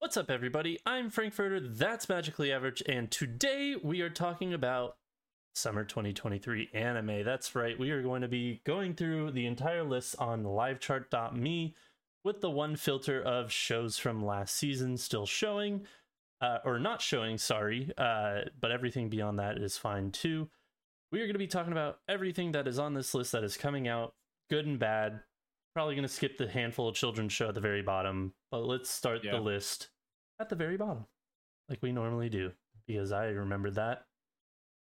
What's 0.00 0.16
up, 0.16 0.30
everybody? 0.30 0.78
I'm 0.86 1.10
Frankfurtter, 1.10 1.58
that's 1.58 2.08
Magically 2.08 2.52
Average, 2.52 2.84
and 2.88 3.10
today 3.10 3.74
we 3.82 4.00
are 4.00 4.08
talking 4.08 4.54
about 4.54 4.96
Summer 5.56 5.82
2023 5.82 6.70
anime. 6.72 7.24
That's 7.24 7.56
right, 7.56 7.76
we 7.76 7.90
are 7.90 8.00
going 8.00 8.22
to 8.22 8.28
be 8.28 8.60
going 8.64 8.94
through 8.94 9.32
the 9.32 9.44
entire 9.44 9.82
list 9.82 10.14
on 10.20 10.44
livechart.me 10.44 11.74
with 12.22 12.40
the 12.40 12.48
one 12.48 12.76
filter 12.76 13.20
of 13.20 13.50
shows 13.50 13.98
from 13.98 14.24
last 14.24 14.54
season 14.54 14.96
still 14.96 15.26
showing, 15.26 15.84
uh, 16.40 16.58
or 16.64 16.78
not 16.78 17.02
showing, 17.02 17.36
sorry, 17.36 17.90
uh, 17.98 18.42
but 18.60 18.70
everything 18.70 19.08
beyond 19.08 19.40
that 19.40 19.58
is 19.58 19.76
fine 19.76 20.12
too. 20.12 20.48
We 21.10 21.18
are 21.20 21.24
going 21.24 21.32
to 21.32 21.40
be 21.40 21.48
talking 21.48 21.72
about 21.72 21.98
everything 22.08 22.52
that 22.52 22.68
is 22.68 22.78
on 22.78 22.94
this 22.94 23.14
list 23.14 23.32
that 23.32 23.42
is 23.42 23.56
coming 23.56 23.88
out, 23.88 24.14
good 24.48 24.64
and 24.64 24.78
bad. 24.78 25.22
Probably 25.78 25.94
going 25.94 26.08
to 26.08 26.12
skip 26.12 26.36
the 26.36 26.48
handful 26.48 26.88
of 26.88 26.96
children's 26.96 27.32
show 27.32 27.50
at 27.50 27.54
the 27.54 27.60
very 27.60 27.82
bottom, 27.82 28.34
but 28.50 28.64
let's 28.66 28.90
start 28.90 29.22
Yeah. 29.22 29.36
the 29.36 29.40
list 29.40 29.90
at 30.40 30.48
the 30.48 30.56
very 30.56 30.76
bottom, 30.76 31.06
like 31.68 31.80
we 31.82 31.92
normally 31.92 32.28
do, 32.28 32.50
because 32.88 33.12
I 33.12 33.26
remember 33.26 33.70
that. 33.70 34.04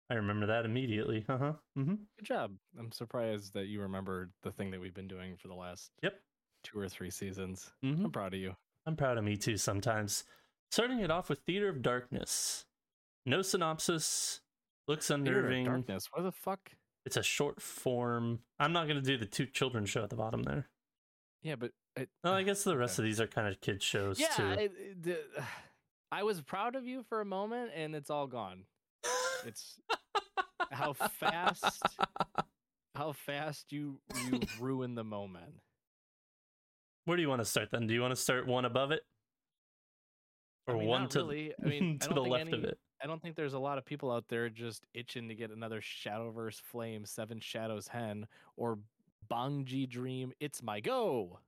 I 0.09 0.15
remember 0.15 0.47
that 0.47 0.65
immediately. 0.65 1.23
Uh 1.29 1.37
huh. 1.37 1.53
Mm-hmm. 1.77 1.93
Good 2.17 2.25
job. 2.25 2.57
I'm 2.77 2.91
surprised 2.91 3.53
that 3.53 3.67
you 3.67 3.79
remembered 3.79 4.33
the 4.43 4.51
thing 4.51 4.69
that 4.71 4.81
we've 4.81 4.93
been 4.93 5.07
doing 5.07 5.37
for 5.37 5.47
the 5.47 5.53
last 5.53 5.91
Yep. 6.03 6.19
two 6.65 6.77
or 6.77 6.89
three 6.89 7.09
seasons. 7.09 7.71
Mhm. 7.81 8.03
I'm 8.03 8.11
proud 8.11 8.33
of 8.33 8.41
you. 8.41 8.57
I'm 8.85 8.97
proud 8.97 9.17
of 9.17 9.23
me 9.23 9.37
too 9.37 9.55
sometimes. 9.55 10.25
Starting 10.71 10.99
it 10.99 11.09
off 11.09 11.29
with 11.29 11.39
Theater 11.39 11.69
of 11.69 11.81
Darkness. 11.81 12.65
No 13.25 13.41
synopsis. 13.41 14.41
Looks 14.89 15.07
Theater 15.07 15.21
of 15.21 15.45
unnerving. 15.45 15.65
Darkness. 15.67 16.09
What 16.11 16.23
the 16.23 16.33
fuck? 16.33 16.69
It's 17.05 17.15
a 17.15 17.23
short 17.23 17.61
form. 17.61 18.39
I'm 18.59 18.73
not 18.73 18.87
going 18.89 19.01
to 19.01 19.09
do 19.09 19.17
the 19.17 19.25
two 19.25 19.45
children 19.45 19.85
show 19.85 20.03
at 20.03 20.09
the 20.09 20.17
bottom 20.17 20.43
there. 20.43 20.67
Yeah, 21.43 21.55
but 21.55 21.71
it, 21.95 22.09
Well, 22.23 22.33
I 22.33 22.43
guess 22.43 22.63
the 22.63 22.77
rest 22.77 22.99
of 22.99 23.05
these 23.05 23.19
are 23.19 23.27
kind 23.27 23.47
of 23.47 23.59
kid 23.61 23.81
shows 23.81 24.19
yeah, 24.19 24.27
too. 24.35 24.45
it, 24.45 24.59
it- 24.59 24.71
eh, 24.77 24.93
the- 25.01 25.43
I 26.13 26.23
was 26.23 26.41
proud 26.41 26.75
of 26.75 26.85
you 26.85 27.03
for 27.03 27.21
a 27.21 27.25
moment, 27.25 27.71
and 27.73 27.95
it's 27.95 28.09
all 28.09 28.27
gone. 28.27 28.65
It's 29.45 29.79
how 30.71 30.91
fast, 30.93 31.81
how 32.95 33.13
fast 33.13 33.71
you 33.71 34.01
you 34.29 34.39
ruin 34.59 34.93
the 34.95 35.05
moment. 35.05 35.53
Where 37.05 37.15
do 37.15 37.23
you 37.23 37.29
want 37.29 37.39
to 37.39 37.45
start 37.45 37.69
then? 37.71 37.87
Do 37.87 37.93
you 37.93 38.01
want 38.01 38.11
to 38.11 38.21
start 38.21 38.45
one 38.45 38.65
above 38.65 38.91
it? 38.91 39.03
I 40.67 40.73
Or 40.73 40.77
mean, 40.77 40.87
one 40.87 41.09
to, 41.09 41.19
really. 41.19 41.53
I 41.63 41.65
mean, 41.67 41.97
I 42.01 42.07
to 42.07 42.13
don't 42.13 42.23
the 42.23 42.29
left 42.29 42.53
of 42.53 42.63
it? 42.65 42.77
I 43.03 43.07
don't 43.07 43.19
think 43.21 43.35
there's 43.35 43.53
a 43.53 43.59
lot 43.59 43.77
of 43.79 43.85
people 43.85 44.11
out 44.11 44.25
there 44.27 44.49
just 44.49 44.85
itching 44.93 45.27
to 45.29 45.33
get 45.33 45.49
another 45.49 45.81
Shadowverse 45.81 46.61
Flame 46.61 47.05
Seven 47.05 47.39
Shadows 47.39 47.87
Hen 47.87 48.27
or 48.57 48.77
BanG 49.29 49.89
Dream. 49.89 50.33
It's 50.39 50.61
my 50.63 50.79
go. 50.79 51.39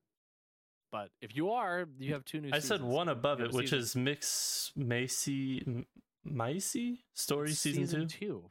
But 0.91 1.09
if 1.21 1.35
you 1.35 1.49
are, 1.51 1.87
you 1.97 2.13
have 2.13 2.23
two 2.25 2.39
new. 2.41 2.49
I 2.53 2.59
said 2.59 2.81
one 2.81 3.09
above 3.09 3.41
it, 3.41 3.51
which 3.51 3.67
season- 3.71 3.79
is 3.79 3.95
Mix 3.95 4.71
Macy 4.75 5.63
M- 5.65 5.87
Micey 6.25 6.99
Story 7.13 7.49
it's 7.49 7.59
season, 7.59 8.07
two. 8.07 8.49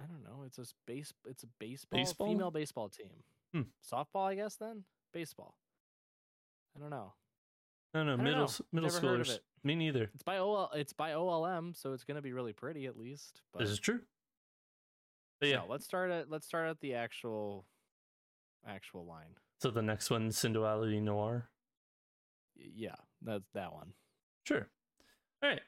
I 0.00 0.04
don't 0.06 0.22
know. 0.24 0.42
It's 0.46 0.58
a 0.58 0.64
space. 0.64 1.12
It's 1.26 1.42
a 1.42 1.46
baseball, 1.58 1.98
Baseball? 2.00 2.26
female 2.28 2.50
baseball 2.50 2.88
team. 2.88 3.22
Hmm. 3.52 3.62
Softball, 3.84 4.26
I 4.28 4.34
guess. 4.34 4.56
Then 4.56 4.84
baseball. 5.12 5.56
I 6.76 6.80
don't 6.80 6.90
know. 6.90 7.12
No, 7.94 8.02
no, 8.04 8.16
don't 8.16 8.24
middle 8.24 8.38
know. 8.40 8.44
s- 8.44 8.62
middle 8.72 8.90
Never 8.90 9.06
heard 9.06 9.20
of 9.20 9.26
schoolers. 9.26 9.38
Me 9.62 9.74
neither. 9.74 10.10
It's 10.14 10.22
by 10.22 10.38
OL. 10.38 10.70
It's 10.74 10.92
by 10.92 11.12
OLM, 11.12 11.74
so 11.76 11.92
it's 11.92 12.04
gonna 12.04 12.20
be 12.22 12.32
really 12.32 12.52
pretty 12.52 12.86
at 12.86 12.98
least. 12.98 13.42
But 13.52 13.60
This 13.60 13.70
is 13.70 13.78
true. 13.78 14.00
But 15.40 15.48
yeah, 15.50 15.56
No, 15.58 15.66
let's 15.68 15.84
start 15.84 16.10
at 16.10 16.30
let's 16.30 16.46
start 16.46 16.68
at 16.68 16.80
the 16.80 16.94
actual 16.94 17.66
actual 18.66 19.04
line. 19.06 19.36
so 19.60 19.70
the 19.70 19.82
next 19.82 20.10
one, 20.10 20.28
Synduality 20.30 21.00
Noir. 21.02 21.48
Yeah, 22.56 22.94
that's 23.22 23.48
that 23.54 23.72
one. 23.72 23.92
Sure. 24.44 24.68
All 25.42 25.50
right. 25.50 25.60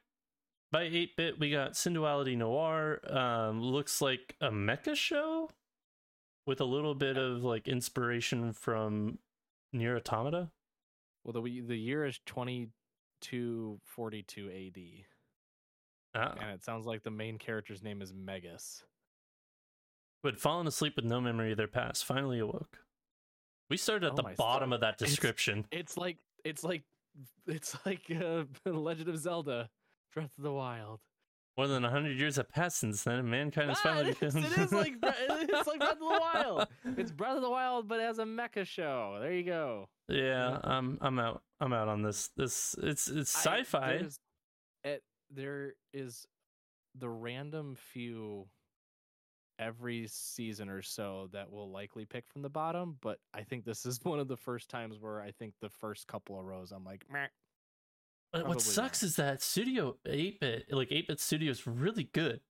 By 0.71 0.83
8 0.83 1.17
bit, 1.17 1.39
we 1.39 1.51
got 1.51 1.73
Synduality 1.73 2.37
Noir. 2.37 3.01
Um, 3.11 3.63
looks 3.63 4.01
like 4.01 4.37
a 4.41 4.51
mecha 4.51 4.95
show 4.95 5.51
with 6.47 6.61
a 6.61 6.65
little 6.65 6.95
bit 6.95 7.17
of 7.17 7.43
like 7.45 7.69
inspiration 7.69 8.53
from 8.53 9.19
Nier 9.73 9.97
Automata. 9.97 10.51
Well, 11.25 11.33
the 11.33 11.41
we- 11.41 11.61
the 11.61 11.77
year 11.77 12.05
is 12.07 12.19
twenty 12.25 12.71
two 13.21 13.81
forty 13.85 14.23
two 14.23 14.49
AD, 14.51 15.05
Ah, 16.15 16.35
and 16.41 16.51
it 16.53 16.63
sounds 16.65 16.87
like 16.87 17.03
the 17.03 17.11
main 17.11 17.37
character's 17.39 17.83
name 17.83 18.01
is 18.01 18.15
Megas. 18.15 18.83
who 20.23 20.29
had 20.29 20.39
fallen 20.39 20.67
asleep 20.67 20.95
with 20.97 21.05
no 21.05 21.21
memory 21.21 21.51
of 21.53 21.57
their 21.59 21.67
past, 21.69 22.05
finally 22.05 22.39
awoke. 22.39 22.79
We 23.71 23.77
started 23.77 24.07
at 24.07 24.13
Oh 24.13 24.17
the 24.17 24.35
bottom 24.37 24.73
of 24.73 24.81
that 24.81 24.99
description. 24.99 25.67
It's 25.71 25.97
like 25.97 26.19
it's 26.45 26.65
like 26.65 26.83
it's 27.47 27.77
like 27.85 28.01
uh, 28.11 28.45
Legend 28.65 29.09
of 29.09 29.19
Zelda, 29.19 29.69
Breath 30.15 30.33
of 30.39 30.45
the 30.45 30.53
Wild. 30.53 31.01
More 31.57 31.67
than 31.67 31.83
100 31.83 32.17
years 32.17 32.37
have 32.37 32.49
passed 32.49 32.79
since 32.79 33.03
then, 33.03 33.29
mankind 33.29 33.69
has 33.71 33.79
Ah, 33.81 33.89
finally 33.89 34.11
It 34.13 34.23
is, 34.23 34.37
it 34.37 34.59
is 34.59 34.73
like 34.73 34.95
it's 35.03 35.67
like 35.67 35.81
Breath 35.81 35.93
of 35.95 35.99
the 35.99 36.05
Wild. 36.21 36.69
It's 36.97 37.11
Breath 37.11 37.35
of 37.37 37.43
the 37.43 37.51
Wild, 37.51 37.89
but 37.89 37.99
as 37.99 38.21
a 38.21 38.25
mecha 38.25 38.65
show. 38.65 39.19
There 39.21 39.33
you 39.33 39.43
go. 39.43 39.89
yeah, 40.09 40.59
I'm 40.63 40.99
I'm 41.01 41.19
out. 41.19 41.43
I'm 41.61 41.73
out 41.73 41.89
on 41.89 42.03
this. 42.03 42.31
This 42.37 42.77
it's 42.81 43.09
it's 43.09 43.35
sci-fi. 43.35 43.89
there's- 43.97 44.21
It, 44.85 45.03
there 45.31 45.75
is 45.93 46.27
the 46.95 47.09
random 47.09 47.75
few 47.77 48.47
every 49.59 50.07
season 50.09 50.69
or 50.69 50.83
so 50.83 51.29
that 51.33 51.51
will 51.51 51.71
likely 51.71 52.05
pick 52.05 52.27
from 52.29 52.43
the 52.43 52.49
bottom, 52.49 52.97
but 53.01 53.19
I 53.35 53.43
think 53.43 53.65
this 53.65 53.85
is 53.87 54.01
one 54.05 54.21
of 54.21 54.29
the 54.29 54.37
first 54.37 54.69
times 54.69 54.99
where 55.01 55.21
I 55.21 55.31
think 55.31 55.55
the 55.61 55.69
first 55.69 56.07
couple 56.07 56.39
of 56.39 56.45
rows 56.45 56.73
I'm 56.73 56.85
like, 56.85 57.05
Meh. 57.11 57.27
But 58.33 58.47
what 58.47 58.61
sucks 58.61 59.03
not. 59.03 59.07
is 59.07 59.17
that 59.17 59.43
Studio 59.43 59.97
8-bit, 60.07 60.67
like 60.71 60.91
8-bit 60.91 61.19
Studio 61.19 61.51
is 61.51 61.67
really 61.67 62.05
good. 62.13 62.41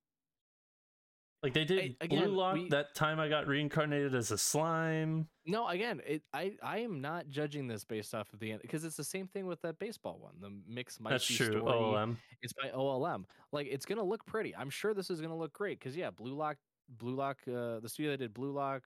Like 1.43 1.52
they 1.52 1.64
did 1.64 1.96
again, 2.00 2.25
Blue 2.25 2.34
Lock 2.34 2.55
we- 2.55 2.69
that 2.70 2.96
time 2.96 3.20
I 3.20 3.28
got 3.28 3.46
reincarnated 3.46 4.12
as 4.14 4.32
a 4.32 4.38
slime. 4.38 5.28
No, 5.46 5.69
again, 5.69 6.00
it, 6.04 6.22
I 6.32 6.54
I 6.62 6.78
am 6.78 7.00
not 7.00 7.28
judging 7.28 7.69
this 7.69 7.84
based 7.84 8.12
off 8.12 8.32
of 8.32 8.40
the 8.40 8.50
end 8.50 8.61
because 8.62 8.84
it's 8.84 8.96
the 8.96 9.04
same 9.04 9.28
thing 9.28 9.46
with 9.46 9.62
that 9.62 9.78
baseball 9.78 10.19
one, 10.20 10.34
the 10.40 10.50
mix 10.69 10.99
might 10.99 11.11
That's 11.11 11.28
be 11.28 11.37
true. 11.37 11.46
story. 11.46 11.62
OLM. 11.62 12.16
It's 12.43 12.52
by 12.52 12.70
OLM. 12.70 13.25
Like 13.52 13.69
it's 13.70 13.87
gonna 13.87 14.02
look 14.02 14.26
pretty. 14.26 14.54
I'm 14.56 14.69
sure 14.69 14.94
this 14.94 15.11
is 15.11 15.20
gonna 15.20 15.37
look 15.37 15.52
great 15.52 15.78
because 15.78 15.96
yeah, 15.96 16.11
Blue 16.11 16.34
Lock, 16.34 16.56
Blue 16.88 17.14
Lock, 17.14 17.38
uh, 17.49 17.81
the 17.81 17.88
studio 17.88 18.12
that 18.12 18.19
did 18.19 18.35
Blue 18.35 18.52
Lock, 18.52 18.82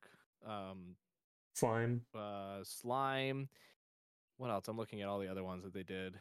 um, 0.46 0.96
Slime. 1.54 2.02
uh, 2.14 2.58
Slime. 2.64 3.48
What 4.38 4.50
else? 4.50 4.66
I'm 4.68 4.76
looking 4.76 5.02
at 5.02 5.08
all 5.08 5.18
the 5.20 5.28
other 5.28 5.44
ones 5.44 5.64
that 5.64 5.72
they 5.74 5.82
did. 5.84 6.18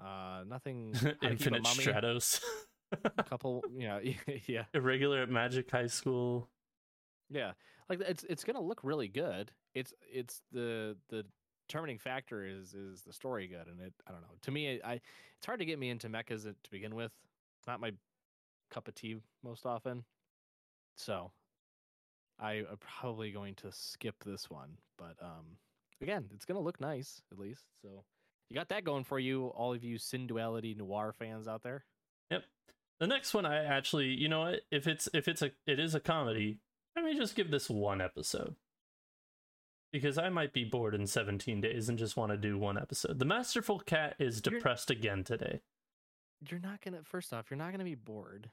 Uh, 0.00 0.44
nothing. 0.46 0.94
How 0.94 1.00
to 1.00 1.12
Keep 1.14 1.22
a 1.22 1.30
Infinite 1.30 1.62
Mummy, 1.62 1.84
Stratos. 1.84 2.40
A 3.18 3.22
couple. 3.24 3.64
Yeah, 3.76 3.98
yeah, 4.46 4.64
Irregular 4.74 5.22
at 5.22 5.30
Magic 5.30 5.70
High 5.70 5.88
School. 5.88 6.48
yeah. 7.30 7.52
Like 7.88 8.00
it's 8.00 8.24
it's 8.24 8.42
gonna 8.42 8.60
look 8.60 8.80
really 8.82 9.06
good. 9.08 9.52
It's 9.74 9.94
it's 10.12 10.42
the 10.52 10.96
the 11.08 11.24
determining 11.68 11.98
factor 11.98 12.44
is 12.44 12.74
is 12.74 13.02
the 13.02 13.12
story 13.12 13.46
good 13.46 13.68
and 13.68 13.80
it 13.80 13.92
I 14.08 14.10
don't 14.12 14.22
know. 14.22 14.34
To 14.42 14.50
me, 14.50 14.80
I 14.84 14.94
it's 15.36 15.46
hard 15.46 15.60
to 15.60 15.64
get 15.64 15.78
me 15.78 15.90
into 15.90 16.08
mechas 16.08 16.42
to 16.44 16.70
begin 16.70 16.96
with. 16.96 17.12
It's 17.60 17.66
not 17.68 17.80
my 17.80 17.92
cup 18.70 18.88
of 18.88 18.94
tea 18.96 19.18
most 19.44 19.66
often. 19.66 20.04
So 20.96 21.30
I 22.40 22.54
am 22.54 22.78
probably 22.80 23.30
going 23.30 23.54
to 23.56 23.72
skip 23.72 24.16
this 24.24 24.50
one, 24.50 24.78
but 24.98 25.16
um 25.22 25.58
again, 26.00 26.26
it's 26.34 26.44
gonna 26.44 26.60
look 26.60 26.80
nice 26.80 27.22
at 27.32 27.38
least. 27.38 27.64
So 27.82 28.04
you 28.50 28.54
got 28.54 28.68
that 28.68 28.84
going 28.84 29.04
for 29.04 29.18
you, 29.18 29.46
all 29.48 29.72
of 29.74 29.82
you 29.84 29.98
Synduality 29.98 30.76
noir 30.76 31.14
fans 31.18 31.48
out 31.48 31.62
there. 31.62 31.84
Yep. 32.30 32.44
The 33.00 33.06
next 33.06 33.34
one 33.34 33.44
I 33.46 33.64
actually, 33.64 34.06
you 34.08 34.28
know 34.28 34.40
what? 34.40 34.60
If 34.70 34.86
it's 34.86 35.08
if 35.12 35.28
it's 35.28 35.42
a 35.42 35.52
it 35.66 35.78
is 35.78 35.94
a 35.94 36.00
comedy, 36.00 36.58
let 36.94 37.04
me 37.04 37.14
just 37.16 37.34
give 37.34 37.50
this 37.50 37.68
one 37.68 38.00
episode. 38.00 38.56
Because 39.92 40.18
I 40.18 40.28
might 40.28 40.52
be 40.52 40.64
bored 40.64 40.94
in 40.94 41.06
17 41.06 41.60
days 41.60 41.88
and 41.88 41.98
just 41.98 42.16
want 42.16 42.30
to 42.32 42.36
do 42.36 42.58
one 42.58 42.76
episode. 42.76 43.18
The 43.18 43.24
Masterful 43.24 43.78
Cat 43.80 44.14
is 44.18 44.42
You're- 44.44 44.58
depressed 44.58 44.90
again 44.90 45.24
today. 45.24 45.60
You're 46.50 46.60
not 46.60 46.82
gonna 46.82 47.02
first 47.02 47.32
off, 47.32 47.50
you're 47.50 47.56
not 47.56 47.70
gonna 47.70 47.84
be 47.84 47.94
bored. 47.94 48.50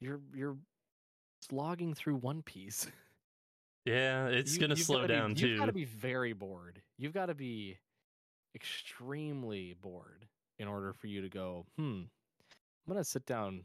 You're 0.00 0.20
you're 0.34 0.56
slogging 1.40 1.94
through 1.94 2.16
One 2.16 2.42
Piece. 2.42 2.86
Yeah, 3.86 4.26
it's 4.26 4.54
You- 4.54 4.60
gonna 4.60 4.76
slow 4.76 4.98
gotta 4.98 5.08
be- 5.08 5.14
down 5.14 5.36
You've 5.36 5.58
got 5.58 5.66
to 5.66 5.72
be 5.72 5.86
very 5.86 6.34
bored. 6.34 6.82
You've 6.98 7.14
got 7.14 7.26
to 7.26 7.34
be 7.34 7.78
extremely 8.54 9.74
bored 9.80 10.26
in 10.58 10.68
order 10.68 10.92
for 10.92 11.06
you 11.06 11.22
to 11.22 11.30
go, 11.30 11.64
hmm, 11.78 12.02
I'm 12.86 12.94
to 12.94 13.02
sit 13.04 13.24
down 13.24 13.64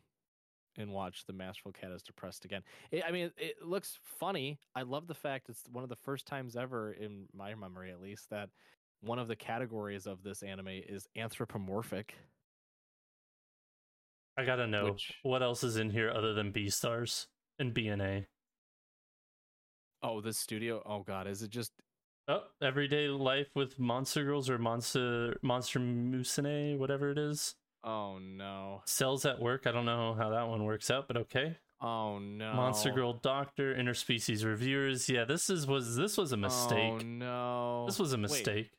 and 0.78 0.90
watch 0.94 1.26
The 1.28 1.34
Masterful 1.34 1.74
Cat 1.74 1.92
is 1.92 2.02
Depressed 2.02 2.46
again. 2.46 2.62
It, 2.92 3.04
I 3.06 3.12
mean, 3.12 3.30
it 3.38 3.62
looks 3.62 4.00
funny. 4.02 4.58
I 4.74 4.84
love 4.84 5.06
the 5.08 5.14
fact 5.14 5.50
it's 5.50 5.64
one 5.70 5.84
of 5.84 5.90
the 5.90 5.98
first 5.98 6.26
times 6.26 6.56
ever, 6.56 6.94
in 6.94 7.26
my 7.34 7.54
memory 7.54 7.92
at 7.92 8.02
least, 8.02 8.30
that 8.30 8.50
one 9.02 9.20
of 9.20 9.28
the 9.28 9.36
categories 9.36 10.08
of 10.08 10.24
this 10.24 10.44
anime 10.44 10.70
is 10.70 11.08
anthropomorphic. 11.18 12.16
I 14.38 14.46
gotta 14.46 14.66
know 14.66 14.92
which- 14.92 15.14
what 15.24 15.44
else 15.44 15.62
is 15.64 15.76
in 15.76 15.90
here 15.90 16.10
other 16.10 16.34
than 16.34 16.54
Beastars 16.54 17.28
and 17.60 17.74
BNA. 17.74 18.26
Oh, 20.04 20.22
this 20.22 20.38
studio. 20.38 20.82
Oh, 20.86 21.04
God. 21.04 21.28
Is 21.28 21.42
it 21.42 21.50
just. 21.50 21.72
Oh, 22.28 22.42
everyday 22.60 23.08
life 23.08 23.50
with 23.54 23.78
monster 23.78 24.24
girls 24.24 24.50
or 24.50 24.58
monster 24.58 25.38
monster 25.44 25.80
musume, 25.80 26.80
whatever 26.80 27.12
it 27.12 27.20
is. 27.20 27.56
Oh, 27.84 28.18
no. 28.18 28.82
Cells 28.86 29.26
at 29.26 29.40
work. 29.40 29.68
I 29.68 29.72
don't 29.72 29.86
know 29.86 30.16
how 30.18 30.30
that 30.32 30.48
one 30.48 30.64
works 30.64 30.90
out, 30.90 31.08
but 31.08 31.18
okay. 31.18 31.58
Oh, 31.82 32.18
no. 32.18 32.54
Monster 32.54 32.92
Girl 32.92 33.14
Doctor, 33.14 33.76
interspecies 33.76 34.44
reviewers. 34.44 35.08
Yeah, 35.08 35.26
this 35.26 35.52
is 35.52 35.68
was 35.68 35.96
this 35.96 36.18
was 36.18 36.32
a 36.32 36.36
oh, 36.36 36.40
mistake. 36.40 36.94
Oh, 36.94 37.06
no. 37.06 37.86
This 37.86 38.00
was 38.00 38.14
a 38.14 38.18
mistake. 38.18 38.72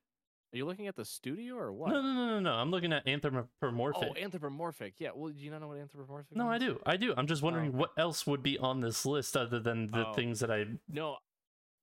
Are 0.53 0.57
you 0.57 0.65
looking 0.65 0.87
at 0.87 0.97
the 0.97 1.05
studio 1.05 1.57
or 1.57 1.73
what? 1.73 1.91
No, 1.91 2.01
no, 2.01 2.13
no, 2.15 2.27
no, 2.27 2.41
no. 2.41 2.53
I'm 2.53 2.71
looking 2.71 2.93
at 2.93 3.07
anthropomorphic. 3.07 4.09
Oh, 4.11 4.15
anthropomorphic. 4.21 4.95
Yeah. 4.99 5.11
Well, 5.15 5.33
do 5.33 5.41
you 5.41 5.51
not 5.51 5.61
know 5.61 5.69
what 5.69 5.79
anthropomorphic? 5.79 6.37
no, 6.37 6.49
I 6.49 6.59
do. 6.59 6.81
I 6.87 6.97
do. 6.97 7.13
I'm 7.17 7.27
just 7.27 7.43
wondering 7.43 7.71
okay. 7.71 7.77
what 7.77 7.91
else 7.99 8.27
would 8.27 8.43
be 8.43 8.57
on 8.59 8.81
this 8.81 9.05
list 9.05 9.37
other 9.37 9.59
than 9.59 9.91
the 9.91 10.09
Oh, 10.09 10.13
things 10.15 10.41
that 10.41 10.51
I. 10.51 10.65
No, 10.89 11.17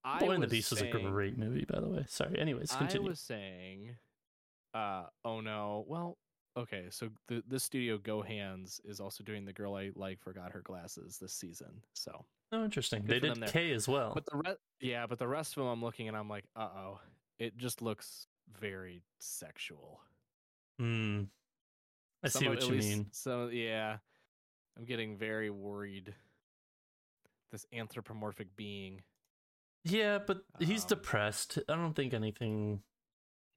I 0.04 0.20
Boy 0.20 0.32
and 0.32 0.44
the 0.44 0.48
Beast 0.48 0.72
was 0.72 0.82
a 0.82 0.88
great 0.90 1.38
movie, 1.38 1.66
by 1.66 1.80
the 1.80 1.88
way. 1.88 2.06
Sorry. 2.08 2.40
Anyways, 2.40 2.72
continue. 2.72 3.08
I 3.08 3.10
was 3.10 3.20
saying, 3.20 3.96
uh, 4.74 5.04
oh 5.24 5.42
no. 5.42 5.86
Well, 5.88 6.18
okay. 6.58 6.86
So 6.90 7.10
the 7.28 7.44
the 7.48 7.60
studio 7.60 7.98
Go 7.98 8.22
Hands 8.22 8.82
is 8.86 9.00
also 9.00 9.24
doing 9.24 9.46
the 9.46 9.54
girl 9.54 9.76
I 9.76 9.92
like 9.96 10.20
forgot 10.20 10.52
her 10.52 10.62
glasses 10.62 11.18
this 11.22 11.34
season. 11.34 11.82
So, 11.94 12.26
Oh, 12.52 12.64
interesting. 12.64 13.04
Good 13.06 13.24
They 13.24 13.30
did. 13.34 13.46
K 13.48 13.72
as 13.72 13.88
well. 13.88 14.12
but 14.14 14.26
the 14.26 14.38
rest, 14.38 14.60
yeah, 14.80 15.08
but 15.08 15.18
the 15.20 15.28
rest 15.28 15.58
of 15.58 15.64
them 15.64 15.68
I'm 15.68 15.82
looking 15.82 16.08
and 16.08 16.16
I'm 16.16 16.30
like, 16.30 16.46
uh 16.56 16.70
oh, 16.76 17.00
it 17.40 17.58
just 17.58 17.82
looks 17.82 18.28
very 18.60 19.04
sexual. 19.20 20.02
Hmm. 20.80 21.24
I 22.24 22.30
Some 22.30 22.40
see 22.42 22.46
of- 22.48 22.56
what 22.56 22.68
you 22.68 22.76
mean. 22.76 23.08
So 23.12 23.48
yeah, 23.48 23.98
I'm 24.78 24.86
getting 24.86 25.18
very 25.18 25.50
worried. 25.50 26.14
This 27.52 27.66
anthropomorphic 27.74 28.56
being. 28.56 29.04
Yeah, 29.84 30.18
but 30.20 30.44
he's 30.60 30.84
Um, 30.84 30.90
depressed. 30.90 31.60
I 31.70 31.76
don't 31.76 31.94
think 31.94 32.14
anything. 32.14 32.82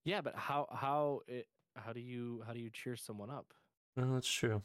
Yeah, 0.05 0.21
but 0.21 0.35
how 0.35 0.67
how 0.73 1.23
it 1.27 1.49
how 1.77 1.93
do 1.93 2.01
you 2.01 2.43
how 2.47 2.53
do 2.53 2.61
you 2.61 2.71
cheer 2.71 2.97
someone 2.97 3.31
up? 3.31 3.55
No, 3.97 4.13
that's 4.15 4.31
true. 4.31 4.63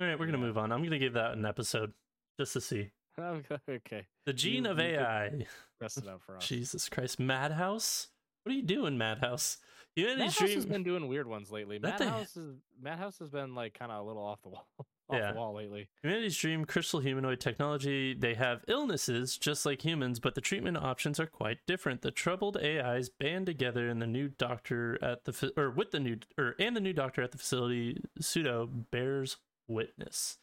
All 0.00 0.06
right, 0.06 0.18
we're 0.18 0.26
gonna 0.26 0.38
Yeah. 0.38 0.44
move 0.44 0.58
on. 0.58 0.72
I'm 0.72 0.82
gonna 0.82 0.98
give 0.98 1.12
that 1.14 1.32
an 1.32 1.46
episode 1.46 1.94
just 2.38 2.52
to 2.54 2.60
see 2.60 2.90
okay, 3.18 4.08
the 4.26 4.32
gene 4.32 4.64
You- 4.64 4.70
of 4.72 4.78
you 4.78 4.84
AI. 4.84 5.46
rest 5.80 5.98
it 5.98 6.08
out 6.08 6.20
for 6.22 6.36
us. 6.36 6.46
Jesus 6.46 6.88
Christ, 6.88 7.18
Madhouse. 7.20 8.10
What 8.44 8.52
are 8.52 8.56
you 8.56 8.62
doing, 8.62 8.96
Madhouse? 8.98 9.58
You 9.96 10.08
had 10.08 10.18
Madhouse 10.18 10.38
dream? 10.38 10.54
has 10.54 10.66
been 10.66 10.82
doing 10.82 11.08
weird 11.08 11.26
ones 11.26 11.50
lately. 11.50 11.78
That 11.78 11.98
Madhouse 12.00 12.36
is 12.36 12.56
Madhouse 12.80 13.18
has 13.20 13.30
been 13.30 13.54
like 13.54 13.74
kind 13.78 13.90
of 13.92 14.04
a 14.04 14.06
little 14.06 14.24
off 14.24 14.42
the 14.42 14.48
wall, 14.50 14.66
off 14.78 14.86
Yeah. 15.12 15.32
the 15.32 15.38
wall 15.38 15.54
lately. 15.54 15.88
Humanity's 16.02 16.36
dream, 16.36 16.64
crystal 16.64 17.00
humanoid 17.00 17.38
technology. 17.40 18.12
They 18.12 18.34
have 18.34 18.64
illnesses 18.68 19.38
just 19.38 19.64
like 19.64 19.82
humans, 19.84 20.18
but 20.18 20.34
the 20.34 20.40
treatment 20.40 20.76
options 20.76 21.20
are 21.20 21.26
quite 21.26 21.58
different. 21.66 22.02
The 22.02 22.10
troubled 22.10 22.56
AIs 22.56 23.08
band 23.08 23.46
together, 23.46 23.88
and 23.88 24.02
the 24.02 24.06
new 24.06 24.28
doctor 24.28 24.98
at 25.02 25.24
the 25.24 25.32
fa- 25.32 25.52
or 25.56 25.70
with 25.70 25.92
the 25.92 26.00
new 26.00 26.18
or 26.36 26.54
and 26.58 26.74
the 26.76 26.80
new 26.80 26.92
doctor 26.92 27.22
at 27.22 27.30
the 27.32 27.38
facility, 27.38 28.02
pseudo 28.20 28.66
bears 28.66 29.36
witness. 29.68 30.38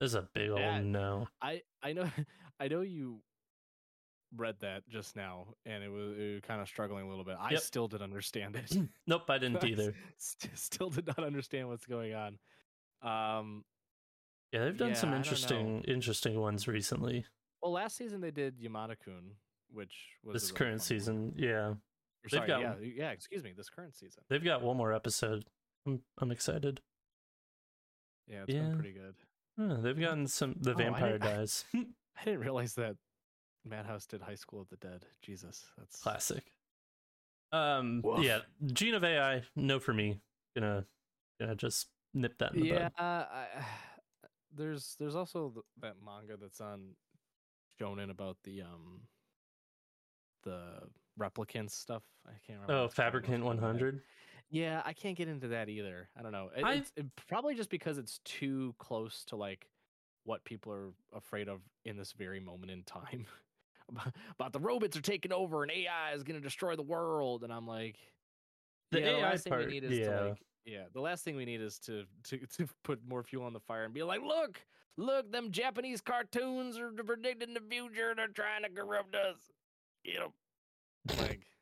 This 0.00 0.08
is 0.12 0.14
a 0.14 0.22
big 0.32 0.48
old 0.50 0.58
Yeah. 0.60 0.80
no. 0.80 1.28
I 1.42 1.62
I 1.82 1.92
know 1.92 2.08
I 2.58 2.68
know 2.68 2.80
you 2.80 3.20
read 4.36 4.56
that 4.60 4.88
just 4.88 5.16
now, 5.16 5.54
and 5.66 5.82
it 5.82 5.88
was, 5.90 6.16
it 6.18 6.32
was 6.34 6.40
kind 6.42 6.60
of 6.60 6.68
struggling 6.68 7.04
a 7.04 7.08
little 7.08 7.24
bit. 7.24 7.36
I 7.38 7.50
Yep. 7.52 7.60
still 7.60 7.88
didn't 7.88 8.04
understand 8.04 8.56
it. 8.56 8.72
Nope, 9.06 9.28
I 9.28 9.38
didn't 9.38 9.64
either. 9.64 9.94
St- 10.18 10.56
still 10.56 10.90
did 10.90 11.06
not 11.06 11.18
understand 11.24 11.68
what's 11.68 11.86
going 11.86 12.14
on. 12.14 12.38
Um, 13.02 13.64
Yeah, 14.52 14.64
they've 14.64 14.76
done 14.76 14.90
Yeah, 14.90 14.94
some 14.94 15.12
interesting 15.14 15.82
interesting 15.84 16.38
ones 16.40 16.66
recently. 16.68 17.24
well, 17.62 17.72
last 17.72 17.96
season 17.96 18.20
they 18.20 18.30
did 18.30 18.58
Yamada-kun, 18.60 19.32
which 19.70 19.94
was 20.24 20.34
This 20.42 20.52
current 20.52 20.58
fun 20.58 20.72
one. 20.72 20.78
season, 20.80 21.34
yeah, 21.36 21.50
Or 21.68 21.78
they've 22.24 22.30
sorry, 22.32 22.46
got- 22.48 22.60
yeah, 22.60 22.74
yeah. 22.80 23.10
Excuse 23.10 23.42
me, 23.44 23.52
this 23.56 23.68
current 23.70 23.94
season. 23.96 24.22
they've 24.28 24.44
got 24.44 24.62
one 24.62 24.76
more 24.76 24.92
episode. 24.92 25.44
I'm 25.86 26.02
I'm 26.18 26.30
excited. 26.30 26.80
Yeah, 28.26 28.42
it's 28.42 28.52
Yeah. 28.54 28.60
been 28.62 28.74
pretty 28.74 28.92
good. 28.92 29.14
Huh, 29.58 29.76
they've 29.80 29.98
gotten 29.98 30.26
some. 30.26 30.54
The 30.60 30.72
Oh, 30.72 30.76
vampire 30.76 31.14
I- 31.20 31.26
dies. 31.26 31.64
I 31.74 32.24
didn't 32.24 32.40
realize 32.40 32.74
that 32.74 32.96
Madhouse 33.64 34.06
did 34.06 34.22
High 34.22 34.34
School 34.34 34.60
of 34.60 34.68
the 34.68 34.76
Dead. 34.76 35.06
Jesus, 35.22 35.66
that's 35.78 36.00
Classic. 36.00 36.44
Um. 37.52 38.00
Woof. 38.04 38.22
Yeah. 38.24 38.40
Gene 38.72 38.94
of 38.94 39.04
AI. 39.04 39.42
No 39.56 39.78
for 39.80 39.92
me. 39.92 40.20
Gonna 40.54 40.84
gonna 41.40 41.56
just 41.56 41.88
nip 42.14 42.38
that 42.38 42.54
in 42.54 42.60
the 42.60 42.66
yeah. 42.68 42.88
bud. 42.96 43.02
I, 43.02 43.46
there's 44.56 44.96
there's 44.98 45.16
also 45.16 45.50
th- 45.50 45.64
that 45.80 45.94
manga 46.04 46.36
that's 46.36 46.60
on 46.60 46.94
Shonen 47.80 48.10
about 48.10 48.36
the 48.44 48.62
um 48.62 49.00
the 50.44 50.62
replicants 51.18 51.72
stuff. 51.72 52.02
I 52.26 52.30
can't 52.46 52.60
remember. 52.60 52.72
Oh, 52.72 52.76
what 52.82 52.84
it's 52.86 52.94
called 52.94 53.06
off 53.06 53.12
the 53.12 53.20
Fabricant 53.20 53.42
top 53.44 53.52
of 53.52 53.60
my 53.60 53.66
head. 53.66 53.74
100. 53.74 54.00
Yeah, 54.50 54.82
I 54.84 54.92
can't 54.92 55.16
get 55.16 55.28
into 55.28 55.48
that 55.48 55.68
either. 55.68 56.08
I 56.18 56.22
don't 56.22 56.32
know. 56.32 56.50
It, 56.56 56.64
I- 56.64 56.74
it's 56.74 56.92
it, 56.96 57.06
probably 57.28 57.54
just 57.54 57.70
because 57.70 57.98
it's 57.98 58.20
too 58.24 58.74
close 58.78 59.24
to 59.26 59.36
like 59.36 59.68
what 60.24 60.44
people 60.44 60.72
are 60.72 60.90
afraid 61.14 61.48
of 61.48 61.60
in 61.84 61.96
this 61.96 62.12
very 62.12 62.40
moment 62.40 62.70
in 62.70 62.82
time. 62.84 63.26
about, 64.38 64.52
the 64.52 64.60
robots 64.60 64.96
are 64.96 65.02
taking 65.02 65.32
over 65.32 65.62
and 65.62 65.70
AI 65.72 66.12
is 66.14 66.22
going 66.22 66.38
to 66.38 66.42
destroy 66.42 66.76
the 66.76 66.82
world, 66.82 67.44
and 67.44 67.52
I'm 67.52 67.66
like, 67.66 67.96
The 68.92 69.00
yeah, 69.00 69.06
AI 69.08 69.22
last 69.22 69.44
thing 69.44 69.50
part, 69.52 69.66
we 69.66 69.72
need 69.72 69.84
is 69.84 69.98
yeah. 69.98 70.06
to 70.18 70.24
like, 70.28 70.38
yeah, 70.64 70.84
the 70.92 71.00
last 71.00 71.24
thing 71.24 71.36
we 71.36 71.44
need 71.44 71.60
is 71.60 71.78
to, 71.80 72.04
to 72.24 72.38
to 72.56 72.66
put 72.84 73.00
more 73.08 73.22
fuel 73.22 73.44
on 73.44 73.52
the 73.52 73.60
fire 73.60 73.84
and 73.84 73.94
be 73.94 74.02
like, 74.02 74.20
look, 74.22 74.60
look, 74.96 75.30
them 75.32 75.50
Japanese 75.50 76.00
cartoons 76.00 76.78
are 76.78 76.90
predicting 76.90 77.54
the 77.54 77.60
future. 77.60 78.10
And 78.10 78.18
they're 78.18 78.28
trying 78.28 78.62
to 78.62 78.70
corrupt 78.70 79.14
us. 79.14 79.36
Get 80.04 80.16
'em. 80.22 81.18
Like, 81.18 81.40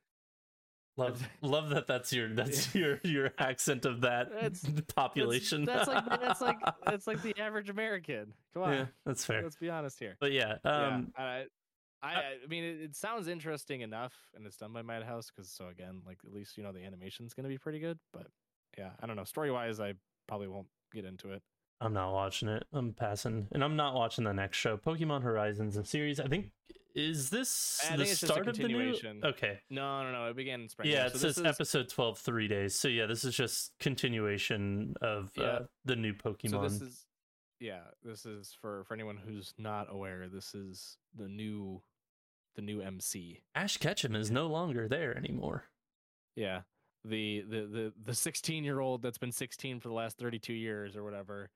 Love, 0.99 1.28
love 1.42 1.68
that. 1.70 1.87
That's 1.87 2.12
your 2.12 2.28
that's 2.35 2.75
your 2.75 2.99
your 3.04 3.30
accent 3.38 3.85
of 3.85 4.00
that 4.00 4.32
That's- 4.32 4.66
population. 4.97 5.64
That's, 5.64 5.87
that's 5.87 6.08
like 6.08 6.20
that's 6.20 6.40
like 6.40 6.56
that's 6.85 7.06
like 7.06 7.23
the 7.23 7.38
average 7.40 7.70
American. 7.70 8.32
Come 8.52 8.64
on, 8.64 8.73
yeah, 8.73 8.87
that's 9.06 9.25
fair. 9.25 9.44
let's 9.44 9.54
be 9.54 9.70
honest 9.70 10.00
here. 10.00 10.16
But 10.18 10.32
yeah, 10.32 10.56
um, 10.64 11.12
yeah, 11.16 11.25
I, 11.25 11.44
I, 12.02 12.14
I 12.14 12.47
mean, 12.49 12.64
it, 12.64 12.81
it 12.81 12.97
sounds 12.97 13.28
interesting 13.28 13.81
enough, 13.81 14.14
and 14.35 14.47
it's 14.47 14.57
done 14.57 14.73
by 14.73 14.83
Madhouse 14.83 15.31
because 15.35 15.50
so 15.50 15.69
again, 15.69 16.02
like 16.07 16.19
at 16.26 16.33
least 16.33 16.57
you 16.57 16.62
know 16.62 16.73
the 16.73 16.85
animation's 16.85 17.35
gonna 17.35 17.49
be 17.49 17.59
pretty 17.59 17.81
good. 17.81 17.99
But 18.12 18.26
yeah, 18.76 18.90
I 19.02 19.07
don't 19.07 19.17
know. 19.17 19.25
Story 19.25 19.50
wise, 19.50 19.81
I 19.81 19.95
probably 20.26 20.49
won't 20.49 20.69
get 20.93 21.05
into 21.05 21.33
it. 21.33 21.43
I'm 21.81 21.93
not 21.93 22.12
watching 22.12 22.49
it. 22.49 22.64
I'm 22.73 22.93
passing, 22.93 23.49
and 23.52 23.62
I'm 23.62 23.76
not 23.76 23.95
watching 23.95 24.25
the 24.25 24.33
next 24.33 24.59
show. 24.59 24.76
Pokemon 24.76 25.23
Horizons, 25.23 25.76
a 25.76 25.85
series. 25.85 26.21
I 26.21 26.26
think 26.26 26.50
is 26.95 27.31
this 27.31 27.81
I 27.85 27.93
the 27.93 27.99
think 27.99 28.11
it's 28.11 28.21
just 28.21 28.23
a 28.25 28.26
start 28.35 28.49
of 28.49 28.57
the 28.57 28.62
new? 28.67 28.75
continuation. 28.75 29.21
Okay, 29.25 29.61
No, 29.71 30.02
no, 30.02 30.12
no. 30.12 30.26
It 30.26 30.37
began 30.37 30.62
in 30.62 30.69
spring. 30.69 30.90
yeah, 30.90 31.07
it 31.07 31.12
so 31.12 31.19
says 31.19 31.37
this 31.37 31.38
is, 31.38 31.45
episode 31.45 31.88
12, 31.88 32.19
three 32.19 32.49
days. 32.49 32.75
So 32.75 32.88
yeah, 32.88 33.07
this 33.07 33.25
is 33.25 33.37
just 33.37 33.73
continuation 33.78 34.95
of 35.00 35.31
uh, 35.38 35.61
the 35.85 35.97
new 35.97 36.14
Pokemon. 36.14 36.50
So 36.50 36.62
this 36.62 36.81
is 36.81 37.07
yeah. 37.61 37.81
This 38.03 38.27
is 38.27 38.57
for 38.61 38.85
for 38.85 38.95
anyone 38.95 39.17
who's 39.17 39.55
not 39.59 39.88
aware. 39.91 40.29
This 40.29 40.55
is 40.55 40.97
the 41.17 41.29
new 41.29 41.83
the 42.57 42.62
new 42.62 42.81
MC. 42.81 43.43
Ash 43.55 43.77
Ketchum 43.77 44.17
is 44.17 44.31
no 44.31 44.47
longer 44.47 44.88
there 44.88 45.17
anymore. 45.17 45.65
Yeah. 46.35 46.62
The 47.05 47.45
the 47.49 47.61
the 47.67 47.93
the 48.05 48.15
16 48.15 48.65
year 48.65 48.81
old 48.81 49.03
that's 49.03 49.19
been 49.19 49.33
16 49.33 49.81
for 49.81 49.88
the 49.88 49.95
last 49.95 50.19
32 50.19 50.53
years 50.53 50.97
or 50.97 51.05
whatever 51.05 51.50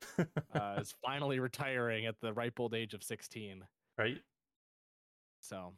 uh, 0.55 0.77
is 0.81 0.95
finally 1.05 1.41
retiring 1.41 2.07
at 2.07 2.21
the 2.21 2.33
ripe 2.33 2.61
old 2.61 2.75
age 2.75 2.95
of 2.95 3.03
16. 3.03 3.65
right? 3.99 4.19
So 5.41 5.73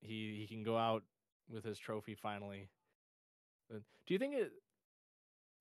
he 0.00 0.36
he 0.40 0.46
can 0.46 0.64
go 0.64 0.76
out 0.78 1.02
with 1.48 1.64
his 1.64 1.78
trophy 1.78 2.14
finally. 2.14 2.70
Do 3.70 4.14
you 4.14 4.18
think 4.18 4.34
it? 4.34 4.52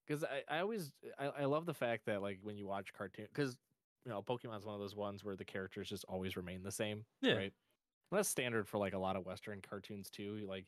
Because 0.08 0.24
I, 0.24 0.58
I 0.58 0.60
always 0.60 0.92
I, 1.20 1.26
I 1.42 1.46
love 1.46 1.66
the 1.66 1.74
fact 1.74 2.06
that 2.06 2.22
like 2.22 2.40
when 2.42 2.58
you 2.58 2.68
watch 2.68 2.94
cartoon 2.94 3.28
because 3.34 3.58
you 4.06 4.12
know 4.12 4.22
Pokemon's 4.22 4.66
one 4.66 4.76
of 4.76 4.82
those 4.82 4.96
ones 4.96 5.24
where 5.24 5.36
the 5.36 5.46
characters 5.46 5.90
just 5.90 6.06
always 6.06 6.36
remain 6.36 6.64
the 6.64 6.72
same. 6.72 7.06
Yeah. 7.22 7.34
Right. 7.34 7.54
And 8.12 8.20
that's 8.20 8.30
standard 8.30 8.68
for 8.68 8.78
like 8.78 8.94
a 8.94 9.00
lot 9.00 9.16
of 9.16 9.26
Western 9.26 9.62
cartoons 9.68 10.10
too. 10.10 10.46
Like 10.48 10.66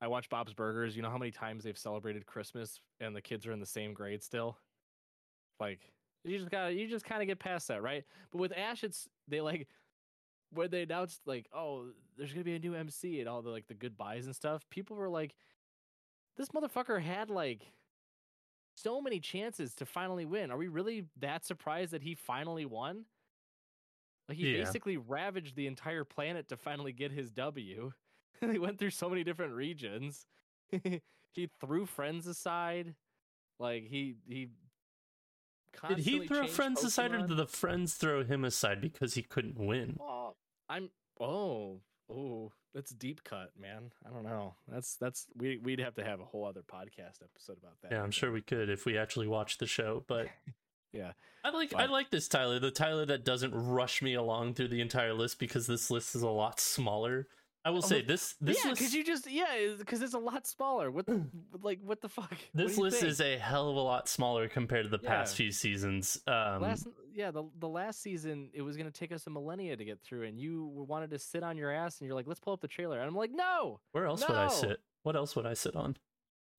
I 0.00 0.08
watch 0.08 0.28
Bob's 0.28 0.52
Burgers. 0.52 0.96
You 0.96 1.02
know 1.02 1.10
how 1.10 1.18
many 1.18 1.30
times 1.30 1.64
they've 1.64 1.78
celebrated 1.78 2.26
Christmas 2.26 2.80
and 3.00 3.14
the 3.14 3.22
kids 3.22 3.46
are 3.46 3.52
in 3.52 3.60
the 3.60 3.66
same 3.66 3.94
grade 3.94 4.22
still. 4.22 4.58
Like 5.60 5.92
you 6.24 6.38
just 6.38 6.50
gotta 6.50 6.72
you 6.72 6.86
just 6.88 7.04
kind 7.04 7.22
of 7.22 7.28
get 7.28 7.38
past 7.38 7.68
that, 7.68 7.82
right? 7.82 8.04
But 8.30 8.38
with 8.38 8.52
Ash, 8.56 8.84
it's 8.84 9.08
they 9.28 9.40
like 9.40 9.68
when 10.50 10.70
they 10.70 10.82
announced 10.82 11.20
like, 11.26 11.46
oh, 11.54 11.88
there's 12.16 12.32
gonna 12.32 12.44
be 12.44 12.54
a 12.54 12.58
new 12.58 12.74
MC 12.74 13.20
and 13.20 13.28
all 13.28 13.42
the 13.42 13.50
like 13.50 13.66
the 13.66 13.74
goodbyes 13.74 14.26
and 14.26 14.34
stuff, 14.34 14.68
people 14.70 14.96
were 14.96 15.08
like, 15.08 15.34
this 16.36 16.48
motherfucker 16.48 17.00
had 17.00 17.30
like 17.30 17.66
so 18.74 19.00
many 19.00 19.20
chances 19.20 19.74
to 19.76 19.86
finally 19.86 20.24
win. 20.24 20.50
Are 20.50 20.56
we 20.56 20.68
really 20.68 21.06
that 21.20 21.44
surprised 21.44 21.92
that 21.92 22.02
he 22.02 22.14
finally 22.14 22.66
won? 22.66 23.04
Like 24.28 24.38
he 24.38 24.52
Yeah. 24.52 24.64
basically 24.64 24.96
ravaged 24.96 25.56
the 25.56 25.66
entire 25.66 26.04
planet 26.04 26.48
to 26.48 26.56
finally 26.56 26.92
get 26.92 27.12
his 27.12 27.30
W. 27.30 27.92
he 28.40 28.58
went 28.58 28.78
through 28.78 28.90
so 28.90 29.08
many 29.08 29.24
different 29.24 29.54
regions. 29.54 30.26
he 30.82 31.50
threw 31.60 31.86
friends 31.86 32.26
aside. 32.26 32.94
Like 33.58 33.84
he 33.86 34.16
he 34.26 34.48
Did 35.88 35.98
he 35.98 36.26
throw 36.26 36.46
friends 36.46 36.82
aside, 36.82 37.12
or 37.12 37.26
did 37.26 37.36
the 37.36 37.46
friends 37.46 37.94
throw 37.94 38.24
him 38.24 38.44
aside 38.44 38.80
because 38.80 39.14
he 39.14 39.22
couldn't 39.22 39.58
win? 39.58 39.98
Oh, 40.00 40.34
I'm 40.68 40.90
oh 41.20 41.80
oh 42.10 42.52
that's 42.74 42.90
deep 42.90 43.22
cut, 43.24 43.52
man. 43.60 43.92
I 44.04 44.10
don't 44.10 44.24
know. 44.24 44.54
That's 44.68 44.96
that's 44.96 45.26
we 45.36 45.58
we'd 45.58 45.80
have 45.80 45.94
to 45.94 46.04
have 46.04 46.20
a 46.20 46.24
whole 46.24 46.44
other 46.44 46.62
podcast 46.62 47.22
episode 47.22 47.58
about 47.58 47.80
that. 47.82 47.92
Yeah, 47.92 48.00
I 48.00 48.02
I'm 48.02 48.10
sure 48.10 48.32
we 48.32 48.42
could 48.42 48.68
if 48.68 48.84
we 48.84 48.98
actually 48.98 49.28
watched 49.28 49.60
the 49.60 49.66
show. 49.66 50.04
But 50.06 50.28
Yeah. 50.94 51.12
I 51.42 51.50
like 51.50 51.74
I 51.74 51.86
like 51.86 52.10
this 52.10 52.28
Tyler, 52.28 52.58
the 52.58 52.70
Tyler 52.70 53.04
that 53.06 53.24
doesn't 53.24 53.52
rush 53.52 54.00
me 54.00 54.14
along 54.14 54.54
through 54.54 54.68
the 54.68 54.80
entire 54.80 55.12
list 55.12 55.38
because 55.38 55.66
this 55.66 55.90
list 55.90 56.14
is 56.14 56.22
a 56.22 56.28
lot 56.28 56.60
smaller. 56.60 57.26
I 57.64 57.70
will 57.70 57.82
say 57.82 58.02
Oh, 58.02 58.06
this 58.06 58.34
this 58.40 58.62
yeah, 58.62 58.72
because 58.72 58.94
you 58.94 59.02
just 59.02 59.30
yeah, 59.30 59.46
because 59.78 60.02
it's 60.02 60.12
a 60.12 60.18
lot 60.18 60.46
smaller. 60.46 60.90
What 60.90 61.06
the 61.06 61.24
like 61.62 61.80
what 61.82 62.02
the 62.02 62.10
fuck? 62.10 62.36
This 62.52 62.76
list 62.76 63.00
think? 63.00 63.10
is 63.10 63.20
a 63.20 63.38
hell 63.38 63.70
of 63.70 63.76
a 63.76 63.80
lot 63.80 64.06
smaller 64.08 64.48
compared 64.48 64.84
to 64.84 64.90
the 64.90 64.98
past 64.98 65.34
few 65.36 65.50
seasons. 65.50 66.20
Um, 66.26 66.60
last 66.60 66.86
yeah 67.14 67.30
the 67.30 67.44
the 67.58 67.68
last 67.68 68.02
season 68.02 68.50
it 68.52 68.60
was 68.60 68.76
gonna 68.76 68.90
take 68.90 69.12
us 69.12 69.26
a 69.26 69.30
millennia 69.30 69.76
to 69.76 69.84
get 69.84 70.02
through, 70.02 70.24
and 70.24 70.38
you 70.38 70.66
wanted 70.86 71.10
to 71.10 71.18
sit 71.18 71.42
on 71.42 71.56
your 71.56 71.72
ass, 71.72 72.00
and 72.00 72.06
you're 72.06 72.14
like, 72.14 72.26
let's 72.26 72.40
pull 72.40 72.52
up 72.52 72.60
the 72.60 72.68
trailer, 72.68 72.98
and 72.98 73.08
I'm 73.08 73.16
like, 73.16 73.30
no, 73.32 73.80
where 73.92 74.06
else 74.06 74.26
would 74.28 74.36
I 74.36 74.48
sit? 74.48 74.80
What 75.02 75.16
else 75.16 75.34
would 75.34 75.46
I 75.46 75.54
sit 75.54 75.74
on? 75.74 75.96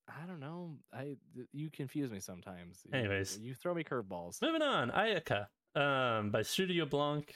I 0.08 0.26
don't 0.26 0.40
know. 0.40 0.78
I 0.92 1.18
you 1.52 1.70
confuse 1.70 2.12
me 2.12 2.20
sometimes. 2.20 2.84
Anyways. 2.92 3.38
you 3.40 3.54
throw 3.54 3.74
me 3.74 3.84
curveballs. 3.84 4.42
Moving 4.42 4.62
on, 4.64 4.90
Ayaka, 4.90 5.48
um, 5.76 6.32
by 6.32 6.42
Studio 6.42 6.86
Blanc, 6.86 7.34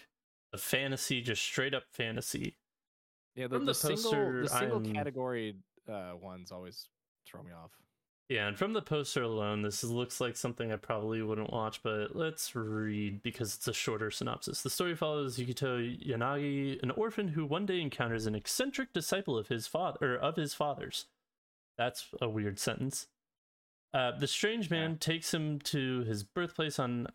a 0.53 0.57
fantasy, 0.57 1.21
just 1.21 1.43
straight 1.43 1.75
up 1.75 1.83
fantasy. 1.91 2.55
Yeah, 3.35 3.47
the, 3.47 3.57
From 3.57 3.65
the, 3.65 3.71
the 3.71 3.75
single 3.75 4.03
poster, 4.11 4.41
the 4.43 4.49
single 4.49 4.81
I'm- 4.81 4.93
category 4.93 5.55
uh, 5.87 6.11
ones 6.21 6.51
always 6.51 6.87
throw 7.25 7.41
me 7.43 7.51
off. 7.51 7.71
Yeah, 8.27 8.47
and 8.47 8.55
from 8.55 8.73
the 8.73 8.81
poster 8.83 9.23
alone, 9.23 9.63
this 9.63 9.83
looks 9.83 10.21
like 10.21 10.37
something 10.37 10.71
I 10.71 10.75
probably 10.75 11.19
wouldn't 11.23 11.51
watch, 11.51 11.81
but 11.81 12.15
let's 12.15 12.55
read 12.55 13.23
because 13.23 13.55
it's 13.55 13.67
a 13.67 13.73
shorter 13.73 14.11
synopsis. 14.11 14.61
The 14.61 14.69
story 14.69 14.95
follows 14.95 15.39
Yukito 15.39 16.05
Yanagi, 16.07 16.79
an 16.83 16.91
orphan 16.91 17.29
who 17.29 17.43
one 17.43 17.65
day 17.65 17.81
encounters 17.81 18.27
an 18.27 18.35
eccentric 18.35 18.93
disciple 18.93 19.35
of 19.35 19.47
his 19.47 19.65
father 19.65 20.13
or 20.13 20.17
of 20.17 20.35
his 20.35 20.53
father's. 20.53 21.05
That's 21.75 22.05
a 22.21 22.29
weird 22.29 22.59
sentence. 22.59 23.07
Uh, 23.95 24.11
the 24.11 24.27
strange 24.27 24.69
man 24.69 24.99
takes 24.99 25.33
him 25.33 25.57
to 25.61 26.01
his 26.03 26.23
birthplace 26.23 26.77
on 26.77 27.07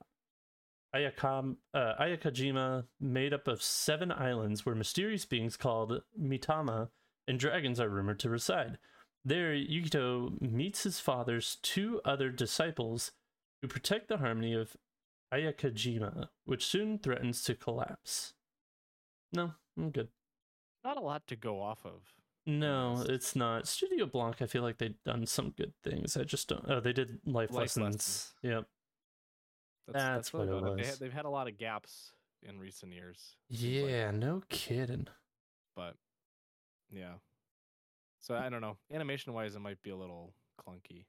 Ayakam, 0.95 1.57
uh, 1.73 1.95
Ayakajima, 2.01 2.85
made 3.01 3.33
up 3.35 3.49
of 3.49 3.63
seven 3.63 4.13
islands 4.13 4.65
where 4.65 4.75
mysterious 4.75 5.25
beings 5.25 5.57
called 5.57 6.03
Mitama 6.21 6.89
and 7.27 7.39
dragons 7.39 7.81
are 7.81 7.89
rumored 7.89 8.21
to 8.21 8.31
reside. 8.31 8.79
There, 9.25 9.53
Yukito 9.55 10.41
meets 10.41 10.83
his 10.83 11.01
father's 11.01 11.57
two 11.63 12.01
other 12.05 12.31
disciples 12.31 13.13
who 13.63 13.69
protect 13.69 14.09
the 14.09 14.19
harmony 14.19 14.53
of 14.55 14.77
Ayakajima, 15.33 16.29
which 16.45 16.65
soon 16.65 16.99
threatens 16.99 17.43
to 17.45 17.55
collapse. 17.55 18.35
No, 19.33 19.55
I'm 19.77 19.91
good. 19.91 20.09
Not 20.85 20.99
a 20.99 21.01
lot 21.01 21.27
to 21.29 21.37
go 21.37 21.61
off 21.61 21.85
of. 21.85 22.03
No, 22.47 23.03
it's 23.09 23.35
not. 23.35 23.67
Studio 23.67 24.05
Blanc, 24.05 24.43
I 24.43 24.47
feel 24.47 24.63
like 24.63 24.77
they've 24.77 25.03
done 25.05 25.27
some 25.27 25.55
good 25.57 25.73
things. 25.83 26.15
I 26.17 26.25
just 26.25 26.47
don't. 26.49 26.65
Oh, 26.69 26.79
they 26.81 26.93
did 26.93 27.19
life, 27.25 27.51
Life 27.51 27.59
lessons. 27.61 27.85
lessons. 27.85 28.35
Yep. 28.43 28.65
That's 29.93 30.33
really 30.35 30.47
what 30.49 30.55
it 30.57 30.59
about 30.63 30.77
They 30.77 30.83
was. 30.83 30.91
ha- 30.91 30.97
they've 31.01 31.13
had 31.13 31.25
a 31.25 31.31
lot 31.31 31.49
of 31.49 31.59
gaps 31.59 32.13
in 32.43 32.59
recent 32.59 32.93
years. 32.93 33.37
seems 33.51 33.83
like. 33.83 33.91
Yeah, 33.91 34.11
no 34.11 34.43
kidding. 34.49 35.07
but 35.77 35.95
yeah. 36.91 37.15
So 38.21 38.35
I 38.35 38.49
don't 38.49 38.61
know. 38.63 38.77
Animation 38.93 39.33
wise, 39.35 39.55
it 39.55 39.61
might 39.61 39.83
be 39.83 39.91
a 39.91 39.97
little 39.97 40.33
clunky. 40.67 41.05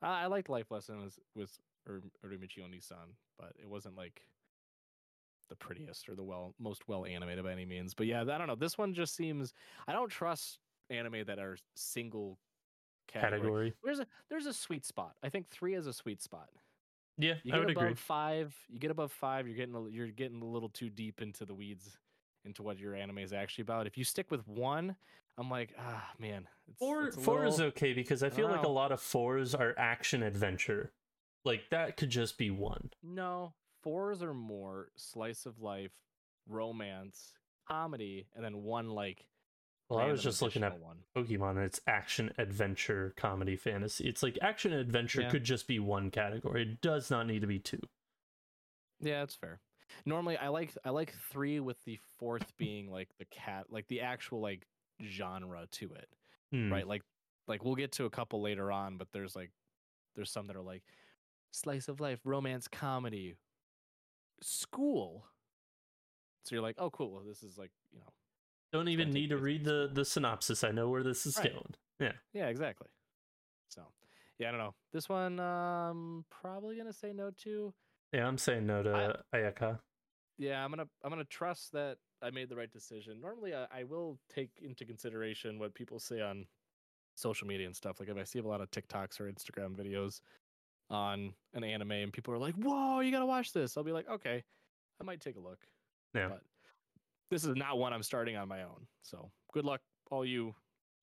I, 0.00 0.22
I 0.22 0.26
liked 0.26 0.48
Life 0.48 0.70
Lessons 0.70 1.18
with 1.34 1.50
Ur- 1.88 2.02
Uramichi 2.24 2.58
Oniisan, 2.60 3.14
but 3.38 3.52
it 3.60 3.68
wasn't 3.68 3.96
like 3.96 4.22
the 5.48 5.56
prettiest 5.56 6.08
or 6.08 6.14
the 6.14 6.24
well 6.24 6.54
most 6.58 6.88
well 6.88 7.04
animated 7.04 7.44
by 7.44 7.52
any 7.52 7.66
means. 7.66 7.92
But 7.94 8.06
yeah, 8.06 8.22
I 8.22 8.38
don't 8.38 8.46
know. 8.46 8.54
This 8.56 8.78
one 8.78 8.94
just 8.94 9.14
seems 9.14 9.52
I 9.86 9.92
don't 9.92 10.08
trust 10.10 10.58
anime 10.90 11.24
that 11.26 11.38
are 11.38 11.56
single 11.74 12.38
category. 13.06 13.38
Category. 13.40 13.74
There's 13.84 14.00
a 14.00 14.06
there's 14.30 14.46
a 14.46 14.54
sweet 14.54 14.84
spot. 14.86 15.14
I 15.22 15.28
think 15.28 15.48
three 15.48 15.74
is 15.74 15.86
a 15.86 15.92
sweet 15.92 16.22
spot. 16.22 16.48
Yeah, 17.18 17.34
You 17.44 17.52
I 17.52 17.56
get 17.56 17.60
would 17.60 17.70
above 17.70 17.82
agree. 17.84 17.94
five, 17.94 18.54
you 18.68 18.78
get 18.78 18.90
above 18.90 19.12
five, 19.12 19.46
you're 19.46 19.56
getting 19.56 19.74
a, 19.74 19.88
you're 19.88 20.08
getting 20.08 20.42
a 20.42 20.44
little 20.44 20.68
too 20.68 20.90
deep 20.90 21.22
into 21.22 21.44
the 21.44 21.54
weeds, 21.54 21.96
into 22.44 22.62
what 22.62 22.78
your 22.78 22.94
anime 22.94 23.18
is 23.18 23.32
actually 23.32 23.62
about. 23.62 23.86
If 23.86 23.96
you 23.96 24.04
stick 24.04 24.30
with 24.30 24.46
one, 24.46 24.96
I'm 25.38 25.50
like, 25.50 25.74
ah, 25.78 26.10
man. 26.18 26.46
It's, 26.68 26.78
Four 26.78 27.06
it's 27.08 27.16
four 27.16 27.46
is 27.46 27.60
okay 27.60 27.92
because 27.92 28.22
I 28.22 28.26
I 28.26 28.30
feel 28.30 28.48
don't 28.48 28.56
like 28.56 28.66
a 28.66 28.68
lot 28.70 28.92
of 28.92 29.00
fours 29.00 29.54
are 29.54 29.74
action 29.78 30.22
adventure. 30.22 30.92
Like 31.44 31.62
that 31.70 31.96
could 31.96 32.10
just 32.10 32.38
be 32.38 32.50
one. 32.50 32.90
No, 33.02 33.54
fours 33.82 34.22
are 34.22 34.34
more 34.34 34.88
slice 34.96 35.46
of 35.46 35.60
life, 35.60 35.92
romance, 36.48 37.32
comedy, 37.68 38.26
and 38.34 38.44
then 38.44 38.62
one 38.62 38.90
like. 38.90 39.26
Well, 39.88 40.00
I 40.00 40.06
was 40.06 40.22
just 40.22 40.42
looking 40.42 40.64
at 40.64 40.80
one. 40.80 40.98
Pokemon 41.16 41.50
and 41.50 41.60
it's 41.60 41.80
action 41.86 42.32
adventure 42.38 43.14
comedy 43.16 43.56
fantasy. 43.56 44.08
It's 44.08 44.22
like 44.22 44.36
action 44.42 44.72
adventure 44.72 45.22
Yeah. 45.22 45.30
could 45.30 45.44
just 45.44 45.68
be 45.68 45.78
one 45.78 46.10
category. 46.10 46.62
It 46.62 46.80
does 46.80 47.10
not 47.10 47.26
need 47.26 47.40
to 47.40 47.46
be 47.46 47.58
two. 47.60 47.80
Yeah, 49.00 49.20
that's 49.20 49.34
fair. 49.34 49.60
Normally, 50.04 50.36
I 50.36 50.48
like 50.48 50.72
I 50.84 50.90
like 50.90 51.14
three 51.30 51.60
with 51.60 51.82
the 51.84 51.98
fourth 52.18 52.56
being 52.56 52.90
like 52.90 53.10
the 53.18 53.26
cat, 53.26 53.66
like 53.70 53.86
the 53.86 54.00
actual 54.00 54.40
like 54.40 54.66
genre 55.04 55.66
to 55.72 55.92
it. 55.92 56.08
Hmm. 56.52 56.72
right 56.72 56.86
like 56.86 57.02
like 57.48 57.64
we'll 57.64 57.74
get 57.74 57.90
to 57.92 58.04
a 58.04 58.10
couple 58.10 58.40
later 58.40 58.70
on 58.70 58.98
but 58.98 59.08
there's 59.12 59.34
like 59.34 59.50
there's 60.14 60.30
some 60.30 60.46
that 60.46 60.54
are 60.54 60.62
like 60.62 60.84
slice 61.50 61.88
of 61.88 61.98
life 61.98 62.20
romance 62.24 62.68
comedy 62.68 63.34
school 64.40 65.26
so 66.44 66.54
you're 66.54 66.62
like 66.62 66.76
oh 66.78 66.88
cool 66.90 67.10
well, 67.10 67.24
this 67.26 67.42
is 67.42 67.58
like 67.58 67.72
you 67.92 67.98
know 67.98 68.06
Don't 68.76 68.88
even 68.88 69.10
need 69.10 69.30
to 69.30 69.38
read 69.38 69.64
the 69.64 69.88
the 69.92 70.04
synopsis. 70.04 70.62
I 70.62 70.70
know 70.70 70.88
where 70.90 71.02
this 71.02 71.24
is 71.26 71.36
Right. 71.38 71.52
going. 71.52 71.74
Yeah. 71.98 72.12
Yeah, 72.34 72.48
exactly. 72.48 72.88
So, 73.68 73.82
yeah, 74.38 74.48
I 74.48 74.50
don't 74.50 74.60
know. 74.60 74.74
This 74.92 75.08
one, 75.08 75.40
um, 75.40 76.24
probably 76.30 76.76
gonna 76.76 76.92
say 76.92 77.12
no 77.12 77.30
to. 77.44 77.72
Yeah, 78.12 78.26
I'm 78.26 78.38
saying 78.38 78.66
no 78.66 78.82
to 78.82 79.24
Ayaka. 79.34 79.80
Yeah, 80.38 80.62
I'm 80.62 80.70
gonna 80.70 80.88
I'm 81.02 81.10
gonna 81.10 81.24
trust 81.24 81.72
that 81.72 81.98
I 82.22 82.30
made 82.30 82.48
the 82.48 82.56
right 82.56 82.70
decision. 82.70 83.20
Normally, 83.20 83.54
I, 83.54 83.66
I 83.72 83.84
will 83.84 84.18
take 84.28 84.50
into 84.60 84.84
consideration 84.84 85.58
what 85.58 85.74
people 85.74 85.98
say 85.98 86.20
on 86.20 86.46
social 87.14 87.46
media 87.48 87.66
and 87.66 87.74
stuff. 87.74 87.98
Like 87.98 88.10
if 88.10 88.16
I 88.18 88.24
see 88.24 88.38
a 88.40 88.42
lot 88.46 88.60
of 88.60 88.70
TikToks 88.70 89.20
or 89.20 89.30
Instagram 89.32 89.74
videos 89.74 90.20
on 90.90 91.32
an 91.54 91.64
anime 91.64 91.92
and 91.92 92.12
people 92.12 92.34
are 92.34 92.38
like, 92.38 92.54
"Whoa, 92.56 93.00
you 93.00 93.10
gotta 93.10 93.26
watch 93.26 93.52
this," 93.52 93.76
I'll 93.76 93.84
be 93.84 93.92
like, 93.92 94.08
"Okay, 94.08 94.44
I 95.00 95.04
might 95.04 95.20
take 95.20 95.36
a 95.36 95.40
look." 95.40 95.66
Yeah. 96.14 96.28
But 96.28 96.42
this 97.30 97.44
is 97.44 97.56
not 97.56 97.78
one 97.78 97.92
I'm 97.92 98.02
starting 98.02 98.36
on 98.36 98.48
my 98.48 98.62
own. 98.62 98.86
So 99.02 99.30
good 99.52 99.64
luck, 99.64 99.80
all 100.10 100.24
you 100.24 100.54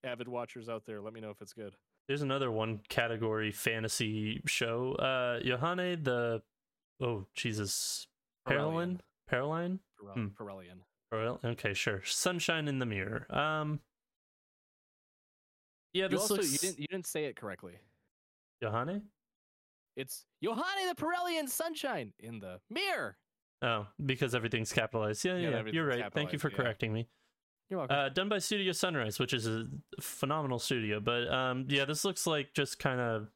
avid 0.03 0.27
watchers 0.27 0.69
out 0.69 0.83
there. 0.85 1.01
Let 1.01 1.13
me 1.13 1.21
know 1.21 1.29
if 1.29 1.41
it's 1.41 1.53
good. 1.53 1.73
There's 2.07 2.21
another 2.21 2.51
one 2.51 2.81
category 2.89 3.51
fantasy 3.51 4.41
show. 4.45 4.93
Uh 4.95 5.39
Yohane 5.41 6.03
the 6.03 6.41
oh 7.01 7.25
Jesus 7.35 8.07
Paroline? 8.47 8.99
Paroline? 9.31 9.79
Pirel- 11.11 11.39
Hmm. 11.41 11.47
Okay, 11.47 11.73
sure. 11.73 12.01
Sunshine 12.03 12.67
in 12.67 12.79
the 12.79 12.85
Mirror. 12.85 13.27
Um 13.33 13.79
Yeah, 15.93 16.07
You 16.09 16.17
also 16.19 16.35
looks 16.35 16.51
you 16.51 16.57
didn't 16.57 16.79
you 16.79 16.87
didn't 16.87 17.07
say 17.07 17.25
it 17.25 17.35
correctly. 17.35 17.73
Yohane? 18.63 19.01
It's 19.95 20.25
Yohane 20.43 20.89
the 20.89 20.95
Parhelion 20.95 21.47
Sunshine 21.47 22.13
in 22.19 22.39
the 22.39 22.59
mirror. 22.69 23.15
Oh, 23.63 23.87
because 24.05 24.35
everything's 24.35 24.73
capitalized. 24.73 25.23
Yeah, 25.23 25.37
Yeah, 25.37 25.49
yeah. 25.49 25.63
You're 25.71 25.87
right. 25.87 26.13
Thank 26.13 26.33
you 26.33 26.39
for 26.39 26.51
yeah. 26.51 26.57
correcting 26.57 26.91
me. 26.91 27.07
You're 27.69 27.79
welcome. 27.79 27.95
Uh, 27.95 28.09
done 28.09 28.27
by 28.27 28.39
Studio 28.39 28.73
Sunrise, 28.73 29.19
which 29.19 29.33
is 29.33 29.47
a 29.47 29.65
phenomenal 30.01 30.59
studio. 30.59 30.99
But 30.99 31.31
um, 31.33 31.65
yeah, 31.69 31.85
this 31.85 32.03
looks 32.03 32.27
like 32.27 32.53
just 32.53 32.77
kind 32.77 32.99
of 32.99 33.27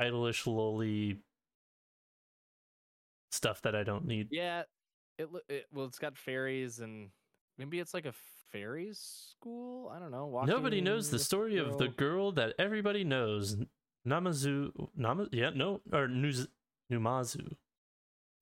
idolish, 0.00 0.46
lowly 0.46 1.18
stuff 3.30 3.62
that 3.62 3.76
I 3.76 3.84
don't 3.84 4.06
need. 4.06 4.28
yeah, 4.32 4.64
it, 5.18 5.28
it 5.48 5.66
well, 5.72 5.86
it's 5.86 6.00
got 6.00 6.18
fairies 6.18 6.80
and 6.80 7.10
maybe 7.58 7.78
it's 7.78 7.94
like 7.94 8.06
a 8.06 8.14
fairies 8.50 8.98
school. 9.32 9.88
I 9.94 10.00
don't 10.00 10.10
know. 10.10 10.42
Nobody 10.46 10.80
knows 10.80 11.10
the 11.10 11.18
story 11.20 11.58
of 11.58 11.78
the 11.78 11.88
girl- 11.88 12.32
that 12.32 12.54
everybody 12.58 13.04
knows. 13.04 13.56
Namazu, 14.08 14.72
Nama, 14.96 15.28
yeah, 15.30 15.50
no, 15.54 15.80
or 15.92 16.08
Nuz, 16.08 16.48
Numazu. 16.90 17.54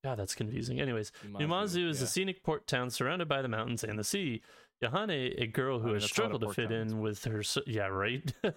God, 0.03 0.17
that's 0.17 0.35
confusing. 0.35 0.79
Anyways, 0.79 1.11
Numazu 1.27 1.89
is 1.89 2.01
a 2.01 2.07
scenic 2.07 2.41
port 2.43 2.67
town 2.67 2.89
surrounded 2.89 3.27
by 3.27 3.41
the 3.41 3.47
mountains 3.49 3.83
and 3.83 3.99
the 3.99 4.03
sea. 4.03 4.41
Yohane, 4.83 5.33
a 5.41 5.47
girl 5.47 5.79
who 5.79 5.89
I 5.89 5.91
mean, 5.91 5.93
has 5.95 6.03
that's 6.03 6.17
a 6.17 6.21
lot 6.21 6.31
of 6.31 6.37
struggled 6.37 6.41
to 6.41 6.61
fit 6.61 6.69
towns. 6.69 6.91
in 6.93 6.99
with 7.01 7.23
her. 7.25 7.39
s- 7.39 7.57
Yeah, 7.67 7.87
right. 7.87 8.33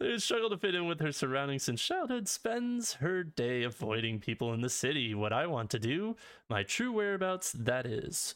Who 0.00 0.18
struggled 0.18 0.52
to 0.52 0.58
fit 0.58 0.74
in 0.74 0.86
with 0.86 1.00
her 1.00 1.12
surroundings 1.12 1.62
since 1.62 1.80
childhood, 1.82 2.28
spends 2.28 2.94
her 2.94 3.22
day 3.22 3.62
avoiding 3.62 4.18
people 4.18 4.52
in 4.52 4.60
the 4.60 4.68
city. 4.68 5.14
What 5.14 5.32
I 5.32 5.46
want 5.46 5.70
to 5.70 5.78
do, 5.78 6.16
my 6.50 6.62
true 6.62 6.90
whereabouts, 6.92 7.52
that 7.52 7.86
is. 7.86 8.34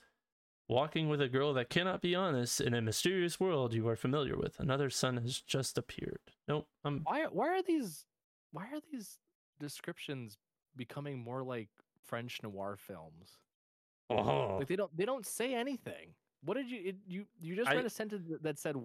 Walking 0.68 1.08
with 1.08 1.20
a 1.22 1.28
girl 1.28 1.54
that 1.54 1.70
cannot 1.70 2.02
be 2.02 2.14
honest 2.14 2.60
in 2.60 2.74
a 2.74 2.82
mysterious 2.82 3.40
world 3.40 3.72
you 3.72 3.88
are 3.88 3.96
familiar 3.96 4.36
with. 4.36 4.60
Another 4.60 4.90
sun 4.90 5.16
has 5.16 5.40
just 5.40 5.78
appeared. 5.78 6.20
Nope, 6.46 6.68
I'm 6.84 7.00
why 7.04 7.24
why 7.30 7.48
are 7.58 7.62
these 7.62 8.04
why 8.52 8.64
are 8.66 8.80
these 8.92 9.18
descriptions 9.58 10.36
becoming 10.76 11.18
more 11.18 11.42
like 11.42 11.68
French 12.04 12.40
noir 12.42 12.76
films? 12.78 13.38
Oh, 14.10 14.56
Like 14.58 14.68
they 14.68 14.76
don't 14.76 14.96
they 14.96 15.04
don't 15.04 15.26
say 15.26 15.54
anything. 15.54 16.14
What 16.42 16.56
did 16.56 16.70
you 16.70 16.80
it, 16.84 16.96
you 17.06 17.24
you 17.40 17.56
just 17.56 17.68
I- 17.68 17.74
read 17.76 17.84
a 17.84 17.90
sentence 17.90 18.24
that- 18.42 18.58
said 18.58 18.76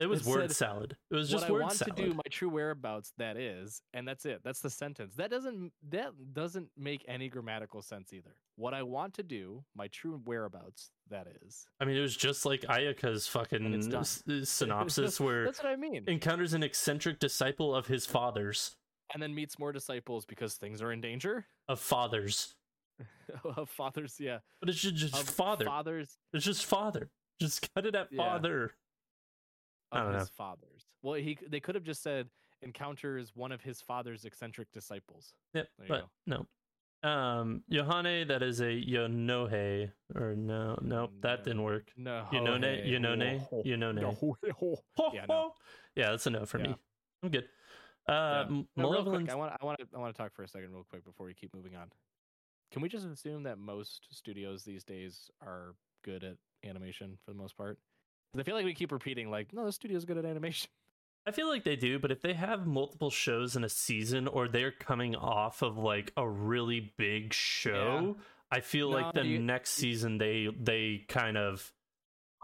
it 0.00 0.06
was 0.06 0.24
word 0.24 0.48
said, 0.50 0.56
salad. 0.56 0.96
It 1.10 1.14
was 1.14 1.28
just 1.28 1.42
what 1.42 1.48
just 1.48 1.60
I 1.60 1.62
want 1.66 1.72
salad. 1.74 1.96
to 1.96 2.02
do 2.06 2.14
my 2.14 2.22
true 2.30 2.48
whereabouts 2.48 3.12
that 3.18 3.36
is 3.36 3.82
and 3.92 4.08
that's 4.08 4.24
it. 4.24 4.40
That's 4.42 4.60
the 4.60 4.70
sentence. 4.70 5.14
That 5.16 5.28
doesn't 5.30 5.72
that 5.90 6.12
doesn't 6.32 6.68
make 6.78 7.04
any 7.06 7.28
grammatical 7.28 7.82
sense 7.82 8.14
either. 8.14 8.36
What 8.56 8.72
I 8.72 8.82
want 8.82 9.12
to 9.14 9.22
do, 9.22 9.62
my 9.74 9.88
true 9.88 10.22
whereabouts 10.24 10.92
that 11.10 11.26
is. 11.44 11.66
I 11.80 11.84
mean, 11.84 11.96
it 11.96 12.00
was 12.00 12.16
just 12.16 12.46
like 12.46 12.64
Ayaka's 12.66 13.26
fucking 13.26 13.74
it's 13.74 13.86
done. 13.88 14.00
s- 14.00 14.22
synopsis 14.44 15.20
where 15.20 15.44
That's 15.44 15.62
what 15.62 15.70
I 15.72 15.76
mean. 15.76 16.04
encounters 16.06 16.54
an 16.54 16.62
eccentric 16.62 17.18
disciple 17.18 17.74
of 17.74 17.86
his 17.88 18.06
father's. 18.06 18.76
And 19.12 19.22
then 19.22 19.34
meets 19.34 19.58
more 19.58 19.72
disciples 19.72 20.24
because 20.24 20.54
things 20.54 20.80
are 20.82 20.92
in 20.92 21.00
danger. 21.00 21.46
Of 21.68 21.80
fathers. 21.80 22.54
of 23.56 23.68
fathers, 23.68 24.16
yeah. 24.20 24.38
But 24.60 24.68
it's 24.68 24.78
just, 24.80 24.94
just 24.96 25.16
father. 25.30 25.64
Fathers 25.64 26.18
It's 26.32 26.44
just 26.44 26.64
father. 26.66 27.10
Just 27.40 27.68
cut 27.74 27.86
it 27.86 27.94
at 27.94 28.08
Yeah. 28.10 28.18
father. 28.18 28.74
I 29.92 30.02
don't 30.04 30.14
his 30.14 30.24
know. 30.24 30.28
fathers. 30.36 30.86
Well, 31.02 31.14
he 31.14 31.36
they 31.48 31.58
could 31.60 31.74
have 31.74 31.84
just 31.84 32.02
said 32.02 32.28
encounters 32.62 33.32
one 33.34 33.50
of 33.52 33.62
his 33.62 33.80
father's 33.80 34.24
eccentric 34.24 34.70
disciples. 34.72 35.32
Yep, 35.54 35.68
There 35.78 35.86
you 35.86 35.94
but 35.94 36.08
no. 36.26 36.46
Um, 37.02 37.64
Yohane, 37.72 38.28
that 38.28 38.42
is 38.42 38.60
a 38.60 38.64
Yonohe, 38.64 39.90
or 40.14 40.36
no, 40.36 40.78
nope, 40.82 41.12
that 41.22 41.42
didn't 41.44 41.62
work. 41.62 41.90
No, 41.96 42.26
Yonone, 42.30 42.62
hey, 42.62 42.84
Yonone, 42.86 43.40
Yonone. 43.64 43.94
no. 43.94 45.10
Yeah, 45.14 45.24
no. 45.26 45.54
Yeah, 45.96 46.10
that's 46.10 46.26
a 46.26 46.30
no 46.30 46.44
for 46.44 46.58
Yeah. 46.60 46.68
me. 46.68 46.76
I'm 47.22 47.30
good. 47.30 47.48
Uh, 48.10 48.44
Yeah. 48.50 48.56
M- 48.56 48.68
No, 48.76 48.90
real 48.90 49.04
quick, 49.04 49.28
I 49.30 49.34
want 49.34 49.52
I 49.60 49.64
want 49.64 49.78
to 49.78 49.86
I 49.94 49.98
want 49.98 50.14
to 50.14 50.20
talk 50.22 50.32
for 50.34 50.42
a 50.42 50.48
second, 50.48 50.72
real 50.72 50.84
quick, 50.88 51.04
before 51.04 51.26
we 51.26 51.34
keep 51.34 51.54
moving 51.54 51.76
on. 51.76 51.90
Can 52.72 52.82
we 52.82 52.88
just 52.88 53.06
assume 53.06 53.42
that 53.44 53.58
most 53.58 54.06
studios 54.12 54.64
these 54.64 54.84
days 54.84 55.30
are 55.40 55.74
good 56.04 56.24
at 56.24 56.36
animation 56.64 57.18
for 57.24 57.30
the 57.32 57.38
most 57.38 57.56
part? 57.56 57.78
'Cause 58.32 58.40
I 58.40 58.42
feel 58.44 58.54
like 58.54 58.64
we 58.64 58.74
keep 58.74 58.92
repeating, 58.92 59.30
like, 59.30 59.52
no, 59.52 59.64
the 59.64 59.72
studio's 59.72 60.04
good 60.04 60.16
at 60.18 60.24
animation. 60.24 60.68
I 61.26 61.32
feel 61.32 61.48
like 61.48 61.64
they 61.64 61.76
do, 61.76 61.98
but 61.98 62.10
if 62.10 62.22
they 62.22 62.32
have 62.34 62.66
multiple 62.66 63.10
shows 63.10 63.54
in 63.56 63.62
a 63.64 63.68
season 63.68 64.26
or 64.26 64.48
they're 64.48 64.72
coming 64.72 65.14
off 65.16 65.62
of 65.62 65.76
like 65.76 66.12
a 66.16 66.26
really 66.28 66.94
big 66.96 67.32
show, 67.34 68.16
I 68.50 68.60
feel 68.60 68.90
No, 68.90 68.96
like 68.96 69.14
the 69.14 69.26
you- 69.26 69.38
next 69.38 69.70
season 69.72 70.18
they 70.18 70.46
they 70.58 71.04
kind 71.08 71.36
of 71.36 71.72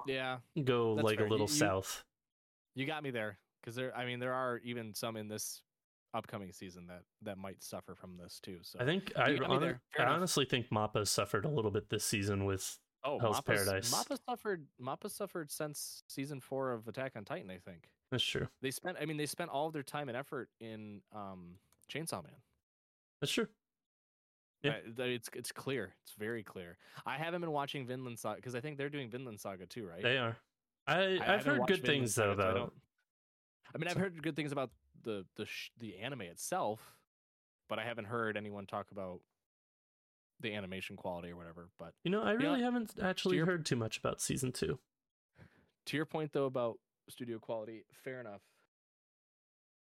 Yeah, 0.07 0.41
go 0.63 0.95
That's 0.97 1.05
like 1.07 1.19
fair. 1.19 1.27
a 1.27 1.31
little 1.31 1.47
you- 1.49 1.53
south. 1.55 2.05
you 2.75 2.85
got 2.87 3.03
me 3.03 3.11
there. 3.11 3.39
Because 3.67 3.75
there, 3.75 3.97
I 3.97 4.07
mean, 4.07 4.21
there 4.21 4.33
are 4.33 4.61
even 4.63 4.95
some 4.95 5.17
in 5.17 5.27
this 5.27 5.61
upcoming 6.15 6.53
season 6.53 6.87
that 6.87 7.03
that 7.23 7.37
might 7.37 7.61
suffer 7.65 7.97
from 7.97 8.17
this 8.17 8.39
too. 8.41 8.59
So 8.63 8.79
I 8.81 8.85
think 8.85 9.13
I, 9.17 9.33
got 9.33 9.41
me 9.41 9.47
hon- 9.47 9.61
there. 9.61 9.81
Fair 9.97 10.07
I 10.09 10.13
honestly 10.13 10.45
think 10.45 10.71
Mappa 10.71 11.07
suffered 11.07 11.45
a 11.45 11.49
little 11.49 11.73
bit 11.73 11.91
this 11.91 12.05
season 12.05 12.45
with 12.45 12.79
Oh, 13.05 13.19
Hell's 13.19 13.41
Mappa's, 13.41 13.65
Paradise. 13.65 13.93
Mappa 13.93 14.19
suffered. 14.29 14.67
Mappa 14.81 15.11
suffered 15.11 15.51
since 15.51 16.03
season 16.09 16.41
four 16.41 16.73
of 16.73 16.87
Attack 16.87 17.13
on 17.17 17.25
Titan. 17.25 17.51
I 17.51 17.59
think 17.59 17.91
that's 18.13 18.23
true. 18.25 18.47
they 18.63 18.71
spent. 18.71 18.97
I 19.01 19.05
mean, 19.05 19.17
they 19.17 19.27
spent 19.27 19.51
all 19.51 19.67
of 19.67 19.73
their 19.73 19.83
time 19.83 20.09
and 20.09 20.17
effort 20.17 20.49
in 20.61 21.01
um, 21.13 21.57
Chainsaw 21.93 22.23
Man. 22.23 22.33
That's 23.21 23.33
true. 23.33 23.49
Yeah. 24.63 24.75
It's 24.97 25.29
it's 25.35 25.51
clear. 25.53 25.93
It's 26.05 26.13
very 26.19 26.43
clear. 26.45 26.79
I 27.05 27.17
haven't 27.17 27.41
been 27.41 27.53
watching 27.53 27.85
Vinland 27.85 28.19
Saga 28.19 28.37
because 28.37 28.55
I 28.55 28.61
think 28.61 28.79
they're 28.79 28.89
doing 28.91 29.11
Vinland 29.11 29.41
Saga 29.41 29.67
too, 29.67 29.87
right? 29.87 30.03
They 30.03 30.19
are. 30.19 30.37
I, 30.87 31.19
I 31.25 31.35
I've 31.35 31.45
heard 31.45 31.59
good 31.67 31.81
Vinland 31.83 31.85
things 31.85 32.15
though 32.15 32.31
Saga, 32.31 32.43
I 32.43 32.47
about. 32.51 32.55
don't- 32.57 32.73
I 33.75 33.79
mean, 33.79 33.89
I've 33.89 33.97
heard 33.97 34.23
good 34.23 34.37
things 34.37 34.53
about 34.53 34.71
the 35.03 35.25
the 35.37 35.47
sh- 35.47 35.71
the 35.79 35.97
anime 35.99 36.23
itself, 36.23 36.81
but 37.69 37.79
I 37.79 37.85
haven't 37.85 38.07
heard 38.07 38.37
anyone 38.37 38.67
talk 38.67 38.91
about 38.91 39.21
the 40.41 40.55
animation 40.55 40.97
quality 40.97 41.31
or 41.31 41.37
whatever. 41.37 41.69
But 41.79 41.95
You 42.05 42.11
know, 42.11 42.23
I 42.23 42.33
You 42.33 42.39
know, 42.39 42.51
really 42.51 42.63
haven't 42.63 42.95
actually 43.01 43.37
your- 43.37 43.47
heard 43.47 43.65
too 43.67 43.77
much 43.77 43.99
about 43.99 44.21
season 44.21 44.53
two. 44.53 44.79
to 45.87 45.97
your 45.97 46.07
point 46.07 46.33
though 46.33 46.47
about 46.47 46.79
studio 47.09 47.39
quality, 47.39 47.85
fair 47.93 48.21
enough. 48.21 48.43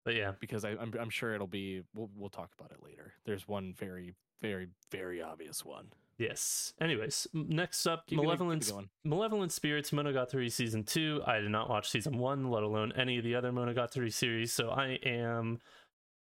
But 0.05 0.15
yeah, 0.15 0.33
because 0.39 0.65
I, 0.65 0.71
I'm 0.71 0.95
I'm 0.99 1.11
sure 1.11 1.35
it'll 1.35 1.47
be. 1.49 1.83
We'll 1.95 2.11
we'll 2.15 2.29
talk 2.31 2.53
about 2.59 2.71
it 2.73 2.83
later. 2.83 3.15
There's 3.25 3.49
one 3.49 3.75
very 3.75 4.15
very 4.41 4.69
very 4.93 5.21
obvious 5.23 5.65
one. 5.65 5.93
Yes. 6.19 6.73
Anyways, 6.81 7.27
next 7.33 7.87
up, 7.87 8.07
Keep 8.07 8.19
it- 8.19 8.21
keep 8.21 8.27
Malevolent, 8.27 8.69
going. 8.71 8.89
Malevolent 9.05 9.53
Spirits 9.53 9.91
Monogatari 9.91 10.51
season 10.51 10.85
two. 10.85 11.23
I 11.27 11.41
did 11.41 11.51
not 11.51 11.69
watch 11.69 11.89
season 11.91 12.19
one, 12.19 12.51
let 12.51 12.63
alone 12.63 12.93
any 12.97 13.19
of 13.19 13.25
the 13.25 13.35
other 13.35 13.53
Monogatari 13.53 14.13
series, 14.13 14.53
so 14.53 14.71
I 14.71 14.99
am 15.05 15.61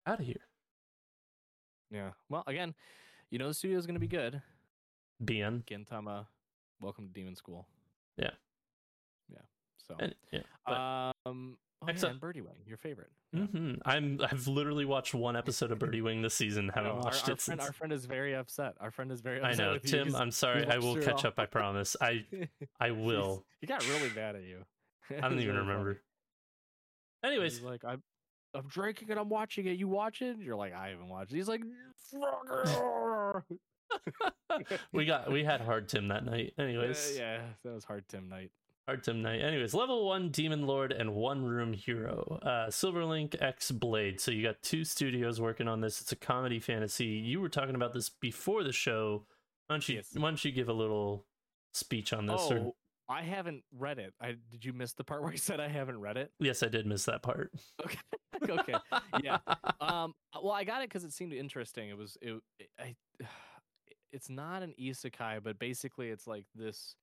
out 0.06 0.20
of 0.20 0.26
here. 0.26 0.46
Yeah. 1.90 2.10
Well, 2.28 2.44
again, 2.46 2.74
you 3.30 3.38
know 3.38 3.48
the 3.48 3.54
studio 3.54 3.78
is 3.78 3.86
gonna 3.86 3.98
be 3.98 4.08
good. 4.08 4.42
BN. 5.24 5.64
Gintama, 5.64 6.26
welcome 6.80 7.06
to 7.06 7.12
Demon 7.12 7.36
School. 7.36 7.66
Yeah. 8.16 8.30
Yeah. 9.28 9.38
So. 9.78 9.96
And, 9.98 10.14
yeah. 10.32 10.40
But, 10.66 11.14
um. 11.26 11.58
Oh, 11.88 12.06
up- 12.06 12.10
and 12.12 12.20
Birdie 12.20 12.40
Wing, 12.40 12.56
your 12.66 12.76
favorite. 12.76 13.10
Yeah. 13.32 13.40
mhm. 13.42 13.78
I'm 13.84 14.20
I've 14.22 14.46
literally 14.48 14.84
watched 14.84 15.14
one 15.14 15.36
episode 15.36 15.70
of 15.72 15.78
Birdie 15.78 16.02
Wing 16.02 16.22
this 16.22 16.34
season. 16.34 16.70
Haven't 16.74 16.90
our, 16.92 16.96
watched 16.98 17.28
our 17.28 17.34
it 17.34 17.40
friend, 17.40 17.60
since. 17.60 17.64
our 17.64 17.72
friend 17.72 17.92
is 17.92 18.06
very 18.06 18.34
upset. 18.34 18.74
Our 18.80 18.90
friend 18.90 19.10
is 19.12 19.20
very 19.20 19.40
upset 19.40 19.60
I 19.60 19.64
know. 19.72 19.78
Tim. 19.78 20.14
I'm 20.14 20.30
sorry. 20.30 20.66
I 20.66 20.78
will 20.78 20.96
catch 20.96 21.24
all. 21.24 21.28
up. 21.28 21.38
I 21.38 21.46
promise. 21.46 21.96
I 22.00 22.24
I 22.80 22.90
will. 22.92 23.44
He 23.60 23.66
got 23.66 23.86
really 23.88 24.10
mad 24.14 24.36
at 24.36 24.42
you. 24.42 24.64
I 25.16 25.28
don't 25.28 25.40
even 25.40 25.56
remember. 25.56 26.02
Anyways, 27.24 27.54
He's 27.58 27.62
like, 27.62 27.84
I'm, 27.84 28.02
I'm 28.54 28.66
drinking 28.68 29.10
and 29.10 29.18
I'm 29.18 29.28
watching 29.28 29.66
it. 29.66 29.78
You 29.78 29.88
watch 29.88 30.22
it? 30.22 30.38
You're 30.38 30.56
like, 30.56 30.74
I 30.74 30.88
haven't 30.88 31.08
watched 31.08 31.32
it. 31.32 31.36
He's 31.36 31.48
like, 31.48 31.62
we 34.92 35.04
got 35.04 35.30
we 35.30 35.44
had 35.44 35.60
hard 35.60 35.88
Tim 35.88 36.08
that 36.08 36.24
night. 36.24 36.54
Uh, 36.58 36.62
Anyways, 36.62 37.16
yeah, 37.18 37.40
that 37.64 37.74
was 37.74 37.84
hard 37.84 38.08
Tim 38.08 38.28
night. 38.28 38.50
Artem 38.88 39.20
Knight. 39.20 39.40
Anyways, 39.40 39.74
level 39.74 40.06
one 40.06 40.28
Demon 40.30 40.66
Lord 40.66 40.92
and 40.92 41.14
one 41.14 41.44
room 41.44 41.72
hero. 41.72 42.38
Uh, 42.42 42.66
Silverlink 42.68 43.40
X 43.42 43.70
Blade. 43.72 44.20
So 44.20 44.30
you 44.30 44.42
got 44.44 44.62
two 44.62 44.84
studios 44.84 45.40
working 45.40 45.66
on 45.66 45.80
this. 45.80 46.00
It's 46.00 46.12
a 46.12 46.16
comedy 46.16 46.60
fantasy. 46.60 47.06
You 47.06 47.40
were 47.40 47.48
talking 47.48 47.74
about 47.74 47.92
this 47.92 48.08
before 48.08 48.62
the 48.62 48.72
show. 48.72 49.24
Why 49.66 49.74
don't 49.74 49.88
you 49.88 49.96
Yes. 49.96 50.10
why 50.14 50.28
don't 50.28 50.44
you 50.44 50.52
give 50.52 50.68
a 50.68 50.72
little 50.72 51.24
speech 51.74 52.12
on 52.12 52.26
this? 52.26 52.40
Oh, 52.50 52.56
Or, 52.56 52.72
I 53.08 53.22
haven't 53.22 53.64
read 53.76 53.98
it. 53.98 54.14
I 54.20 54.36
did 54.50 54.64
you 54.64 54.72
miss 54.72 54.92
the 54.92 55.02
part 55.04 55.22
where 55.22 55.32
I 55.32 55.36
said 55.36 55.58
I 55.60 55.68
haven't 55.68 56.00
read 56.00 56.16
it? 56.16 56.30
yes, 56.38 56.62
I 56.62 56.68
did 56.68 56.86
miss 56.86 57.04
that 57.06 57.22
part. 57.22 57.52
Okay. 57.84 57.98
okay. 58.50 58.74
Yeah. 59.22 59.38
Um. 59.80 60.14
Well, 60.40 60.52
I 60.52 60.62
got 60.64 60.82
it 60.82 60.88
because 60.90 61.02
it 61.04 61.12
seemed 61.12 61.32
interesting. 61.32 61.88
It 61.88 61.96
was. 61.98 62.16
It. 62.22 62.34
it- 62.60 62.70
I. 62.78 62.94
It's 64.12 64.30
not 64.30 64.62
an 64.62 64.72
isekai, 64.80 65.42
but 65.42 65.58
basically, 65.58 66.08
it's 66.08 66.26
like 66.26 66.46
this. 66.54 66.94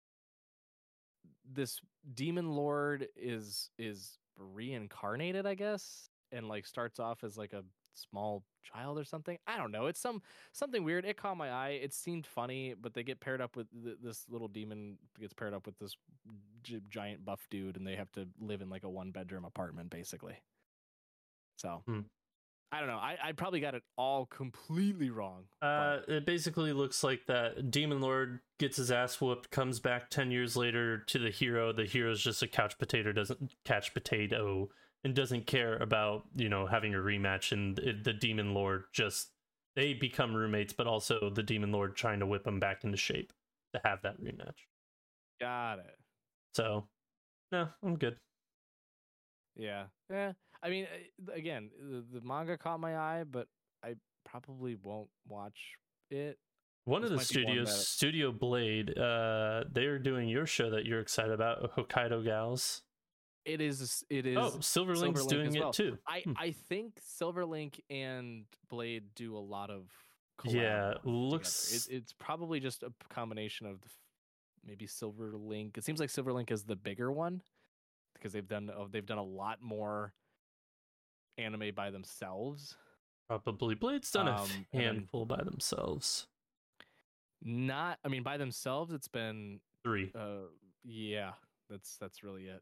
This 1.45 1.79
demon 2.13 2.55
lord 2.55 3.07
is 3.15 3.69
is 3.77 4.17
reincarnated, 4.37 5.45
I 5.45 5.55
guess, 5.55 6.09
and 6.31 6.47
like 6.47 6.65
starts 6.65 6.99
off 6.99 7.23
as 7.23 7.37
like 7.37 7.53
a 7.53 7.63
small 7.93 8.43
child 8.63 8.97
or 8.97 9.03
something. 9.03 9.37
I 9.45 9.57
don't 9.57 9.71
know. 9.71 9.85
It's 9.87 9.99
some 9.99 10.21
something 10.53 10.83
weird. 10.83 11.05
It 11.05 11.17
caught 11.17 11.37
my 11.37 11.51
eye. 11.51 11.69
It 11.81 11.93
seemed 11.93 12.25
funny, 12.25 12.73
but 12.73 12.93
they 12.93 13.03
get 13.03 13.19
paired 13.19 13.41
up 13.41 13.55
with 13.55 13.67
th- 13.83 13.97
this 14.01 14.25
little 14.29 14.47
demon 14.47 14.97
gets 15.19 15.33
paired 15.33 15.53
up 15.53 15.65
with 15.67 15.77
this 15.77 15.95
gi- 16.63 16.81
giant 16.89 17.23
buff 17.25 17.45
dude, 17.51 17.77
and 17.77 17.85
they 17.85 17.95
have 17.95 18.11
to 18.13 18.27
live 18.39 18.61
in 18.61 18.69
like 18.69 18.83
a 18.83 18.89
one 18.89 19.11
bedroom 19.11 19.45
apartment, 19.45 19.89
basically. 19.89 20.35
So 21.57 21.83
Hmm. 21.85 22.01
I 22.73 22.79
don't 22.79 22.87
know. 22.87 22.95
I, 22.95 23.17
I 23.23 23.31
probably 23.33 23.59
got 23.59 23.75
it 23.75 23.83
all 23.97 24.25
completely 24.25 25.11
wrong. 25.11 25.43
Uh, 25.61 25.99
it 26.07 26.25
basically 26.25 26.73
looks 26.73 27.03
like 27.03 27.27
that 27.27 27.69
Demon 27.69 28.01
Lord 28.01 28.39
gets 28.57 28.77
his 28.77 28.89
ass 28.89 29.21
whooped, 29.21 29.51
comes 29.51 29.79
back 29.79 30.09
ten 30.09 30.31
years 30.31 30.57
later 30.57 30.97
to 30.97 31.19
the 31.19 31.29
hero. 31.29 31.71
The 31.71 31.85
hero's 31.85 32.23
just 32.23 32.41
a 32.41 32.47
couch 32.47 32.79
potato, 32.79 33.11
doesn't 33.11 33.53
catch 33.63 33.93
potato, 33.93 34.69
and 35.03 35.13
doesn't 35.13 35.45
care 35.45 35.77
about 35.77 36.23
you 36.35 36.49
know 36.49 36.65
having 36.65 36.95
a 36.95 36.97
rematch. 36.97 37.51
And 37.51 37.77
it, 37.77 38.03
the 38.03 38.13
Demon 38.13 38.55
Lord 38.55 38.85
just 38.91 39.29
they 39.75 39.93
become 39.93 40.33
roommates, 40.33 40.73
but 40.73 40.87
also 40.87 41.29
the 41.29 41.43
Demon 41.43 41.71
Lord 41.71 41.95
trying 41.95 42.21
to 42.21 42.25
whip 42.25 42.47
him 42.47 42.59
back 42.59 42.83
into 42.83 42.97
shape 42.97 43.33
to 43.73 43.81
have 43.83 44.01
that 44.01 44.19
rematch. 44.19 44.65
got 45.39 45.77
it. 45.77 45.97
So, 46.55 46.85
no, 47.51 47.67
I'm 47.83 47.97
good. 47.97 48.17
Yeah. 49.55 49.85
Yeah. 50.11 50.33
I 50.63 50.69
mean, 50.69 50.85
uh, 51.29 51.33
again, 51.33 51.69
the, 51.79 52.19
the 52.19 52.25
manga 52.25 52.57
caught 52.57 52.79
my 52.79 52.97
eye, 52.97 53.23
but 53.29 53.47
I 53.83 53.95
probably 54.25 54.75
won't 54.81 55.09
watch 55.27 55.59
it. 56.09 56.37
One 56.85 57.03
of 57.03 57.09
the 57.09 57.15
might 57.15 57.29
be 57.29 57.43
one 57.45 57.53
studios, 57.65 57.87
Studio 57.87 58.31
Blade, 58.31 58.97
uh, 58.97 59.63
they're 59.71 59.99
doing 59.99 60.27
your 60.27 60.45
show 60.45 60.69
that 60.71 60.85
you're 60.85 60.99
excited 60.99 61.31
about, 61.31 61.75
Hokkaido 61.75 62.23
Gals. 62.25 62.81
It 63.45 63.59
is. 63.61 64.03
It 64.09 64.25
is. 64.25 64.37
Oh, 64.37 64.51
Silverlink's 64.59 65.21
Silverlink 65.21 65.29
doing 65.29 65.47
as 65.49 65.55
it 65.55 65.73
too. 65.73 65.97
I 66.07 66.21
Hmm. 66.21 66.33
I 66.37 66.51
think 66.51 66.99
Silverlink 67.01 67.79
and 67.89 68.45
Blade 68.69 69.03
do 69.15 69.35
a 69.37 69.39
lot 69.39 69.69
of. 69.69 69.89
Yeah, 70.45 70.95
looks- 71.03 71.87
It, 71.87 71.93
it's 71.95 72.13
probably 72.13 72.59
just 72.59 72.83
a 72.83 72.91
combination 73.09 73.65
of 73.67 73.81
the, 73.81 73.89
maybe 74.65 74.87
Silverlink. 74.87 75.77
It 75.77 75.83
seems 75.85 75.99
like 75.99 76.09
Silverlink 76.09 76.51
is 76.51 76.63
the 76.63 76.75
bigger 76.75 77.11
one 77.11 77.41
because 78.15 78.33
they've 78.33 78.47
done 78.47 78.69
oh, 78.75 78.87
they've 78.89 79.05
done 79.05 79.19
a 79.19 79.23
lot 79.23 79.61
more 79.61 80.13
anime 81.37 81.73
by 81.75 81.89
themselves. 81.91 82.77
Probably 83.27 83.75
Blade's 83.75 84.11
done 84.11 84.27
a 84.27 84.35
Um, 84.41 84.49
then- 84.71 84.81
handful 84.81 85.25
by 85.25 85.41
themselves. 85.43 86.27
Not, 87.41 87.99
I 88.05 88.07
mean, 88.07 88.23
by 88.23 88.37
themselves, 88.37 88.93
it's 88.93 89.07
been 89.07 89.59
Three. 89.83 90.11
uh 90.15 90.47
yeah 90.85 91.31
that's 91.69 91.95
that's 91.97 92.23
really 92.23 92.47
it 92.47 92.61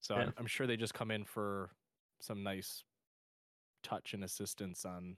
so 0.00 0.14
Yeah. 0.14 0.22
I'm, 0.24 0.34
I'm 0.38 0.46
sure 0.46 0.66
they 0.66 0.76
just 0.76 0.92
come 0.94 1.10
in 1.10 1.24
for 1.24 1.70
some 2.20 2.42
nice 2.42 2.84
touch 3.82 4.12
and 4.12 4.22
assistance 4.24 4.84
on 4.84 5.16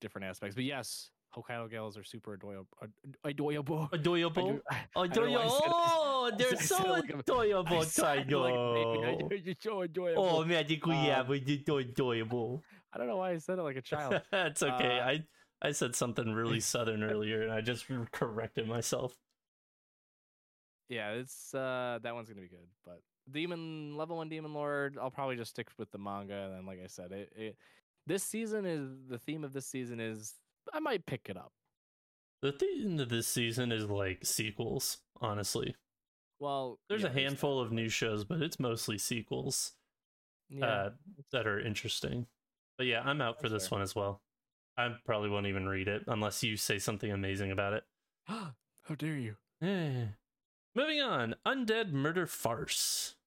different 0.00 0.24
aspects 0.26 0.54
but 0.56 0.64
yes 0.64 1.10
hokkaido 1.36 1.70
gals 1.70 1.96
are 1.96 2.04
super 2.04 2.34
adorable 2.34 2.66
adorable 3.24 3.88
Adorable. 3.92 4.60
I 4.94 5.06
don't 5.06 5.30
know 5.32 5.40
I 5.40 5.46
Oh, 5.48 6.30
they're 6.38 6.56
so 6.56 6.82
like 6.88 7.10
adorable, 7.10 7.76
I 7.76 7.78
like 7.80 8.54
a 8.54 8.74
baby. 8.74 9.06
I 9.06 9.14
Tygo. 9.14 9.30
know, 9.30 9.36
You're 9.44 9.54
so 9.60 9.80
adorable. 9.82 10.24
Oh, 10.24 10.44
magical, 10.44 10.92
yeah, 10.92 11.20
Um, 11.20 11.26
but 11.28 11.46
you're 11.46 11.58
so 11.66 11.78
adorable. 11.78 12.62
I 12.92 12.98
don't 12.98 13.06
know 13.08 13.16
why 13.18 13.32
I 13.32 13.38
said 13.38 13.58
it 13.58 13.62
like 13.62 13.76
a 13.76 13.82
child. 13.82 14.22
That's 14.32 14.62
okay. 14.62 14.98
Uh, 15.00 15.06
I 15.06 15.24
I 15.62 15.72
said 15.72 15.94
something 15.94 16.32
really 16.32 16.60
southern 16.60 17.02
earlier, 17.02 17.42
and 17.42 17.52
I 17.52 17.60
just 17.60 17.86
corrected 18.12 18.66
myself. 18.68 19.14
yeah, 20.88 21.12
it's 21.12 21.54
uh 21.54 21.98
that 22.02 22.14
one's 22.14 22.28
gonna 22.28 22.40
be 22.40 22.48
good. 22.48 22.68
But 22.84 23.00
Demon 23.30 23.96
level 23.96 24.16
one 24.16 24.28
Demon 24.28 24.54
Lord, 24.54 24.96
I'll 25.00 25.10
probably 25.10 25.36
just 25.36 25.50
stick 25.50 25.68
with 25.78 25.90
the 25.90 25.98
manga. 25.98 26.34
And 26.44 26.54
then, 26.54 26.66
like 26.66 26.78
I 26.82 26.86
said, 26.86 27.12
it, 27.12 27.32
it 27.36 27.56
this 28.06 28.22
season 28.22 28.64
is 28.64 28.88
the 29.08 29.18
theme 29.18 29.44
of 29.44 29.52
this 29.52 29.66
season 29.66 29.98
is 30.00 30.34
I 30.72 30.80
might 30.80 31.06
pick 31.06 31.28
it 31.28 31.36
up. 31.36 31.52
The 32.42 32.52
theme 32.52 32.98
of 33.00 33.08
this 33.08 33.26
season 33.26 33.72
is 33.72 33.88
like 33.88 34.24
sequels. 34.24 34.98
Honestly, 35.20 35.74
Well, 36.38 36.78
there's 36.88 37.02
yeah, 37.02 37.08
a 37.08 37.12
handful 37.12 37.58
of 37.60 37.72
new 37.72 37.88
shows, 37.88 38.24
but 38.24 38.42
it's 38.42 38.60
mostly 38.60 38.98
sequels. 38.98 39.72
that. 40.50 40.56
Yeah, 40.58 40.66
uh, 40.66 40.90
that 41.32 41.46
are 41.46 41.58
interesting. 41.58 42.26
But 42.78 42.86
yeah, 42.86 43.00
I'm 43.04 43.20
out 43.22 43.40
for 43.40 43.48
That's 43.48 43.64
this 43.64 43.68
fair. 43.68 43.76
one 43.78 43.82
as 43.82 43.94
well. 43.94 44.20
I 44.76 44.94
probably 45.06 45.30
won't 45.30 45.46
even 45.46 45.66
read 45.66 45.88
it 45.88 46.02
unless 46.06 46.42
you 46.42 46.58
say 46.58 46.78
something 46.78 47.10
amazing 47.10 47.50
about 47.50 47.72
it. 47.72 47.84
how 48.26 48.94
dare 48.98 49.16
you? 49.16 49.36
Eh. 49.62 50.04
Moving 50.74 51.00
on, 51.00 51.34
Undead 51.46 51.92
Murder 51.92 52.26
Farce. 52.26 53.14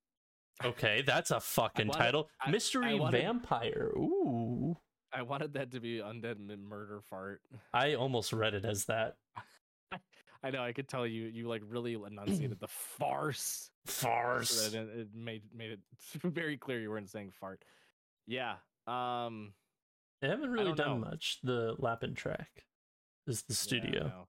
Okay, 0.64 1.02
that's 1.02 1.32
a 1.32 1.40
fucking 1.40 1.90
title. 1.90 2.30
I- 2.42 2.50
I 2.50 2.52
Mystery 2.52 2.94
wanted- 3.00 3.22
Vampire. 3.22 3.92
Ooh. 3.96 4.76
I 5.12 5.22
wanted 5.24 5.54
that 5.54 5.72
to 5.72 5.80
be 5.80 5.98
undead 6.00 6.38
murder 6.40 7.02
fart. 7.10 7.42
I 7.74 7.96
almost 7.96 8.32
read 8.34 8.54
it 8.54 8.66
as 8.66 8.86
that. 8.86 9.16
I 10.44 10.52
know. 10.52 10.64
I 10.64 10.72
could 10.72 10.88
tell 10.88 11.06
you. 11.06 11.24
You 11.26 11.48
like 11.48 11.62
really 11.68 11.94
enunciated 11.94 12.60
the 12.60 12.68
farce. 12.68 13.70
Farce. 13.86 14.72
it, 14.72 14.76
it 14.76 15.08
made 15.16 15.42
made 15.54 15.72
it 15.72 15.80
very 16.24 16.58
clear 16.58 16.80
you 16.80 16.90
weren't 16.92 17.10
saying 17.10 17.32
fart. 17.40 17.64
Yeah. 18.28 18.56
Um. 18.88 19.54
They 20.22 20.28
haven't 20.28 20.52
really 20.52 20.74
done 20.74 21.02
know. 21.02 21.10
much. 21.10 21.40
The 21.44 21.76
Lapin 21.80 22.14
track 22.14 22.66
is 23.26 23.42
the 23.44 23.54
yeah, 23.54 23.56
studio. 23.56 24.04
no. 24.08 24.28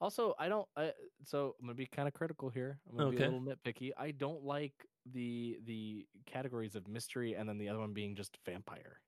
Also, 0.00 0.34
I 0.38 0.48
don't. 0.48 0.66
I, 0.76 0.92
so 1.24 1.54
I'm 1.60 1.66
gonna 1.66 1.74
be 1.74 1.86
kind 1.86 2.08
of 2.08 2.14
critical 2.14 2.48
here. 2.50 2.78
I'm 2.90 2.96
gonna 2.96 3.10
be 3.10 3.16
Okay. 3.16 3.24
a 3.26 3.30
little 3.30 3.42
nitpicky. 3.42 3.90
I 3.98 4.10
don't 4.12 4.42
like 4.44 4.74
the 5.12 5.58
the 5.66 6.06
categories 6.26 6.74
of 6.76 6.88
mystery 6.88 7.34
and 7.34 7.48
then 7.48 7.58
the 7.58 7.68
other 7.68 7.78
one 7.80 7.92
being 7.92 8.14
just 8.16 8.38
vampire. 8.46 9.00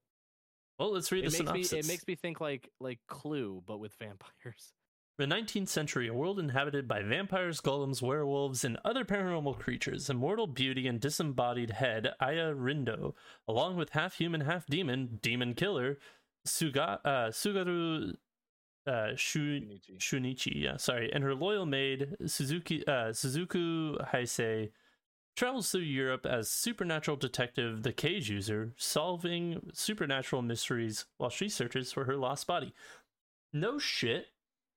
Well, 0.79 0.93
let's 0.93 1.11
read 1.11 1.25
It 1.25 1.31
the 1.31 1.37
synopsis. 1.39 1.73
me 1.73 1.79
it 1.79 1.87
makes 1.89 2.07
me 2.07 2.15
think 2.15 2.41
like 2.41 2.71
like 2.81 3.01
Clue, 3.09 3.63
but 3.67 3.79
with 3.79 3.95
vampires. 3.95 4.73
The 5.19 5.25
19th 5.25 5.71
century, 5.71 6.09
a 6.09 6.13
world 6.13 6.39
inhabited 6.39 6.87
by 6.87 7.01
vampires, 7.01 7.63
golems, 7.63 8.03
werewolves, 8.03 8.67
and 8.67 8.77
other 8.85 9.03
paranormal 9.03 9.59
creatures. 9.59 10.11
Immortal 10.11 10.47
beauty 10.47 10.87
and 10.87 11.01
disembodied 11.01 11.71
head 11.71 12.11
Aya 12.21 12.53
Rindo, 12.53 13.15
along 13.49 13.77
with 13.77 13.89
half 13.91 14.19
human, 14.19 14.43
half 14.43 14.67
demon, 14.67 15.19
demon 15.23 15.55
killer 15.55 15.97
Suga, 16.47 16.99
uh, 17.03 17.29
Sugaru 17.31 18.13
uh, 18.87 19.17
Shu, 19.17 19.61
Shunichi. 19.61 19.99
Shunichi. 19.99 20.53
Yeah, 20.63 20.77
sorry, 20.77 21.11
and 21.11 21.25
her 21.25 21.35
loyal 21.35 21.65
maid 21.65 22.15
Suzuki 22.27 22.87
uh, 22.87 23.09
Suzuku 23.13 23.97
Heisei 24.13 24.71
travels 25.37 25.71
through 25.71 25.83
Europe 25.83 26.27
as 26.27 26.51
supernatural 26.51 27.17
detective, 27.17 27.83
the 27.83 27.93
Cage 27.93 28.31
User, 28.31 28.73
solving 28.77 29.71
supernatural 29.73 30.43
mysteries 30.43 31.05
while 31.19 31.31
she 31.31 31.49
searches 31.49 31.93
for 31.93 32.05
her 32.05 32.17
lost 32.17 32.47
body. 32.47 32.75
No 33.53 33.79
shit. 33.79 34.27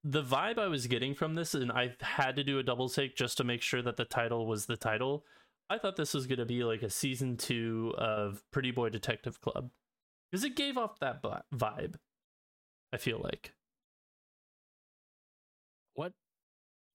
The 0.04 0.24
vibe 0.24 0.58
I 0.58 0.68
was 0.68 0.88
getting 0.88 1.14
from 1.14 1.36
this, 1.36 1.54
and 1.54 1.72
I 1.72 1.96
had 2.02 2.36
to 2.38 2.44
do 2.44 2.60
a 2.60 2.64
double 2.64 2.88
take 2.88 3.16
just 3.16 3.38
to 3.38 3.44
make 3.44 3.62
sure 3.62 3.82
that 3.82 3.98
the 3.98 4.06
title 4.06 4.46
was 4.46 4.66
the 4.66 4.78
title. 4.78 5.26
I 5.70 5.78
thought 5.78 5.98
this 5.98 6.14
was 6.14 6.28
going 6.28 6.40
to 6.40 6.46
be 6.46 6.64
like 6.64 6.84
a 6.84 6.90
season 6.90 7.38
two 7.38 7.94
of 7.98 8.44
Pretty 8.52 8.72
Boy 8.72 8.90
Detective 8.90 9.42
Club 9.42 9.72
because 10.32 10.44
it 10.44 10.56
gave 10.56 10.78
off 10.78 11.00
that 11.00 11.22
vibe. 11.54 11.96
I 12.92 12.98
feel 12.98 13.20
like. 13.22 13.54
What 15.94 16.14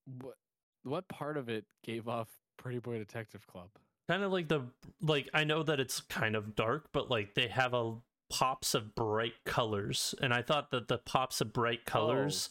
what 0.07 0.37
what 0.83 1.09
part 1.09 1.37
of 1.37 1.49
it 1.49 1.67
gave 1.85 2.09
off 2.09 2.29
Pretty 2.57 2.79
Boy 2.79 2.99
Detective 2.99 3.47
Club? 3.47 3.69
kind 4.07 4.23
of 4.23 4.31
like 4.31 4.49
the 4.49 4.61
like 5.01 5.31
i 5.33 5.45
know 5.45 5.63
that 5.63 5.81
it's 5.81 6.03
kind 6.03 6.37
of 6.37 6.55
dark 6.55 6.91
but 6.93 7.11
like 7.11 7.33
they 7.35 7.49
have 7.49 7.73
a 7.73 7.95
pops 8.31 8.75
of 8.75 8.95
bright 8.95 9.33
colors 9.47 10.15
and 10.21 10.35
i 10.35 10.43
thought 10.43 10.71
that 10.71 10.89
the 10.89 10.99
pops 10.99 11.41
of 11.41 11.55
bright 11.55 11.81
oh, 11.87 11.91
colors 11.91 12.51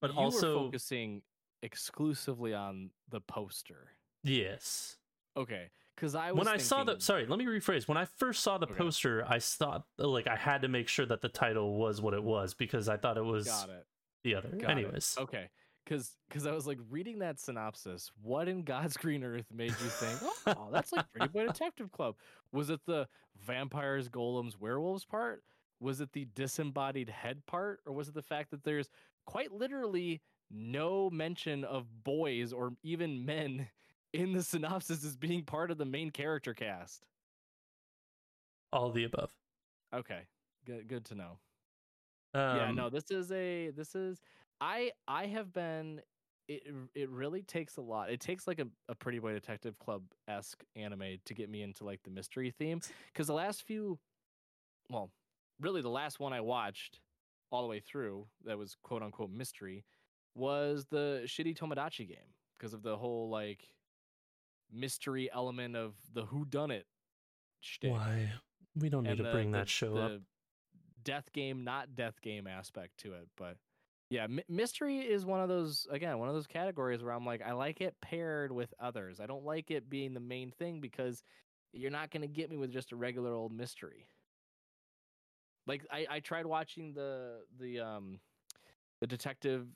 but 0.00 0.10
you 0.14 0.18
also 0.18 0.54
were 0.56 0.64
focusing 0.64 1.20
exclusively 1.62 2.54
on 2.54 2.88
the 3.10 3.20
poster. 3.20 3.88
yes 4.24 4.96
Okay, 5.36 5.70
because 5.94 6.14
I 6.14 6.32
was 6.32 6.38
when 6.38 6.48
i 6.48 6.56
saw 6.56 6.82
the 6.82 6.98
sorry 6.98 7.26
let 7.26 7.38
me 7.38 7.44
rephrase 7.44 7.86
when 7.86 7.98
i 7.98 8.06
first 8.06 8.42
saw 8.42 8.56
the 8.56 8.64
Okay. 8.66 8.76
poster 8.78 9.22
i 9.28 9.38
thought 9.38 9.84
like 9.98 10.26
i 10.26 10.34
had 10.36 10.62
to 10.62 10.68
make 10.68 10.88
sure 10.88 11.04
that 11.04 11.20
the 11.20 11.28
title 11.28 11.76
was 11.76 12.00
what 12.00 12.14
it 12.14 12.24
was 12.24 12.54
because 12.54 12.88
i 12.88 12.96
thought 12.96 13.18
it 13.18 13.24
was 13.24 13.44
Got 13.46 13.68
it. 13.68 13.86
the 14.24 14.34
other 14.34 14.48
Got 14.48 14.62
it. 14.62 14.72
anyways 14.72 15.14
Okay. 15.20 15.50
Because 15.86 16.16
because 16.28 16.46
I 16.46 16.52
was 16.52 16.66
like 16.66 16.78
reading 16.90 17.20
that 17.20 17.38
synopsis. 17.38 18.10
What 18.22 18.48
in 18.48 18.62
God's 18.62 18.96
green 18.96 19.22
earth 19.22 19.46
made 19.52 19.70
you 19.70 19.88
think, 19.88 20.32
oh, 20.46 20.68
that's 20.72 20.92
like 20.92 21.10
Pretty 21.12 21.28
Boy 21.28 21.46
Detective 21.46 21.92
Club? 21.92 22.16
Was 22.52 22.70
it 22.70 22.80
the 22.86 23.06
vampires, 23.46 24.08
golems, 24.08 24.58
werewolves 24.58 25.04
part? 25.04 25.42
Was 25.80 26.00
it 26.00 26.12
the 26.12 26.26
disembodied 26.34 27.10
head 27.10 27.44
part, 27.46 27.80
or 27.86 27.92
was 27.92 28.08
it 28.08 28.14
the 28.14 28.22
fact 28.22 28.50
that 28.50 28.64
there's 28.64 28.88
quite 29.26 29.52
literally 29.52 30.22
no 30.50 31.10
mention 31.10 31.64
of 31.64 31.86
boys 32.04 32.52
or 32.52 32.72
even 32.82 33.24
men 33.24 33.68
in 34.12 34.32
the 34.32 34.42
synopsis 34.42 35.04
as 35.04 35.16
being 35.16 35.42
part 35.42 35.70
of 35.70 35.78
the 35.78 35.84
main 35.84 36.10
character 36.10 36.54
cast? 36.54 37.06
All 38.72 38.90
the 38.90 39.04
above. 39.04 39.30
Okay, 39.94 40.20
good 40.66 40.88
good 40.88 41.04
to 41.06 41.14
know. 41.14 41.38
Um, 42.34 42.56
yeah, 42.56 42.70
no, 42.72 42.90
this 42.90 43.10
is 43.10 43.30
a 43.30 43.70
this 43.70 43.94
is 43.94 44.20
I 44.60 44.92
I 45.06 45.26
have 45.26 45.52
been 45.52 46.00
it 46.48 46.62
it 46.94 47.10
really 47.10 47.42
takes 47.42 47.76
a 47.76 47.80
lot. 47.80 48.10
It 48.10 48.20
takes 48.20 48.46
like 48.46 48.58
a, 48.60 48.66
a 48.88 48.94
Pretty 48.94 49.18
Boy 49.18 49.32
Detective 49.32 49.78
Club 49.78 50.02
esque 50.28 50.62
anime 50.76 51.16
to 51.24 51.34
get 51.34 51.50
me 51.50 51.62
into 51.62 51.84
like 51.84 52.02
the 52.04 52.10
mystery 52.10 52.52
theme. 52.56 52.80
Because 53.12 53.26
the 53.26 53.34
last 53.34 53.62
few, 53.62 53.98
well, 54.90 55.10
really 55.60 55.82
the 55.82 55.88
last 55.90 56.20
one 56.20 56.32
I 56.32 56.40
watched 56.40 57.00
all 57.50 57.62
the 57.62 57.68
way 57.68 57.80
through 57.80 58.26
that 58.44 58.58
was 58.58 58.76
quote 58.82 59.02
unquote 59.02 59.30
mystery 59.30 59.84
was 60.34 60.86
the 60.90 61.22
shitty 61.26 61.56
Tomodachi 61.56 62.08
game 62.08 62.34
because 62.58 62.74
of 62.74 62.82
the 62.82 62.96
whole 62.96 63.28
like 63.28 63.68
mystery 64.72 65.30
element 65.32 65.76
of 65.76 65.94
the 66.12 66.24
who 66.26 66.44
done 66.44 66.70
it 66.70 66.86
shtick. 67.60 67.90
Why? 67.92 68.32
We 68.78 68.88
don't 68.88 69.04
need 69.04 69.10
and 69.10 69.18
to 69.18 69.22
the- 69.24 69.32
bring 69.32 69.50
the- 69.52 69.58
that 69.58 69.68
show 69.68 69.96
up. 69.96 70.20
Death 71.02 71.32
game, 71.32 71.62
not 71.62 71.94
death 71.94 72.20
game 72.20 72.48
aspect 72.48 72.98
to 72.98 73.12
it, 73.12 73.28
but 73.36 73.56
yeah, 74.10 74.26
my- 74.26 74.44
mystery 74.48 74.98
is 75.00 75.24
one 75.24 75.40
of 75.40 75.48
those 75.48 75.86
again, 75.90 76.18
one 76.18 76.28
of 76.28 76.34
those 76.34 76.46
categories 76.46 77.02
where 77.02 77.12
I'm 77.12 77.26
like, 77.26 77.42
I 77.42 77.52
like 77.52 77.80
it 77.80 77.94
paired 78.00 78.52
with 78.52 78.72
others. 78.80 79.20
I 79.20 79.26
don't 79.26 79.44
like 79.44 79.70
it 79.70 79.90
being 79.90 80.14
the 80.14 80.20
main 80.20 80.50
thing 80.52 80.80
because 80.80 81.22
you're 81.72 81.90
not 81.90 82.10
going 82.10 82.22
to 82.22 82.28
get 82.28 82.50
me 82.50 82.56
with 82.56 82.70
just 82.72 82.92
a 82.92 82.96
regular 82.96 83.32
old 83.34 83.52
mystery. 83.52 84.06
Like 85.66 85.82
I, 85.90 86.06
I 86.08 86.20
tried 86.20 86.46
watching 86.46 86.94
the 86.94 87.40
the 87.58 87.80
um 87.80 88.20
the 89.00 89.06
detective 89.06 89.66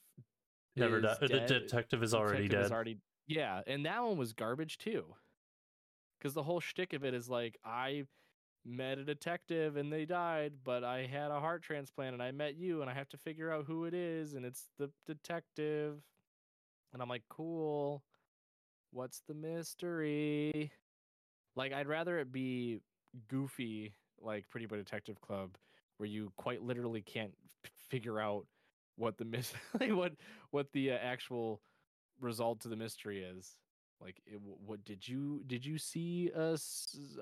Never 0.77 0.99
is 0.99 1.03
died. 1.03 1.19
The 1.21 1.41
detective 1.41 2.03
is 2.03 2.15
already 2.15 2.45
detective 2.45 2.61
is 2.61 2.69
dead. 2.69 2.75
already 2.75 2.99
yeah, 3.27 3.61
and 3.67 3.85
that 3.87 4.03
one 4.03 4.17
was 4.17 4.33
garbage 4.33 4.79
too. 4.79 5.05
Because 6.19 6.35
the 6.35 6.43
whole 6.43 6.61
shtick 6.61 6.93
of 6.93 7.05
it 7.05 7.15
is 7.15 7.29
like 7.29 7.59
I 7.65 8.05
met 8.65 8.99
a 8.99 9.05
detective 9.05 9.77
and 9.77 9.93
they 9.93 10.05
died, 10.05 10.53
but 10.65 10.85
I 10.85 11.07
had 11.07 11.31
a 11.31 11.41
heart 11.41 11.63
transplant 11.63 12.15
and 12.15 12.23
I 12.23 12.31
met 12.31 12.57
you 12.57 12.83
and 12.83 12.91
I 12.91 12.95
have 12.95 13.09
to 13.11 13.17
figure 13.17 13.51
out 13.51 13.65
who 13.67 13.85
it 13.85 13.95
is 13.95 14.35
and 14.35 14.45
it's 14.45 14.69
the 14.79 14.91
detective. 15.07 16.03
And 16.93 17.03
I'm 17.03 17.09
like, 17.09 17.23
cool. 17.29 18.03
What's 18.93 19.23
the 19.27 19.35
mystery? 19.35 20.73
Like 21.57 21.73
I'd 21.73 21.89
rather 21.89 22.19
it 22.19 22.33
be 22.33 22.81
goofy 23.29 23.95
like 24.21 24.49
Pretty 24.51 24.67
Boy 24.67 24.77
Detective 24.77 25.21
Club 25.21 25.57
where 25.97 26.09
you 26.09 26.33
quite 26.37 26.63
literally 26.63 27.03
can't 27.03 27.33
figure 27.89 28.21
out 28.21 28.47
what 28.97 29.19
the 29.19 29.25
mis- 29.25 29.53
like 29.81 29.95
what 29.95 30.13
what 30.51 30.73
the 30.73 30.93
uh, 30.93 30.99
actual 31.01 31.61
result 32.21 32.61
to 32.61 32.69
the 32.69 32.77
mystery 32.77 33.23
is. 33.23 33.57
Like, 34.03 34.21
it, 34.27 34.41
what 34.67 34.85
did 34.85 35.07
you 35.07 35.43
did 35.47 35.65
you 35.67 35.77
see 35.79 36.31
a, 36.35 36.57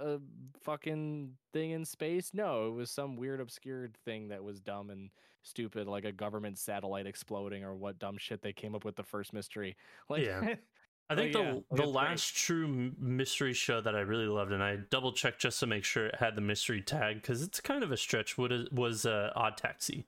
a 0.01 0.19
fucking 0.63 1.33
thing 1.53 1.73
in 1.73 1.85
space? 1.85 2.31
No, 2.33 2.69
it 2.69 2.73
was 2.73 2.91
some 2.91 3.17
weird 3.17 3.41
obscured 3.41 3.97
thing 4.05 4.29
that 4.29 4.45
was 4.45 4.61
dumb 4.61 4.91
and 4.91 5.11
stupid, 5.43 5.89
like 5.89 6.05
a 6.05 6.13
government 6.13 6.59
satellite 6.59 7.07
exploding 7.07 7.65
or 7.65 7.75
what 7.75 7.99
dumb 7.99 8.17
shit 8.19 8.43
they 8.43 8.53
came 8.53 8.75
up 8.75 8.85
with 8.85 8.97
the 8.97 9.03
first 9.03 9.33
mystery. 9.33 9.77
Like, 10.09 10.25
Yeah. 10.25 10.55
I 11.11 11.15
think 11.17 11.35
Oh, 11.35 11.39
the 11.39 11.45
yeah, 11.45 11.53
like, 11.55 11.65
the 11.71 11.75
it's 11.75 11.81
great. 11.85 11.95
last 11.95 12.37
true 12.37 12.93
mystery 12.99 13.55
show 13.55 13.81
that 13.81 13.97
I 13.97 14.01
really 14.01 14.27
loved, 14.27 14.53
and 14.53 14.63
I 14.63 14.77
double 14.91 15.13
checked 15.13 15.41
just 15.41 15.59
to 15.61 15.67
make 15.67 15.83
sure 15.85 16.07
it 16.09 16.17
had 16.17 16.37
the 16.37 16.43
mystery 16.43 16.83
tag 16.83 17.23
because 17.23 17.43
it's 17.43 17.61
kind 17.63 17.83
of 17.83 17.91
a 17.91 17.97
stretch. 17.97 18.37
What 18.37 18.53
was 18.73 19.07
uh, 19.07 19.31
Odd 19.35 19.57
Taxi? 19.57 20.07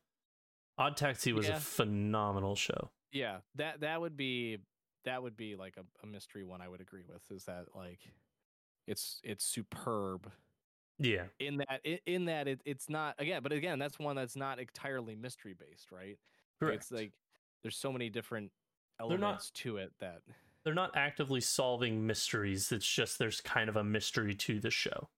Odd 0.76 0.98
Taxi 0.98 1.32
was 1.32 1.48
Yeah. 1.48 1.56
a 1.56 1.60
phenomenal 1.60 2.54
show. 2.54 2.90
yeah, 3.12 3.38
that 3.54 3.80
that 3.80 4.00
would 4.02 4.14
be 4.16 4.58
that 5.04 5.22
would 5.22 5.36
be 5.36 5.56
like 5.56 5.76
a, 5.76 5.84
a 6.02 6.06
mystery 6.06 6.44
one. 6.44 6.60
I 6.60 6.68
would 6.68 6.80
agree 6.80 7.02
with 7.08 7.22
is 7.30 7.44
that 7.44 7.66
like 7.74 8.00
it's 8.86 9.20
it's 9.24 9.44
superb 9.44 10.30
Yeah, 10.98 11.24
in 11.38 11.58
that 11.58 11.80
in 12.06 12.24
that 12.26 12.48
it, 12.48 12.60
it's 12.64 12.88
not 12.88 13.14
again 13.18 13.42
but 13.42 13.52
again 13.52 13.78
that's 13.78 13.98
one 13.98 14.16
that's 14.16 14.36
not 14.36 14.58
entirely 14.58 15.14
mystery 15.16 15.54
based 15.58 15.90
right 15.92 16.18
correct. 16.58 16.82
it's 16.82 16.90
like 16.90 17.12
there's 17.62 17.76
so 17.76 17.92
many 17.92 18.08
different 18.10 18.50
elements 19.00 19.50
not- 19.54 19.54
to 19.54 19.76
it 19.78 19.92
that 20.00 20.22
They're 20.64 20.74
not 20.74 20.94
actively 20.94 21.40
solving 21.40 22.06
mysteries. 22.06 22.70
It's 22.70 22.86
just 22.86 23.18
there's 23.18 23.40
kind 23.40 23.68
of 23.70 23.76
a 23.76 23.84
mystery 23.84 24.34
to 24.34 24.60
the 24.60 24.70
show. 24.70 25.08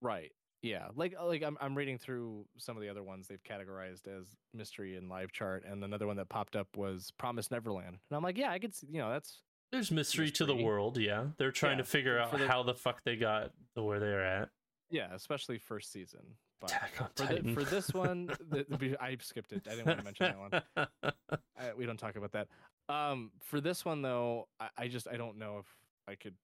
right 0.00 0.32
yeah 0.62 0.88
like 0.96 1.14
uh, 1.20 1.26
like 1.26 1.42
I'm, 1.42 1.56
I'm 1.60 1.76
reading 1.76 1.98
through 1.98 2.44
some 2.56 2.76
of 2.76 2.82
the 2.82 2.88
other 2.88 3.02
ones 3.02 3.28
they've 3.28 3.42
categorized 3.42 4.08
as 4.08 4.26
mystery 4.52 4.96
and 4.96 5.08
live 5.08 5.30
chart 5.32 5.64
and 5.64 5.84
another 5.84 6.06
one 6.06 6.16
that 6.16 6.28
popped 6.28 6.56
up 6.56 6.66
was 6.76 7.12
promise 7.18 7.50
neverland 7.50 7.98
and 8.10 8.16
i'm 8.16 8.22
like 8.22 8.36
yeah 8.38 8.50
i 8.50 8.58
could 8.58 8.74
see 8.74 8.88
you 8.90 8.98
know 8.98 9.10
that's 9.10 9.40
There's 9.70 9.90
mystery, 9.90 10.30
to 10.32 10.46
the 10.46 10.56
world. 10.56 10.96
Yeah, 10.98 11.26
they're 11.36 11.52
trying 11.52 11.78
Yeah, 11.78 11.84
to 11.84 11.90
figure 11.90 12.18
out 12.18 12.32
the- 12.32 12.48
how 12.48 12.62
the 12.62 12.74
fuck 12.74 13.02
they 13.04 13.16
got 13.16 13.52
to 13.76 13.82
where 13.82 14.00
they're 14.00 14.24
at. 14.24 14.48
yeah 14.90 15.08
especially 15.14 15.58
first 15.58 15.92
season 15.92 16.20
but 16.60 16.72
for, 17.14 17.26
the, 17.26 17.52
for 17.54 17.62
this 17.64 17.94
one 17.94 18.26
the, 18.50 18.66
the- 18.78 18.96
i 19.00 19.16
skipped 19.20 19.52
it 19.52 19.62
i 19.68 19.76
didn't 19.76 19.86
want 19.86 19.98
to 19.98 20.04
mention 20.04 20.26
that 20.26 20.38
one 20.38 21.12
I, 21.60 21.74
we 21.76 21.86
don't 21.86 21.98
talk 21.98 22.14
about 22.16 22.32
that. 22.32 22.46
Um, 22.88 23.32
for 23.42 23.60
this 23.60 23.84
one 23.84 24.00
though, 24.00 24.46
I, 24.60 24.68
I 24.78 24.88
just 24.88 25.06
I 25.08 25.16
don't 25.16 25.38
know 25.38 25.58
if 25.58 25.66
I 26.08 26.14
could 26.14 26.34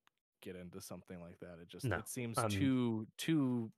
get 0.42 0.56
into 0.56 0.80
something 0.80 1.20
like 1.20 1.38
that. 1.40 1.58
It 1.62 1.68
just 1.68 1.84
No, 1.86 1.96
it 1.98 2.08
seems 2.08 2.36
um, 2.36 2.48
too 2.50 3.06
too 3.16 3.70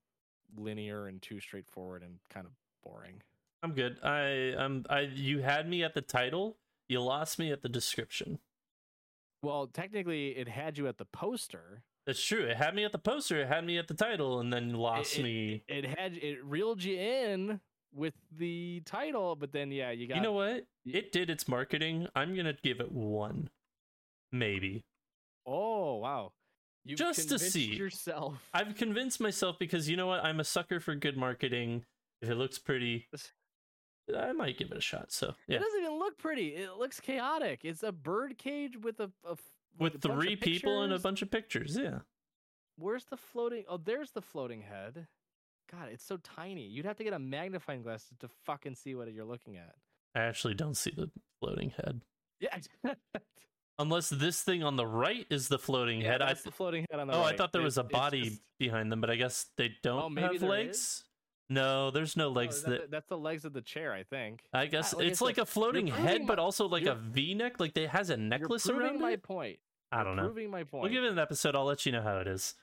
linear 0.57 1.07
and 1.07 1.21
too 1.23 1.41
straightforward 1.41 2.03
and 2.03 2.19
kind 2.31 2.47
of 2.47 2.53
boring. 2.85 3.23
I'm 3.63 3.73
good. 3.73 3.99
I 4.03 4.53
um 4.53 4.85
I 4.89 5.01
you 5.01 5.41
had 5.41 5.69
me 5.69 5.83
at 5.83 5.95
the 5.95 6.01
title. 6.01 6.59
You 6.89 7.01
lost 7.01 7.39
me 7.39 7.51
at 7.51 7.63
the 7.63 7.69
description. 7.69 8.39
Well, 9.43 9.67
technically, 9.67 10.29
it 10.29 10.49
had 10.49 10.79
you 10.79 10.87
at 10.89 10.99
the 10.99 11.05
poster. 11.05 11.83
That's 12.07 12.23
true. 12.23 12.45
It 12.45 12.57
had 12.57 12.75
me 12.75 12.85
at 12.85 12.93
the 12.93 12.99
poster. 12.99 13.43
It 13.43 13.49
had 13.49 13.65
me 13.65 13.79
at 13.79 13.89
the 13.89 13.95
title, 13.95 14.39
and 14.39 14.53
then 14.53 14.75
lost 14.75 15.19
it, 15.19 15.25
me. 15.25 15.65
It, 15.67 15.85
it 15.85 15.99
had 15.99 16.17
it 16.17 16.45
reeled 16.45 16.83
you 16.83 16.97
in 16.97 17.61
with 17.93 18.15
the 18.37 18.83
title, 18.85 19.35
but 19.35 19.53
then 19.53 19.73
yeah, 19.73 19.91
you 19.91 20.07
got 20.07 20.17
you 20.17 20.23
know 20.23 20.33
what? 20.33 20.67
It 20.85 21.11
did 21.11 21.31
its 21.31 21.49
marketing. 21.49 22.07
I'm 22.15 22.37
gonna 22.37 22.57
give 22.63 22.81
it 22.81 22.93
one, 22.93 23.51
maybe. 24.31 24.85
Oh 25.47 25.97
wow, 25.97 26.33
you 26.87 26.97
Just 26.97 27.29
to 27.31 27.39
see. 27.39 27.75
yourself. 27.75 28.49
I've 28.55 28.75
convinced 28.77 29.21
myself 29.21 29.59
because 29.59 29.89
you 29.89 29.97
know 29.97 30.07
what? 30.07 30.25
I'm 30.25 30.41
a 30.41 30.45
sucker 30.45 30.81
for 30.81 30.95
good 30.95 31.17
marketing. 31.17 31.85
If 32.23 32.31
it 32.31 32.37
looks 32.37 32.59
pretty, 32.59 33.09
I 34.17 34.33
might 34.33 34.57
give 34.57 34.71
it 34.71 34.77
a 34.77 34.81
shot. 34.81 35.13
So 35.13 35.35
It 35.49 35.59
doesn't 35.59 35.81
even 35.81 35.99
look 35.99 36.17
pretty. 36.19 36.55
It 36.55 36.71
looks 36.79 37.01
chaotic. 37.01 37.61
It's 37.65 37.83
a 37.83 37.93
bird 37.93 38.39
cage 38.39 38.77
with 38.77 39.01
a, 39.01 39.11
a 39.25 39.31
like 39.31 39.39
with 39.79 39.95
a 39.97 40.09
three 40.09 40.37
people 40.37 40.83
and 40.83 40.93
a 40.93 40.99
bunch 40.99 41.23
of 41.23 41.31
pictures. 41.31 41.77
Yeah. 41.79 41.99
Where's 42.79 43.05
the 43.07 43.17
floating? 43.17 43.65
Oh, 43.69 43.79
there's 43.79 44.11
the 44.13 44.23
floating 44.23 44.63
head. 44.63 45.07
God, 45.71 45.89
it's 45.91 46.05
so 46.05 46.19
tiny. 46.19 46.63
You'd 46.67 46.87
have 46.87 46.97
to 46.99 47.05
get 47.05 47.13
a 47.13 47.19
magnifying 47.19 47.83
glass 47.83 48.07
to 48.21 48.29
fucking 48.45 48.77
see 48.77 48.95
what 48.95 49.13
you're 49.13 49.25
looking 49.25 49.57
at. 49.57 49.75
I 50.15 50.21
actually 50.21 50.55
don't 50.55 50.77
see 50.77 50.93
the 50.97 51.11
floating 51.41 51.71
head. 51.71 52.01
Yeah, 52.41 52.59
Unless 53.79 54.09
this 54.11 54.43
thing 54.43 54.63
on 54.63 54.77
the 54.77 54.87
right 54.87 55.27
is 55.31 55.49
the 55.49 55.59
floating 55.59 56.01
yeah 56.01 56.13
head. 56.13 56.23
I 56.23 56.27
that's 56.29 56.43
the 56.43 56.51
floating 56.51 56.87
head 56.91 56.99
on 57.01 57.09
the 57.09 57.15
oh, 57.15 57.21
right. 57.21 57.35
I 57.35 57.37
thought 57.37 57.53
there 57.53 57.63
was 57.63 57.77
a 57.79 57.85
body 57.85 58.23
just- 58.31 58.41
behind 58.59 58.91
them, 58.91 59.01
but 59.01 59.11
I 59.11 59.17
guess 59.17 59.47
they 59.57 59.73
don't 59.83 60.03
Oh, 60.03 60.09
maybe 60.09 60.35
have 60.39 60.43
legs. 60.43 60.77
is? 60.79 61.05
No, 61.51 61.91
there's 61.91 62.17
no 62.17 62.29
Oh, 62.29 62.33
legs 62.33 62.57
is 62.57 62.63
that 62.65 62.71
that. 62.71 62.91
that's 62.91 63.09
the 63.09 63.19
legs 63.19 63.45
of 63.45 63.53
the 63.53 63.61
chair, 63.61 63.93
I 63.93 64.03
think. 64.03 64.41
I 64.53 64.67
guess 64.67 64.95
like 64.95 65.05
I 65.05 65.09
it's 65.09 65.21
like 65.21 65.35
said, 65.37 65.43
a 65.43 65.47
floating 65.47 65.87
head, 65.87 66.07
proving 66.07 66.27
but 66.27 66.39
also 66.39 66.67
like 66.69 66.87
a 66.87 66.95
V 66.95 67.35
neck. 67.35 67.61
Like 67.61 67.75
they 67.75 67.87
has 67.87 68.11
a 68.11 68.17
necklace 68.17 68.67
you're 68.67 68.77
proving 68.77 68.93
around 68.95 69.03
my 69.03 69.13
it. 69.13 69.23
point. 69.23 69.59
I 69.93 69.97
You're 69.99 70.05
don't 70.07 70.17
know. 70.17 70.25
Proving 70.25 70.51
my 70.51 70.65
point. 70.65 70.83
We'll 70.83 70.93
give 70.93 71.05
it 71.05 71.13
an 71.13 71.19
episode. 71.19 71.55
I'll 71.55 71.65
let 71.67 71.87
you 71.87 71.93
know 71.93 72.03
how 72.03 72.17
it 72.19 72.27
is. 72.27 72.55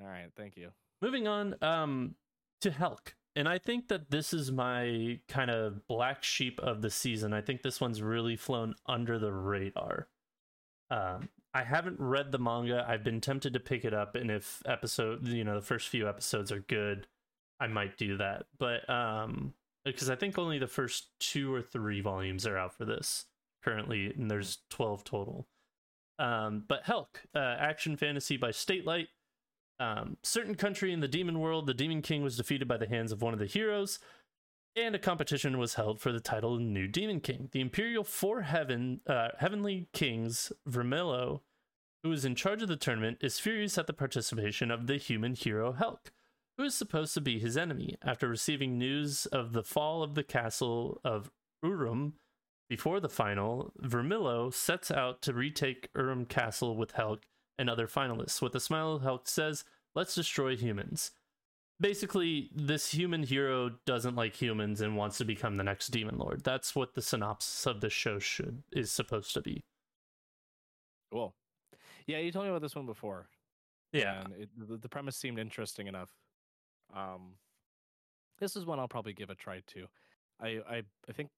All 0.00 0.06
right, 0.06 0.28
thank 0.36 0.56
you. 0.56 0.70
Moving 1.00 1.26
on 1.26 1.54
um, 1.62 2.16
to 2.60 2.70
Helck. 2.70 3.14
And 3.34 3.48
I 3.48 3.58
think 3.58 3.88
that 3.88 4.10
this 4.10 4.34
is 4.34 4.50
my 4.52 5.20
kind 5.28 5.50
of 5.50 5.86
black 5.86 6.22
sheep 6.24 6.58
of 6.60 6.82
the 6.82 6.90
season. 6.90 7.32
I 7.32 7.40
think 7.40 7.62
this 7.62 7.80
one's 7.80 8.02
really 8.02 8.36
flown 8.36 8.74
under 8.86 9.18
the 9.18 9.32
radar. 9.32 10.08
Um, 10.90 11.28
I 11.54 11.64
haven't 11.64 11.98
read 11.98 12.30
the 12.30 12.38
manga. 12.38 12.84
I've 12.86 13.04
been 13.04 13.20
tempted 13.20 13.52
to 13.54 13.60
pick 13.60 13.84
it 13.84 13.94
up, 13.94 14.14
and 14.14 14.30
if 14.30 14.62
episode, 14.66 15.26
you 15.26 15.44
know, 15.44 15.54
the 15.54 15.66
first 15.66 15.88
few 15.88 16.08
episodes 16.08 16.52
are 16.52 16.60
good, 16.60 17.06
I 17.58 17.66
might 17.66 17.96
do 17.96 18.16
that. 18.18 18.46
But 18.58 18.88
um, 18.88 19.54
because 19.84 20.10
I 20.10 20.16
think 20.16 20.38
only 20.38 20.58
the 20.58 20.66
first 20.66 21.08
two 21.18 21.52
or 21.52 21.62
three 21.62 22.00
volumes 22.00 22.46
are 22.46 22.56
out 22.56 22.76
for 22.76 22.84
this 22.84 23.24
currently, 23.64 24.12
and 24.14 24.30
there's 24.30 24.58
twelve 24.70 25.04
total. 25.04 25.46
Um, 26.18 26.64
but 26.68 26.84
Helck, 26.84 27.22
uh, 27.34 27.56
action 27.58 27.96
fantasy 27.96 28.36
by 28.36 28.50
Satelight. 28.50 29.08
Um, 29.80 30.16
certain 30.24 30.56
country 30.56 30.92
in 30.92 31.00
the 31.00 31.08
demon 31.08 31.38
world, 31.38 31.66
the 31.66 31.74
demon 31.74 32.02
king 32.02 32.22
was 32.22 32.36
defeated 32.36 32.66
by 32.66 32.76
the 32.76 32.88
hands 32.88 33.12
of 33.12 33.22
one 33.22 33.32
of 33.32 33.38
the 33.38 33.46
heroes. 33.46 34.00
And 34.78 34.94
a 34.94 34.98
competition 35.00 35.58
was 35.58 35.74
held 35.74 36.00
for 36.00 36.12
the 36.12 36.20
title 36.20 36.54
of 36.54 36.60
New 36.60 36.86
Demon 36.86 37.18
King. 37.18 37.48
The 37.50 37.60
Imperial 37.60 38.04
Four 38.04 38.42
Heaven, 38.42 39.00
uh, 39.08 39.30
Heavenly 39.38 39.88
Kings, 39.92 40.52
Vermilio, 40.68 41.40
who 42.04 42.12
is 42.12 42.24
in 42.24 42.36
charge 42.36 42.62
of 42.62 42.68
the 42.68 42.76
tournament, 42.76 43.18
is 43.20 43.40
furious 43.40 43.76
at 43.76 43.88
the 43.88 43.92
participation 43.92 44.70
of 44.70 44.86
the 44.86 44.96
human 44.96 45.34
hero 45.34 45.72
Helck, 45.72 46.12
who 46.56 46.62
is 46.62 46.76
supposed 46.76 47.12
to 47.14 47.20
be 47.20 47.40
his 47.40 47.56
enemy. 47.56 47.96
After 48.04 48.28
receiving 48.28 48.78
news 48.78 49.26
of 49.26 49.52
the 49.52 49.64
fall 49.64 50.04
of 50.04 50.14
the 50.14 50.22
castle 50.22 51.00
of 51.02 51.32
Urum 51.64 52.12
before 52.70 53.00
the 53.00 53.08
final, 53.08 53.72
Vermilio 53.82 54.54
sets 54.54 54.92
out 54.92 55.22
to 55.22 55.32
retake 55.32 55.92
Urum 55.94 56.28
Castle 56.28 56.76
with 56.76 56.92
Helck 56.92 57.24
and 57.58 57.68
other 57.68 57.88
finalists. 57.88 58.40
With 58.40 58.54
a 58.54 58.60
smile, 58.60 59.00
Helck 59.00 59.26
says, 59.26 59.64
Let's 59.96 60.14
destroy 60.14 60.56
humans. 60.56 61.10
Basically, 61.80 62.50
this 62.54 62.90
human 62.90 63.22
hero 63.22 63.70
doesn't 63.86 64.16
like 64.16 64.34
humans 64.34 64.80
and 64.80 64.96
wants 64.96 65.18
to 65.18 65.24
become 65.24 65.56
the 65.56 65.62
next 65.64 65.88
demon 65.88 66.18
lord. 66.18 66.42
That's 66.42 66.74
what 66.74 66.94
the 66.94 67.02
synopsis 67.02 67.66
of 67.66 67.80
the 67.80 67.88
show 67.90 68.18
should 68.18 68.62
is 68.72 68.90
supposed 68.90 69.32
to 69.34 69.40
be. 69.42 69.62
Cool. 71.12 71.34
Yeah, 72.06 72.18
you 72.18 72.32
told 72.32 72.46
me 72.46 72.50
about 72.50 72.62
this 72.62 72.74
one 72.74 72.86
before. 72.86 73.28
Yeah. 73.92 74.22
and 74.24 74.32
it, 74.42 74.48
the, 74.56 74.76
the 74.76 74.88
premise 74.88 75.16
seemed 75.16 75.38
interesting 75.38 75.86
enough. 75.86 76.10
Um, 76.94 77.34
this 78.40 78.56
is 78.56 78.66
one 78.66 78.78
I'll 78.78 78.88
probably 78.88 79.12
give 79.12 79.30
a 79.30 79.34
try 79.34 79.62
to 79.68 79.86
I 80.40 80.60
I, 80.68 80.82
I 81.08 81.12
think 81.12 81.30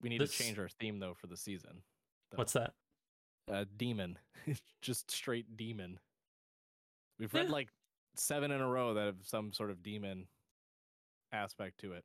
we 0.00 0.08
need 0.08 0.20
This- 0.20 0.36
to 0.36 0.42
change 0.42 0.58
our 0.58 0.68
theme 0.68 0.98
though 1.00 1.14
for 1.14 1.26
the 1.26 1.36
season. 1.36 1.82
though. 2.30 2.38
What's 2.38 2.54
that? 2.54 2.72
Uh, 3.50 3.64
demon, 3.76 4.18
just 4.82 5.10
straight 5.10 5.56
demon. 5.56 5.98
We've 7.18 7.32
read 7.34 7.46
Yeah. 7.46 7.52
like 7.52 7.68
seven 8.16 8.50
in 8.50 8.60
a 8.60 8.68
row 8.68 8.94
that 8.94 9.06
have 9.06 9.16
some 9.22 9.52
sort 9.52 9.70
of 9.70 9.82
demon 9.82 10.26
aspect 11.32 11.78
to 11.80 11.92
it. 11.92 12.04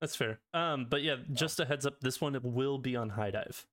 That's 0.00 0.16
fair. 0.16 0.40
Um, 0.54 0.86
but 0.88 1.02
yeah, 1.02 1.16
just 1.32 1.60
a 1.60 1.64
heads 1.64 1.84
up, 1.86 2.00
this 2.00 2.20
one 2.20 2.38
will 2.42 2.78
be 2.78 2.96
on 2.96 3.10
HIDIVE. 3.10 3.66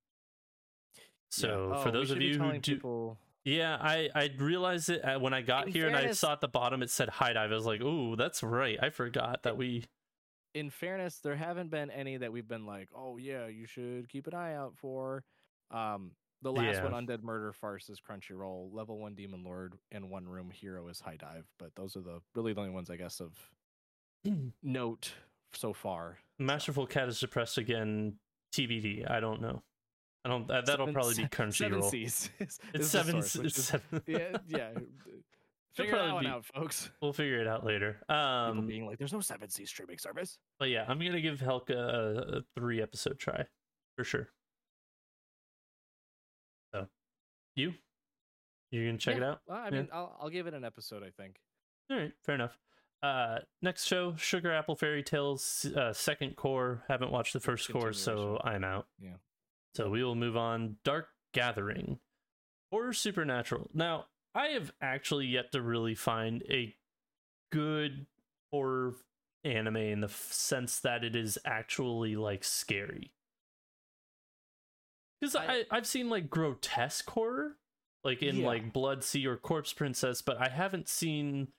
So 1.29 1.69
Yeah. 1.73 1.81
for 1.83 1.89
Oh, 1.89 1.91
we 1.91 1.97
those 1.97 2.11
of 2.11 2.21
you 2.21 2.37
who 2.39 2.59
do, 2.59 2.75
people- 2.75 3.17
yeah, 3.43 3.77
I 3.79 4.09
I 4.15 4.29
realized 4.37 4.89
it 4.89 5.01
uh, 5.03 5.19
when 5.19 5.33
I 5.33 5.41
got 5.41 5.67
In 5.67 5.73
here 5.73 5.87
and 5.87 5.95
I 5.95 6.11
saw 6.11 6.33
at 6.33 6.41
the 6.41 6.47
bottom 6.47 6.81
it 6.83 6.89
said 6.89 7.09
HIDIVE. 7.09 7.51
I 7.51 7.55
was 7.55 7.65
like, 7.65 7.81
"Ooh, 7.81 8.15
that's 8.15 8.43
right. 8.43 8.77
I 8.81 8.89
forgot 8.89 9.43
that 9.43 9.57
we." 9.57 9.85
in 10.53 10.69
fairness, 10.71 11.19
there 11.19 11.35
haven't 11.35 11.69
been 11.69 11.91
any 11.91 12.17
that 12.17 12.31
we've 12.31 12.47
been 12.47 12.65
like, 12.65 12.89
oh 12.95 13.17
yeah, 13.17 13.45
you 13.45 13.67
should 13.67 14.09
keep 14.09 14.25
an 14.25 14.33
eye 14.33 14.55
out 14.55 14.75
for. 14.75 15.23
Um, 15.69 16.11
the 16.41 16.51
last 16.51 16.83
one, 16.83 16.91
Undead 16.93 17.23
Murder 17.23 17.51
Farce, 17.53 17.89
is 17.89 17.99
Crunchyroll. 17.99 18.73
Level 18.73 18.99
one 18.99 19.15
Demon 19.15 19.43
Lord 19.43 19.75
and 19.91 20.09
One 20.09 20.27
Room 20.27 20.49
Hero 20.51 20.87
is 20.87 20.99
HIDIVE. 21.01 21.45
But 21.57 21.71
those 21.75 21.95
are 21.95 22.01
the 22.01 22.19
really 22.35 22.53
the 22.53 22.61
only 22.61 22.71
ones, 22.73 22.89
I 22.89 22.95
guess, 22.97 23.19
of 23.19 23.31
note 24.63 25.11
so 25.53 25.73
far. 25.73 26.17
Masterful 26.39 26.85
Cat 26.87 27.07
is 27.09 27.17
suppressed 27.17 27.57
again. 27.57 28.13
TBD. 28.53 29.09
I 29.09 29.19
don't 29.19 29.41
know. 29.41 29.61
I 30.25 30.29
don't. 30.29 30.47
That, 30.47 30.65
that'll 30.65 30.85
Seven- 30.87 30.93
probably 30.93 31.15
be 31.15 31.23
Crunchyroll. 31.25 31.93
Is 32.05 32.29
It's 32.73 32.87
seven. 32.87 33.21
source, 33.21 33.35
It's 33.45 33.63
seven. 33.63 34.01
Yeah, 34.07 34.37
yeah. 34.47 34.69
Figure 35.75 35.95
that 35.97 36.13
one 36.13 36.23
be- 36.23 36.29
out, 36.29 36.43
folks. 36.45 36.89
We'll 37.01 37.13
figure 37.13 37.39
it 37.39 37.47
out 37.47 37.63
later. 37.65 37.97
People 38.09 38.15
Um, 38.15 38.67
being 38.67 38.85
like, 38.87 38.97
"There's 38.97 39.13
no 39.13 39.19
Seven 39.21 39.49
Seas 39.49 39.69
streaming 39.69 39.99
service." 39.99 40.39
but 40.59 40.69
yeah, 40.69 40.85
I'm 40.87 40.97
gonna 40.99 41.21
give 41.21 41.39
Helck 41.39 41.69
a, 41.69 42.37
a 42.37 42.41
three 42.59 42.81
episode 42.81 43.19
try 43.19 43.45
for 43.95 44.03
sure. 44.03 44.29
You, 47.57 47.73
you 48.71 48.85
gonna 48.85 48.97
check 48.97 49.17
it 49.17 49.23
out? 49.23 49.41
well, 49.47 49.57
I 49.57 49.65
Yeah. 49.65 49.71
mean, 49.71 49.89
I'll 49.91 50.17
I'll 50.21 50.29
give 50.29 50.47
it 50.47 50.53
an 50.53 50.63
episode. 50.63 51.03
I 51.03 51.09
think. 51.09 51.39
All 51.89 51.97
right, 51.97 52.13
fair 52.23 52.35
enough. 52.35 52.57
Uh, 53.03 53.39
next 53.61 53.85
show, 53.85 54.15
Sugar 54.15 54.51
Apple 54.51 54.75
Fairy 54.75 55.03
Tales, 55.03 55.65
uh, 55.75 55.93
second 55.93 56.35
core. 56.35 56.83
Haven't 56.87 57.11
watched 57.11 57.33
the 57.33 57.39
first 57.39 57.71
core, 57.71 57.93
so 57.93 58.39
I'm 58.43 58.63
out. 58.63 58.87
Yeah. 58.99 59.17
So 59.75 59.89
we 59.89 60.03
will 60.03 60.15
move 60.15 60.35
on. 60.35 60.77
Dark 60.83 61.09
Gathering, 61.33 61.99
horror 62.71 62.93
supernatural. 62.93 63.69
Now, 63.73 64.07
I 64.33 64.47
have 64.47 64.71
actually 64.81 65.27
yet 65.27 65.51
to 65.51 65.61
really 65.61 65.93
find 65.95 66.43
a 66.49 66.75
good 67.51 68.07
horror 68.51 68.95
anime 69.43 69.77
in 69.77 70.01
the 70.01 70.07
f- 70.07 70.31
sense 70.31 70.79
that 70.79 71.03
it 71.03 71.15
is 71.15 71.37
actually 71.45 72.15
like 72.15 72.43
scary. 72.43 73.11
Because 75.19 75.35
I, 75.35 75.45
I- 75.45 75.63
I've 75.71 75.87
seen 75.87 76.09
like 76.09 76.29
grotesque 76.29 77.09
horror, 77.09 77.57
like 78.03 78.21
in 78.21 78.37
Yeah. 78.37 78.47
like 78.47 78.73
Blood-C 78.73 79.25
or 79.27 79.37
Corpse 79.37 79.73
Princess, 79.73 80.21
but 80.21 80.37
I 80.37 80.49
haven't 80.49 80.87
seen. 80.87 81.49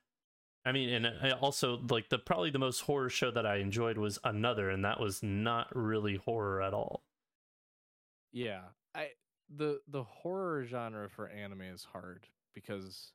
I 0.64 0.72
mean, 0.72 0.90
and 0.90 1.06
I 1.06 1.30
also 1.30 1.80
like 1.88 2.08
the 2.10 2.18
probably 2.18 2.50
the 2.50 2.58
most 2.58 2.80
horror 2.80 3.08
show 3.08 3.30
that 3.30 3.46
I 3.46 3.56
enjoyed 3.56 3.96
was 3.96 4.18
Another, 4.24 4.68
and 4.70 4.84
that 4.84 5.00
was 5.00 5.22
not 5.22 5.74
really 5.74 6.16
horror 6.16 6.60
at 6.60 6.74
all. 6.74 7.02
Yeah, 8.32 8.62
I 8.94 9.10
the 9.48 9.80
the 9.88 10.02
horror 10.02 10.64
genre 10.66 11.08
for 11.08 11.28
anime 11.28 11.62
is 11.62 11.84
hard 11.84 12.26
because 12.54 13.12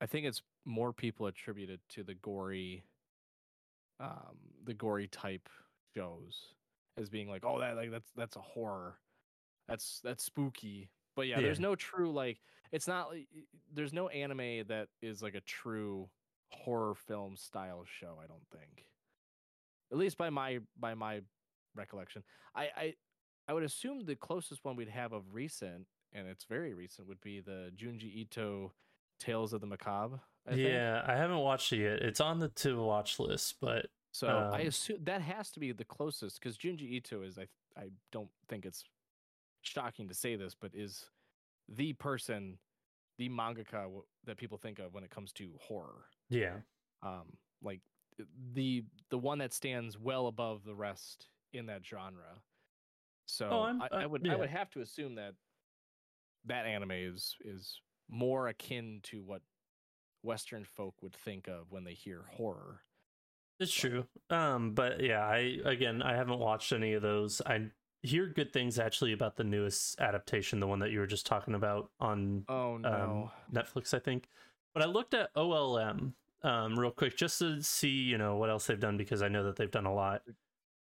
I 0.00 0.06
think 0.06 0.26
it's 0.26 0.42
more 0.64 0.92
people 0.92 1.26
attributed 1.26 1.80
to 1.90 2.02
the 2.02 2.14
gory, 2.14 2.84
um, 4.00 4.38
the 4.64 4.74
gory 4.74 5.08
type 5.08 5.48
shows 5.94 6.54
as 6.96 7.10
being 7.10 7.28
like, 7.28 7.44
oh, 7.44 7.58
that 7.60 7.76
like 7.76 7.90
that's 7.90 8.10
that's 8.16 8.36
a 8.36 8.40
horror, 8.40 8.94
that's 9.68 10.00
that's 10.02 10.24
spooky. 10.24 10.90
But 11.14 11.26
yeah, 11.26 11.40
there's 11.40 11.60
no 11.60 11.74
true 11.74 12.12
like 12.12 12.38
it's 12.72 12.88
not 12.88 13.10
like 13.10 13.26
there's 13.72 13.92
no 13.92 14.08
anime 14.08 14.66
that 14.68 14.88
is 15.02 15.22
like 15.22 15.34
a 15.34 15.40
true 15.40 16.08
horror 16.50 16.94
film 16.94 17.36
style 17.36 17.84
show. 17.86 18.18
I 18.22 18.26
don't 18.26 18.46
think, 18.52 18.86
at 19.92 19.98
least 19.98 20.16
by 20.16 20.30
my 20.30 20.60
by 20.78 20.94
my 20.94 21.20
recollection. 21.74 22.22
I 22.54 22.68
I 22.76 22.94
I 23.48 23.52
would 23.52 23.62
assume 23.62 24.04
the 24.04 24.16
closest 24.16 24.64
one 24.64 24.76
we'd 24.76 24.88
have 24.88 25.12
of 25.12 25.24
recent, 25.32 25.86
and 26.12 26.28
it's 26.28 26.44
very 26.44 26.74
recent, 26.74 27.08
would 27.08 27.20
be 27.20 27.40
the 27.40 27.72
Junji 27.76 28.14
Ito 28.14 28.72
Tales 29.18 29.52
of 29.52 29.60
the 29.60 29.66
Macabre. 29.66 30.20
I 30.46 30.50
think. 30.50 30.62
yeah, 30.62 31.02
I 31.06 31.16
haven't 31.16 31.38
watched 31.38 31.72
it 31.72 31.82
yet. 31.82 31.98
It's 32.00 32.20
on 32.20 32.38
the 32.38 32.48
to 32.48 32.80
watch 32.82 33.18
list, 33.18 33.56
but 33.60 33.86
So 34.12 34.28
I 34.28 34.60
um, 34.60 34.66
assume 34.66 34.98
that 35.04 35.20
has 35.22 35.50
to 35.52 35.60
be 35.60 35.72
the 35.72 35.84
closest 35.84 36.40
because 36.40 36.56
Junji 36.56 36.90
Ito 36.92 37.22
is 37.22 37.38
I 37.38 37.48
I 37.76 37.90
don't 38.12 38.30
think 38.48 38.64
it's 38.64 38.84
shocking 39.62 40.08
to 40.08 40.14
say 40.14 40.36
this, 40.36 40.54
but 40.54 40.72
is 40.74 41.04
the 41.68 41.92
person, 41.94 42.58
the 43.18 43.28
mangaka 43.28 43.82
w- 43.84 44.04
that 44.24 44.36
people 44.36 44.58
think 44.58 44.78
of 44.78 44.94
when 44.94 45.04
it 45.04 45.10
comes 45.10 45.32
to 45.32 45.50
horror. 45.60 46.06
yeah, 46.30 46.56
Um, 47.02 47.36
like 47.62 47.80
the 48.52 48.84
the 49.10 49.18
one 49.18 49.38
that 49.38 49.52
stands 49.52 49.98
well 49.98 50.26
above 50.26 50.64
the 50.64 50.74
rest 50.74 51.28
in 51.52 51.66
that 51.66 51.84
genre. 51.86 52.42
So 53.26 53.48
Oh, 53.50 53.60
I, 53.80 53.88
I- 53.98 54.02
I 54.02 54.06
would 54.06 54.26
I 54.28 54.36
would 54.36 54.50
have 54.50 54.70
to 54.70 54.80
assume 54.80 55.14
that 55.16 55.34
that 56.44 56.66
anime 56.66 56.92
is 56.92 57.36
is 57.44 57.80
more 58.08 58.48
akin 58.48 59.00
to 59.04 59.22
what 59.22 59.42
Western 60.22 60.64
folk 60.64 60.94
would 61.02 61.14
think 61.14 61.46
of 61.46 61.70
when 61.70 61.84
they 61.84 61.94
hear 61.94 62.24
horror. 62.30 62.80
it's 63.60 63.72
true. 63.72 64.06
Um, 64.30 64.72
but 64.74 65.00
yeah, 65.00 65.24
I 65.26 65.58
again, 65.64 66.00
I 66.02 66.14
haven't 66.16 66.38
watched 66.38 66.72
any 66.72 66.94
of 66.94 67.02
those. 67.02 67.40
I 67.44 67.70
hear 68.02 68.26
good 68.26 68.52
things 68.52 68.78
actually 68.78 69.12
about 69.12 69.36
the 69.36 69.44
newest 69.44 70.00
adaptation, 70.00 70.60
the 70.60 70.66
one 70.66 70.78
that 70.80 70.90
you 70.90 71.00
were 71.00 71.06
just 71.06 71.26
talking 71.26 71.54
about 71.54 71.90
on 72.00 72.44
Oh 72.48 72.74
um, 72.84 73.30
Netflix, 73.52 73.94
I 73.94 73.98
think. 73.98 74.28
But 74.74 74.82
I 74.82 74.86
looked 74.86 75.14
at 75.14 75.34
OLM 75.34 76.12
um, 76.42 76.78
real 76.78 76.90
quick 76.90 77.16
just 77.16 77.38
to 77.40 77.62
see, 77.62 77.88
you 77.88 78.18
know, 78.18 78.36
what 78.36 78.50
else 78.50 78.66
they've 78.66 78.78
done 78.78 78.96
because 78.96 79.22
I 79.22 79.28
know 79.28 79.44
that 79.44 79.56
they've 79.56 79.70
done 79.70 79.86
a 79.86 79.94
lot. 79.94 80.22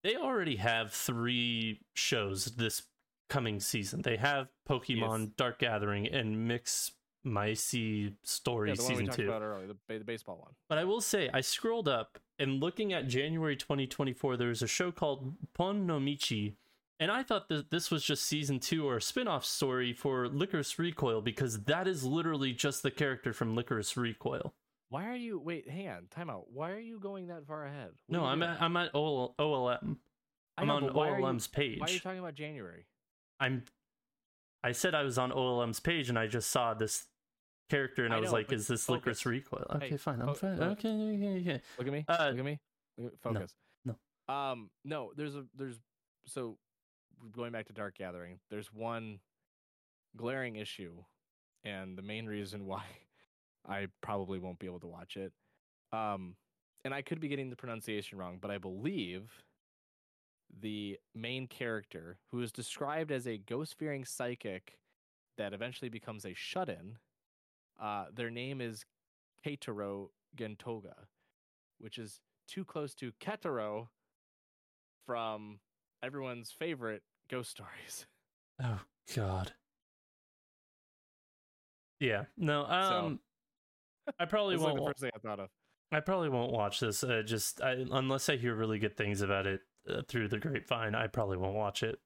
They 0.03 0.17
already 0.17 0.57
have 0.57 0.93
three 0.93 1.81
shows 1.95 2.47
this 2.57 2.83
coming 3.29 3.61
season. 3.61 4.03
They 4.03 4.17
have 4.17 4.49
Pokemon 4.69 5.21
Yes. 5.21 5.29
Dark 5.37 5.59
Gathering 5.59 6.07
and 6.09 6.47
Mix 6.47 6.93
Meisei 7.27 8.15
Story 8.23 8.71
yeah, 8.71 8.77
the 8.77 8.83
one 8.83 8.93
we 8.93 8.99
season 8.99 9.15
two. 9.15 9.29
about 9.29 9.43
earlier, 9.43 9.67
the, 9.67 9.77
ba- 9.89 9.99
the 9.99 10.05
baseball 10.05 10.37
one. 10.37 10.53
But 10.69 10.79
I 10.79 10.85
will 10.85 11.01
say, 11.01 11.31
I 11.33 11.41
scrolled 11.41 11.89
up 11.89 12.19
and 12.39 12.61
looking 12.61 12.93
at 12.93 13.09
January 13.09 13.57
2024, 13.57 14.37
there 14.37 14.49
was 14.49 14.63
a 14.63 14.67
show 14.67 14.93
called 14.93 15.35
Pon 15.55 15.87
no 15.87 15.99
Michi. 15.99 16.55
And 17.01 17.11
I 17.11 17.23
thought 17.25 17.49
that 17.49 17.71
this 17.71 17.91
was 17.91 18.05
just 18.05 18.25
season 18.25 18.61
two 18.61 18.87
or 18.89 18.97
a 18.99 19.03
spin 19.03 19.27
off 19.27 19.45
story 19.45 19.93
for 19.93 20.29
Lycoris 20.29 20.79
Recoil 20.79 21.21
because 21.21 21.65
that 21.65 21.89
is 21.89 22.05
literally 22.05 22.53
just 22.53 22.83
the 22.83 22.91
character 22.91 23.33
from 23.33 23.57
Lycoris 23.57 23.97
Recoil. 23.97 24.55
Why 24.91 25.09
are 25.09 25.17
you 25.17 25.41
wait? 25.41 25.69
Hang 25.69 25.89
on, 25.89 26.07
time 26.11 26.31
out. 26.31 26.53
Why 26.53 26.71
are 26.71 26.79
you 26.79 27.01
going 27.01 27.27
that 27.29 27.47
far 27.49 27.67
ahead? 27.67 27.91
What 28.07 28.19
No, 28.21 28.25
I'm 28.25 28.39
doing? 28.39 28.51
at, 28.53 28.63
I'm 28.63 28.77
at 28.77 28.95
OL, 28.95 29.35
OLM. 29.41 29.97
I'm 30.57 30.69
know, 30.69 30.77
on 30.77 30.85
are 30.85 31.19
you- 31.19 31.25
OLM's 31.25 31.49
page. 31.49 31.81
Why 31.81 31.87
are 31.87 31.91
you 31.91 31.99
talking 31.99 32.21
about 32.21 32.35
January? 32.35 32.87
I'm. 33.41 33.65
I 34.63 34.71
said 34.73 34.95
I 34.95 35.03
was 35.03 35.19
on 35.19 35.33
OLM's 35.33 35.81
page 35.81 36.09
and 36.09 36.19
I 36.19 36.27
just 36.29 36.49
saw 36.51 36.75
this 36.75 37.07
character 37.71 38.05
and 38.05 38.15
I, 38.15 38.19
I 38.19 38.21
was 38.21 38.29
know, 38.31 38.35
like, 38.37 38.53
"Is 38.53 38.69
this 38.69 38.85
focus. 38.85 39.23
Lycoris 39.23 39.27
Recoil?" 39.27 39.67
Okay, 39.77 39.89
Hey, 39.91 39.97
fine. 39.97 40.21
I'm 40.23 40.29
fo- 40.29 40.35
fine. 40.35 40.57
fo- 40.59 40.65
Okay, 40.65 40.89
okay, 40.89 41.41
okay. 41.41 41.63
Look 41.77 41.87
at 41.89 41.93
me. 41.93 42.05
Uh, 42.07 42.29
Look 42.31 42.39
at 42.39 42.45
me. 42.45 42.61
Look 42.99 43.21
Focus. 43.21 43.55
no. 43.85 43.97
Um. 44.33 44.71
No. 44.85 45.11
There's 45.17 45.35
a. 45.35 45.45
There's. 45.57 45.81
So, 46.27 46.57
going 47.33 47.53
back 47.53 47.67
to 47.67 47.73
Dark 47.73 47.97
Gathering, 47.97 48.39
there's 48.51 48.73
one 48.73 49.21
glaring 50.17 50.57
issue, 50.57 50.93
and 51.65 51.97
the 51.97 52.03
main 52.03 52.27
reason 52.27 52.67
why 52.67 52.85
I 53.69 53.87
probably 54.03 54.39
won't 54.39 54.59
be 54.59 54.67
able 54.67 54.81
to 54.81 54.87
watch 54.87 55.17
it. 55.17 55.33
Um. 55.93 56.37
And 56.87 56.93
I 56.93 57.01
could 57.01 57.19
be 57.19 57.29
getting 57.29 57.49
the 57.49 57.57
pronunciation 57.57 58.19
wrong, 58.19 58.37
but 58.39 58.51
I 58.51 58.59
believe 58.59 59.43
the 60.61 60.99
main 61.15 61.47
character, 61.47 62.19
who 62.31 62.43
is 62.43 62.53
described 62.53 63.11
as 63.11 63.27
a 63.27 63.39
ghost 63.39 63.77
fearing 63.79 64.05
psychic 64.05 64.79
that 65.39 65.53
eventually 65.53 65.89
becomes 65.89 66.25
a 66.25 66.35
shut 66.35 66.69
in. 66.69 66.99
Uh, 67.81 68.07
their 68.15 68.31
name 68.31 68.61
is 68.61 68.85
Keitaro 69.45 70.11
Gentoga, 70.37 70.95
which 71.79 71.99
is 71.99 72.21
too 72.47 72.65
close 72.65 72.95
to 72.95 73.13
Ketaro 73.21 73.89
from 75.07 75.59
everyone's 76.03 76.51
favorite 76.51 77.03
ghost 77.31 77.51
stories. 77.51 78.07
Oh 78.63 78.79
God. 79.17 79.53
Yeah. 81.99 82.25
No. 82.37 82.65
Um. 82.67 83.19
I 84.21 84.27
probably 84.27 84.57
won't. 84.57 84.77
the 84.77 84.85
first 84.85 85.01
thing 85.01 85.11
I 85.13 85.19
thought 85.19 85.41
of. 85.41 85.49
I 85.91 85.99
probably 85.99 86.29
won't 86.29 86.53
watch 86.53 86.79
this. 86.79 87.03
Uh, 87.03 87.23
just 87.27 87.61
I, 87.61 87.85
unless 87.91 88.29
I 88.29 88.37
hear 88.37 88.55
really 88.55 88.79
good 88.79 88.97
things 88.97 89.23
about 89.23 89.49
it 89.49 89.61
uh, 89.89 90.03
through 90.07 90.29
the 90.29 90.39
grapevine, 90.39 90.95
I 90.95 91.09
probably 91.09 91.37
won't 91.37 91.57
watch 91.57 91.83
it. 91.83 91.99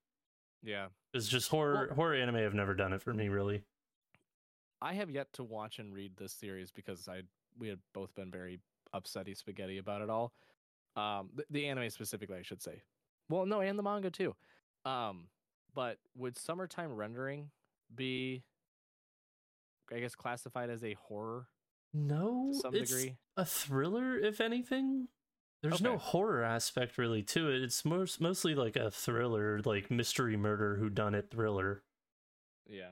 Yeah. 0.62 0.87
It's 1.12 1.29
just 1.29 1.51
horror. 1.51 1.89
Well- 1.89 1.97
horror 1.97 2.14
anime 2.14 2.37
have 2.37 2.55
never 2.55 2.73
done 2.75 2.95
it 2.95 3.03
for 3.03 3.12
me, 3.12 3.29
really. 3.29 3.62
I 4.81 4.95
have 4.95 5.11
yet 5.11 5.33
to 5.35 5.45
watch 5.45 5.79
and 5.81 5.93
read 5.93 6.16
this 6.16 6.33
series 6.33 6.71
because 6.71 7.09
I 7.09 7.23
we 7.59 7.69
had 7.69 7.81
both 7.93 8.14
been 8.14 8.31
very 8.31 8.61
upsetty 8.95 9.37
spaghetti 9.37 9.79
about 9.79 10.03
it 10.03 10.09
all. 10.09 10.33
Um, 10.97 11.31
the, 11.35 11.45
the 11.51 11.66
anime 11.66 11.91
specifically, 11.91 12.39
I 12.39 12.43
should 12.43 12.62
say. 12.62 12.81
Well, 13.29 13.45
no, 13.45 13.61
and 13.61 13.79
the 13.79 13.83
manga 13.83 14.11
too. 14.11 14.35
Um, 14.85 15.29
but 15.74 15.99
would 16.16 16.37
summertime 16.39 16.95
rendering 16.95 17.51
be, 17.95 18.43
I 19.95 20.01
guess, 20.01 20.14
classified 20.14 20.70
as 20.70 20.83
a 20.85 20.95
horror? 20.95 21.49
No, 21.95 22.53
some 22.61 22.74
it's 22.74 22.91
degree. 22.91 23.16
a 23.37 23.45
thriller, 23.45 24.18
if 24.18 24.41
anything. 24.41 25.09
There's 25.62 25.81
no 25.81 25.99
horror 25.99 26.45
aspect 26.45 26.99
really 26.99 27.22
to 27.24 27.51
it. 27.51 27.62
It's 27.62 27.85
most 27.85 28.20
mostly 28.20 28.55
like 28.55 28.76
a 28.76 28.91
thriller, 28.93 29.61
like 29.64 29.91
mystery 29.91 30.37
murder, 30.37 30.76
who 30.76 30.89
done 30.89 31.14
it 31.16 31.31
thriller. 31.33 31.83
Yeah. 32.68 32.91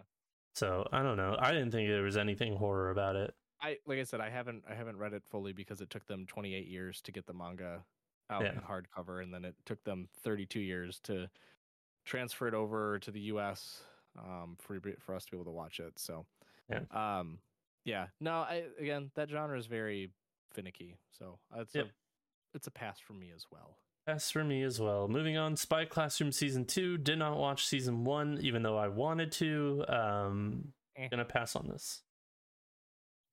So 0.55 0.89
I 0.91 1.03
don't 1.03 1.17
know. 1.17 1.37
I 1.39 1.53
didn't 1.53 1.71
think 1.71 1.89
there 1.89 2.03
was 2.03 2.17
anything 2.17 2.57
horror 2.57 2.91
about 2.91 3.15
it. 3.15 3.35
I 3.61 3.77
like 3.87 3.99
I 4.01 4.03
said, 4.03 4.21
I 4.21 4.31
haven't 4.31 4.65
I 4.69 4.75
haven't 4.75 4.97
read 4.99 5.13
it 5.13 5.23
fully 5.31 5.53
because 5.53 5.81
it 5.81 5.91
took 5.91 6.07
them 6.07 6.27
28 6.27 6.67
years 6.67 7.01
to 7.03 7.13
get 7.13 7.27
the 7.27 7.35
manga 7.35 7.85
out 8.31 8.43
Yeah. 8.43 8.53
in 8.55 8.59
hardcover, 8.61 9.23
and 9.23 9.33
then 9.33 9.45
it 9.45 9.55
took 9.65 9.85
them 9.85 10.09
32 10.25 10.59
years 10.59 10.99
to 11.05 11.29
transfer 12.07 12.49
it 12.49 12.55
over 12.55 12.99
to 13.01 13.11
the 13.11 13.21
U.S. 13.33 13.83
Um, 14.19 14.57
for 14.59 14.81
for 15.01 15.15
us 15.15 15.27
to 15.27 15.31
be 15.33 15.37
able 15.37 15.45
to 15.45 15.51
watch 15.51 15.79
it. 15.81 15.99
So, 15.99 16.25
Yeah. 16.71 16.81
um, 16.91 17.39
yeah. 17.85 18.07
No, 18.21 18.33
I 18.37 18.63
again 18.79 19.11
that 19.15 19.29
genre 19.29 19.59
is 19.59 19.67
very 19.67 20.11
finicky, 20.55 20.97
so 21.11 21.39
it's 21.55 21.75
Yep. 21.75 21.87
a 21.87 21.89
it's 22.55 22.67
a 22.67 22.71
pass 22.71 22.99
for 22.99 23.13
me 23.13 23.31
as 23.37 23.45
well. 23.53 23.77
Pass 24.07 24.31
for 24.31 24.45
me 24.45 24.63
as 24.63 24.81
well. 24.81 25.09
Moving 25.09 25.37
on, 25.37 25.57
Spy 25.57 25.85
Classroom 25.85 26.33
season 26.33 26.65
two. 26.65 26.97
Did 26.97 27.19
not 27.19 27.37
watch 27.37 27.67
season 27.67 28.05
one, 28.05 28.39
even 28.41 28.63
though 28.63 28.79
I 28.79 28.89
wanted 28.89 29.33
to. 29.33 29.85
Um, 29.89 30.73
Eh. 30.97 31.09
gonna 31.09 31.25
pass 31.27 31.55
on 31.57 31.69
this. 31.69 32.03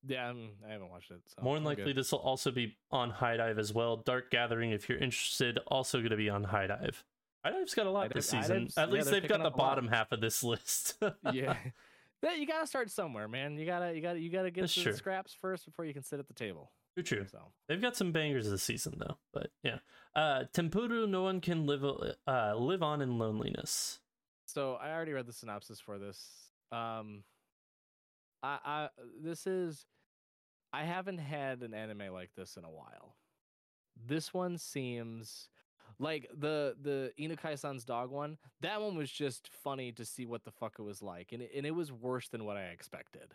Yeah, 0.06 0.30
I'm, 0.30 0.50
I 0.68 0.72
haven't 0.74 0.90
watched 0.90 1.12
it. 1.12 1.22
So 1.28 1.42
More 1.44 1.56
than 1.56 1.64
likely, 1.64 1.94
this 1.94 2.12
will 2.12 2.20
also 2.20 2.52
be 2.52 2.76
on 2.92 3.10
HIDIVE 3.10 3.58
as 3.58 3.72
well. 3.72 3.96
Dark 3.96 4.32
Gathering, 4.32 4.72
if 4.72 4.90
you're 4.90 4.98
interested, 4.98 5.60
also 5.68 6.00
going 6.00 6.10
to 6.10 6.18
be 6.18 6.30
on 6.30 6.44
HIDIVE. 6.44 7.02
Dive's 7.52 7.74
got 7.74 7.88
a 7.88 7.92
lot 7.92 8.14
this 8.14 8.30
season. 8.30 8.70
At 8.78 8.92
least 8.92 9.10
they're 9.12 9.20
they've 9.20 9.30
got 9.30 9.40
the 9.40 9.48
up 9.48 9.56
a 9.56 9.58
lot. 9.58 9.70
bottom 9.70 9.88
half 9.88 10.12
of 10.12 10.22
this 10.22 10.44
list. 10.44 10.98
yeah. 11.32 11.56
Yeah, 12.24 12.36
you 12.36 12.48
gotta 12.48 12.66
start 12.66 12.90
somewhere, 12.90 13.28
man. 13.28 13.58
You 13.58 13.66
gotta, 13.66 13.94
you 13.94 14.02
gotta, 14.02 14.18
you 14.18 14.30
gotta 14.30 14.50
get 14.50 14.62
That's 14.62 14.76
the 14.76 14.84
true. 14.84 14.94
scraps 14.94 15.34
first 15.34 15.66
before 15.66 15.84
you 15.84 15.94
can 15.94 16.04
sit 16.04 16.20
at 16.20 16.28
the 16.30 16.34
table. 16.34 16.72
True, 16.96 17.04
true. 17.04 17.26
So, 17.30 17.52
They've 17.68 17.82
got 17.82 17.98
some 17.98 18.14
bangers 18.14 18.50
this 18.50 18.64
season 18.64 18.94
though. 18.98 19.18
But 19.34 19.48
yeah, 19.62 19.80
uh, 20.16 20.44
Tempuru, 20.54 21.06
no 21.10 21.24
one 21.24 21.42
can 21.42 21.66
live 21.66 21.84
uh, 21.84 22.56
live 22.56 22.82
on 22.82 23.02
in 23.02 23.18
loneliness. 23.18 24.00
So 24.46 24.76
I 24.76 24.92
already 24.94 25.12
read 25.12 25.26
the 25.26 25.34
synopsis 25.34 25.82
for 25.82 26.00
this. 26.00 26.26
Um, 26.72 27.26
I, 28.42 28.58
I 28.64 28.90
this 29.22 29.46
is 29.46 29.86
I 30.72 30.84
haven't 30.86 31.18
had 31.18 31.62
an 31.62 31.74
anime 31.74 32.14
like 32.14 32.30
this 32.38 32.56
in 32.56 32.64
a 32.64 32.72
while. 32.72 33.18
This 34.02 34.34
one 34.34 34.58
seems 34.58 35.50
like 36.00 36.30
the 36.38 36.76
the 36.82 37.12
Inukai-san's 37.20 37.86
dog 37.86 38.10
one. 38.10 38.38
That 38.62 38.82
one 38.82 38.96
was 38.96 39.12
just 39.12 39.50
funny 39.64 39.92
to 39.94 40.06
see 40.06 40.26
what 40.26 40.44
the 40.44 40.52
fuck 40.52 40.76
it 40.80 40.84
was 40.84 41.02
like, 41.02 41.32
and 41.32 41.42
it, 41.42 41.52
and 41.56 41.66
it 41.66 41.76
was 41.76 41.92
worse 41.92 42.30
than 42.30 42.46
what 42.46 42.58
I 42.58 42.64
expected. 42.66 43.34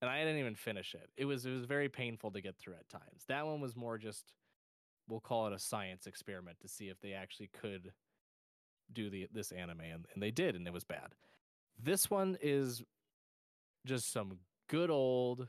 And 0.00 0.10
I 0.10 0.18
didn't 0.24 0.40
even 0.40 0.56
finish 0.56 0.94
it. 0.94 1.10
It 1.16 1.26
was 1.26 1.46
it 1.46 1.50
was 1.50 1.64
very 1.64 1.88
painful 1.88 2.30
to 2.32 2.40
get 2.40 2.56
through 2.56 2.74
at 2.74 2.88
times. 2.88 3.24
That 3.28 3.46
one 3.46 3.60
was 3.60 3.76
more 3.76 3.98
just 3.98 4.32
we'll 5.08 5.20
call 5.20 5.46
it 5.46 5.52
a 5.52 5.58
science 5.58 6.06
experiment 6.06 6.58
to 6.60 6.68
see 6.68 6.88
if 6.88 7.00
they 7.00 7.12
actually 7.12 7.50
could 7.60 7.92
do 8.92 9.10
the 9.10 9.28
this 9.32 9.52
anime 9.52 9.80
and, 9.80 10.06
and 10.14 10.22
they 10.22 10.30
did 10.30 10.54
and 10.54 10.66
it 10.66 10.72
was 10.72 10.84
bad 10.84 11.14
this 11.82 12.10
one 12.10 12.36
is 12.40 12.82
just 13.86 14.12
some 14.12 14.38
good 14.68 14.90
old 14.90 15.48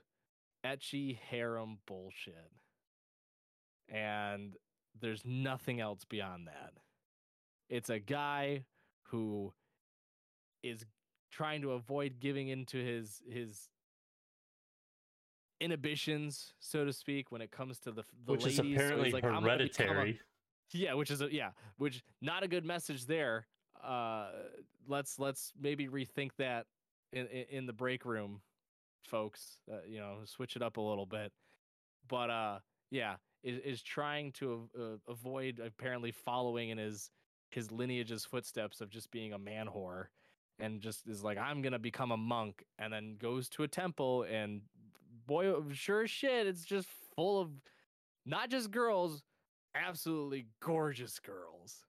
ecchi 0.66 1.18
harem 1.30 1.78
bullshit 1.86 2.52
and 3.90 4.56
there's 5.02 5.24
nothing 5.26 5.80
else 5.80 6.04
beyond 6.06 6.48
that 6.48 6.72
it's 7.70 7.90
a 7.90 8.00
guy 8.00 8.64
who 9.08 9.54
is 10.64 10.86
trying 11.32 11.62
to 11.62 11.72
avoid 11.72 12.20
giving 12.20 12.48
into 12.48 12.78
his 12.78 13.22
his 13.30 13.70
inhibitions 15.60 16.54
so 16.60 16.84
to 16.86 16.92
speak 16.92 17.32
when 17.32 17.42
it 17.42 17.52
comes 17.52 17.80
to 17.80 17.92
the, 17.92 18.04
the 18.26 18.32
which 18.34 18.42
ladies 18.44 18.60
is 18.60 18.66
So 18.66 18.74
apparently 18.74 19.12
like, 19.12 19.24
"I'm 19.24 19.44
gonna 19.44 19.64
become 19.64 19.86
a- 19.88 19.94
hereditary. 19.94 20.20
yeah, 20.72 20.94
which 20.94 21.10
is 21.12 21.22
a 21.22 21.34
yeah, 21.34 21.52
which 21.78 22.04
not 22.22 22.44
a 22.44 22.48
good 22.48 22.66
message 22.66 23.06
there. 23.06 23.48
Uh 23.84 24.30
let's 24.88 25.20
let's 25.20 25.54
maybe 25.60 25.88
rethink 25.88 26.32
that 26.38 26.66
in 27.14 27.28
in, 27.28 27.46
in 27.50 27.66
the 27.66 27.74
break 27.74 28.06
room, 28.06 28.42
folks. 29.08 29.58
Uh, 29.72 29.78
you 29.88 30.00
know, 30.00 30.18
switch 30.26 30.56
it 30.56 30.62
up 30.62 30.78
a 30.78 30.82
little 30.82 31.06
bit. 31.06 31.32
But 32.10 32.30
uh 32.30 32.60
yeah, 32.92 33.16
is, 33.44 33.60
is 33.60 33.82
trying 33.82 34.32
to 34.34 34.70
uh, 34.80 35.12
avoid 35.12 35.60
apparently 35.60 36.12
following 36.12 36.70
in 36.70 36.78
his 36.78 37.12
his 37.52 37.72
lineage's 37.72 38.26
footsteps 38.26 38.82
of 38.82 38.90
just 38.90 39.12
being 39.12 39.34
a 39.34 39.38
man 39.38 39.68
whore 39.68 40.06
and 40.60 40.82
just 40.82 41.08
is 41.08 41.24
like 41.24 41.38
I'm 41.38 41.62
to 41.74 41.80
become 41.80 42.12
a 42.12 42.18
monk 42.18 42.64
and 42.80 42.92
then 42.92 43.18
goes 43.20 43.48
to 43.50 43.64
a 43.64 43.68
temple 43.68 44.24
and 44.24 44.62
boy 45.28 45.54
sure 45.72 46.04
as 46.04 46.10
shit 46.10 46.48
it's 46.48 46.66
just 46.66 46.88
full 47.16 47.40
of 47.40 47.50
not 48.26 48.50
just 48.50 48.72
girls 48.72 49.22
absolutely 49.76 50.46
gorgeous 50.60 51.20
girls. 51.20 51.86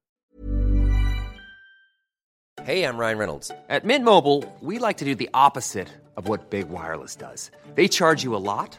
Hey, 2.62 2.84
I'm 2.84 2.96
Ryan 2.96 3.18
Reynolds. 3.18 3.50
At 3.68 3.84
Mint 3.84 4.04
Mobile, 4.04 4.44
we 4.60 4.78
like 4.78 4.98
to 4.98 5.04
do 5.04 5.14
the 5.14 5.28
opposite 5.34 5.88
of 6.16 6.28
what 6.28 6.50
Big 6.50 6.68
Wireless 6.70 7.16
does. 7.16 7.50
They 7.74 7.88
charge 7.88 8.22
you 8.22 8.34
a 8.34 8.38
lot, 8.38 8.78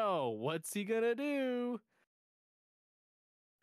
no, 0.00 0.28
what's 0.38 0.72
he 0.72 0.84
gonna 0.84 1.14
do? 1.14 1.80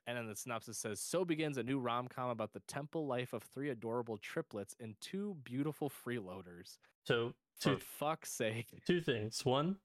And 0.06 0.18
then 0.18 0.28
the 0.28 0.36
synopsis 0.36 0.78
says 0.78 1.02
So 1.02 1.26
begins 1.26 1.58
a 1.58 1.64
new 1.64 1.80
rom 1.80 2.08
com 2.08 2.30
about 2.30 2.54
the 2.54 2.62
temple 2.68 3.08
life 3.08 3.34
of 3.34 3.44
three 3.44 3.70
adorable 3.70 4.18
triplets 4.18 4.76
and 4.80 4.96
two 5.02 5.36
beautiful 5.44 5.90
freeloaders. 5.90 6.78
So 7.06 7.34
For 7.60 7.76
two 7.76 7.78
fuck's 7.80 8.32
sake. 8.32 8.68
two 8.86 9.02
things. 9.02 9.44
One, 9.46 9.78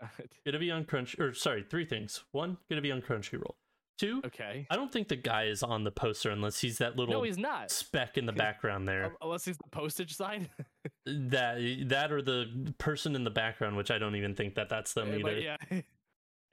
gonna 0.46 0.58
be 0.60 0.70
on 0.70 0.84
Crunch 0.84 1.18
or 1.18 1.34
sorry, 1.34 1.64
three 1.68 1.84
things. 1.86 2.22
One, 2.32 2.56
gonna 2.68 2.82
be 2.82 2.92
on 2.92 3.02
Crunchyroll. 3.02 3.54
Two, 3.96 4.20
Okay. 4.26 4.66
I 4.70 4.74
don't 4.76 4.90
think 4.92 5.06
the 5.06 5.14
guy 5.16 5.44
is 5.44 5.62
on 5.62 5.84
the 5.84 5.92
poster 5.92 6.30
unless 6.30 6.60
he's 6.60 6.78
that 6.78 6.96
little 6.96 7.14
No, 7.14 7.22
he's 7.22 7.38
not. 7.38 7.70
speck 7.70 8.18
in 8.18 8.26
the 8.26 8.32
background 8.32 8.88
there. 8.88 9.12
Unless 9.22 9.44
he's 9.44 9.56
the 9.56 9.68
postage 9.70 10.16
sign. 10.16 10.48
that 11.06 11.84
that 11.88 12.10
or 12.12 12.20
the 12.20 12.74
person 12.78 13.14
in 13.14 13.22
the 13.22 13.30
background, 13.30 13.76
which 13.76 13.92
I 13.92 13.98
don't 13.98 14.16
even 14.16 14.34
think 14.34 14.56
that 14.56 14.68
that's 14.68 14.94
them 14.94 15.10
either. 15.14 15.22
but 15.22 15.42
yeah. 15.42 15.56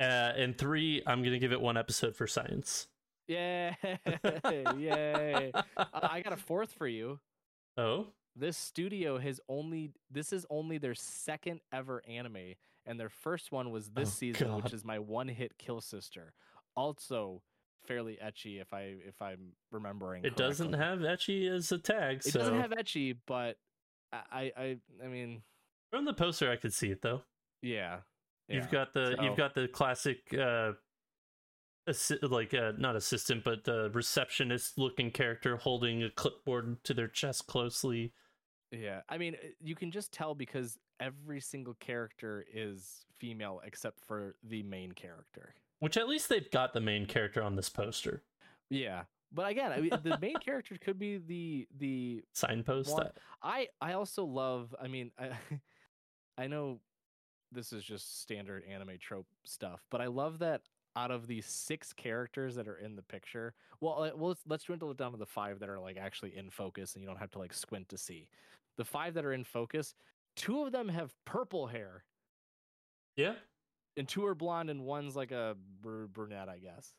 Uh, 0.01 0.33
and 0.35 0.57
three, 0.57 1.03
I'm 1.05 1.21
gonna 1.23 1.37
give 1.39 1.51
it 1.51 1.61
one 1.61 1.77
episode 1.77 2.15
for 2.15 2.25
science. 2.27 2.87
Yay! 3.27 3.75
Yay! 4.77 5.51
Uh, 5.53 5.63
I 5.93 6.21
got 6.21 6.33
a 6.33 6.37
fourth 6.37 6.73
for 6.73 6.87
you. 6.87 7.19
Oh, 7.77 8.07
This 8.35 8.57
studio 8.57 9.17
has 9.19 9.39
only 9.47 9.91
this 10.09 10.33
is 10.33 10.45
only 10.49 10.77
their 10.77 10.95
second 10.95 11.61
ever 11.71 12.01
anime, 12.07 12.55
and 12.85 12.99
their 12.99 13.09
first 13.09 13.51
one 13.51 13.71
was 13.71 13.89
this 13.89 14.09
Oh, 14.09 14.11
season, 14.11 14.55
which 14.55 14.73
is 14.73 14.83
my 14.83 14.99
one 14.99 15.27
hit 15.27 15.57
Kill 15.57 15.81
Sister. 15.81 16.33
Also 16.75 17.41
fairly 17.85 18.17
ecchi 18.23 18.61
if 18.61 18.73
I 18.73 18.95
if 19.07 19.21
I'm 19.21 19.53
remembering. 19.71 20.23
it 20.25 20.35
doesn't 20.35 20.73
have 20.73 20.99
ecchi 20.99 21.49
as 21.49 21.71
a 21.71 21.77
tag. 21.77 22.17
it 22.17 22.31
so 22.31 22.39
doesn't 22.39 22.59
have 22.59 22.71
ecchi, 22.71 23.15
but 23.27 23.57
I 24.13 24.51
I 24.57 24.77
I 25.03 25.07
mean 25.07 25.41
from 25.91 26.05
the 26.05 26.13
poster, 26.13 26.49
I 26.51 26.55
could 26.57 26.73
see 26.73 26.89
it 26.91 27.01
though. 27.01 27.21
yeah. 27.61 27.99
You've 28.53 28.69
got 28.71 28.93
the 28.93 29.15
So- 29.17 29.23
you've 29.23 29.37
got 29.37 29.55
the 29.55 29.67
classic 29.67 30.17
uh 30.33 30.73
assi- 31.89 32.29
like 32.29 32.53
uh 32.53 32.73
not 32.77 32.95
assistant 32.95 33.43
but 33.43 33.63
the 33.63 33.89
receptionist 33.93 34.77
looking 34.77 35.11
character 35.11 35.57
holding 35.57 36.03
a 36.03 36.09
clipboard 36.11 36.83
to 36.83 36.93
their 36.93 37.07
chest 37.07 37.47
closely. 37.47 38.13
Yeah, 38.71 39.01
I 39.09 39.17
mean, 39.17 39.35
uh, 39.35 39.47
you 39.61 39.75
can 39.75 39.91
just 39.91 40.13
tell 40.13 40.33
because 40.33 40.77
every 41.01 41.41
single 41.41 41.73
character 41.81 42.45
is 42.53 43.05
female 43.19 43.59
except 43.65 43.99
for 44.07 44.35
the 44.43 44.63
main 44.63 44.93
character. 44.93 45.55
Which 45.79 45.97
at 45.97 46.07
least 46.07 46.29
they've 46.29 46.49
got 46.51 46.73
the 46.73 46.79
main 46.79 47.05
character 47.05 47.41
on 47.43 47.55
this 47.57 47.67
poster. 47.67 48.23
Yeah, 48.69 49.03
but 49.33 49.49
again, 49.49 49.73
I 49.73 49.81
mean, 49.81 49.91
the 50.03 50.17
main 50.21 50.35
character 50.45 50.77
could 50.79 50.97
be 50.99 51.17
the 51.17 51.67
the 51.79 52.23
Signpost. 52.33 52.93
one. 52.93 53.09
I 53.43 53.67
I 53.81 53.93
also 53.93 54.23
love. 54.23 54.73
I 54.81 54.87
mean, 54.87 55.11
I 55.19 55.31
I 56.37 56.47
know 56.47 56.79
this 57.51 57.73
is 57.73 57.83
just 57.83 58.21
standard 58.21 58.63
anime 58.69 58.97
trope 58.99 59.27
stuff, 59.43 59.85
but 59.89 60.01
I 60.01 60.07
love 60.07 60.39
that 60.39 60.61
out 60.95 61.11
of 61.11 61.27
the 61.27 61.41
six 61.41 61.93
characters 61.93 62.55
that 62.55 62.67
are 62.67 62.77
in 62.77 62.95
the 62.95 63.01
picture, 63.01 63.53
well, 63.79 64.03
uh, 64.03 64.11
well, 64.15 64.29
let's, 64.29 64.41
let's 64.47 64.63
dwindle 64.65 64.91
it 64.91 64.97
down 64.97 65.11
to 65.11 65.17
the 65.17 65.25
five 65.25 65.59
that 65.59 65.69
are 65.69 65.79
like 65.79 65.97
actually 65.97 66.35
in 66.35 66.49
focus, 66.49 66.93
and 66.95 67.01
you 67.03 67.07
don't 67.07 67.19
have 67.19 67.31
to 67.31 67.39
like 67.39 67.53
squint 67.53 67.87
to 67.89 67.97
see. 67.97 68.27
The 68.77 68.85
five 68.85 69.13
that 69.13 69.25
are 69.25 69.33
in 69.33 69.43
focus, 69.43 69.93
two 70.35 70.63
of 70.63 70.71
them 70.71 70.89
have 70.89 71.13
purple 71.25 71.67
hair, 71.67 72.03
Yeah. 73.15 73.35
and 73.97 74.07
two 74.07 74.25
are 74.25 74.35
blonde, 74.35 74.69
and 74.69 74.83
one's 74.83 75.15
like 75.15 75.31
a 75.31 75.55
br- 75.81 76.05
brunette, 76.05 76.49
I 76.49 76.57
guess. 76.59 76.93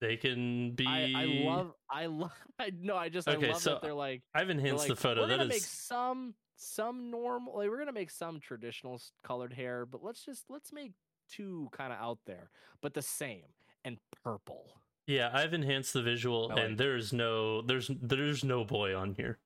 They 0.00 0.16
can 0.16 0.72
be 0.72 0.86
I, 0.86 1.12
I 1.16 1.24
love, 1.24 1.72
I 1.90 2.06
love, 2.06 2.32
I 2.58 2.70
no, 2.78 2.96
I 2.96 3.08
just, 3.08 3.26
Okay, 3.28 3.48
I 3.48 3.52
love 3.52 3.62
so 3.62 3.70
that 3.70 3.82
they're 3.82 3.94
like, 3.94 4.22
I've 4.34 4.50
enhanced 4.50 4.88
the 4.88 4.94
photo. 4.96 5.22
We're 5.22 5.28
That 5.28 5.38
gonna 5.38 5.48
make 5.48 5.62
some 5.62 6.34
some 6.56 7.10
normal. 7.10 7.56
Like 7.56 7.68
we're 7.68 7.78
gonna 7.78 7.92
make 7.92 8.10
some 8.10 8.40
traditional 8.40 9.00
colored 9.24 9.52
hair, 9.52 9.86
but 9.86 10.02
let's 10.02 10.24
just 10.24 10.44
let's 10.48 10.72
make 10.72 10.92
two 11.30 11.68
kind 11.72 11.92
of 11.92 11.98
out 11.98 12.18
there, 12.26 12.50
but 12.82 12.94
the 12.94 13.02
same 13.02 13.44
and 13.84 13.98
purple. 14.22 14.64
Yeah, 15.06 15.30
I've 15.32 15.54
enhanced 15.54 15.92
the 15.92 16.02
visual, 16.02 16.48
like 16.48 16.58
and 16.58 16.78
there's 16.78 17.12
no 17.12 17.62
there's 17.62 17.90
there's 18.00 18.44
no 18.44 18.64
boy 18.64 18.96
on 18.96 19.14
here. 19.14 19.38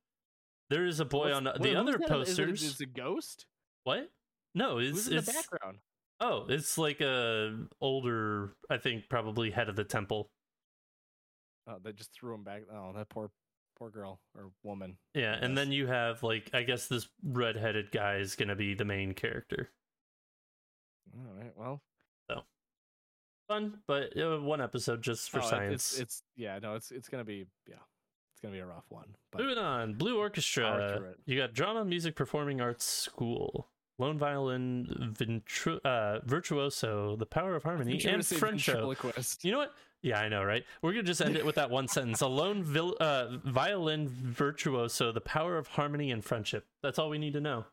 There 0.69 0.85
is 0.85 0.99
a 0.99 1.05
boy 1.05 1.33
on 1.33 1.43
the 1.43 1.53
wait, 1.59 1.75
other 1.75 1.93
that? 1.93 2.03
Is 2.03 2.09
posters. 2.09 2.63
Is 2.63 2.81
it 2.81 2.83
a 2.83 2.87
ghost? 2.87 3.45
What? 3.83 4.09
No, 4.55 4.79
it's 4.79 5.07
it's 5.07 5.27
the 5.27 5.33
background? 5.33 5.77
oh, 6.21 6.45
it's 6.47 6.77
like 6.77 7.01
a 7.01 7.57
older, 7.81 8.53
I 8.69 8.77
think 8.77 9.09
probably 9.09 9.51
head 9.51 9.67
of 9.67 9.75
the 9.75 9.83
temple. 9.83 10.29
Oh, 11.67 11.77
they 11.83 11.91
just 11.91 12.13
threw 12.13 12.33
him 12.35 12.43
back. 12.43 12.63
Oh, 12.73 12.93
that 12.95 13.09
poor 13.09 13.29
poor 13.81 13.89
girl 13.89 14.19
or 14.35 14.51
woman. 14.63 14.95
Yeah, 15.15 15.35
and 15.41 15.57
then 15.57 15.71
you 15.71 15.87
have 15.87 16.21
like 16.21 16.51
I 16.53 16.61
guess 16.61 16.87
this 16.87 17.07
redheaded 17.23 17.91
guy 17.91 18.17
is 18.17 18.35
gonna 18.35 18.55
be 18.55 18.75
the 18.75 18.85
main 18.85 19.13
character. 19.13 19.71
All 21.15 21.33
right. 21.33 21.51
Well, 21.55 21.81
So 22.29 22.41
Fun, 23.47 23.79
but 23.87 24.15
uh, 24.15 24.37
one 24.37 24.61
episode 24.61 25.01
just 25.01 25.31
for 25.31 25.39
oh, 25.39 25.49
science. 25.49 25.93
It's, 25.93 25.99
it's 25.99 26.23
yeah. 26.35 26.59
No, 26.61 26.75
it's 26.75 26.91
it's 26.91 27.09
gonna 27.09 27.23
be 27.23 27.47
yeah. 27.67 27.75
It's 28.33 28.41
gonna 28.41 28.53
be 28.53 28.59
a 28.59 28.65
rough 28.67 28.85
one. 28.89 29.15
But 29.31 29.41
Moving 29.41 29.57
on, 29.57 29.95
Blue 29.95 30.19
Orchestra. 30.19 31.15
You 31.25 31.37
got 31.37 31.53
drama, 31.53 31.83
music, 31.83 32.15
performing 32.15 32.61
arts 32.61 32.85
school, 32.85 33.67
lone 33.97 34.19
violin, 34.19 35.15
ventru- 35.17 35.83
uh, 35.83 36.19
virtuoso, 36.23 37.15
the 37.15 37.25
power 37.25 37.55
of 37.55 37.63
harmony, 37.63 37.93
think 37.93 38.03
you 38.03 38.09
were 38.11 38.15
and 38.15 38.25
French 38.25 38.67
You 38.67 39.51
know 39.51 39.57
what? 39.57 39.73
Yeah, 40.03 40.19
I 40.19 40.29
know, 40.29 40.43
right? 40.43 40.63
We're 40.81 40.93
gonna 40.93 41.03
just 41.03 41.21
end 41.21 41.35
it 41.35 41.45
with 41.45 41.55
that 41.55 41.69
one 41.69 41.87
sentence: 41.87 42.21
a 42.21 42.27
lone 42.27 42.63
vil- 42.63 42.97
uh, 42.99 43.37
violin 43.45 44.07
virtuoso, 44.09 45.11
the 45.11 45.21
power 45.21 45.57
of 45.57 45.67
harmony 45.67 46.11
and 46.11 46.23
friendship. 46.23 46.65
That's 46.81 46.97
all 46.99 47.09
we 47.09 47.17
need 47.19 47.33
to 47.33 47.41
know. 47.41 47.65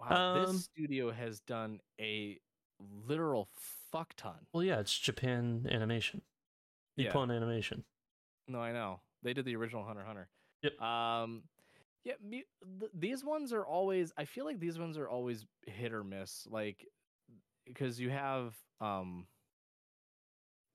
Wow, 0.00 0.36
Um, 0.36 0.52
this 0.52 0.64
studio 0.64 1.10
has 1.10 1.40
done 1.40 1.80
a 2.00 2.38
literal 3.06 3.48
fuck 3.92 4.14
ton. 4.16 4.46
Well, 4.52 4.62
yeah, 4.64 4.80
it's 4.80 4.98
Japan 4.98 5.66
animation, 5.70 6.22
Yeah. 6.96 7.06
Nippon 7.08 7.30
animation. 7.30 7.84
No, 8.48 8.60
I 8.60 8.72
know. 8.72 9.00
They 9.22 9.34
did 9.34 9.44
the 9.44 9.56
original 9.56 9.84
Hunter 9.84 10.04
Hunter. 10.04 10.28
Yep. 10.62 10.80
Um, 10.80 11.42
yeah, 12.04 12.14
mu- 12.22 12.40
th- 12.80 12.90
these 12.94 13.22
ones 13.22 13.52
are 13.52 13.66
always. 13.66 14.12
I 14.16 14.24
feel 14.24 14.46
like 14.46 14.58
these 14.58 14.78
ones 14.78 14.96
are 14.96 15.08
always 15.08 15.44
hit 15.66 15.92
or 15.92 16.02
miss. 16.02 16.46
Like, 16.50 16.86
because 17.66 18.00
you 18.00 18.08
have 18.08 18.54
um, 18.80 19.26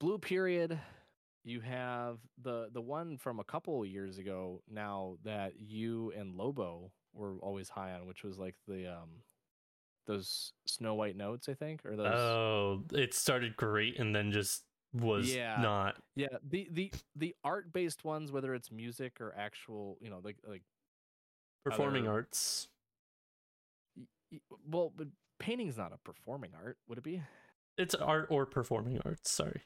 Blue 0.06 0.20
Period. 0.20 0.80
You 1.43 1.62
have 1.62 2.20
the 2.43 2.70
the 2.72 2.82
one 2.82 3.18
from 3.18 3.39
a 3.39 3.43
couple 3.43 3.82
of 3.82 3.88
years 3.88 4.20
ago 4.20 4.62
now 4.70 5.18
that 5.24 5.53
you 5.60 6.14
and 6.16 6.36
Lobo 6.36 6.91
were 7.14 7.38
always 7.41 7.70
high 7.70 7.91
on, 7.93 8.06
which 8.06 8.24
was 8.24 8.38
like 8.38 8.53
the 8.68 8.86
um, 8.88 9.10
those 10.06 10.53
Snow 10.68 10.93
White 10.93 11.18
notes, 11.18 11.49
I 11.49 11.56
think, 11.56 11.84
or 11.86 11.95
those. 11.95 12.14
Oh, 12.14 12.84
it 12.93 13.16
started 13.16 13.56
great 13.58 13.97
and 13.99 14.16
then 14.16 14.32
just 14.32 14.64
was 14.93 15.34
Yeah. 15.34 15.58
not. 15.60 15.95
Yeah, 16.16 16.28
the 16.47 16.68
the 16.72 16.91
the 17.16 17.36
art 17.43 17.74
based 17.74 18.03
ones, 18.06 18.32
whether 18.32 18.53
it's 18.53 18.72
music 18.72 19.20
or 19.20 19.34
actual, 19.36 19.97
you 20.01 20.12
know, 20.12 20.22
like 20.24 20.38
like 20.47 20.62
Performing 21.64 22.03
Other- 22.03 22.18
arts. 22.18 22.68
well, 24.70 24.93
but 24.95 25.08
painting's 25.39 25.78
not 25.78 25.93
a 25.93 25.97
performing 25.97 26.51
art, 26.64 26.78
would 26.88 26.99
it 26.99 27.03
be? 27.03 27.24
It's 27.76 27.95
art 27.95 28.28
or 28.30 28.45
performing 28.45 28.99
arts. 29.03 29.32
Sorry. 29.32 29.64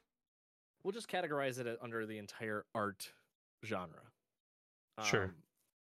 We'll 0.84 0.94
just 0.94 1.10
categorize 1.10 1.60
it 1.60 1.78
under 1.82 2.06
the 2.06 2.18
entire 2.18 2.66
art 2.74 3.12
genre. 3.66 4.02
Sure. 5.04 5.26
Um, 5.26 5.36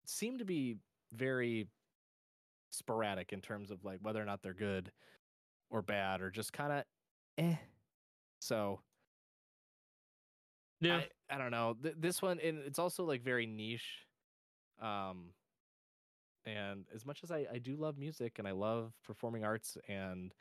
seem 0.07 0.39
to 0.39 0.45
be 0.45 0.77
very 1.13 1.69
sporadic 2.71 3.33
in 3.33 3.41
terms 3.41 3.71
of 3.71 3.85
like 3.85 3.99
whether 4.03 4.21
or 4.23 4.25
not 4.25 4.43
they're 4.43 4.55
good 4.55 4.93
or 5.71 5.83
bad 5.83 6.21
or 6.21 6.31
just 6.31 6.53
kind 6.53 6.73
of 6.73 6.85
eh. 7.39 7.57
So 8.41 8.81
Yeah. 10.81 11.03
I, 11.31 11.35
I 11.35 11.39
don't 11.39 11.51
know. 11.51 11.77
Th- 11.83 11.95
this 11.99 12.23
one, 12.23 12.39
and 12.41 12.59
it's 12.59 12.79
also 12.79 13.05
like 13.05 13.23
very 13.23 13.47
niche. 13.47 14.07
Um, 14.81 15.33
and 16.47 16.85
as 16.95 17.05
much 17.05 17.23
as 17.23 17.31
I, 17.31 17.47
I 17.53 17.59
do 17.59 17.77
love 17.77 17.99
music 17.99 18.39
and 18.39 18.49
I 18.49 18.53
love 18.53 18.93
performing 19.05 19.45
arts 19.45 19.77
and 19.89 20.33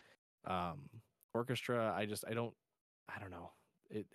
um, 0.46 0.90
orchestra, 1.34 1.94
I 1.96 2.06
just 2.06 2.24
I 2.30 2.34
don't 2.34 2.54
I 3.14 3.20
don't 3.20 3.32
know 3.32 3.52
it. 3.90 4.06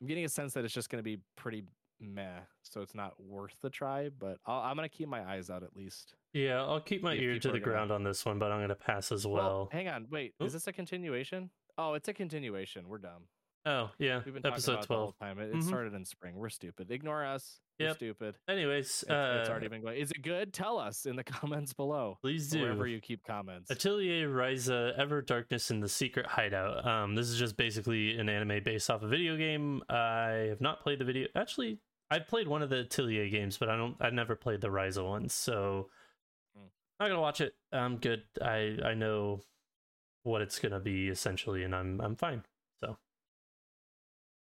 I'm 0.00 0.06
getting 0.06 0.24
a 0.24 0.28
sense 0.28 0.52
that 0.54 0.64
it's 0.64 0.74
just 0.74 0.90
going 0.90 0.98
to 0.98 1.04
be 1.04 1.18
pretty 1.36 1.64
meh, 2.00 2.40
so 2.62 2.80
it's 2.82 2.94
not 2.94 3.14
worth 3.22 3.54
the 3.62 3.70
try. 3.70 4.08
But 4.10 4.38
I'll, 4.46 4.60
I'm 4.62 4.76
going 4.76 4.88
to 4.88 4.94
keep 4.94 5.08
my 5.08 5.24
eyes 5.24 5.50
out 5.50 5.62
at 5.62 5.76
least. 5.76 6.14
Yeah, 6.32 6.62
I'll 6.62 6.80
keep 6.80 7.02
my 7.02 7.14
ear 7.14 7.38
to 7.38 7.48
the 7.48 7.54
are 7.54 7.60
gonna- 7.60 7.64
ground 7.72 7.92
on 7.92 8.02
this 8.02 8.24
one, 8.24 8.38
but 8.38 8.50
I'm 8.50 8.60
gonna 8.60 8.74
pass 8.74 9.12
as 9.12 9.24
well. 9.26 9.68
hang 9.70 9.86
on, 9.88 10.06
wait, 10.10 10.34
Oh. 10.40 10.44
is 10.46 10.52
this 10.52 10.66
a 10.66 10.72
continuation? 10.72 11.48
Oh, 11.78 11.94
it's 11.94 12.08
a 12.08 12.12
continuation. 12.12 12.88
We're 12.88 12.98
dumb. 12.98 13.22
Oh, 13.66 13.90
yeah. 13.98 14.20
We've 14.24 14.34
been 14.34 14.42
talking 14.42 14.52
Episode 14.54 14.72
about 14.72 14.84
it 14.84 14.88
the 14.88 14.94
whole 14.94 15.12
12. 15.12 15.18
time. 15.18 15.38
It, 15.38 15.50
it 15.50 15.54
Mhm. 15.56 15.62
started 15.62 15.94
in 15.94 16.04
spring. 16.04 16.34
We're 16.34 16.50
stupid. 16.50 16.90
Ignore 16.90 17.24
us. 17.24 17.60
Yep. 17.78 17.96
stupid. 17.96 18.36
Anyways, 18.48 19.02
It's, 19.02 19.10
uh, 19.10 19.38
it's 19.40 19.50
already 19.50 19.68
been 19.68 19.82
going. 19.82 19.98
Is 19.98 20.10
it 20.12 20.22
good? 20.22 20.52
Tell 20.52 20.78
us 20.78 21.06
in 21.06 21.16
the 21.16 21.24
comments 21.40 21.72
below. 21.72 22.18
please 22.22 22.48
do. 22.48 22.60
Wherever 22.62 22.86
you 22.86 23.00
keep 23.00 23.24
comments. 23.24 23.70
Atelier 23.70 24.28
Ryza 24.28 24.96
Ever 24.98 25.22
Darkness 25.22 25.70
in 25.70 25.80
the 25.80 25.88
Secret 25.88 26.26
Hideout. 26.26 26.86
Um, 26.86 27.14
this 27.16 27.28
is 27.28 27.38
just 27.38 27.56
basically 27.56 28.16
an 28.18 28.28
anime 28.28 28.62
based 28.62 28.90
off 28.90 29.02
a 29.02 29.08
video 29.08 29.36
game. 29.36 29.82
I 29.88 30.46
have 30.50 30.60
not 30.60 30.80
played 30.82 31.00
the 31.00 31.04
video. 31.04 31.26
Actually, 31.34 31.78
I've 32.10 32.28
played 32.28 32.46
one 32.46 32.62
of 32.62 32.70
the 32.70 32.80
Atelier 32.80 33.28
games, 33.28 33.56
but 33.58 33.68
I 33.68 33.76
don't. 33.76 33.96
I've 34.00 34.12
never 34.14 34.36
played 34.36 34.60
the 34.60 34.68
Ryza 34.68 35.04
ones, 35.04 35.34
so 35.34 35.88
Hmm. 36.56 36.66
not 37.00 37.08
gonna 37.08 37.20
watch 37.20 37.40
it. 37.40 37.54
I'm 37.72 37.96
good. 37.96 38.22
I 38.40 38.78
I 38.84 38.94
know 38.94 39.42
what 40.22 40.42
it's 40.42 40.58
gonna 40.60 40.78
be 40.80 41.08
essentially, 41.08 41.64
and 41.64 41.74
I'm 41.74 42.00
I'm 42.00 42.14
fine. 42.14 42.44
So 42.80 42.98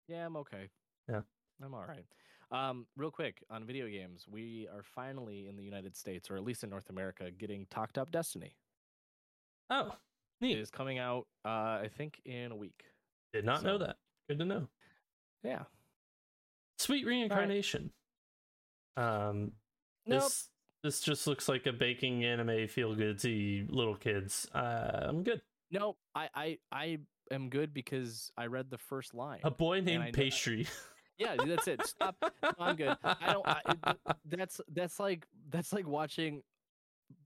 Yeah, 0.10 0.26
I'm 0.26 0.36
okay. 0.38 0.70
Yeah. 1.08 1.22
I'm 1.64 1.74
all 1.74 1.86
right. 1.86 2.06
Um, 2.52 2.86
real 2.98 3.12
quick 3.12 3.44
on 3.50 3.66
video 3.66 3.88
games, 3.88 4.26
we 4.30 4.68
are 4.74 4.84
finally 4.84 5.48
in 5.48 5.56
the 5.56 5.64
United 5.64 5.96
States, 5.96 6.30
or 6.30 6.36
at 6.36 6.44
least 6.44 6.64
in 6.64 6.70
North 6.70 6.90
America, 6.90 7.32
getting 7.32 7.66
Talked 7.70 7.98
Up 7.98 8.12
Destiny. 8.12 8.56
oh, 9.70 9.96
neat. 10.42 10.58
is 10.58 10.70
coming 10.70 11.00
out, 11.00 11.28
uh, 11.46 11.80
I 11.84 11.90
think, 11.98 12.20
in 12.26 12.52
a 12.52 12.56
week. 12.56 12.84
Did 13.34 13.46
not 13.46 13.64
know 13.64 13.78
that. 13.78 13.96
Good 14.28 14.40
to 14.40 14.46
know. 14.46 14.68
Yeah. 15.44 15.64
Sweet 16.78 17.06
reincarnation. 17.06 17.92
Um, 18.98 19.54
Nope. 20.06 20.24
this 20.24 20.50
this 20.84 21.00
just 21.00 21.28
looks 21.28 21.48
like 21.48 21.68
a 21.68 21.72
baking 21.72 22.26
anime 22.26 22.68
feel 22.68 22.96
goodsy 22.96 23.66
little 23.70 23.96
kids. 23.96 24.48
Uh, 24.54 25.06
I'm 25.08 25.24
good. 25.24 25.42
No, 25.70 25.96
I, 26.16 26.30
I 26.34 26.58
I 26.72 26.98
am 27.32 27.50
good 27.50 27.74
because 27.74 28.32
I 28.38 28.48
read 28.48 28.70
the 28.70 28.78
first 28.78 29.14
line. 29.14 29.40
A 29.44 29.52
boy 29.52 29.80
named 29.82 30.14
Pastry. 30.14 30.68
Yeah, 31.22 31.36
that's 31.46 31.68
it. 31.68 31.86
Stop. 31.86 32.16
I'm 32.60 32.76
good. 32.76 32.96
I 33.04 33.34
don't. 33.34 33.48
I, 33.48 33.62
it- 33.88 33.98
that's 34.26 34.60
that's 34.74 35.00
like 35.00 35.26
that's 35.50 35.72
like 35.74 35.88
watching 35.88 36.42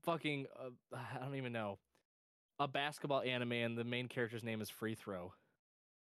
fucking. 0.04 0.46
Uh, 0.58 0.96
I 1.20 1.24
don't 1.24 1.36
even 1.36 1.52
know 1.52 1.78
a 2.58 2.66
basketball 2.68 3.20
anime 3.20 3.52
and 3.52 3.76
the 3.76 3.84
main 3.84 4.08
character's 4.08 4.42
name 4.44 4.60
is 4.62 4.70
Free 4.70 4.94
Throw. 4.94 5.32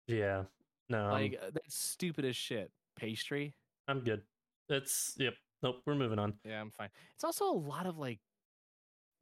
yeah. 0.06 0.42
No, 0.88 1.08
like 1.10 1.38
uh, 1.40 1.50
that's 1.54 1.74
stupid 1.74 2.24
as 2.26 2.36
shit. 2.36 2.70
Pastry. 2.96 3.54
I'm 3.88 4.00
good. 4.00 4.20
That's 4.68 5.14
yep. 5.18 5.34
Nope. 5.62 5.76
We're 5.86 5.94
moving 5.94 6.18
on. 6.18 6.34
Yeah, 6.44 6.60
I'm 6.60 6.70
fine. 6.70 6.90
It's 7.14 7.24
also 7.24 7.46
a 7.46 7.56
lot 7.56 7.86
of 7.86 7.96
like 7.98 8.18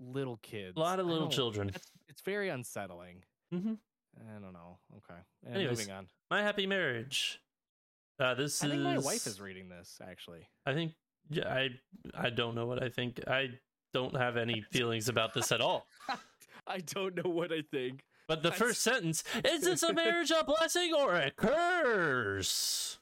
little 0.00 0.38
kids. 0.42 0.76
A 0.76 0.80
lot 0.80 0.98
of 0.98 1.06
little 1.06 1.28
children. 1.28 1.70
It's 2.08 2.22
very 2.22 2.48
unsettling. 2.48 3.22
Mm-hmm. 3.54 3.74
I 4.18 4.40
don't 4.40 4.52
know. 4.52 4.78
Okay. 4.96 5.20
And 5.46 5.54
Anyways, 5.56 5.78
moving 5.78 5.92
on. 5.94 6.06
My 6.30 6.42
Happy 6.42 6.66
Marriage. 6.66 7.40
Uh, 8.20 8.34
this 8.34 8.62
I 8.62 8.66
is. 8.66 8.72
think 8.72 8.82
my 8.82 8.98
wife 8.98 9.26
is 9.26 9.40
reading 9.40 9.68
this 9.68 9.98
actually. 10.06 10.46
I 10.66 10.74
think. 10.74 10.92
Yeah, 11.30 11.48
I. 11.48 11.68
I 12.14 12.30
don't 12.30 12.54
know 12.54 12.66
what 12.66 12.82
I 12.82 12.88
think. 12.88 13.20
I 13.26 13.48
don't 13.92 14.16
have 14.16 14.36
any 14.36 14.60
feelings 14.70 15.08
about 15.08 15.32
this 15.32 15.52
at 15.52 15.60
all. 15.60 15.86
I 16.66 16.78
don't 16.78 17.16
know 17.16 17.30
what 17.30 17.52
I 17.52 17.62
think. 17.62 18.04
But 18.28 18.42
the 18.42 18.52
first 18.52 18.82
sentence 18.82 19.24
is 19.44 19.62
this 19.62 19.82
a 19.82 19.92
marriage 19.94 20.30
a 20.30 20.44
blessing 20.44 20.92
or 20.94 21.16
a 21.16 21.30
curse? 21.30 22.98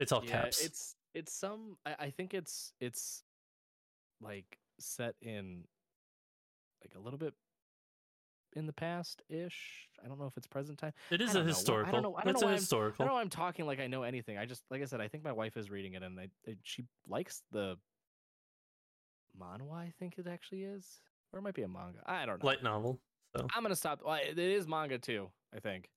It's 0.00 0.10
all 0.10 0.24
yeah, 0.24 0.42
caps. 0.42 0.64
it's 0.64 0.96
it's 1.14 1.32
some. 1.32 1.76
I, 1.84 1.94
I 2.00 2.10
think 2.10 2.34
it's 2.34 2.72
it's 2.80 3.22
like 4.20 4.58
set 4.78 5.14
in 5.20 5.64
like 6.82 6.94
a 6.96 6.98
little 6.98 7.18
bit 7.18 7.34
in 8.54 8.66
the 8.66 8.72
past 8.72 9.22
ish. 9.28 9.88
I 10.04 10.08
don't 10.08 10.18
know 10.18 10.26
if 10.26 10.36
it's 10.36 10.46
present 10.46 10.78
time. 10.78 10.92
It 11.10 11.20
is 11.20 11.34
a 11.34 11.40
know. 11.40 11.46
Historical. 11.46 11.88
I 11.88 11.92
don't 11.92 12.02
know. 12.02 12.14
I 12.14 12.24
don't 12.24 12.32
That's 12.32 12.42
know 12.42 12.48
a 12.48 12.50
why 12.50 12.56
I'm- 12.56 12.92
I 13.00 13.04
don't 13.04 13.14
know. 13.14 13.16
I'm 13.20 13.28
talking 13.30 13.66
like 13.66 13.80
I 13.80 13.86
know 13.86 14.02
anything. 14.02 14.38
I 14.38 14.46
just 14.46 14.62
like 14.70 14.82
I 14.82 14.84
said. 14.86 15.00
I 15.00 15.08
think 15.08 15.24
my 15.24 15.32
wife 15.32 15.56
is 15.56 15.70
reading 15.70 15.94
it, 15.94 16.02
and 16.02 16.16
they, 16.18 16.28
they, 16.44 16.56
she 16.62 16.84
likes 17.08 17.42
the 17.52 17.76
manhwa. 19.40 19.74
I 19.76 19.92
think 19.98 20.14
it 20.18 20.26
actually 20.26 20.62
is, 20.64 21.00
or 21.32 21.38
it 21.38 21.42
might 21.42 21.54
be 21.54 21.62
a 21.62 21.68
manga. 21.68 22.00
I 22.06 22.26
don't 22.26 22.42
know. 22.42 22.46
Light 22.46 22.62
novel. 22.62 23.00
So 23.36 23.46
I'm 23.54 23.62
gonna 23.62 23.76
stop. 23.76 24.00
Well, 24.04 24.18
it 24.20 24.38
is 24.38 24.66
manga 24.66 24.98
too. 24.98 25.30
I 25.54 25.60
think. 25.60 25.88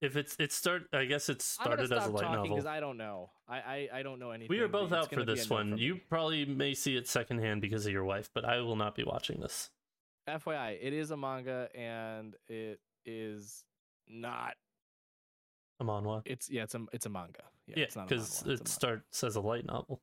if 0.00 0.16
it's 0.16 0.34
it 0.40 0.52
start, 0.52 0.84
I 0.92 1.04
guess 1.04 1.28
it 1.28 1.40
started 1.42 1.92
as 1.92 2.06
a 2.06 2.10
light 2.10 2.22
novel. 2.22 2.48
because 2.48 2.66
I 2.66 2.80
don't 2.80 2.96
know. 2.96 3.30
I, 3.48 3.56
I 3.58 3.88
I 3.98 4.02
don't 4.02 4.18
know 4.18 4.30
anything. 4.32 4.48
We 4.56 4.60
are 4.60 4.68
both 4.68 4.92
out 4.92 5.12
for 5.12 5.24
this 5.24 5.48
one. 5.48 5.78
You 5.78 6.00
probably 6.08 6.44
may 6.44 6.74
see 6.74 6.96
it 6.96 7.06
secondhand 7.08 7.60
because 7.60 7.86
of 7.86 7.92
your 7.92 8.04
wife, 8.04 8.28
but 8.34 8.44
I 8.44 8.60
will 8.60 8.76
not 8.76 8.94
be 8.96 9.04
watching 9.04 9.40
this. 9.40 9.70
FYI, 10.28 10.78
it 10.80 10.92
is 10.92 11.10
a 11.10 11.16
manga 11.16 11.68
and 11.74 12.34
it 12.48 12.80
is 13.04 13.64
not. 14.08 14.54
A 15.80 15.84
manhwa. 15.84 16.22
It's 16.24 16.48
yeah, 16.50 16.62
it's 16.62 16.74
a 16.74 16.84
it's 16.92 17.06
a 17.06 17.10
manga. 17.10 17.42
Yeah, 17.66 17.74
Yeah, 17.78 17.84
it's 17.84 17.96
not 17.96 18.08
because 18.08 18.42
it 18.46 18.68
starts 18.68 19.24
as 19.24 19.36
a 19.36 19.40
light 19.40 19.66
novel. 19.66 20.00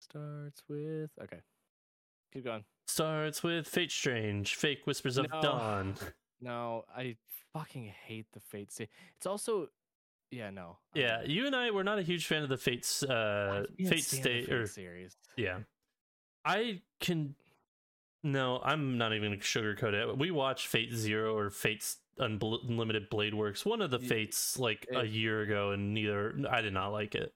starts 0.00 0.62
with 0.68 1.10
okay. 1.22 1.40
Keep 2.32 2.44
going. 2.44 2.64
Starts 2.86 3.42
with 3.42 3.66
Fate 3.66 3.90
Strange, 3.92 4.56
Fake 4.56 4.80
Whispers 4.86 5.16
of 5.16 5.30
No. 5.32 5.40
Dawn. 5.42 5.94
No, 6.40 6.84
I 6.94 7.16
fucking 7.54 7.90
hate 8.06 8.26
the 8.34 8.40
Fate 8.40 8.70
Stay. 8.70 8.88
It's 9.16 9.24
also, 9.24 9.68
yeah, 10.30 10.50
no. 10.50 10.76
Yeah, 10.92 11.22
good. 11.22 11.30
you 11.30 11.46
and 11.46 11.56
I 11.56 11.70
were 11.70 11.84
not 11.84 11.98
a 11.98 12.02
huge 12.02 12.26
fan 12.26 12.42
of 12.42 12.50
the 12.50 12.58
Fates 12.58 13.02
uh 13.02 13.64
Fate 13.78 14.04
stand 14.04 14.24
the 14.24 14.28
Stay 14.28 14.44
Fate 14.44 14.52
or 14.52 14.66
series. 14.66 15.16
yeah. 15.38 15.58
I 16.44 16.82
can 17.00 17.34
no, 18.24 18.60
I'm 18.64 18.98
not 18.98 19.12
even 19.14 19.30
gonna 19.32 19.40
sugarcoat 19.42 19.92
it. 19.94 20.18
We 20.18 20.32
watched 20.32 20.66
Fate 20.66 20.92
Zero 20.92 21.36
or 21.36 21.50
Fate's 21.50 21.98
Unlimited 22.18 23.08
Blade 23.10 23.34
Works, 23.34 23.64
one 23.64 23.80
of 23.82 23.90
the 23.92 23.98
Fates 24.00 24.58
like 24.58 24.86
a 24.92 25.04
year 25.04 25.42
ago, 25.42 25.70
and 25.70 25.94
neither 25.94 26.34
I 26.50 26.60
did 26.60 26.72
not 26.72 26.88
like 26.88 27.14
it. 27.14 27.32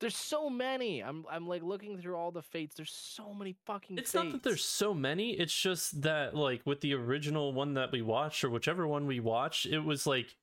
There's 0.00 0.16
so 0.16 0.48
many. 0.48 1.02
I'm 1.02 1.24
I'm 1.30 1.46
like 1.46 1.62
looking 1.62 1.98
through 1.98 2.16
all 2.16 2.30
the 2.30 2.42
Fates. 2.42 2.74
There's 2.74 2.90
so 2.92 3.34
many 3.34 3.54
fucking. 3.66 3.98
It's 3.98 4.14
not 4.14 4.32
that 4.32 4.42
there's 4.42 4.64
so 4.64 4.94
many, 4.94 5.32
it's 5.32 5.54
just 5.54 6.02
that 6.02 6.34
like 6.34 6.62
with 6.64 6.80
the 6.80 6.94
original 6.94 7.52
one 7.52 7.74
that 7.74 7.92
we 7.92 8.00
watched 8.02 8.42
or 8.44 8.50
whichever 8.50 8.86
one 8.86 9.06
we 9.06 9.20
watched, 9.20 9.66
it 9.66 9.80
was 9.80 10.06
like 10.06 10.36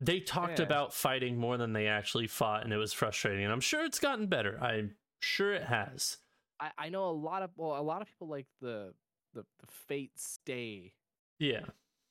they 0.00 0.20
talked 0.20 0.58
Yeah. 0.58 0.66
about 0.66 0.92
fighting 0.92 1.38
more 1.38 1.56
than 1.56 1.72
they 1.72 1.86
actually 1.86 2.26
fought 2.26 2.64
and 2.64 2.72
it 2.72 2.76
was 2.76 2.92
frustrating. 2.92 3.44
And 3.44 3.52
I'm 3.52 3.60
sure 3.60 3.82
it's 3.84 3.98
gotten 3.98 4.26
better. 4.26 4.58
I'm 4.62 4.96
sure 5.20 5.54
it 5.54 5.64
has. 5.64 6.18
I, 6.60 6.70
I 6.78 6.88
know 6.88 7.08
a 7.08 7.12
lot 7.12 7.42
of 7.42 7.50
well, 7.56 7.78
a 7.78 7.82
lot 7.82 8.02
of 8.02 8.08
people 8.08 8.28
like 8.28 8.46
the 8.60 8.92
the 9.34 9.42
the 9.60 9.66
Fate 9.88 10.12
Stay 10.18 10.92
Yeah. 11.38 11.60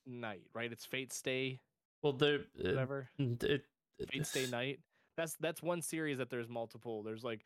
night, 0.05 0.43
right? 0.53 0.71
It's 0.71 0.85
Fate 0.85 1.11
Stay 1.13 1.59
Well, 2.03 2.13
there 2.13 2.39
uh, 2.59 2.69
whatever. 2.69 3.09
it, 3.17 3.43
it, 3.43 3.61
Fate 4.11 4.27
Stay 4.27 4.47
Night. 4.51 4.79
That's 5.17 5.35
that's 5.39 5.63
one 5.63 5.81
series 5.81 6.17
that 6.19 6.29
there's 6.29 6.49
multiple. 6.49 7.01
There's 7.03 7.23
like 7.23 7.45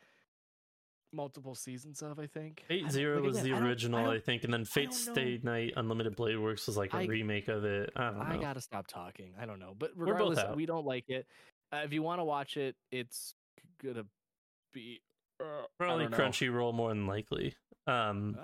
multiple 1.14 1.56
seasons 1.56 2.02
of. 2.02 2.20
I 2.20 2.28
think. 2.28 2.64
I 2.66 2.68
Fate 2.68 2.82
don't- 2.82 2.92
Zero 2.92 3.22
was 3.22 3.42
the 3.42 3.50
I 3.50 3.56
don't- 3.56 3.64
I 3.64 3.68
original, 3.68 4.00
I, 4.00 4.04
don't- 4.14 4.24
think, 4.26 4.44
and 4.44 4.54
then 4.54 4.66
Fate 4.66 4.90
don't 4.90 4.94
Stay 4.94 5.40
know. 5.44 5.52
Night 5.52 5.74
Unlimited 5.78 6.16
Blade 6.16 6.38
Works 6.38 6.68
was 6.68 6.78
like 6.78 6.94
a 6.94 6.98
I- 6.98 7.06
remake 7.06 7.48
of 7.48 7.64
it. 7.66 7.92
I 7.96 8.06
don't 8.10 8.18
know. 8.20 8.26
I 8.26 8.38
gotta 8.38 8.62
stop 8.62 8.88
talking. 8.88 9.34
I 9.40 9.46
don't 9.46 9.60
know, 9.60 9.74
but 9.78 9.92
We're 9.96 10.06
both 10.18 10.30
regardless, 10.36 10.56
we 10.56 10.66
don't 10.66 10.86
like 10.86 11.10
it. 11.10 11.26
Uh, 11.72 11.82
if 11.86 11.94
you 11.94 12.02
want 12.04 12.20
to 12.20 12.24
watch 12.26 12.58
it, 12.58 12.76
it's 12.92 13.34
gonna 13.84 14.06
be 14.74 15.02
uh, 15.40 15.66
Probably. 15.78 16.08
Crunchyroll 16.08 16.74
more 16.74 16.90
than 16.90 17.08
likely. 17.08 17.56
Um, 17.88 18.38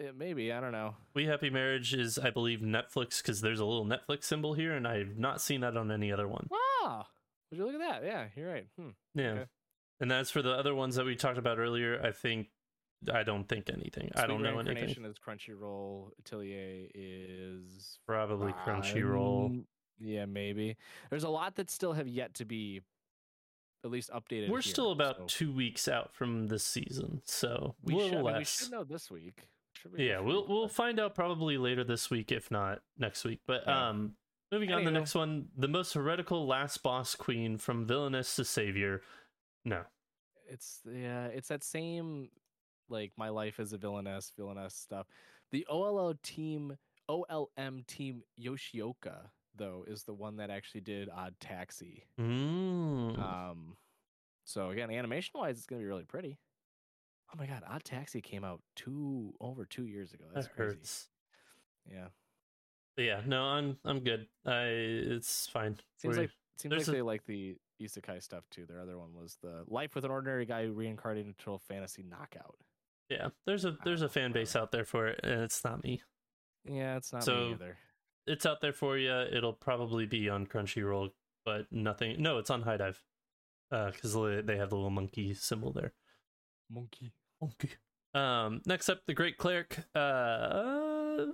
yeah, 0.00 0.10
maybe 0.16 0.52
I 0.52 0.60
don't 0.60 0.72
know. 0.72 0.96
We 1.14 1.26
Happy 1.26 1.50
Marriage 1.50 1.94
is, 1.94 2.18
I 2.18 2.30
believe, 2.30 2.60
Netflix 2.60 3.22
because 3.22 3.40
there's 3.40 3.60
a 3.60 3.64
little 3.64 3.84
Netflix 3.84 4.24
symbol 4.24 4.54
here, 4.54 4.74
and 4.74 4.86
I've 4.86 5.16
not 5.16 5.40
seen 5.40 5.60
that 5.60 5.76
on 5.76 5.90
any 5.90 6.12
other 6.12 6.28
one. 6.28 6.48
Wow! 6.50 7.06
would 7.50 7.58
you 7.58 7.66
look 7.66 7.74
at 7.74 7.80
that? 7.80 8.04
Yeah, 8.04 8.26
you're 8.34 8.50
right. 8.50 8.66
Hmm. 8.78 8.88
Yeah. 9.14 9.30
Okay. 9.30 9.44
And 10.00 10.10
as 10.10 10.30
for 10.30 10.42
the 10.42 10.52
other 10.52 10.74
ones 10.74 10.96
that 10.96 11.04
we 11.04 11.14
talked 11.14 11.38
about 11.38 11.58
earlier, 11.58 12.00
I 12.02 12.10
think 12.10 12.48
I 13.12 13.22
don't 13.22 13.48
think 13.48 13.68
anything. 13.70 14.10
I 14.16 14.26
don't 14.26 14.42
know 14.42 14.58
anything. 14.58 15.04
is 15.04 15.16
Crunchyroll. 15.18 16.10
Atelier 16.18 16.88
is 16.94 17.98
Probably 18.06 18.52
Crunchyroll. 18.66 19.46
Um, 19.46 19.66
Yeah, 20.00 20.26
maybe. 20.26 20.76
There's 21.10 21.24
a 21.24 21.28
lot 21.28 21.56
that 21.56 21.70
still 21.70 21.92
have 21.92 22.08
yet 22.08 22.34
to 22.34 22.44
be 22.44 22.80
at 23.84 23.90
least 23.90 24.10
updated. 24.10 24.48
We're 24.48 24.60
here, 24.60 24.72
still 24.72 24.92
about 24.92 25.16
so 25.16 25.24
two 25.26 25.52
weeks 25.52 25.88
out 25.88 26.12
from 26.12 26.48
this 26.48 26.64
season, 26.64 27.22
so 27.24 27.74
we 27.82 27.94
should, 27.94 28.14
I 28.14 28.22
mean, 28.22 28.36
we 28.38 28.44
should 28.44 28.70
know 28.70 28.84
this 28.84 29.10
week. 29.10 29.48
Yeah, 29.96 30.20
we'll 30.20 30.46
we'll 30.46 30.68
find 30.68 31.00
out 31.00 31.14
probably 31.14 31.58
later 31.58 31.82
this 31.82 32.08
week, 32.10 32.30
if 32.30 32.50
not 32.50 32.80
next 32.98 33.24
week. 33.24 33.40
But 33.46 33.62
Yeah. 33.66 33.88
um, 33.88 34.14
moving 34.52 34.72
on, 34.72 34.84
the 34.84 34.90
next 34.92 35.14
one, 35.14 35.48
the 35.56 35.68
most 35.68 35.94
heretical 35.94 36.46
last 36.46 36.82
boss 36.82 37.14
queen 37.14 37.58
from 37.58 37.86
villainess 37.86 38.36
to 38.36 38.44
savior. 38.44 39.02
No, 39.64 39.82
it's 40.48 40.80
yeah, 40.84 41.26
it's 41.26 41.48
that 41.48 41.64
same 41.64 42.28
like 42.88 43.12
my 43.16 43.30
life 43.30 43.58
as 43.58 43.72
a 43.72 43.78
villainess, 43.78 44.32
villainess 44.36 44.74
stuff. 44.74 45.06
The 45.50 45.66
OLO 45.68 46.14
team, 46.22 46.76
OLM 47.08 47.86
team 47.86 48.22
Yoshioka 48.40 49.30
though 49.56 49.84
is 49.86 50.04
the 50.04 50.14
one 50.14 50.36
that 50.36 50.50
actually 50.50 50.80
did 50.82 51.08
Odd 51.08 51.34
Taxi. 51.40 52.04
mm. 52.20 53.18
Um, 53.18 53.76
so 54.44 54.70
again, 54.70 54.90
animation 54.90 55.32
wise, 55.40 55.56
it's 55.58 55.66
gonna 55.66 55.80
be 55.80 55.86
really 55.86 56.04
pretty. 56.04 56.38
Oh 57.32 57.36
my 57.38 57.46
god, 57.46 57.62
Odd 57.68 57.84
Taxi 57.84 58.20
came 58.20 58.44
out 58.44 58.60
two 58.76 59.32
over 59.40 59.64
two 59.64 59.86
years 59.86 60.12
ago. 60.12 60.24
That's 60.34 60.46
that 60.46 60.54
crazy. 60.56 60.74
hurts. 60.76 61.08
Yeah, 61.90 62.08
yeah, 62.96 63.20
no, 63.26 63.42
I'm 63.42 63.76
I'm 63.84 64.00
good. 64.00 64.26
I 64.46 64.64
it's 64.66 65.48
fine. 65.48 65.76
seems 65.98 66.16
We're- 66.16 66.26
like 66.26 66.30
seems 66.58 66.74
like 66.76 66.86
a- 66.88 66.90
they 66.90 67.02
like 67.02 67.24
the 67.26 67.56
isekai 67.80 68.22
stuff 68.22 68.44
too. 68.50 68.66
Their 68.66 68.80
other 68.80 68.98
one 68.98 69.14
was 69.14 69.36
the 69.42 69.64
Life 69.66 69.94
with 69.94 70.04
an 70.04 70.10
Ordinary 70.10 70.44
Guy 70.46 70.66
who 70.66 70.72
reincarnated 70.72 71.26
into 71.28 71.52
a 71.54 71.58
fantasy 71.58 72.02
knockout. 72.02 72.56
yeah, 73.08 73.28
there's 73.46 73.64
a 73.64 73.76
there's 73.84 74.02
a 74.02 74.08
fan 74.08 74.32
base 74.32 74.54
out 74.56 74.70
there 74.72 74.84
for 74.84 75.06
it, 75.08 75.20
and 75.22 75.40
it's 75.42 75.64
not 75.64 75.82
me. 75.82 76.02
Yeah, 76.64 76.96
it's 76.96 77.12
not 77.12 77.24
So- 77.24 77.36
me 77.36 77.50
either. 77.52 77.78
It's 78.26 78.46
out 78.46 78.60
there 78.60 78.72
for 78.72 78.96
you. 78.98 79.12
It'll 79.12 79.52
probably 79.52 80.06
be 80.06 80.28
on 80.28 80.46
Crunchyroll, 80.46 81.10
but 81.44 81.66
nothing. 81.70 82.22
No, 82.22 82.38
it's 82.38 82.50
on 82.50 82.62
HIDIVE, 82.62 83.02
because 83.70 84.12
they 84.46 84.56
have 84.56 84.70
the 84.70 84.76
little 84.76 84.90
monkey 84.90 85.34
symbol 85.34 85.72
there. 85.72 85.92
Monkey. 86.70 87.12
Monkey. 87.40 87.70
Um, 88.14 88.60
next 88.66 88.88
up, 88.88 89.00
the 89.06 89.14
Great 89.14 89.38
Cleric. 89.38 89.78
Uh, 89.94 91.32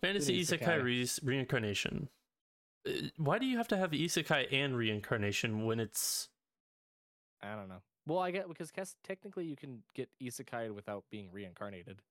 fantasy 0.00 0.42
Isekai. 0.42 0.60
isekai 0.60 0.82
re- 0.82 1.08
reincarnation. 1.22 2.08
Uh, 2.86 2.92
Why 3.16 3.38
do 3.38 3.46
you 3.46 3.56
have 3.56 3.68
to 3.68 3.76
have 3.76 3.92
isekai 3.92 4.52
and 4.52 4.76
reincarnation 4.76 5.64
when 5.64 5.80
it's 5.80 6.28
I 7.42 7.54
don't 7.56 7.68
know. 7.68 7.82
Well, 8.06 8.18
I 8.18 8.30
get 8.30 8.48
because 8.48 8.72
technically 9.04 9.46
you 9.46 9.56
can 9.56 9.82
get 9.94 10.08
isekai 10.22 10.74
without 10.74 11.04
being 11.10 11.30
reincarnated. 11.32 12.02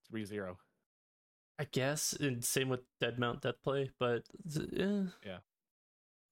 It's 0.00 0.12
re 0.12 0.24
zero. 0.24 0.58
I 1.58 1.64
guess, 1.64 2.12
and 2.12 2.44
same 2.44 2.68
with 2.68 2.80
Dead 3.00 3.18
Mount 3.18 3.40
Death 3.42 3.62
Play, 3.64 3.90
but 3.98 4.24
eh, 4.56 5.04
Yeah. 5.24 5.38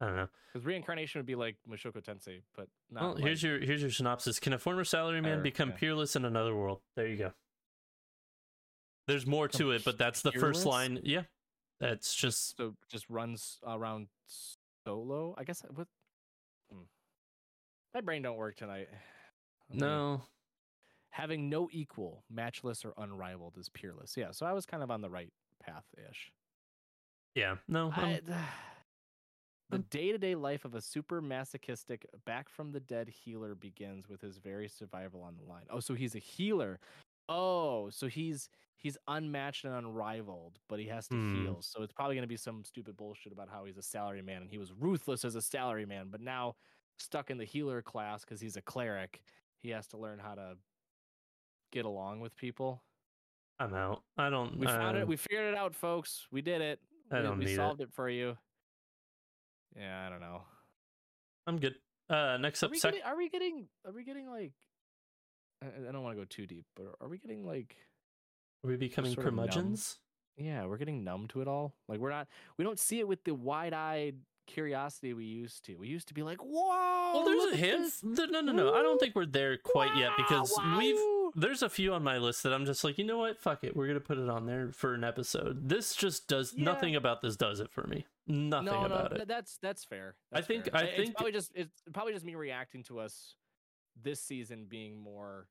I 0.01 0.07
don't 0.07 0.16
know. 0.16 0.29
Because 0.53 0.66
reincarnation 0.66 1.18
would 1.20 1.27
be 1.27 1.35
like 1.37 1.57
Mushoku 1.68 2.03
Tensei, 2.05 2.43
but 2.55 2.68
not. 2.91 3.03
Well, 3.03 3.14
here's 3.16 3.43
your 3.43 3.59
here's 3.61 3.81
your 3.81 3.91
synopsis. 3.91 4.39
Can 4.39 4.53
a 4.53 4.59
former 4.59 4.85
salaryman 4.85 5.39
Or- 5.39 5.43
become 5.43 5.70
yeah. 5.70 5.77
peerless 5.77 6.14
in 6.16 6.25
another 6.25 6.55
world? 6.55 6.81
There 6.97 7.07
you 7.07 7.16
go. 7.16 7.33
There's 9.07 9.27
more 9.27 9.49
to 9.49 9.70
it, 9.70 9.85
but 9.85 9.97
that's 9.99 10.22
the 10.22 10.33
first 10.33 10.66
line. 10.66 11.01
Yeah, 11.05 11.22
that's 11.81 12.14
just 12.14 12.57
so 12.57 12.75
just 12.91 13.09
runs 13.09 13.59
around 13.66 14.09
solo. 14.87 15.35
I 15.39 15.45
guess 15.45 15.62
what. 15.75 15.87
Hmm. 16.70 16.83
My 17.95 18.01
brain 18.01 18.22
don't 18.22 18.37
work 18.37 18.57
tonight. 18.57 18.89
Let 19.70 19.75
me- 19.77 19.81
no. 19.81 20.22
Having 21.15 21.49
no 21.49 21.69
equal, 21.73 22.25
matchless, 22.29 22.85
or 22.85 22.93
unrivaled 22.97 23.57
is 23.57 23.69
peerless. 23.69 24.17
Yeah, 24.17 24.33
so 24.33 24.47
I 24.47 24.53
was 24.53 24.67
kind 24.67 24.83
of 24.83 24.91
on 24.91 25.01
the 25.01 25.11
right 25.11 25.33
path 25.61 25.87
ish. 26.11 26.33
Yeah, 27.35 27.57
no. 27.69 27.91
I, 27.91 28.21
I'm- 28.27 28.45
the 29.71 29.79
day 29.79 30.12
to 30.12 30.19
day 30.19 30.35
life 30.35 30.65
of 30.65 30.75
a 30.75 30.81
super 30.81 31.21
masochistic, 31.21 32.07
back 32.25 32.49
from 32.49 32.73
the 32.73 32.81
dead 32.81 33.09
healer 33.09 33.55
begins 33.55 34.09
with 34.09 34.21
his 34.21 34.39
very 34.39 34.69
survival 34.69 35.23
on 35.23 35.37
the 35.37 35.43
line. 35.43 35.67
Oh, 35.71 35.81
so 35.81 35.95
he's 35.95 36.15
a 36.15 36.19
healer. 36.21 36.81
Oh, 37.29 37.91
so 37.91 38.07
he's 38.09 38.51
he's 38.77 38.99
unmatched 39.09 39.65
and 39.65 39.75
unrivaled, 39.75 40.59
but 40.69 40.79
he 40.79 40.87
has 40.89 41.09
to 41.09 41.17
Hmm. 41.17 41.33
heal. 41.33 41.62
So 41.62 41.83
it's 41.83 41.93
probably 41.93 42.17
going 42.17 42.25
to 42.25 42.29
be 42.29 42.37
some 42.37 42.65
stupid 42.65 42.97
bullshit 42.97 43.33
about 43.33 43.49
how 43.49 43.65
he's 43.65 43.79
a 43.79 43.83
salary 43.83 44.23
man 44.23 44.43
and 44.43 44.51
he 44.51 44.59
was 44.59 44.73
ruthless 44.73 45.25
as 45.25 45.35
a 45.37 45.43
salary 45.43 45.87
man, 45.87 46.11
but 46.11 46.21
now 46.21 46.57
stuck 46.99 47.31
in 47.31 47.39
the 47.39 47.45
healer 47.47 47.83
class 47.83 48.25
because 48.25 48.41
he's 48.41 48.57
a 48.57 48.62
cleric, 48.62 49.23
he 49.59 49.71
has 49.71 49.89
to 49.89 49.97
learn 49.97 50.19
how 50.19 50.35
to 50.35 50.59
get 51.75 51.85
along 51.85 52.20
with 52.20 52.37
people. 52.37 52.83
I'm 53.59 53.75
out. 53.75 54.03
I 54.16 54.31
don't. 54.31 54.59
We 54.59 54.66
found 54.66 54.97
uh, 54.97 55.01
it. 55.01 55.09
We 55.09 55.16
figured 55.16 55.53
it 55.53 55.57
out, 55.57 55.75
folks. 55.75 56.27
We 56.31 56.43
did 56.43 56.61
it. 56.61 56.81
I 57.12 57.18
we, 57.18 57.22
don't 57.22 57.39
we 57.39 57.45
need 57.47 57.57
solved 57.57 57.81
it. 57.81 57.91
for 57.93 58.09
you. 58.09 58.37
Yeah, 59.77 60.07
I 60.07 60.11
don't 60.11 60.20
know. 60.20 60.43
I'm 61.47 61.59
good. 61.59 61.75
Uh, 62.09 62.37
next 62.39 62.62
Are 62.62 62.66
up, 62.66 62.72
we, 62.72 62.79
sec- 62.79 62.93
getting, 62.93 63.07
are 63.07 63.16
we 63.16 63.29
getting? 63.29 63.66
Are 63.87 63.93
we 63.93 64.05
getting 64.05 64.29
like? 64.31 64.53
I, 65.62 65.89
I 65.89 65.93
don't 65.93 66.03
want 66.03 66.16
to 66.16 66.20
go 66.20 66.27
too 66.29 66.47
deep, 66.47 66.66
but 66.77 66.87
are 67.01 67.09
we 67.09 67.18
getting 67.18 67.47
like? 67.47 67.77
are 68.64 68.68
we 68.68 68.77
becoming 68.77 69.14
curmudgeons? 69.14 69.99
Yeah, 70.37 70.64
we're 70.66 70.79
getting 70.79 71.05
numb 71.05 71.29
to 71.29 71.43
it 71.43 71.49
all. 71.49 71.75
Like 71.89 72.01
we're 72.01 72.11
not. 72.11 72.29
We 72.59 72.64
don't 72.64 72.79
see 72.79 72.99
it 72.99 73.07
with 73.07 73.22
the 73.25 73.35
wide-eyed 73.35 74.16
curiosity 74.47 75.12
we 75.12 75.25
used 75.25 75.64
to. 75.66 75.77
We 75.77 75.89
used 75.89 76.09
to 76.09 76.14
be 76.14 76.22
like, 76.22 76.41
"Whoa!" 76.41 77.12
Well, 77.14 77.25
there's 77.25 77.53
a 77.53 77.57
hint. 77.57 77.93
No, 78.03 78.25
no, 78.25 78.41
no, 78.41 78.53
no. 78.53 78.75
I 78.75 78.83
don't 78.83 78.99
think 78.99 79.14
we're 79.14 79.27
there 79.27 79.57
quite 79.59 79.97
yet 79.97 80.11
because 80.16 80.53
Wow, 80.57 80.79
we've. 80.79 80.97
There's 81.35 81.62
a 81.62 81.68
few 81.68 81.93
on 81.95 82.03
my 82.05 82.18
list 82.18 82.43
that 82.45 82.53
I'm 82.53 82.64
just 82.64 82.85
like, 82.85 82.99
you 82.99 83.05
know 83.05 83.18
what? 83.18 83.39
Fuck 83.41 83.64
it. 83.64 83.76
We're 83.76 83.87
gonna 83.87 84.01
put 84.01 84.18
it 84.18 84.28
on 84.28 84.47
there 84.47 84.70
for 84.72 84.95
an 84.95 85.05
episode. 85.05 85.68
This 85.68 85.95
just 85.95 86.28
does 86.28 86.53
Yeah. 86.57 86.64
nothing 86.64 86.97
about 86.97 87.22
this. 87.22 87.37
Does 87.37 87.61
it 87.61 87.70
for 87.70 87.87
me? 87.87 88.07
Nothing 88.26 88.66
no, 88.66 88.80
no, 88.80 88.87
about 88.87 89.11
th- 89.11 89.22
it. 89.22 89.28
that's 89.28 89.59
that's 89.59 89.85
fair. 89.85 90.16
I 90.32 90.41
think- 90.41 90.64
fair. 90.64 90.76
I 90.76 90.85
it's 90.85 90.97
think- 90.97 91.16
probably 91.16 91.32
just 91.32 91.53
it's 91.55 91.82
probably 91.93 92.12
just 92.12 92.24
me 92.24 92.35
reacting 92.35 92.82
to 92.85 93.01
us 93.01 93.35
this 94.01 94.20
season 94.20 94.66
being 94.68 94.99
more 95.01 95.49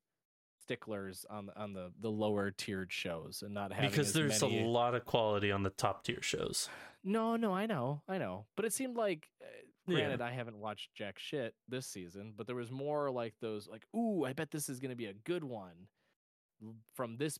sticklers 0.62 1.26
on 1.28 1.46
the 1.46 1.58
on 1.60 1.72
the 1.74 1.92
the 2.00 2.10
lower 2.10 2.50
tiered 2.50 2.90
shows 2.90 3.42
and 3.44 3.52
not 3.52 3.72
having 3.72 3.90
because 3.90 4.12
there's 4.12 4.40
many... 4.40 4.62
a 4.62 4.66
lot 4.66 4.94
of 4.94 5.04
quality 5.04 5.52
on 5.52 5.62
the 5.62 5.70
top 5.70 6.04
tier 6.04 6.22
shows. 6.22 6.68
No, 7.02 7.36
no, 7.36 7.52
I 7.52 7.66
know, 7.66 8.02
I 8.08 8.16
know, 8.16 8.46
but 8.56 8.64
it 8.64 8.72
seemed 8.72 8.96
like. 8.96 9.28
Uh, 9.42 9.44
Uh, 9.88 9.92
Yeah. 9.92 9.98
granted, 9.98 10.20
I 10.20 10.30
haven't 10.30 10.58
watched 10.58 10.94
jack 10.94 11.18
shit 11.18 11.54
this 11.68 11.86
season, 11.86 12.32
but 12.36 12.46
there 12.46 12.56
was 12.56 12.70
more 12.70 13.10
like 13.10 13.34
those, 13.40 13.68
like, 13.68 13.84
ooh, 13.94 14.24
I 14.24 14.32
bet 14.32 14.50
this 14.50 14.68
is 14.68 14.80
going 14.80 14.90
to 14.90 14.96
be 14.96 15.06
a 15.06 15.14
good 15.14 15.44
one 15.44 15.88
from 16.94 17.16
this 17.16 17.38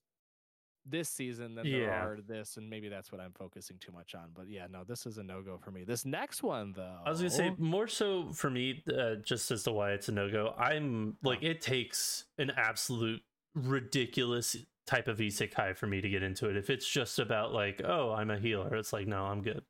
this 0.86 1.08
season 1.08 1.54
than 1.54 1.70
there 1.70 1.80
Yeah. 1.80 2.04
are 2.04 2.18
this, 2.20 2.58
and 2.58 2.68
maybe 2.68 2.90
that's 2.90 3.10
what 3.10 3.18
I'm 3.18 3.32
focusing 3.32 3.78
too 3.78 3.90
much 3.90 4.14
on. 4.14 4.32
But 4.34 4.48
yeah, 4.48 4.66
no, 4.70 4.84
this 4.84 5.06
is 5.06 5.16
a 5.16 5.22
no 5.22 5.40
go 5.40 5.56
for 5.56 5.70
me. 5.70 5.82
This 5.82 6.04
next 6.04 6.42
one, 6.42 6.74
though, 6.74 6.98
I 7.06 7.08
was 7.08 7.20
gonna 7.20 7.30
say 7.30 7.54
more 7.56 7.88
so 7.88 8.32
for 8.34 8.50
me, 8.50 8.84
uh, 8.94 9.14
just 9.14 9.50
as 9.50 9.62
to 9.62 9.72
why 9.72 9.92
it's 9.92 10.10
a 10.10 10.12
no 10.12 10.30
go. 10.30 10.54
I'm 10.58 11.16
like 11.22 11.42
it 11.42 11.62
takes 11.62 12.26
an 12.36 12.50
absolute 12.50 13.22
ridiculous 13.54 14.56
type 14.86 15.08
of 15.08 15.16
isekai 15.18 15.74
for 15.74 15.86
me 15.86 16.02
to 16.02 16.08
get 16.10 16.22
into 16.22 16.50
it. 16.50 16.56
If 16.58 16.68
it's 16.68 16.86
just 16.86 17.18
about 17.18 17.54
like, 17.54 17.80
oh, 17.82 18.12
I'm 18.12 18.30
a 18.30 18.38
healer, 18.38 18.74
it's 18.76 18.92
like, 18.92 19.06
no, 19.06 19.24
I'm 19.24 19.40
good. 19.40 19.64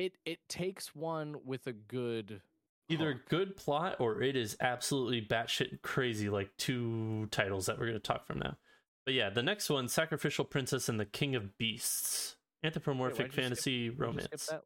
It 0.00 0.16
it 0.24 0.38
takes 0.48 0.94
one 0.94 1.36
with 1.44 1.66
a 1.66 1.72
good 1.72 2.40
Either 2.88 3.22
good 3.28 3.56
plot 3.56 3.96
or 4.00 4.20
it 4.20 4.34
is 4.34 4.56
absolutely 4.60 5.22
batshit 5.22 5.80
crazy, 5.82 6.28
like 6.28 6.50
two 6.56 7.28
titles 7.30 7.66
that 7.66 7.78
we're 7.78 7.86
gonna 7.86 8.00
talk 8.00 8.26
from 8.26 8.40
now. 8.40 8.56
But 9.04 9.14
yeah, 9.14 9.30
the 9.30 9.44
next 9.44 9.70
one, 9.70 9.86
Sacrificial 9.86 10.44
Princess 10.44 10.88
and 10.88 10.98
the 10.98 11.04
King 11.04 11.36
of 11.36 11.56
Beasts, 11.56 12.34
anthropomorphic 12.64 13.26
you 13.26 13.32
skip- 13.32 13.42
fantasy 13.44 13.72
you 13.72 13.94
romance. 13.96 14.46
that? 14.46 14.62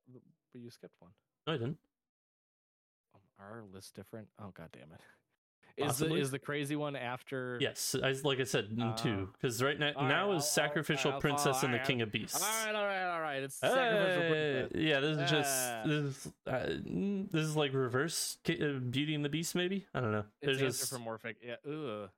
But 0.53 0.63
you 0.63 0.71
skipped 0.71 0.95
one. 1.01 1.11
No, 1.47 1.53
I 1.53 1.57
didn't. 1.59 1.79
Um, 3.15 3.21
Are 3.39 3.59
our 3.59 3.65
lists 3.75 3.91
different? 3.91 4.29
Oh 4.41 4.53
god 4.55 4.71
damn 4.73 4.91
it! 4.93 5.01
Is 5.77 5.99
the 5.99 6.15
is 6.15 6.31
the 6.31 6.39
crazy 6.39 6.77
one 6.77 6.95
after? 6.95 7.59
Yes, 7.61 7.97
I, 8.01 8.13
like 8.23 8.39
I 8.39 8.45
said, 8.45 8.79
Uh, 8.81 8.95
two. 8.97 9.29
Because 9.33 9.61
right 9.63 9.77
now, 9.79 9.87
right, 9.87 9.97
now 10.09 10.31
I'll- 10.31 10.37
is 10.37 10.43
I'll- 10.45 10.49
Sacrificial 10.49 11.13
I'll 11.13 11.21
Princess 11.21 11.63
and 11.65 11.75
the 11.75 11.81
King 11.81 12.01
of 12.01 12.13
Beasts. 12.13 12.41
All 12.41 12.49
right, 12.67 12.75
all 12.75 12.85
right, 12.87 13.13
all 13.15 13.21
right. 13.21 13.43
It's 13.43 13.57
sacrificial 13.57 14.23
Hey, 14.23 14.61
princess. 14.69 14.81
yeah, 14.81 15.01
this 15.01 15.19
is 15.19 15.31
just 15.31 15.85
this 15.85 16.27
is, 16.27 16.33
uh, 16.47 16.67
this 17.33 17.45
is 17.45 17.57
like 17.57 17.73
reverse 17.75 18.39
uh, 18.49 18.79
Beauty 18.89 19.15
and 19.17 19.25
the 19.25 19.29
Beast, 19.29 19.55
maybe. 19.57 19.87
I 19.93 20.01
don't 20.01 20.13
know. 20.13 20.25
It's 20.41 20.59
There's 20.59 20.79
just 20.79 20.83
anthropomorphic. 20.93 21.39
Yeah. 21.43 21.57
Ugh. 21.69 22.09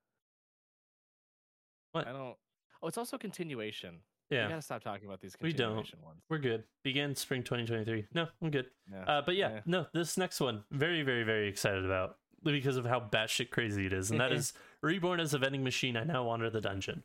What? 1.93 2.07
I 2.07 2.13
don't. 2.13 2.37
Oh, 2.83 2.89
it's 2.89 2.99
also 2.99 3.17
continuation. 3.17 4.01
Yeah. 4.29 4.47
We 4.47 4.51
gotta 4.51 4.63
stop 4.63 4.83
talking 4.83 5.07
about 5.07 5.21
these 5.21 5.35
We 5.41 5.53
don't. 5.53 5.69
continuation 5.77 6.03
ones. 6.03 6.21
we're 6.29 6.39
good. 6.39 6.65
Begin 6.83 7.15
spring 7.15 7.43
2023. 7.43 8.07
No, 8.13 8.27
I'm 8.43 8.51
good. 8.51 8.67
Yeah. 8.93 9.05
Uh, 9.05 9.23
but 9.23 9.37
yeah, 9.37 9.51
Yeah. 9.55 9.61
no, 9.67 9.87
this 9.95 10.19
next 10.19 10.41
one, 10.41 10.65
very, 10.73 11.03
very, 11.03 11.23
very 11.23 11.49
excited 11.49 11.85
about 11.85 12.19
because 12.53 12.76
of 12.76 12.84
how 12.84 13.01
batshit 13.01 13.51
crazy 13.51 13.86
it 13.86 13.92
is, 13.92 14.11
and 14.11 14.20
that 14.20 14.32
is 14.32 14.53
reborn 14.82 15.20
as 15.20 15.34
a 15.34 15.38
vending 15.38 15.64
machine. 15.64 15.97
I 15.97 16.05
now 16.05 16.24
wander 16.24 16.51
the 16.51 16.61
dungeon. 16.61 17.03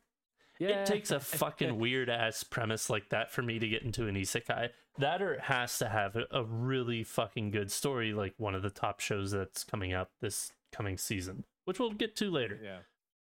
It 0.69 0.85
takes 0.85 1.11
a 1.11 1.19
fucking 1.19 1.77
weird 1.77 2.09
ass 2.09 2.43
premise 2.43 2.89
like 2.89 3.09
that 3.09 3.31
for 3.31 3.41
me 3.41 3.59
to 3.59 3.67
get 3.67 3.83
into 3.83 4.07
an 4.07 4.15
isekai. 4.15 4.69
That 4.97 5.21
or 5.21 5.33
it 5.33 5.41
has 5.41 5.77
to 5.79 5.87
have 5.89 6.17
a, 6.31 6.43
really 6.43 7.03
fucking 7.03 7.51
good 7.51 7.71
story, 7.71 8.13
like 8.13 8.33
one 8.37 8.55
of 8.55 8.61
the 8.61 8.69
top 8.69 8.99
shows 8.99 9.31
that's 9.31 9.63
coming 9.63 9.93
out 9.93 10.09
this 10.19 10.51
coming 10.71 10.97
season, 10.97 11.45
which 11.65 11.79
we'll 11.79 11.93
get 11.93 12.15
to 12.17 12.29
later. 12.29 12.59
Yeah. 12.61 12.79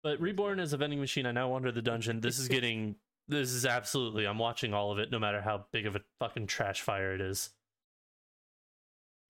But 0.04 0.22
reborn 0.22 0.60
as 0.60 0.74
a 0.74 0.78
vending 0.78 1.00
machine, 1.00 1.26
I 1.26 1.32
now 1.32 1.50
wander 1.50 1.72
the 1.72 1.82
dungeon. 1.82 2.22
This 2.22 2.40
is 2.40 2.48
getting. 2.48 2.96
This 3.28 3.54
is 3.54 3.66
absolutely. 3.66 4.28
I'm 4.28 4.38
watching 4.38 4.72
all 4.72 4.92
of 4.92 5.00
it, 5.00 5.10
no 5.10 5.18
matter 5.18 5.42
how 5.42 5.66
big 5.72 5.88
of 5.88 5.96
a 5.96 6.02
fucking 6.20 6.46
trash 6.46 6.82
fire 6.82 7.16
it 7.16 7.22
is. 7.22 7.50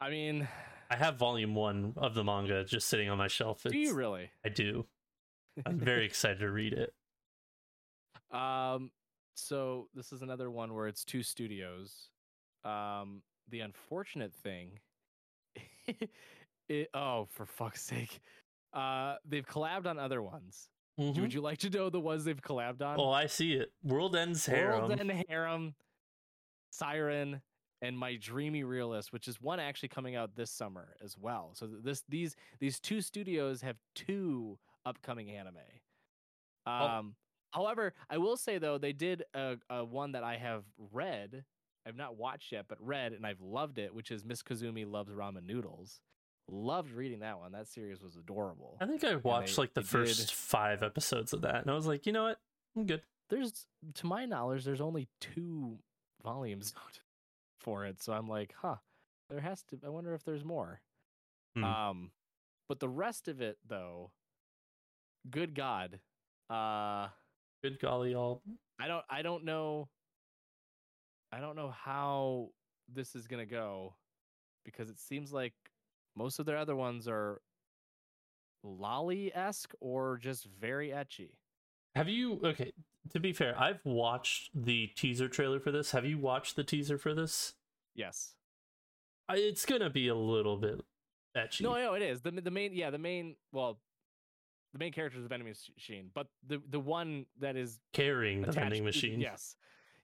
I 0.01 0.09
mean, 0.09 0.49
I 0.89 0.95
have 0.95 1.17
volume 1.17 1.55
one 1.55 1.93
of 1.97 2.13
the 2.13 2.23
manga 2.23 2.63
just 2.63 2.87
sitting 2.87 3.09
on 3.09 3.17
my 3.17 3.27
shelf. 3.27 3.63
do 3.63 3.77
you 3.77 3.93
really? 3.93 4.29
I 4.45 4.49
do. 4.49 4.85
I'm 5.65 5.79
very 5.79 6.05
excited 6.09 6.39
to 6.39 6.51
read 6.51 6.73
it. 6.73 6.93
Um, 8.35 8.91
so 9.35 9.87
this 9.93 10.11
is 10.11 10.21
another 10.21 10.51
one 10.51 10.73
where 10.73 10.87
it's 10.87 11.03
two 11.03 11.23
studios. 11.23 12.09
Um, 12.63 13.21
the 13.49 13.61
unfortunate 13.61 14.33
thing, 14.33 14.79
it, 16.69 16.89
oh, 16.93 17.27
for 17.31 17.45
fuck's 17.45 17.81
sake, 17.83 18.19
uh, 18.73 19.15
they've 19.27 19.45
collabed 19.45 19.85
on 19.85 19.97
other 19.99 20.21
ones. 20.21 20.69
Mhm. 20.99 21.19
Would 21.21 21.33
you 21.33 21.41
like 21.41 21.57
to 21.59 21.69
know 21.69 21.89
the 21.89 21.99
ones 21.99 22.23
they've 22.25 22.41
collabed 22.41 22.81
on? 22.81 22.99
Oh, 22.99 23.11
I 23.11 23.25
see 23.27 23.53
it. 23.53 23.71
World 23.83 24.15
Ends 24.15 24.45
Harem. 24.45 24.87
World 24.87 24.99
and 24.99 25.11
Harem, 25.29 25.75
Siren, 26.71 27.41
and 27.85 27.97
My 27.97 28.15
Dreamy 28.15 28.63
Realist, 28.63 29.13
which 29.13 29.27
is 29.27 29.39
one 29.41 29.59
actually 29.59 29.89
coming 29.89 30.15
out 30.15 30.35
this 30.35 30.51
summer 30.51 30.95
as 31.03 31.17
well. 31.17 31.51
So 31.53 31.67
this 31.67 32.03
these 32.09 32.35
these 32.59 32.79
two 32.79 33.01
studios 33.01 33.61
have 33.61 33.77
two 33.95 34.57
upcoming 34.85 35.29
anime. 35.31 35.57
Um, 36.65 37.15
however, 37.51 37.93
I 38.09 38.17
will 38.17 38.37
say 38.37 38.57
though 38.57 38.77
they 38.77 38.93
did 38.93 39.23
a, 39.33 39.57
a 39.69 39.85
one 39.85 40.13
that 40.13 40.23
I 40.23 40.37
have 40.37 40.63
read. 40.91 41.43
I've 41.87 41.95
not 41.95 42.17
watched 42.17 42.51
yet, 42.51 42.65
but 42.67 42.79
read 42.81 43.13
and 43.13 43.25
I've 43.27 43.41
loved 43.41 43.77
it, 43.77 43.93
which 43.93 44.09
is 44.09 44.25
Miss 44.25 44.41
Koizumi 44.41 44.89
loves 44.91 45.11
ramen 45.11 45.45
noodles. 45.45 46.01
Loved 46.49 46.91
reading 46.91 47.19
that 47.19 47.37
one. 47.39 47.51
That 47.51 47.67
series 47.67 48.01
was 48.01 48.15
adorable. 48.15 48.77
I 48.81 48.85
think 48.87 49.03
I 49.03 49.15
watched 49.17 49.55
they- 49.55 49.61
like 49.61 49.73
the 49.75 49.83
first 49.83 50.19
did- 50.19 50.31
five 50.31 50.81
episodes 50.83 51.33
of 51.33 51.41
that, 51.41 51.61
and 51.61 51.69
I 51.69 51.75
was 51.75 51.85
like, 51.87 52.05
you 52.07 52.11
know 52.11 52.23
what? 52.23 52.39
I'm 52.75 52.85
good. 52.85 53.01
there's 53.29 53.65
to 53.95 54.05
my 54.05 54.25
knowledge 54.25 54.65
there's 54.65 54.81
only 54.81 55.07
two 55.21 55.77
volumes 56.23 56.73
for 57.65 57.83
it 57.83 57.99
so 57.99 58.13
i'm 58.13 58.29
like 58.29 58.53
huh 58.61 58.75
there 59.27 59.39
has 59.39 59.63
to 59.63 59.79
i 59.83 59.89
wonder 59.89 60.13
if 60.13 60.23
there's 60.23 60.45
more 60.45 60.79
Hmm. 61.57 61.63
um 61.63 62.11
but 62.69 62.79
the 62.79 62.87
rest 62.87 63.27
of 63.27 63.41
it 63.41 63.57
though 63.67 64.11
good 65.31 65.55
god 65.55 65.99
uh 66.51 67.07
Good 67.63 67.79
golly, 67.79 68.13
all. 68.13 68.43
i 68.79 68.87
don't 68.87 69.03
i 69.09 69.23
don't 69.23 69.43
know 69.43 69.89
i 71.31 71.39
don't 71.39 71.55
know 71.55 71.71
how 71.71 72.49
this 72.93 73.15
is 73.15 73.25
gonna 73.25 73.47
go 73.47 73.95
because 74.63 74.91
it 74.91 74.99
seems 74.99 75.33
like 75.33 75.53
most 76.15 76.37
of 76.37 76.45
their 76.45 76.57
other 76.57 76.75
ones 76.75 77.07
are 77.07 77.41
lolly-esque 78.63 79.73
or 79.79 80.17
just 80.17 80.45
very 80.45 80.89
ecchi 80.89 81.31
Have 81.95 82.09
you? 82.09 82.39
Okay. 82.43 82.73
To 83.13 83.19
be 83.19 83.33
fair, 83.33 83.59
I've 83.59 83.85
watched 83.85 84.49
the 84.55 84.87
teaser 84.87 85.27
trailer 85.29 85.59
for 85.59 85.71
this. 85.71 85.91
Have 85.91 86.05
you 86.05 86.17
watched 86.17 86.55
the 86.55 86.63
teaser 86.63 86.97
for 86.97 87.13
this? 87.13 87.53
yes 87.93 88.33
I- 89.29 89.37
it's 89.37 89.65
gonna 89.65 89.89
be 89.89 90.07
a 90.09 90.15
little 90.15 90.57
bit 90.57 90.81
ecchi. 91.35 91.61
No, 91.61 91.75
no, 91.75 91.93
it 91.93 92.01
is 92.01 92.21
the 92.21 92.31
the 92.31 92.51
main. 92.51 92.73
Yeah, 92.73 92.89
the 92.89 92.97
main. 92.97 93.35
Well, 93.51 93.79
the 94.73 94.79
main 94.79 94.91
character 94.91 95.17
is 95.17 95.23
the 95.23 95.29
vending 95.29 95.47
machine, 95.47 96.11
but 96.13 96.27
the 96.45 96.61
the 96.69 96.79
one 96.79 97.25
that 97.39 97.55
is 97.55 97.79
carrying 97.93 98.41
the 98.41 98.51
vending 98.51 98.83
machine. 98.83 99.19
Yes, 99.21 99.55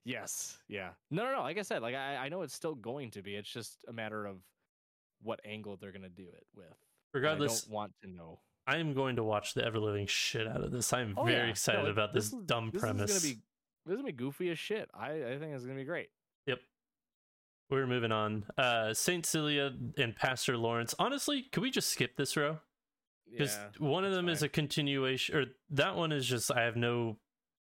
yes, 0.04 0.58
yeah. 0.68 0.90
No, 1.10 1.24
no, 1.24 1.32
no. 1.32 1.42
Like 1.42 1.58
I 1.58 1.62
said, 1.62 1.82
like 1.82 1.94
I 1.94 2.16
I 2.16 2.28
know 2.30 2.42
it's 2.42 2.54
still 2.54 2.74
going 2.74 3.10
to 3.12 3.22
be. 3.22 3.34
It's 3.36 3.48
just 3.52 3.84
a 3.88 3.92
matter 3.92 4.24
of 4.26 4.38
what 5.22 5.40
angle 5.44 5.76
they're 5.76 5.92
gonna 5.92 6.08
do 6.08 6.26
it 6.28 6.46
with. 6.54 6.76
Regardless, 7.12 7.62
I 7.64 7.66
don't 7.66 7.74
want 7.74 7.92
to 8.02 8.08
know. 8.08 8.40
I 8.66 8.76
am 8.78 8.94
going 8.94 9.16
to 9.16 9.24
watch 9.24 9.54
the 9.54 9.64
ever 9.64 9.78
living 9.80 10.06
shit 10.06 10.46
out 10.46 10.62
of 10.62 10.70
this. 10.70 10.92
I'm 10.92 11.14
Oh, 11.16 11.24
very 11.24 11.36
yeah. 11.38 11.44
No, 11.44 11.50
excited 11.50 11.84
it- 11.86 11.90
about 11.90 12.12
this, 12.12 12.26
is- 12.26 12.32
dumb 12.46 12.70
this 12.72 12.80
premise. 12.80 13.10
Is 13.10 13.22
gonna 13.22 13.34
be, 13.34 13.40
this 13.86 13.92
is 13.92 13.96
gonna 13.96 14.06
be 14.06 14.12
goofy 14.12 14.50
as 14.50 14.58
shit. 14.58 14.88
I, 14.94 15.10
I 15.12 15.38
think 15.38 15.54
it's 15.54 15.64
gonna 15.64 15.76
be 15.78 15.84
great. 15.84 16.10
Yep. 16.46 16.60
We're 17.70 17.86
moving 17.86 18.12
on. 18.12 18.44
Uh 18.58 18.92
Saint 18.94 19.24
Cilia 19.26 19.72
and 19.96 20.14
Pastor 20.14 20.56
Lawrence. 20.56 20.94
Honestly, 20.98 21.42
could 21.52 21.62
we 21.62 21.70
just 21.70 21.88
skip 21.88 22.16
this 22.16 22.36
row? 22.36 22.58
Because 23.30 23.56
Yeah, 23.56 23.68
one 23.88 24.04
of 24.04 24.12
them 24.12 24.28
is 24.28 24.42
a 24.42 24.48
continuation, 24.48 25.34
or 25.36 25.44
that 25.70 25.96
one 25.96 26.12
is 26.12 26.26
just 26.26 26.52
I 26.52 26.62
have 26.62 26.76
no, 26.76 27.16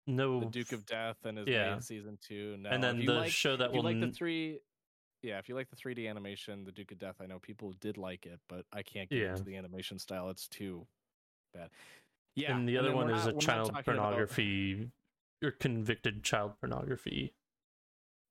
no. 0.08 0.40
the 0.40 0.46
Duke 0.48 0.72
of 0.72 0.86
Death 0.86 1.18
and 1.26 1.38
his 1.38 1.48
Yeah. 1.48 1.76
Maid 1.76 1.84
season 1.84 2.18
two. 2.28 2.58
No, 2.58 2.70
and 2.72 2.84
then 2.84 3.06
the 3.06 3.14
like, 3.14 3.32
show 3.32 3.56
that 3.56 3.72
will 3.72 3.84
like 3.84 4.00
the 4.00 4.10
three. 4.12 4.60
Yeah, 5.24 5.40
if 5.40 5.48
you 5.48 5.56
like 5.56 5.70
the 5.70 5.76
3D 5.78 6.08
animation, 6.10 6.66
the 6.66 6.72
Duke 6.72 6.92
of 6.92 7.00
Death, 7.00 7.16
I 7.22 7.26
know 7.26 7.40
people 7.40 7.74
did 7.80 7.98
like 7.98 8.26
it, 8.26 8.40
but 8.50 8.66
I 8.74 8.84
can't 8.84 9.10
get 9.10 9.20
Yeah. 9.20 9.30
into 9.32 9.44
the 9.44 9.56
animation 9.56 9.98
style. 9.98 10.30
It's 10.30 10.48
too 10.50 10.86
bad. 11.54 11.70
Yeah, 12.36 12.56
and 12.56 12.68
the 12.68 12.78
other 12.78 12.90
then 12.90 12.98
one 12.98 13.10
is 13.10 13.26
not- 13.26 13.36
a 13.36 13.38
child 13.40 13.70
talking 13.70 13.70
about- 13.70 13.86
pornography 13.86 14.92
or 15.42 15.52
convicted 15.52 16.24
child 16.24 16.60
pornography. 16.60 17.34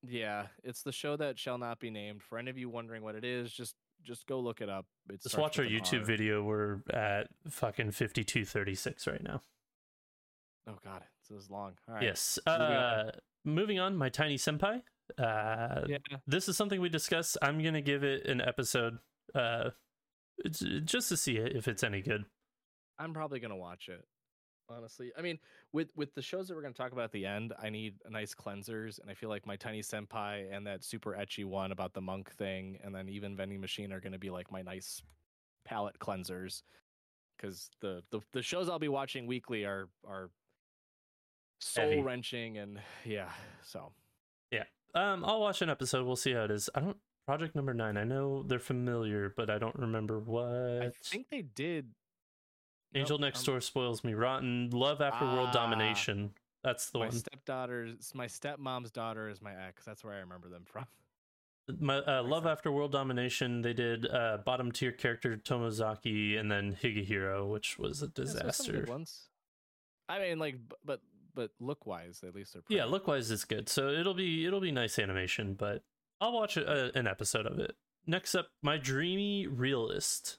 Yeah, 0.02 0.48
it's 0.62 0.82
the 0.82 0.92
show 0.92 1.16
that 1.16 1.38
shall 1.38 1.56
not 1.58 1.78
be 1.78 1.88
named. 1.88 2.22
For 2.22 2.36
any 2.38 2.50
of 2.50 2.58
you 2.58 2.68
wondering 2.68 3.02
what 3.02 3.14
it 3.14 3.24
is, 3.24 3.52
just 3.52 3.74
just 4.02 4.26
go 4.26 4.40
look 4.40 4.60
it 4.60 4.68
up. 4.68 4.84
It 5.08 5.22
Just 5.22 5.38
watch 5.38 5.60
our 5.60 5.64
YouTube 5.64 6.00
R. 6.00 6.04
video. 6.04 6.42
We're 6.42 6.82
at 6.90 7.28
fucking 7.48 7.92
fifty-two 7.92 8.44
thirty-six 8.44 9.06
right 9.06 9.22
now. 9.22 9.44
Oh 10.66 10.76
god, 10.82 11.04
it's 11.30 11.48
long. 11.48 11.78
All 11.86 11.94
right. 11.94 12.02
Yes. 12.02 12.36
Uh, 12.44 13.12
moving 13.44 13.78
on, 13.78 13.96
my 13.96 14.08
tiny 14.08 14.36
senpai. 14.36 14.82
Uh, 15.18 15.84
Yeah. 15.88 15.98
this 16.26 16.48
is 16.48 16.56
something 16.56 16.80
we 16.80 16.88
discuss. 16.88 17.36
I'm 17.42 17.62
gonna 17.62 17.82
give 17.82 18.04
it 18.04 18.26
an 18.26 18.40
episode, 18.40 18.98
uh, 19.34 19.70
just 20.50 21.08
to 21.08 21.16
see 21.16 21.36
if 21.36 21.68
it's 21.68 21.82
any 21.82 22.02
good. 22.02 22.24
I'm 22.98 23.12
probably 23.12 23.40
gonna 23.40 23.56
watch 23.56 23.88
it. 23.88 24.06
Honestly, 24.68 25.12
I 25.18 25.22
mean, 25.22 25.38
with 25.72 25.94
with 25.96 26.14
the 26.14 26.22
shows 26.22 26.48
that 26.48 26.54
we're 26.54 26.62
gonna 26.62 26.72
talk 26.74 26.92
about 26.92 27.04
at 27.04 27.12
the 27.12 27.26
end, 27.26 27.52
I 27.58 27.68
need 27.68 27.98
nice 28.08 28.34
cleansers, 28.34 28.98
and 29.00 29.10
I 29.10 29.14
feel 29.14 29.28
like 29.28 29.44
my 29.44 29.56
tiny 29.56 29.80
senpai 29.82 30.50
and 30.54 30.66
that 30.66 30.82
super 30.84 31.12
ecchi 31.12 31.44
one 31.44 31.72
about 31.72 31.92
the 31.92 32.00
monk 32.00 32.30
thing, 32.32 32.78
and 32.82 32.94
then 32.94 33.08
even 33.08 33.36
vending 33.36 33.60
machine 33.60 33.92
are 33.92 34.00
gonna 34.00 34.18
be 34.18 34.30
like 34.30 34.50
my 34.50 34.62
nice 34.62 35.02
palate 35.64 35.98
cleansers, 35.98 36.62
because 37.36 37.70
the, 37.80 38.02
the 38.10 38.20
the 38.32 38.42
shows 38.42 38.68
I'll 38.68 38.78
be 38.78 38.88
watching 38.88 39.26
weekly 39.26 39.64
are 39.64 39.90
are 40.06 40.30
soul 41.60 42.02
wrenching 42.02 42.58
and 42.58 42.80
yeah. 43.04 43.32
So 43.62 43.92
Yeah. 44.50 44.64
Um, 44.94 45.24
I'll 45.24 45.40
watch 45.40 45.62
an 45.62 45.70
episode. 45.70 46.06
We'll 46.06 46.16
see 46.16 46.32
how 46.32 46.44
it 46.44 46.50
is. 46.50 46.68
I 46.74 46.80
don't. 46.80 46.96
Project 47.26 47.54
number 47.54 47.72
nine. 47.72 47.96
I 47.96 48.02
know 48.04 48.42
they're 48.42 48.58
familiar, 48.58 49.32
but 49.36 49.48
I 49.48 49.58
don't 49.58 49.76
remember 49.76 50.18
what. 50.18 50.82
I 50.82 50.90
think 51.04 51.26
they 51.30 51.42
did. 51.42 51.90
Angel 52.94 53.16
Nope, 53.16 53.26
Next 53.28 53.40
um, 53.48 53.54
Door 53.54 53.60
spoils 53.62 54.02
me 54.04 54.14
rotten. 54.14 54.70
Love 54.70 55.00
After 55.00 55.24
World 55.24 55.48
Ah. 55.50 55.52
Domination. 55.52 56.32
That's 56.64 56.90
the 56.90 56.98
my 56.98 57.06
one. 57.06 57.14
My 57.14 57.18
stepdaughter's 57.18 58.12
my 58.14 58.26
stepmom's 58.26 58.90
daughter 58.90 59.28
is 59.28 59.40
my 59.40 59.52
ex. 59.66 59.84
That's 59.84 60.04
where 60.04 60.14
I 60.14 60.18
remember 60.18 60.48
them 60.48 60.64
from. 60.66 60.84
My 61.78 61.98
uh, 61.98 62.22
Love 62.24 62.44
After 62.46 62.72
World 62.72 62.90
Domination. 62.92 63.62
They 63.62 63.72
did 63.72 64.10
uh, 64.10 64.38
bottom 64.44 64.72
tier 64.72 64.90
character 64.92 65.36
Tomozaki 65.36 66.38
and 66.38 66.50
then 66.50 66.76
Higehiro, 66.82 67.48
which 67.48 67.78
was 67.78 68.02
a 68.02 68.08
There's 68.08 68.32
some 68.32 68.40
good 68.40 68.48
disaster. 68.48 68.84
ones. 68.88 69.28
I 70.08 70.18
mean, 70.18 70.38
like, 70.40 70.56
but 70.84 71.00
but 71.34 71.50
look 71.60 71.86
wise, 71.86 72.22
at 72.26 72.34
least 72.34 72.52
they're 72.52 72.62
pretty. 72.62 72.78
Yeah, 72.78 72.84
look 72.86 73.06
wise 73.06 73.30
it's 73.30 73.44
good. 73.44 73.68
So 73.68 73.88
it'll 73.88 74.14
be 74.14 74.46
it'll 74.46 74.60
be 74.60 74.72
nice 74.72 74.98
animation, 74.98 75.54
but 75.54 75.82
I'll 76.20 76.32
watch 76.32 76.56
a, 76.56 76.96
an 76.96 77.06
episode 77.06 77.46
of 77.46 77.58
it. 77.58 77.74
Next 78.06 78.34
up, 78.34 78.48
my 78.62 78.76
dreamy 78.78 79.46
realist. 79.46 80.38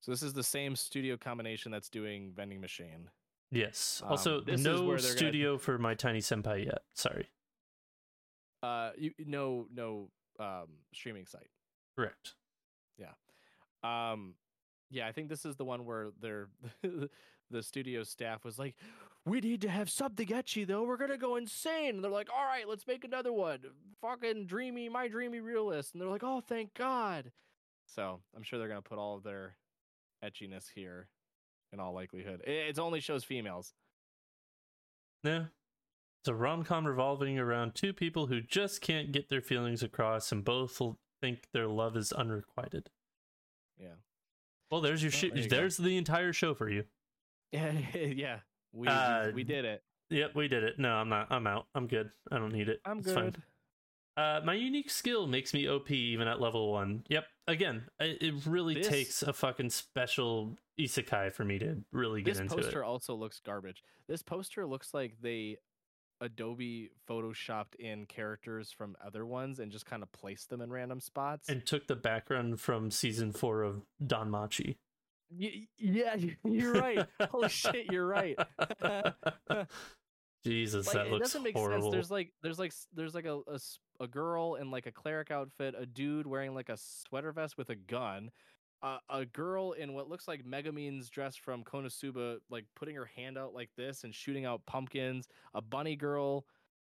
So 0.00 0.10
this 0.12 0.22
is 0.22 0.32
the 0.34 0.42
same 0.44 0.76
studio 0.76 1.16
combination 1.16 1.72
that's 1.72 1.88
doing 1.88 2.32
vending 2.36 2.60
machine. 2.60 3.08
Yes. 3.50 4.00
Um, 4.04 4.10
Also, 4.12 4.40
is 4.46 4.62
no 4.62 4.78
they're 4.78 4.86
gonna- 4.96 5.00
studio 5.00 5.58
for 5.58 5.78
my 5.78 5.94
tiny 5.94 6.20
senpai 6.20 6.66
yet. 6.66 6.82
Sorry. 6.94 7.28
Uh, 8.62 8.90
you 8.96 9.12
no 9.18 9.66
no 9.74 10.10
um 10.38 10.68
streaming 10.92 11.26
site. 11.26 11.50
Correct. 11.96 12.34
Yeah. 12.98 13.12
Um, 13.82 14.34
yeah, 14.90 15.06
I 15.06 15.12
think 15.12 15.28
this 15.28 15.44
is 15.44 15.56
the 15.56 15.64
one 15.64 15.84
where 15.84 16.10
they're 16.20 16.48
the 17.50 17.62
studio 17.62 18.02
staff 18.02 18.44
was 18.44 18.58
like, 18.58 18.74
"We 19.24 19.40
need 19.40 19.60
to 19.62 19.68
have 19.68 19.90
something 19.90 20.26
ecchi 20.28 20.66
though. 20.66 20.82
We're 20.84 20.96
gonna 20.96 21.16
go 21.18 21.36
insane." 21.36 21.96
And 21.96 22.04
they're 22.04 22.10
like, 22.10 22.30
"All 22.32 22.44
right, 22.44 22.68
let's 22.68 22.86
make 22.86 23.04
another 23.04 23.32
one. 23.32 23.60
Fucking 24.00 24.46
dreamy, 24.46 24.88
my 24.88 25.08
dreamy 25.08 25.40
realist." 25.40 25.92
And 25.92 26.00
they're 26.00 26.08
like, 26.08 26.24
"Oh, 26.24 26.40
thank 26.40 26.74
God." 26.74 27.32
So 27.86 28.20
I'm 28.34 28.42
sure 28.42 28.58
they're 28.58 28.68
gonna 28.68 28.82
put 28.82 28.98
all 28.98 29.16
of 29.16 29.22
their 29.22 29.56
etchiness 30.22 30.70
here, 30.74 31.08
in 31.72 31.80
all 31.80 31.92
likelihood. 31.92 32.40
It, 32.46 32.78
only 32.78 33.00
shows 33.00 33.24
females. 33.24 33.74
Yeah. 35.22 35.46
It's 36.20 36.28
a 36.28 36.34
rom 36.34 36.64
com 36.64 36.86
revolving 36.86 37.38
around 37.38 37.74
two 37.74 37.92
people 37.92 38.26
who 38.26 38.40
just 38.40 38.80
can't 38.80 39.12
get 39.12 39.28
their 39.28 39.42
feelings 39.42 39.82
across 39.82 40.32
and 40.32 40.42
both 40.44 40.80
will 40.80 40.98
think 41.20 41.48
their 41.52 41.68
love 41.68 41.96
is 41.96 42.12
unrequited. 42.12 42.90
Yeah. 43.78 43.96
Well, 44.70 44.80
there's 44.80 45.02
your 45.02 45.10
Well, 45.12 45.18
shit. 45.20 45.34
there 45.34 45.42
you 45.42 45.48
go. 45.50 45.56
there's 45.56 45.76
the 45.76 45.96
entire 45.98 46.32
show 46.32 46.54
for 46.54 46.70
you. 46.70 46.84
Yeah, 47.94 48.06
yeah. 48.14 48.38
We, 48.72 48.88
Uh, 48.88 49.30
we 49.32 49.44
did 49.44 49.64
it. 49.64 49.82
Yep, 50.10 50.34
we 50.34 50.48
did 50.48 50.64
it. 50.64 50.78
No, 50.78 50.90
I'm 50.94 51.08
not. 51.08 51.28
I'm 51.30 51.46
out. 51.46 51.66
I'm 51.74 51.86
good. 51.86 52.10
I 52.30 52.38
don't 52.38 52.52
need 52.52 52.68
it. 52.68 52.80
I'm 52.84 52.98
It's 52.98 53.12
fine. 53.12 53.24
good. 53.30 53.42
Uh, 54.16 54.40
my 54.44 54.54
unique 54.54 54.90
skill 54.90 55.26
makes 55.26 55.52
me 55.54 55.68
OP 55.68 55.90
even 55.90 56.28
at 56.28 56.40
level 56.40 56.70
one. 56.72 57.02
Yep. 57.08 57.24
Again, 57.48 57.82
it, 58.00 58.22
it 58.22 58.34
really 58.46 58.74
This- 58.74 58.88
takes 58.88 59.22
a 59.22 59.32
fucking 59.32 59.70
special 59.70 60.56
isekai 60.80 61.32
for 61.32 61.44
me 61.44 61.58
to 61.60 61.76
really 61.92 62.22
get 62.22 62.38
into 62.38 62.52
it. 62.54 62.56
This 62.56 62.66
poster 62.66 62.84
also 62.84 63.14
looks 63.14 63.40
garbage. 63.40 63.82
This 64.08 64.22
poster 64.22 64.66
looks 64.66 64.92
like 64.94 65.16
they 65.20 65.56
Adobe 66.20 66.90
photoshopped 67.08 67.74
in 67.78 68.06
characters 68.06 68.70
from 68.70 68.96
other 69.04 69.26
ones 69.26 69.58
and 69.58 69.70
just 69.72 69.84
kind 69.86 70.02
of 70.02 70.10
placed 70.12 70.48
them 70.48 70.60
in 70.60 70.70
random 70.70 71.00
spots. 71.00 71.48
And 71.48 71.66
took 71.66 71.86
the 71.86 71.96
background 71.96 72.60
from 72.60 72.90
season 72.90 73.32
four 73.32 73.62
of 73.62 73.82
DanMachi. 74.02 74.76
Y- 75.38 75.66
yeah, 75.78 76.16
you're 76.44 76.74
right. 76.74 77.06
Holy 77.30 77.48
shit, 77.48 77.90
you're 77.90 78.06
right. 78.06 78.38
Jesus, 80.44 80.86
like, 80.86 80.94
that 80.94 81.06
it 81.06 81.12
looks 81.12 81.28
doesn't 81.28 81.42
make 81.42 81.56
horrible. 81.56 81.90
sense. 81.90 81.92
There's 81.92 82.10
like 82.10 82.32
there's 82.42 82.58
like 82.58 82.72
there's 82.92 83.14
like 83.14 83.24
a, 83.24 83.40
a 83.48 83.58
a 84.00 84.06
girl 84.06 84.56
in 84.56 84.70
like 84.70 84.86
a 84.86 84.92
cleric 84.92 85.30
outfit, 85.30 85.74
a 85.78 85.86
dude 85.86 86.26
wearing 86.26 86.54
like 86.54 86.68
a 86.68 86.76
sweater 86.76 87.32
vest 87.32 87.56
with 87.56 87.70
a 87.70 87.74
gun, 87.74 88.30
uh, 88.82 88.98
a 89.08 89.24
girl 89.24 89.72
in 89.72 89.94
what 89.94 90.10
looks 90.10 90.28
like 90.28 90.44
Megumin's 90.44 91.08
dress 91.08 91.34
from 91.36 91.64
Konosuba, 91.64 92.36
like 92.50 92.66
putting 92.76 92.94
her 92.96 93.08
hand 93.16 93.38
out 93.38 93.54
like 93.54 93.70
this 93.78 94.04
and 94.04 94.14
shooting 94.14 94.44
out 94.44 94.60
pumpkins. 94.66 95.26
A 95.54 95.62
bunny 95.62 95.96
girl, 95.96 96.44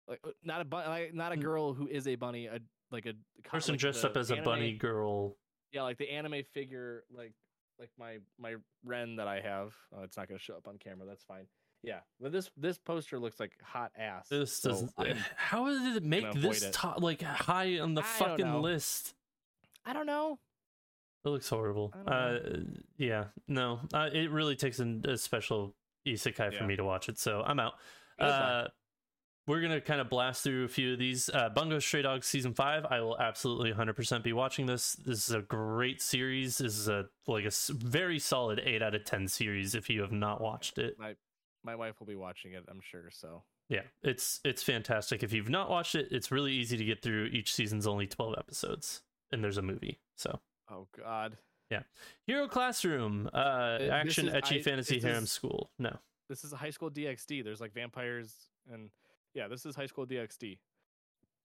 like 0.08 0.20
uh, 0.24 0.30
not 0.44 0.62
a 0.62 0.66
bunny, 0.66 0.88
like, 0.88 1.14
not 1.16 1.32
a 1.32 1.38
girl 1.38 1.74
who 1.74 1.88
is 1.88 2.08
a 2.08 2.14
bunny, 2.14 2.46
a 2.46 2.60
like 2.92 3.08
a 3.08 3.14
Person 3.44 3.74
like 3.74 3.80
dressed 3.80 4.06
up 4.06 4.16
as 4.16 4.30
a 4.30 4.38
bunny 4.38 4.74
girl. 4.74 5.36
Yeah, 5.72 5.82
like 5.82 5.98
the 5.98 6.10
anime 6.10 6.44
figure, 6.54 7.04
like 7.12 7.34
like 7.80 7.90
my 7.98 8.18
my 8.40 8.56
Ren 8.84 9.16
that 9.18 9.28
I 9.28 9.40
have. 9.42 9.74
Oh, 9.96 10.04
it's 10.04 10.18
not 10.18 10.28
gonna 10.28 10.40
show 10.40 10.56
up 10.56 10.68
on 10.68 10.78
camera. 10.78 11.06
That's 11.08 11.24
fine. 11.24 11.48
Yeah, 11.84 12.00
but 12.20 12.32
this 12.32 12.50
this 12.58 12.78
poster 12.78 13.20
looks 13.20 13.40
like 13.40 13.52
hot 13.64 13.92
ass. 13.98 14.28
This 14.30 14.52
so 14.54 14.90
does. 14.98 15.18
How 15.36 15.68
did 15.68 15.98
it 15.98 16.04
make 16.04 16.32
this 16.34 16.64
it. 16.64 16.74
top 16.74 17.02
like 17.02 17.22
high 17.22 17.80
on 17.80 17.94
the 17.94 18.02
I 18.02 18.06
fucking 18.06 18.62
list? 18.62 19.14
I 19.86 19.94
don't 19.94 20.08
know. 20.08 20.40
It 21.24 21.30
looks 21.30 21.50
horrible. 21.50 21.94
Uh, 22.06 22.38
yeah, 22.98 23.26
no, 23.48 23.82
uh, 23.94 24.10
it 24.12 24.32
really 24.32 24.56
takes 24.56 24.80
an, 24.80 25.04
a 25.08 25.18
special 25.18 25.76
isekai 26.08 26.50
for 26.50 26.56
Yeah. 26.62 26.66
me 26.66 26.76
to 26.78 26.84
watch 26.86 27.10
it, 27.10 27.20
so 27.20 27.44
I'm 27.46 27.60
out. 27.60 27.74
Uh, 28.18 28.68
we're 29.48 29.62
gonna 29.62 29.82
kind 29.82 30.00
of 30.02 30.10
blast 30.10 30.44
through 30.44 30.66
a 30.66 30.68
few 30.68 30.94
of 30.94 31.00
these. 31.00 31.30
Uh, 31.34 31.50
Bungo 31.50 31.80
Stray 31.80 32.02
Dogs 32.04 32.28
season 32.28 32.54
five. 32.54 32.86
I 32.86 33.00
will 33.02 33.18
absolutely 33.18 33.72
100% 33.72 34.22
be 34.24 34.34
watching 34.34 34.66
this. 34.66 34.94
This 34.94 35.28
is 35.30 35.34
a 35.34 35.42
great 35.42 36.02
series. 36.02 36.58
This 36.60 36.78
is 36.78 36.88
a 36.90 37.06
like 37.26 37.46
a 37.46 37.52
very 37.74 38.20
solid 38.20 38.62
eight 38.64 38.84
out 38.84 38.94
of 38.94 39.06
ten 39.06 39.28
series. 39.28 39.74
If 39.74 39.90
you 39.90 40.02
have 40.02 40.12
not 40.12 40.42
watched 40.42 40.78
it, 40.78 41.00
My 41.00 41.16
my 41.64 41.76
wife 41.76 42.00
will 42.00 42.08
be 42.08 42.16
watching 42.16 42.54
it, 42.54 42.64
I'm 42.70 42.82
sure. 42.82 43.10
So 43.12 43.44
yeah, 43.70 43.82
it's 44.04 44.40
it's 44.44 44.64
fantastic. 44.64 45.24
If 45.24 45.34
you've 45.34 45.50
not 45.50 45.70
watched 45.70 45.96
it, 45.96 46.08
it's 46.12 46.32
really 46.32 46.54
easy 46.54 46.78
to 46.78 46.86
get 46.86 47.02
through. 47.02 47.26
Each 47.26 47.54
season's 47.54 47.88
only 47.88 48.08
12 48.08 48.36
episodes, 48.38 49.02
and 49.32 49.44
there's 49.44 49.58
a 49.58 49.62
movie. 49.62 50.00
So 50.16 50.40
oh 50.70 50.88
god, 50.98 51.38
yeah. 51.72 51.84
Hero 52.26 52.48
Classroom, 52.48 53.30
uh, 53.34 53.78
this 53.80 53.90
action 53.92 54.28
ecchi 54.28 54.64
fantasy 54.64 55.00
harem 55.00 55.24
is- 55.24 55.32
school. 55.32 55.72
No, 55.80 55.98
this 56.30 56.44
is 56.44 56.54
a 56.54 56.58
high 56.58 56.70
school 56.70 56.90
DxD. 56.92 57.44
There's 57.44 57.60
like 57.62 57.74
vampires 57.74 58.34
and 58.72 58.90
yeah, 59.38 59.48
this 59.48 59.66
is 59.66 59.76
high 59.76 59.86
school 59.86 60.06
DxD. 60.08 60.58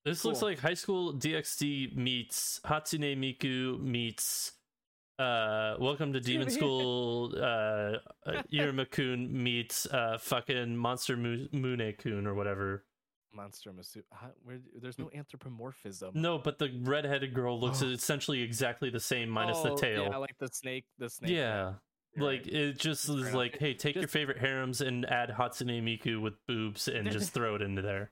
This 0.04 0.24
looks 0.24 0.42
like 0.42 0.58
High 0.58 0.74
School 0.74 1.14
DxD 1.14 1.94
meets 1.94 2.60
Hatsune 2.64 3.16
Miku 3.16 3.80
meets 3.80 4.52
uh 5.18 5.76
Welcome 5.78 6.12
to 6.14 6.20
Demon 6.20 6.50
School 6.50 7.32
uh, 7.36 7.98
uh 8.26 8.42
Iruma-kun 8.52 9.30
meets 9.30 9.86
uh 9.86 10.18
fucking 10.18 10.76
Monster 10.76 11.16
Mu- 11.16 11.46
Mune-kun 11.52 12.26
or 12.26 12.34
whatever. 12.34 12.84
Monster 13.34 13.70
Masu. 13.70 14.02
Where, 14.42 14.58
there's 14.80 14.98
no 14.98 15.08
anthropomorphism. 15.14 16.10
No, 16.14 16.38
but 16.38 16.58
the 16.58 16.70
redheaded 16.82 17.32
girl 17.32 17.60
looks 17.60 17.80
essentially 17.82 18.42
exactly 18.42 18.90
the 18.90 19.00
same 19.00 19.28
minus 19.28 19.60
the 19.60 19.72
Oh, 19.72 19.76
tail. 19.76 20.08
Yeah, 20.10 20.16
like 20.16 20.36
the 20.38 20.48
snake. 20.48 20.84
The 20.98 21.08
snake. 21.08 21.30
Yeah. 21.30 21.74
Like 22.16 22.46
it 22.46 22.78
just 22.78 23.08
is 23.08 23.14
enough. 23.16 23.34
like, 23.34 23.58
hey, 23.58 23.72
take 23.74 23.94
your 23.96 24.06
favorite 24.08 24.38
harems 24.38 24.80
and 24.82 25.06
add 25.06 25.30
Hatsune 25.30 25.82
Miku 25.82 26.20
with 26.20 26.34
boobs 26.46 26.86
and 26.88 27.10
just 27.10 27.32
throw 27.34 27.54
it 27.54 27.62
into 27.62 27.80
there. 27.82 28.10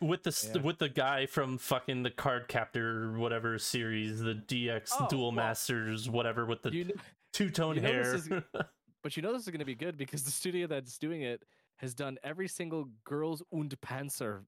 With 0.00 0.22
the 0.22 0.50
Yeah. 0.54 0.60
with 0.60 0.78
the 0.78 0.90
guy 0.90 1.24
from 1.26 1.56
fucking 1.56 2.02
the 2.02 2.10
Card 2.10 2.46
Captor 2.46 3.12
whatever 3.18 3.58
series, 3.58 4.20
the 4.20 4.34
DX 4.34 4.90
Oh, 5.00 5.06
Duel 5.08 5.22
well, 5.22 5.32
Masters 5.32 6.10
whatever 6.10 6.44
with 6.44 6.60
the 6.62 6.70
You 6.72 6.84
kn- 6.84 7.00
two 7.32 7.48
tone 7.48 7.76
you 7.76 7.80
know 7.80 7.88
hair. 7.88 8.14
is- 8.14 8.28
but 9.02 9.16
you 9.16 9.22
know 9.22 9.32
this 9.32 9.42
is 9.42 9.48
going 9.48 9.60
to 9.60 9.64
be 9.64 9.74
good 9.74 9.96
because 9.96 10.24
the 10.24 10.30
studio 10.30 10.66
that's 10.66 10.98
doing 10.98 11.22
it 11.22 11.42
has 11.78 11.94
done 11.94 12.18
every 12.22 12.48
single 12.48 12.90
Girls 13.04 13.42
und 13.50 13.74
Panzer 13.80 14.42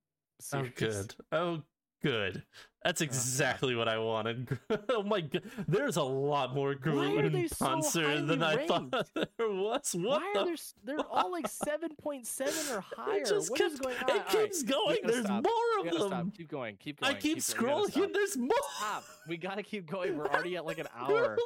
oh 0.53 0.69
good. 0.77 1.15
Oh 1.33 1.62
good. 2.05 2.43
That's 2.85 3.01
yeah. 3.01 3.07
exactly 3.07 3.75
what 3.75 3.89
I 3.89 3.97
wanted. 3.99 4.59
oh 4.91 5.03
my 5.03 5.23
god. 5.23 5.43
There's 5.67 5.97
a 5.97 6.03
lot 6.03 6.55
more 6.55 6.75
Gruen 6.75 7.33
they 7.33 7.49
so 7.49 7.65
Panzer 7.65 8.27
than 8.27 8.43
I 8.43 8.57
highly 8.57 8.67
thought 8.67 9.09
there 9.15 9.51
was. 9.51 9.95
What 9.95 10.21
Why 10.21 10.31
the 10.35 10.41
are 10.41 10.45
there? 10.45 10.57
They're 10.85 11.07
all 11.11 11.33
like 11.33 11.49
seven 11.65 11.91
point 11.99 12.27
seven 12.27 12.77
or 12.77 12.85
higher. 12.95 13.21
It 13.21 13.29
just 13.29 13.51
What 13.51 13.61
is 13.63 13.73
keeps, 13.73 13.81
going 13.81 13.97
on? 13.97 14.03
it 14.03 14.11
All 14.11 14.19
right, 14.19 14.29
keeps 14.29 14.63
we 14.63 14.69
going. 14.69 14.99
There's 15.03 15.25
stop. 15.25 15.45
more 15.45 15.89
of 15.89 15.99
them. 15.99 16.09
Stop. 16.09 16.37
Keep 16.37 16.51
going. 16.51 16.77
Keep 16.77 17.01
going. 17.01 17.17
I 17.17 17.19
keep 17.19 17.57
going. 17.57 17.89
Scrolling 17.89 18.13
there's 18.13 18.37
more. 18.37 18.51
Stop. 18.77 19.05
We 19.27 19.39
gotta 19.39 19.63
keep 19.63 19.91
going. 19.91 20.19
We're 20.19 20.27
already 20.27 20.57
at 20.57 20.67
like 20.67 20.79
an 20.79 20.89
hour. 20.95 21.39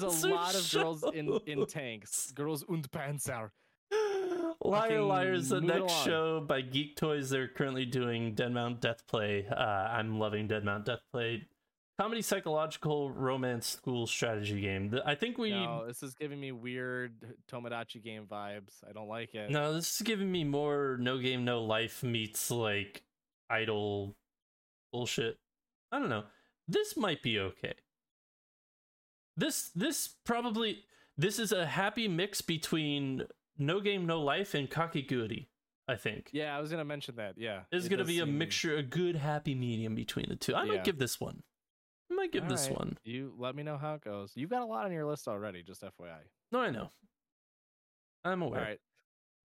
There's 0.00 0.22
a 0.24 0.28
lot 0.28 0.56
of 0.56 0.68
girls 0.72 1.04
in 1.14 1.38
in 1.46 1.64
tanks. 1.66 2.32
Girls 2.32 2.64
und 2.64 2.90
Panzer. 2.90 3.50
Liar 4.60 4.82
Fucking 4.82 5.08
Liars, 5.08 5.48
the 5.48 5.60
next 5.60 5.92
along. 5.92 6.04
show 6.04 6.40
by 6.40 6.60
Geek 6.60 6.96
Toys. 6.96 7.30
They're 7.30 7.48
currently 7.48 7.84
doing 7.84 8.34
Dead 8.34 8.52
Mount 8.52 8.80
Death 8.80 9.06
Play. 9.06 9.46
Uh, 9.48 9.54
I'm 9.54 10.18
loving 10.18 10.48
Dead 10.48 10.64
Mount 10.64 10.84
Death 10.86 11.00
Play. 11.12 11.46
Comedy 11.98 12.20
psychological 12.20 13.10
romance 13.10 13.66
school 13.66 14.06
strategy 14.06 14.60
game. 14.60 14.90
The- 14.90 15.02
I 15.06 15.14
think 15.14 15.38
we. 15.38 15.50
No, 15.50 15.86
this 15.86 16.02
is 16.02 16.14
giving 16.14 16.38
me 16.38 16.52
weird 16.52 17.14
Tomodachi 17.50 18.02
game 18.02 18.26
vibes. 18.30 18.72
I 18.88 18.92
don't 18.92 19.08
like 19.08 19.34
it. 19.34 19.50
No, 19.50 19.72
this 19.72 19.94
is 19.94 20.02
giving 20.02 20.30
me 20.30 20.44
more 20.44 20.98
no 21.00 21.18
game, 21.18 21.44
no 21.44 21.62
life 21.62 22.02
meets 22.02 22.50
like 22.50 23.02
idle 23.48 24.14
bullshit. 24.92 25.38
I 25.90 25.98
don't 25.98 26.10
know. 26.10 26.24
This 26.68 26.96
might 26.96 27.22
be 27.22 27.38
okay. 27.38 27.74
This 29.36 29.70
this 29.74 30.08
probably 30.24 30.84
this 31.16 31.38
is 31.38 31.52
a 31.52 31.64
happy 31.64 32.08
mix 32.08 32.40
between 32.40 33.22
no 33.58 33.80
game, 33.80 34.06
no 34.06 34.20
life 34.22 34.54
and 34.54 34.70
Kakegurui, 34.70 35.46
I 35.88 35.96
think. 35.96 36.30
Yeah, 36.32 36.56
I 36.56 36.60
was 36.60 36.70
gonna 36.70 36.84
mention 36.84 37.16
that. 37.16 37.34
Yeah, 37.38 37.62
This 37.70 37.80
is 37.80 37.86
it 37.86 37.90
gonna 37.90 38.04
be 38.04 38.20
a 38.20 38.24
seem- 38.24 38.38
mixture, 38.38 38.76
a 38.76 38.82
good 38.82 39.16
happy 39.16 39.54
medium 39.54 39.94
between 39.94 40.26
the 40.28 40.36
two. 40.36 40.54
I 40.54 40.64
might 40.64 40.74
Yeah. 40.76 40.82
give 40.82 40.98
this 40.98 41.20
one. 41.20 41.42
I 42.10 42.14
might 42.14 42.32
give 42.32 42.48
this 42.48 42.64
Alright, 42.68 42.78
one. 42.78 42.98
You 43.04 43.34
let 43.36 43.54
me 43.56 43.62
know 43.62 43.78
how 43.78 43.94
it 43.94 44.00
goes. 44.02 44.32
You've 44.36 44.50
got 44.50 44.62
a 44.62 44.66
lot 44.66 44.84
on 44.84 44.92
your 44.92 45.04
list 45.06 45.26
already. 45.26 45.62
Just 45.62 45.82
FYI. 45.82 46.22
No, 46.52 46.60
I 46.60 46.70
know. 46.70 46.92
I'm 48.24 48.42
All 48.42 48.48
aware. 48.48 48.62
right. 48.62 48.80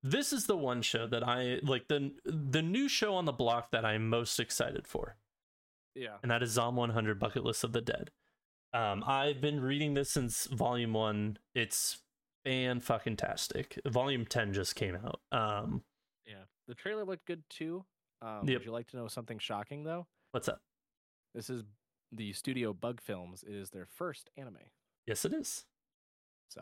This 0.04 0.34
is 0.34 0.48
the 0.48 0.58
one 0.58 0.82
show 0.82 1.06
that 1.08 1.24
I 1.28 1.60
like 1.64 1.88
the 1.88 2.12
the 2.26 2.62
new 2.62 2.88
show 2.90 3.14
on 3.16 3.26
the 3.26 3.32
block 3.32 3.72
that 3.72 3.86
I'm 3.86 4.10
most 4.10 4.40
excited 4.40 4.88
for. 4.88 5.18
Yeah. 5.94 6.18
and 6.24 6.32
that 6.32 6.42
is 6.42 6.52
Zom 6.52 6.78
100 6.78 7.20
Bucket 7.20 7.44
List 7.44 7.66
of 7.66 7.74
the 7.74 7.82
Dead. 7.82 8.12
Um, 8.74 9.04
I've 9.06 9.42
been 9.42 9.60
reading 9.60 9.94
this 9.94 10.10
since 10.10 10.46
Volume 10.46 10.94
One. 10.94 11.38
It's 11.54 12.01
fan 12.44 12.80
fucking 12.80 13.18
tastic. 13.18 13.80
Volume 13.88 14.26
10 14.26 14.54
just 14.54 14.76
came 14.76 14.96
out. 14.96 15.22
Um, 15.32 15.84
Yeah. 16.26 16.44
The 16.68 16.76
trailer 16.76 17.04
looked 17.06 17.26
good 17.26 17.44
too. 17.50 17.86
Um, 18.22 18.48
Yep. 18.48 18.60
Would 18.60 18.66
you 18.66 18.72
like 18.72 18.88
to 18.90 18.98
know 18.98 19.08
something 19.08 19.40
shocking 19.40 19.84
though? 19.84 20.08
what's 20.32 20.48
up? 20.48 20.62
This 21.36 21.50
is 21.50 21.64
the 22.14 22.32
studio 22.34 22.72
Bug 22.74 23.02
Films. 23.02 23.44
It 23.44 23.54
is 23.54 23.70
their 23.72 23.86
first 23.86 24.30
anime. 24.38 24.58
Yes, 25.06 25.26
it 25.26 25.34
is. 25.34 25.66
So 26.50 26.62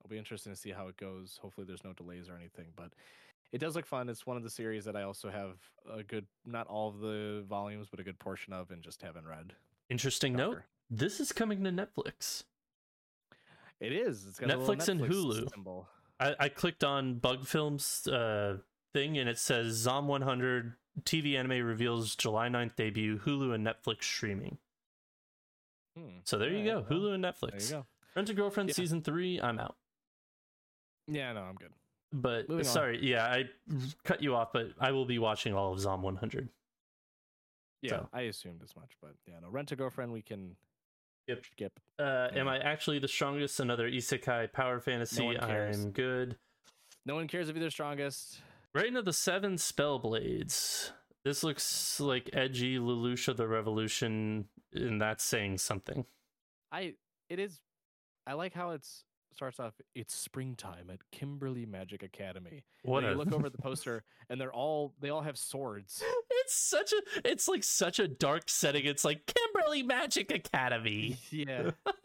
it'll 0.00 0.10
be 0.10 0.18
interesting 0.18 0.52
to 0.52 0.58
see 0.58 0.70
how 0.70 0.88
it 0.88 0.96
goes. 0.96 1.38
Hopefully, 1.42 1.66
there's 1.66 1.84
no 1.84 1.92
delays 1.92 2.28
or 2.28 2.34
anything, 2.36 2.66
but 2.74 2.92
it 3.52 3.58
does 3.58 3.76
look 3.76 3.86
fun. 3.86 4.08
It's 4.08 4.26
one 4.26 4.36
of 4.36 4.42
the 4.42 4.50
series 4.50 4.84
that 4.86 4.96
I 4.96 5.02
also 5.02 5.30
have 5.30 5.56
a 5.92 6.02
good, 6.02 6.26
not 6.44 6.66
all 6.66 6.88
of 6.88 6.98
the 7.00 7.44
volumes, 7.48 7.86
but 7.90 8.00
a 8.00 8.04
good 8.04 8.18
portion 8.18 8.52
of, 8.52 8.70
and 8.72 8.82
just 8.82 9.02
haven't 9.02 9.26
read. 9.26 9.52
Interesting 9.88 10.32
note. 10.34 10.62
This 10.90 11.20
is 11.20 11.30
coming 11.32 11.62
to 11.64 11.70
Netflix. 11.70 12.44
It 13.80 13.92
is. 13.92 14.26
It's 14.26 14.38
got 14.38 14.50
a 14.50 14.56
Netflix 14.56 14.88
and 14.88 15.00
Hulu. 15.00 15.50
symbol. 15.50 15.86
I, 16.18 16.34
I 16.40 16.48
clicked 16.48 16.82
on 16.82 17.18
Bug 17.18 17.46
Films 17.46 18.06
uh, 18.08 18.58
thing 18.94 19.18
and 19.18 19.28
it 19.28 19.38
says 19.38 19.74
Zom 19.74 20.08
100 20.08 20.72
TV 21.02 21.36
anime 21.38 21.62
reveals 21.66 22.16
July 22.16 22.48
9th 22.48 22.74
debut, 22.76 23.18
Hulu 23.18 23.54
and 23.54 23.66
Netflix 23.66 24.04
streaming. 24.04 24.56
Hmm. 25.96 26.18
So 26.24 26.38
there 26.38 26.50
you 26.50 26.64
go, 26.64 26.86
well, 26.88 26.98
Hulu 27.00 27.14
and 27.14 27.22
There 27.24 27.32
Netflix. 27.32 27.70
you 27.70 27.76
go. 27.76 27.86
Rent 28.14 28.30
a 28.30 28.34
Girlfriend 28.34 28.70
Yeah. 28.70 28.74
season 28.74 29.02
three, 29.02 29.38
I'm 29.40 29.58
out. 29.58 29.76
Yeah, 31.06 31.32
no, 31.34 31.42
I'm 31.42 31.54
good. 31.56 31.72
But 32.12 32.48
Moving 32.48 32.66
on. 32.66 32.72
sorry, 32.72 32.98
yeah, 33.06 33.26
I 33.26 33.44
cut 34.04 34.22
you 34.22 34.34
off, 34.34 34.52
but 34.54 34.68
I 34.80 34.92
will 34.92 35.04
be 35.04 35.18
watching 35.18 35.52
all 35.52 35.72
of 35.72 35.80
Zom 35.80 36.00
100. 36.02 36.48
Yeah, 37.82 37.90
So- 37.90 38.08
I 38.14 38.22
assumed 38.22 38.62
as 38.62 38.74
much, 38.74 38.92
but 39.02 39.12
yeah, 39.26 39.34
no. 39.42 39.50
Rent 39.50 39.70
a 39.72 39.76
girlfriend, 39.76 40.12
we 40.12 40.22
can 40.22 40.56
Yep. 41.28 41.44
skip. 41.52 41.80
Uh, 41.98 42.28
Am 42.34 42.48
I 42.48 42.58
actually 42.58 42.98
the 42.98 43.08
strongest? 43.08 43.60
Another 43.60 43.90
isekai 43.90 44.52
power 44.52 44.80
fantasy. 44.80 45.24
one 45.24 45.38
cares. 45.38 45.84
I'm 45.84 45.90
good. 45.90 46.36
No 47.04 47.14
one 47.14 47.28
cares 47.28 47.48
if 47.48 47.56
you're 47.56 47.64
the 47.64 47.70
strongest. 47.70 48.40
Reign 48.74 48.96
of 48.96 49.04
the 49.04 49.12
Seven 49.12 49.56
Spellblades. 49.56 50.90
This 51.24 51.42
looks 51.42 51.98
like 51.98 52.30
edgy 52.32 52.78
Lelouch 52.78 53.26
of 53.26 53.36
the 53.36 53.48
Revolution, 53.48 54.46
and 54.72 55.00
that's 55.00 55.24
saying 55.24 55.58
something. 55.58 56.04
I 56.70 56.94
it 57.28 57.38
is 57.38 57.60
I 58.26 58.34
like 58.34 58.52
how 58.54 58.70
it's 58.70 59.04
starts 59.32 59.60
off 59.60 59.74
it's 59.94 60.14
springtime 60.14 60.90
at 60.90 60.98
Kimberly 61.12 61.66
Magic 61.66 62.02
Academy. 62.02 62.64
What 62.82 62.98
And 62.98 63.06
a 63.08 63.10
you 63.10 63.16
look 63.16 63.32
over 63.32 63.46
at 63.46 63.52
the 63.52 63.58
poster 63.62 64.02
and 64.28 64.40
they're 64.40 64.52
all 64.52 64.94
they 65.00 65.10
all 65.10 65.22
have 65.22 65.38
swords. 65.38 66.02
It's 66.46 66.54
such 66.54 66.92
a 66.92 67.28
it's 67.28 67.48
like 67.48 67.64
such 67.64 67.98
a 67.98 68.06
dark 68.06 68.48
setting. 68.48 68.84
It's 68.84 69.04
like 69.04 69.26
Kimberly 69.26 69.82
Magic 69.82 70.30
Academy. 70.30 71.18
yeah. 71.32 71.70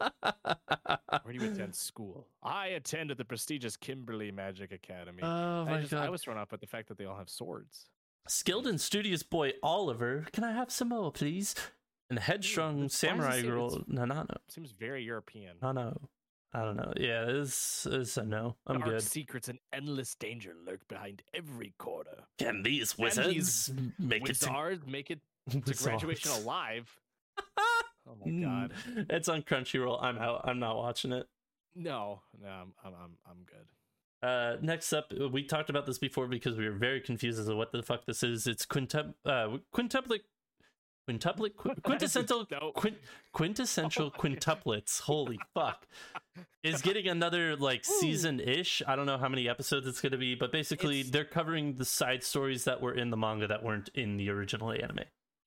Where 1.22 1.32
do 1.32 1.44
you 1.44 1.52
attend 1.52 1.76
school? 1.76 2.26
I 2.42 2.68
attended 2.68 3.18
the 3.18 3.24
prestigious 3.24 3.76
Kimberly 3.76 4.32
Magic 4.32 4.72
Academy. 4.72 5.20
Oh 5.22 5.62
I, 5.62 5.64
my 5.64 5.80
just, 5.82 5.94
I 5.94 6.10
was 6.10 6.22
thrown 6.22 6.38
off 6.38 6.48
by 6.48 6.56
the 6.56 6.66
fact 6.66 6.88
that 6.88 6.98
they 6.98 7.04
all 7.04 7.16
have 7.16 7.30
swords. 7.30 7.86
Skilled 8.26 8.66
and 8.66 8.80
studious 8.80 9.22
boy 9.22 9.52
Oliver. 9.62 10.26
Can 10.32 10.42
I 10.42 10.50
have 10.50 10.72
some 10.72 10.88
more, 10.88 11.12
please? 11.12 11.54
And 12.10 12.18
headstrong 12.18 12.86
it 12.86 12.92
samurai 12.92 13.42
girl 13.42 13.78
Nanano. 13.88 14.38
Seems 14.48 14.72
very 14.72 15.04
European. 15.04 15.58
Nanano. 15.62 16.08
I 16.54 16.62
don't 16.64 16.76
know. 16.76 16.92
Yeah, 16.96 17.24
it's 17.28 17.86
it's 17.90 18.16
a 18.18 18.24
no. 18.24 18.56
I'm 18.66 18.78
Dark 18.80 18.90
good. 18.90 19.02
secrets 19.02 19.48
and 19.48 19.58
endless 19.72 20.14
danger 20.14 20.52
lurk 20.66 20.86
behind 20.88 21.22
every 21.32 21.72
corner. 21.78 22.24
Can 22.38 22.62
these 22.62 22.92
Can 22.92 23.04
wizards 23.04 23.66
these 23.66 23.70
make 23.98 24.28
it 24.28 24.38
to 24.40 24.78
make 24.86 25.10
it 25.10 25.20
to 25.50 25.74
graduation 25.74 26.30
alive. 26.30 26.90
Oh 28.04 28.16
my 28.26 28.32
god. 28.42 28.72
Mm, 28.90 29.06
It's 29.10 29.28
on 29.28 29.42
Crunchyroll. 29.42 30.02
I'm 30.02 30.18
out. 30.18 30.40
I'm 30.44 30.58
not 30.58 30.76
watching 30.76 31.12
it. 31.12 31.28
No, 31.76 32.20
no, 32.42 32.48
I'm 32.48 32.72
I'm 32.84 32.92
I'm, 32.94 33.16
I'm 33.30 33.36
good. 33.46 34.28
Uh, 34.28 34.56
next 34.60 34.92
up, 34.92 35.12
we 35.32 35.44
talked 35.44 35.70
about 35.70 35.86
this 35.86 35.98
before 35.98 36.26
because 36.26 36.56
we 36.56 36.68
were 36.68 36.74
very 36.76 37.00
confused 37.00 37.38
as 37.38 37.46
to 37.46 37.54
what 37.54 37.70
the 37.70 37.80
fuck 37.82 38.04
this 38.04 38.24
is. 38.24 38.48
It's 38.48 38.66
quintup, 38.66 39.14
uh, 39.24 39.56
quintuplet, 39.72 40.20
quintuplet, 41.08 41.56
qu- 41.56 41.74
quintessential, 41.82 42.44
quint, 42.74 42.96
quintessential 43.32 44.06
oh 44.16 44.18
quintuplets. 44.20 45.00
Holy 45.00 45.38
fuck! 45.54 45.86
Is 46.62 46.82
getting 46.82 47.08
another 47.08 47.56
like 47.56 47.84
season 47.84 48.40
ish. 48.40 48.82
I 48.86 48.96
don't 48.96 49.06
know 49.06 49.18
how 49.18 49.28
many 49.28 49.48
episodes 49.48 49.86
it's 49.86 50.00
gonna 50.00 50.16
be, 50.18 50.34
but 50.34 50.52
basically 50.52 51.00
It's- 51.00 51.10
they're 51.12 51.24
covering 51.24 51.74
the 51.74 51.84
side 51.84 52.22
stories 52.22 52.64
that 52.64 52.80
were 52.80 52.94
in 52.94 53.10
the 53.10 53.16
manga 53.16 53.46
that 53.46 53.62
weren't 53.62 53.88
in 53.94 54.16
the 54.16 54.30
original 54.30 54.70
anime. 54.72 55.00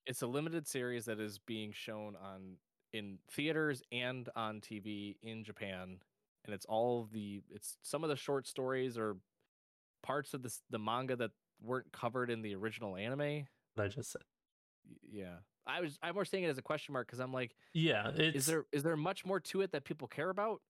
It's 0.06 0.22
a 0.22 0.28
limited 0.28 0.68
series 0.68 1.06
that 1.06 1.20
is 1.20 1.40
being 1.40 1.72
shown 1.72 2.16
on 2.16 2.58
in 2.94 3.18
theaters 3.32 3.82
and 3.92 4.30
on 4.36 4.62
TV 4.62 5.18
in 5.24 5.44
Japan, 5.44 5.98
and 6.46 6.54
it's 6.54 6.66
all 6.66 7.10
the 7.12 7.42
it's 7.50 7.78
some 7.82 8.04
of 8.04 8.10
the 8.10 8.16
short 8.16 8.48
stories 8.48 8.98
or 8.98 9.18
parts 10.04 10.34
of 10.34 10.44
this 10.44 10.62
the 10.70 10.78
manga 10.80 11.16
that 11.16 11.32
weren't 11.62 11.92
covered 11.92 12.30
in 12.30 12.42
the 12.42 12.54
original 12.56 12.96
anime. 12.96 13.48
What 13.74 13.86
I 13.86 13.88
just 13.88 14.12
said. 14.12 14.22
Yeah, 15.12 15.36
I 15.68 15.82
was 15.82 15.98
I'm 16.04 16.14
more 16.16 16.26
saying 16.26 16.44
it 16.44 16.50
as 16.50 16.58
a 16.58 16.62
question 16.62 16.94
mark 16.94 17.08
because 17.08 17.20
I'm 17.20 17.32
like, 17.34 17.56
Yeah, 17.74 18.10
it's 18.16 18.38
is 18.38 18.46
there 18.46 18.66
is 18.72 18.84
there 18.84 18.98
much 18.98 19.26
more 19.26 19.40
to 19.40 19.62
it 19.62 19.72
that 19.72 19.84
people 19.84 20.08
care 20.08 20.30
about? 20.30 20.62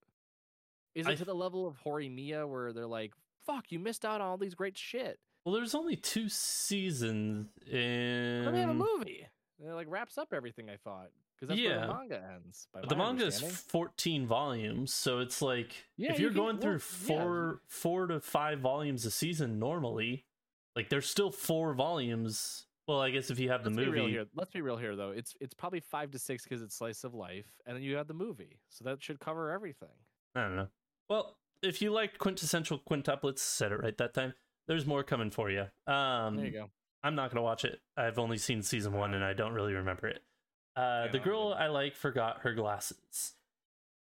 Is 0.94 1.08
it 1.08 1.12
I 1.12 1.16
to 1.16 1.26
the 1.26 1.36
level 1.36 1.68
of 1.68 1.76
Horimiya 1.84 2.48
where 2.48 2.72
they're 2.72 2.88
like, 2.88 3.14
"Fuck, 3.46 3.72
you 3.72 3.80
missed 3.80 4.06
out 4.06 4.22
on 4.22 4.28
all 4.28 4.38
these 4.38 4.56
great 4.56 4.78
shit"? 4.78 5.20
Well, 5.44 5.54
there's 5.54 5.76
only 5.76 5.96
two 5.96 6.30
seasons 6.30 7.48
and 7.72 8.56
they 8.56 8.62
have 8.62 8.70
a 8.70 8.74
movie. 8.74 9.28
It 9.64 9.72
like 9.72 9.88
wraps 9.90 10.18
up 10.18 10.34
everything. 10.34 10.70
I 10.70 10.78
thought 10.78 11.10
because 11.36 11.50
that's 11.50 11.60
where 11.62 11.70
Yeah. 11.80 11.88
the 11.88 11.94
manga 11.94 12.32
ends. 12.36 12.68
By 12.74 12.80
But 12.82 12.90
the 12.90 12.96
manga 12.96 13.26
is 13.26 13.42
14 13.42 14.26
volumes, 14.26 14.94
so 14.94 15.20
it's 15.20 15.42
like 15.42 15.86
Yeah, 15.98 16.12
if 16.14 16.20
you 16.20 16.24
you're 16.24 16.32
can- 16.32 16.38
going 16.42 16.58
through 16.60 16.80
well, 17.08 17.18
yeah. 17.18 17.24
four 17.24 17.62
four 17.68 18.08
to 18.08 18.20
five 18.22 18.60
volumes 18.60 19.06
a 19.06 19.12
season 19.12 19.60
normally, 19.60 20.26
like 20.76 20.90
there's 20.90 21.10
still 21.10 21.32
four 21.32 21.74
volumes. 21.74 22.68
Well, 22.88 23.02
I 23.02 23.10
guess 23.10 23.32
if 23.32 23.40
you 23.40 23.50
have 23.50 23.64
the 23.64 23.70
Let's 23.72 23.80
be 23.86 23.90
real 23.92 24.04
movie, 24.04 24.14
here. 24.14 24.26
Let's 24.36 24.52
be 24.52 24.62
real 24.62 24.78
here, 24.78 24.96
though. 24.96 25.10
It's 25.12 25.36
it's 25.42 25.54
probably 25.54 25.80
five 25.80 26.12
to 26.12 26.20
six 26.20 26.44
because 26.44 26.62
it's 26.62 26.76
slice 26.76 27.04
of 27.04 27.14
life, 27.14 27.48
and 27.66 27.76
then 27.76 27.84
you 27.84 27.96
have 27.96 28.08
the 28.08 28.14
movie, 28.14 28.60
so 28.70 28.86
that 28.86 29.02
should 29.02 29.20
cover 29.20 29.52
everything. 29.52 29.90
I 30.36 30.42
don't 30.42 30.56
know. 30.56 30.68
Well, 31.10 31.38
if 31.64 31.82
you 31.82 31.92
liked 31.92 32.20
quintessential 32.20 32.80
quintuplets, 32.80 33.40
said 33.40 33.72
it 33.72 33.82
right 33.82 33.98
that 33.98 34.14
time. 34.14 34.34
There's 34.68 34.86
more 34.86 35.04
coming 35.04 35.32
for 35.32 35.50
you. 35.50 35.66
Um, 35.88 36.36
there 36.38 36.46
you 36.46 36.52
go. 36.52 36.70
I'm 37.04 37.16
not 37.16 37.32
gonna 37.32 37.42
watch 37.44 37.66
it. 37.66 37.80
I've 37.98 38.20
only 38.20 38.38
seen 38.38 38.62
season 38.62 38.94
one, 38.94 39.14
and 39.14 39.24
I 39.24 39.34
don't 39.34 39.54
really 39.54 39.74
remember 39.74 40.08
it. 40.08 40.22
Uh, 40.76 41.04
Yeah, 41.06 41.12
the 41.12 41.20
girl 41.20 41.50
didn't. 41.50 41.62
I 41.64 41.68
like 41.68 41.96
forgot 41.96 42.42
her 42.42 42.54
glasses. 42.54 43.34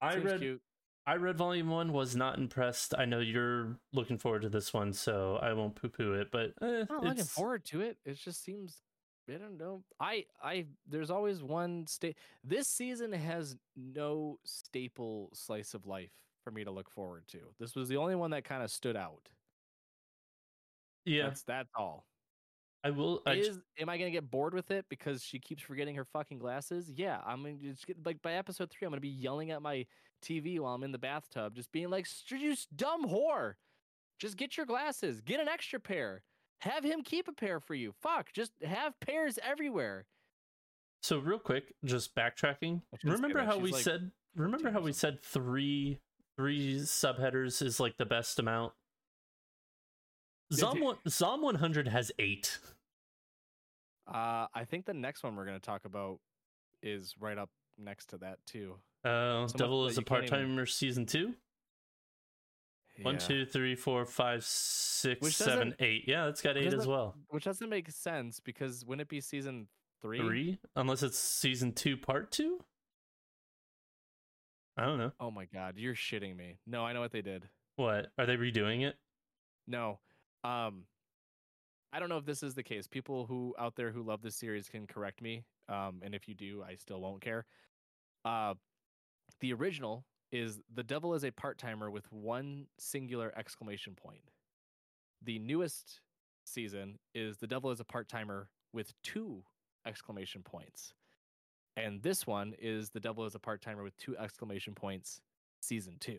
I 0.01 0.15
read 0.15 0.39
cute. 0.41 0.61
I 1.09 1.15
read 1.15 1.37
volume 1.37 1.69
one, 1.69 1.91
was 1.91 2.15
not 2.15 2.37
impressed. 2.37 2.93
I 2.95 3.05
know 3.05 3.17
you're 3.17 3.79
looking 3.93 4.19
forward 4.19 4.43
to 4.43 4.49
this 4.49 4.71
one, 4.75 4.93
so 4.93 5.39
I 5.41 5.53
won't 5.53 5.73
poo 5.73 5.89
poo 5.89 6.13
it. 6.13 6.29
But 6.31 6.53
eh, 6.61 6.85
I'm 6.87 6.97
not 6.97 7.03
looking 7.03 7.23
forward 7.23 7.65
to 7.65 7.81
it. 7.81 7.97
It 8.05 8.19
just 8.19 8.43
seems 8.43 8.83
I 9.27 9.37
don't 9.37 9.57
know. 9.57 9.83
I 9.99 10.25
I 10.39 10.67
there's 10.87 11.09
always 11.09 11.41
one 11.41 11.87
state. 11.87 12.15
This 12.43 12.67
season 12.67 13.11
has 13.11 13.55
no 13.75 14.37
staple 14.45 15.31
slice 15.33 15.73
of 15.73 15.87
life 15.87 16.11
for 16.43 16.51
me 16.51 16.63
to 16.63 16.69
look 16.69 16.91
forward 16.91 17.23
to. 17.29 17.39
This 17.59 17.75
was 17.75 17.89
the 17.89 17.97
only 17.97 18.13
one 18.13 18.29
that 18.29 18.43
kind 18.43 18.61
of 18.61 18.69
stood 18.69 18.95
out. 18.95 19.29
yeah, 21.05 21.23
That's 21.23 21.41
that's 21.41 21.69
all. 21.75 22.05
I 22.83 22.91
will. 22.91 23.23
I, 23.25 23.33
Is 23.33 23.59
am 23.79 23.89
I 23.89 23.97
gonna 23.97 24.11
get 24.11 24.29
bored 24.29 24.53
with 24.53 24.69
it 24.69 24.85
because 24.89 25.23
she 25.23 25.39
keeps 25.39 25.63
forgetting 25.63 25.95
her 25.95 26.05
fucking 26.05 26.37
glasses? 26.37 26.91
Yeah, 26.95 27.19
I'm 27.25 27.41
gonna 27.41 27.55
just 27.55 27.87
get 27.87 27.97
like 28.05 28.21
by 28.21 28.33
episode 28.33 28.69
three, 28.69 28.85
I'm 28.85 28.91
gonna 28.91 29.01
be 29.01 29.09
yelling 29.09 29.49
at 29.49 29.63
my 29.63 29.87
TV 30.21 30.59
while 30.59 30.73
I'm 30.73 30.83
in 30.83 30.91
the 30.91 30.97
bathtub, 30.97 31.55
just 31.55 31.71
being 31.71 31.89
like, 31.89 32.05
"St- 32.05 32.41
"You 32.41 32.55
dumb 32.75 33.07
whore! 33.07 33.55
Just 34.19 34.37
get 34.37 34.57
your 34.57 34.65
glasses. 34.65 35.21
Get 35.21 35.39
an 35.39 35.47
extra 35.47 35.79
pair. 35.79 36.23
Have 36.61 36.83
him 36.83 37.03
keep 37.03 37.27
a 37.27 37.33
pair 37.33 37.59
for 37.59 37.73
you. 37.73 37.93
Fuck, 37.93 38.33
just 38.33 38.51
have 38.63 38.99
pairs 38.99 39.39
everywhere." 39.41 40.05
so 41.01 41.19
real 41.19 41.39
quick, 41.39 41.73
just 41.85 42.15
backtracking. 42.15 42.81
Remember 43.03 43.43
how 43.43 43.57
we 43.57 43.71
like 43.71 43.83
said? 43.83 44.11
Remember 44.35 44.69
how 44.69 44.81
we 44.81 44.93
said 44.93 45.23
three 45.23 45.99
three 46.37 46.79
subheaders 46.81 47.61
is 47.61 47.79
like 47.79 47.97
the 47.97 48.05
best 48.05 48.39
amount. 48.39 48.73
Zom 50.53 50.95
Zom 51.07 51.41
100 51.41 51.87
has 51.87 52.11
eight. 52.19 52.59
Uh, 54.07 54.47
I 54.53 54.65
think 54.65 54.85
the 54.85 54.93
next 54.93 55.23
one 55.23 55.35
we're 55.35 55.45
gonna 55.45 55.59
talk 55.59 55.85
about 55.85 56.19
is 56.81 57.15
right 57.19 57.37
up 57.37 57.49
next 57.77 58.07
to 58.07 58.17
that 58.19 58.39
too. 58.45 58.75
Uh, 59.03 59.41
much 59.41 59.53
Devil 59.53 59.85
is 59.87 59.97
a 59.97 60.01
you 60.01 60.05
can't 60.05 60.07
part 60.07 60.23
even- 60.25 60.39
timer 60.49 60.65
season 60.65 61.05
two. 61.05 61.27
One, 61.27 61.35
Yeah. 62.97 63.03
One, 63.05 63.17
two, 63.17 63.45
three, 63.45 63.75
four, 63.75 64.05
five, 64.05 64.43
six, 64.43 65.21
which 65.21 65.35
seven, 65.35 65.73
eight. 65.79 66.03
Yeah, 66.05 66.25
that's 66.25 66.41
got 66.41 66.57
eight 66.57 66.73
as 66.73 66.85
well. 66.85 67.15
Which 67.29 67.45
doesn't 67.45 67.69
make 67.69 67.89
sense 67.89 68.41
because 68.41 68.83
wouldn't 68.83 69.03
it 69.03 69.07
be 69.07 69.21
season 69.21 69.69
three? 70.01 70.19
Three, 70.19 70.59
unless 70.75 71.01
it's 71.01 71.17
season 71.17 71.71
two, 71.71 71.95
part 71.95 72.29
two. 72.31 72.59
I 74.77 74.85
don't 74.85 74.97
know. 74.97 75.11
Oh 75.19 75.31
my 75.31 75.45
god, 75.45 75.75
you're 75.77 75.95
shitting 75.95 76.35
me. 76.35 76.57
No, 76.65 76.85
I 76.85 76.93
know 76.93 76.99
what 77.01 77.11
they 77.11 77.21
did. 77.21 77.47
What 77.75 78.07
are 78.17 78.25
they 78.25 78.35
redoing 78.37 78.85
it? 78.85 78.97
No. 79.67 79.99
Um 80.43 80.85
I 81.91 81.99
don't 81.99 82.09
know 82.09 82.17
if 82.17 82.25
this 82.25 82.43
is 82.43 82.53
the 82.55 82.63
case. 82.63 82.85
People 82.87 83.25
who 83.25 83.55
out 83.57 83.75
there 83.75 83.91
who 83.91 84.03
love 84.03 84.21
this 84.21 84.35
series 84.35 84.69
can 84.69 84.87
correct 84.87 85.21
me. 85.21 85.43
Um 85.69 86.01
and 86.03 86.13
if 86.15 86.27
you 86.27 86.33
do, 86.35 86.63
I 86.67 86.75
still 86.75 86.99
won't 87.01 87.21
care. 87.21 87.45
Uh 88.25 88.55
the 89.39 89.53
original 89.53 90.05
is 90.31 90.59
the 90.73 90.83
devil 90.83 91.13
is 91.13 91.23
a 91.23 91.31
part-timer 91.31 91.89
with 91.89 92.11
one 92.11 92.67
singular 92.77 93.33
exclamation 93.35 93.95
point. 93.95 94.31
The 95.23 95.39
newest 95.39 96.01
season 96.45 96.99
is 97.13 97.37
the 97.37 97.47
devil 97.47 97.71
is 97.71 97.79
a 97.79 97.85
part-timer 97.85 98.49
with 98.73 98.93
two 99.03 99.43
exclamation 99.85 100.43
points. 100.43 100.93
And 101.77 102.01
this 102.03 102.27
one 102.27 102.53
is 102.59 102.89
the 102.89 102.99
devil 102.99 103.25
is 103.25 103.35
a 103.35 103.39
part-timer 103.39 103.83
with 103.83 103.97
two 103.97 104.17
exclamation 104.17 104.75
points 104.75 105.21
season 105.61 105.95
2. 105.99 106.17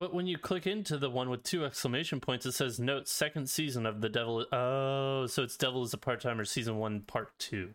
But 0.00 0.14
when 0.14 0.26
you 0.28 0.38
click 0.38 0.66
into 0.66 0.96
the 0.96 1.10
one 1.10 1.28
with 1.28 1.42
two 1.42 1.64
exclamation 1.64 2.20
points, 2.20 2.46
it 2.46 2.52
says 2.52 2.78
note 2.78 3.08
second 3.08 3.50
season 3.50 3.84
of 3.84 4.00
the 4.00 4.08
Devil. 4.08 4.46
Oh, 4.52 5.26
so 5.26 5.42
it's 5.42 5.56
Devil 5.56 5.82
is 5.82 5.92
a 5.92 5.98
part 5.98 6.20
timer 6.20 6.44
season 6.44 6.76
one 6.76 7.00
part 7.00 7.36
two. 7.38 7.74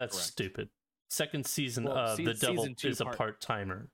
That's 0.00 0.16
Correct. 0.16 0.32
stupid. 0.32 0.68
Second 1.14 1.46
season 1.46 1.84
Well, 1.84 1.96
of 1.96 2.16
se- 2.16 2.24
the 2.24 2.34
Devil 2.34 2.74
two 2.74 2.88
is 2.88 3.00
a 3.00 3.04
part- 3.04 3.16
part 3.18 3.40
timer. 3.40 3.88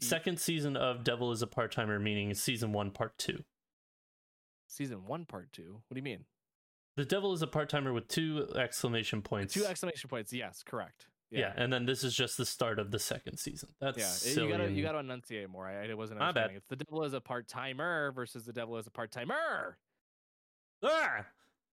Second 0.00 0.40
season 0.40 0.78
of 0.78 1.04
Devil 1.04 1.30
is 1.30 1.42
a 1.42 1.46
part 1.46 1.72
timer, 1.72 1.98
meaning 1.98 2.32
season 2.32 2.72
one 2.72 2.90
part 2.90 3.18
two. 3.18 3.44
Season 4.66 5.04
1 5.04 5.26
part 5.26 5.52
2. 5.52 5.82
What 5.88 5.94
do 5.94 5.98
you 5.98 6.04
mean? 6.04 6.24
The 6.96 7.04
Devil 7.04 7.32
is 7.32 7.42
a 7.42 7.48
part 7.48 7.68
timer 7.68 7.92
with 7.92 8.06
two 8.06 8.46
exclamation 8.54 9.20
points. 9.20 9.52
Two 9.52 9.66
exclamation 9.66 10.08
points. 10.08 10.32
Yes, 10.32 10.62
correct. 10.64 11.08
Yeah. 11.30 11.52
and 11.56 11.72
then 11.72 11.86
this 11.86 12.02
is 12.04 12.14
just 12.14 12.36
the 12.36 12.46
start 12.46 12.78
of 12.78 12.92
the 12.92 12.98
second 12.98 13.38
season. 13.38 13.70
That's 13.80 13.98
yeah. 13.98 14.04
silly 14.04 14.46
You 14.46 14.52
gotta 14.52 14.70
you 14.70 14.82
gotta 14.82 14.98
enunciate 14.98 15.50
more. 15.50 15.66
I, 15.66 15.90
I 15.90 15.94
wasn't 15.94 16.20
understanding. 16.20 16.56
It's 16.56 16.68
the 16.68 16.76
devil 16.76 17.02
is 17.04 17.12
a 17.14 17.20
part 17.20 17.46
timer 17.48 18.12
versus 18.12 18.44
the 18.44 18.52
devil 18.52 18.76
is 18.78 18.86
a 18.86 18.90
part 18.90 19.10
timer. 19.10 19.76
Ah! 20.84 21.26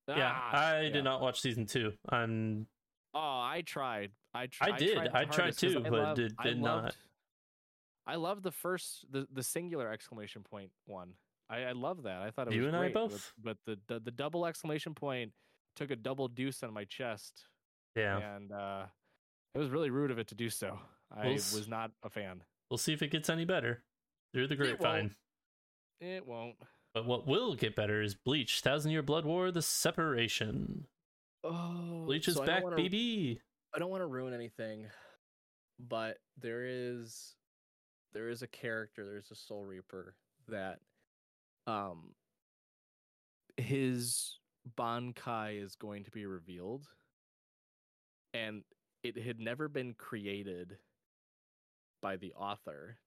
Yeah, 0.08 0.32
I 0.54 0.82
yeah. 0.84 0.90
did 0.90 1.04
not 1.04 1.22
watch 1.22 1.42
season 1.42 1.66
two. 1.66 1.94
I'm 2.10 2.68
Oh, 3.14 3.20
I 3.20 3.64
tried. 3.66 4.12
I 4.34 4.48
tried. 4.48 4.74
I 4.74 4.78
did. 4.78 4.96
Tried 4.96 5.12
I 5.14 5.26
tried 5.26 5.58
too, 5.58 5.80
I 5.86 5.90
but 5.90 5.92
loved- 6.00 6.34
I 6.38 6.44
did 6.44 6.60
not. 6.62 6.84
loved- 6.84 6.98
I 8.06 8.16
love 8.16 8.42
the 8.44 8.52
first 8.52 9.06
the 9.12 9.28
the 9.34 9.44
singular 9.44 9.92
exclamation 9.92 10.44
point 10.44 10.72
one. 10.86 11.14
I, 11.50 11.64
I 11.64 11.72
love 11.72 12.04
that. 12.04 12.22
I 12.22 12.30
thought 12.32 12.48
it 12.48 12.54
You 12.54 12.62
was 12.62 12.68
and 12.68 12.78
I 12.78 12.80
great, 12.82 12.94
but- 12.94 13.10
both. 13.10 13.34
But, 13.42 13.58
the, 13.66 13.80
the 13.88 14.00
the 14.00 14.12
double 14.12 14.46
exclamation 14.46 14.94
point 14.94 15.34
took 15.76 15.92
a 15.92 15.96
double 15.96 16.28
deuce 16.28 16.64
on 16.64 16.74
my 16.74 16.86
chest, 16.86 17.46
yeah. 17.96 18.18
and 18.36 18.52
uh, 18.52 18.86
it 19.56 19.58
was 19.60 19.70
really 19.70 19.90
rude 19.90 20.12
of 20.12 20.20
it 20.20 20.28
to 20.28 20.36
do 20.36 20.50
so. 20.50 20.80
I 21.12 21.26
We'll 21.28 21.36
s- 21.36 21.54
was 21.54 21.68
not 21.68 21.92
a 22.04 22.10
fan. 22.10 22.44
We'll 22.70 22.78
see 22.78 22.94
if 22.94 23.02
it 23.02 23.12
gets 23.12 23.30
any 23.30 23.46
better 23.46 23.84
through 24.34 24.48
the 24.48 24.54
It 24.56 24.60
won't. 24.60 24.80
grapevine. 24.80 25.16
It 26.02 26.26
won't. 26.26 26.56
But 26.98 27.06
what 27.06 27.28
will 27.28 27.54
get 27.54 27.76
better 27.76 28.02
is 28.02 28.16
Bleach, 28.16 28.62
Thousand 28.62 28.90
Year 28.90 29.04
Blood 29.04 29.24
War, 29.24 29.52
The 29.52 29.62
Separation. 29.62 30.88
Oh, 31.44 32.06
Bleach 32.08 32.28
is 32.28 32.34
so 32.34 32.44
back, 32.44 32.64
wanna- 32.64 32.76
baby. 32.76 33.40
I 33.72 33.78
don't 33.78 33.92
want 33.92 34.02
to 34.02 34.08
ruin 34.08 34.34
anything, 34.34 34.90
but 35.78 36.18
there 36.38 36.66
is 36.66 37.36
there 38.14 38.30
is 38.30 38.42
a 38.42 38.48
character, 38.48 39.06
there's 39.06 39.30
a 39.30 39.36
Soul 39.36 39.64
Reaper 39.64 40.16
that 40.48 40.80
um 41.68 42.16
his 43.58 44.40
Bankai 44.76 45.62
is 45.62 45.76
going 45.76 46.04
to 46.04 46.10
be 46.10 46.26
revealed. 46.26 46.88
And 48.34 48.64
it 49.04 49.18
had 49.20 49.40
never 49.40 49.68
been 49.68 49.94
created 49.94 50.80
by 52.02 52.18
the 52.18 52.34
author, 52.34 52.98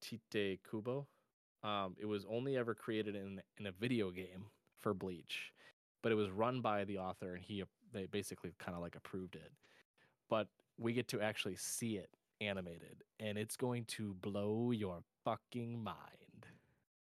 Tite 0.00 0.60
Kubo. 0.70 1.06
Um, 1.62 1.96
it 1.98 2.06
was 2.06 2.24
only 2.30 2.56
ever 2.56 2.74
created 2.74 3.16
in 3.16 3.40
in 3.58 3.66
a 3.66 3.72
video 3.72 4.10
game 4.10 4.46
for 4.80 4.94
Bleach, 4.94 5.52
but 6.02 6.12
it 6.12 6.14
was 6.14 6.30
run 6.30 6.60
by 6.60 6.84
the 6.84 6.98
author, 6.98 7.34
and 7.34 7.42
he 7.42 7.64
they 7.92 8.06
basically 8.06 8.52
kind 8.58 8.76
of 8.76 8.82
like 8.82 8.96
approved 8.96 9.34
it 9.34 9.50
but 10.28 10.48
we 10.78 10.92
get 10.92 11.08
to 11.08 11.20
actually 11.20 11.56
see 11.56 11.96
it 11.96 12.10
animated 12.40 13.02
and 13.18 13.36
it's 13.36 13.56
going 13.56 13.84
to 13.84 14.14
blow 14.20 14.70
your 14.70 15.02
fucking 15.24 15.82
mind. 15.82 15.96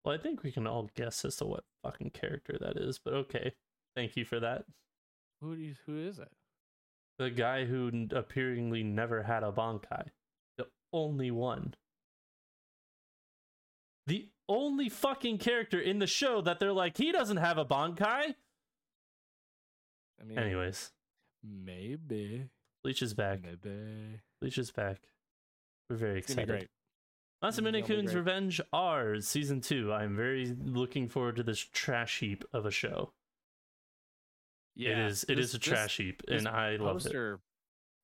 Well, 0.05 0.15
I 0.15 0.17
think 0.17 0.43
we 0.43 0.51
can 0.51 0.67
all 0.67 0.89
guess 0.95 1.23
as 1.25 1.37
to 1.37 1.45
what 1.45 1.63
fucking 1.81 2.11
character 2.11 2.57
that 2.59 2.77
is, 2.77 2.99
but 2.99 3.13
okay. 3.13 3.53
Thank 3.95 4.15
you 4.15 4.25
for 4.25 4.39
that. 4.39 4.65
Who 5.41 5.55
do 5.55 5.61
you, 5.61 5.75
who 5.85 5.97
is 5.97 6.19
it? 6.19 6.31
The 7.19 7.29
guy 7.29 7.65
who 7.65 8.07
appearingly 8.11 8.83
never 8.83 9.23
had 9.23 9.43
a 9.43 9.51
Bankai. 9.51 10.07
The 10.57 10.67
only 10.91 11.31
one. 11.31 11.75
The 14.07 14.27
only 14.49 14.89
fucking 14.89 15.37
character 15.37 15.79
in 15.79 15.99
the 15.99 16.07
show 16.07 16.41
that 16.41 16.59
they're 16.59 16.73
like, 16.73 16.97
he 16.97 17.11
doesn't 17.11 17.37
have 17.37 17.57
a 17.57 17.65
Bankai. 17.65 18.35
I 20.21 20.23
mean, 20.25 20.37
Anyways, 20.37 20.91
maybe, 21.43 22.49
Bleach 22.83 23.01
is 23.01 23.13
back. 23.13 23.39
maybe. 23.43 24.19
Bleach 24.41 24.57
is 24.57 24.71
back. 24.71 24.99
We're 25.89 25.95
very 25.97 26.19
It's 26.19 26.31
excited. 26.31 26.69
Masamune 27.43 27.85
Kun's. 27.85 28.15
Revenge 28.15 28.61
R 28.71 29.19
season 29.19 29.59
two. 29.59 29.91
I'm 29.91 30.15
very 30.15 30.55
looking 30.63 31.09
forward 31.09 31.35
to 31.37 31.43
this 31.43 31.59
trash 31.59 32.19
heap 32.19 32.45
of 32.53 32.65
a 32.65 32.71
show. 32.71 33.11
it 34.77 34.97
is. 34.97 35.23
It 35.25 35.35
this- 35.35 35.49
is 35.49 35.55
a 35.55 35.57
this- 35.57 35.67
trash 35.67 35.97
heap, 35.97 36.23
and 36.29 36.47
I 36.47 36.77
love 36.77 37.05
it. 37.05 37.39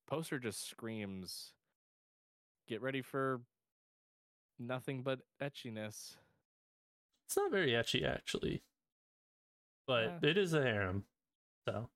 Poster 0.07 0.39
just 0.39 0.67
screams, 0.67 1.53
"Get 2.67 2.81
ready 2.81 3.01
for 3.01 3.41
nothing 4.57 5.03
but 5.03 5.21
ecchiness." 5.41 6.17
It's 7.29 7.37
not 7.37 7.51
very 7.51 7.73
ecchi 7.73 8.03
actually, 8.03 8.63
but 9.85 10.05
Yeah. 10.23 10.29
it 10.29 10.35
is 10.35 10.55
a 10.55 10.63
harem. 10.63 11.05
So, 11.67 11.87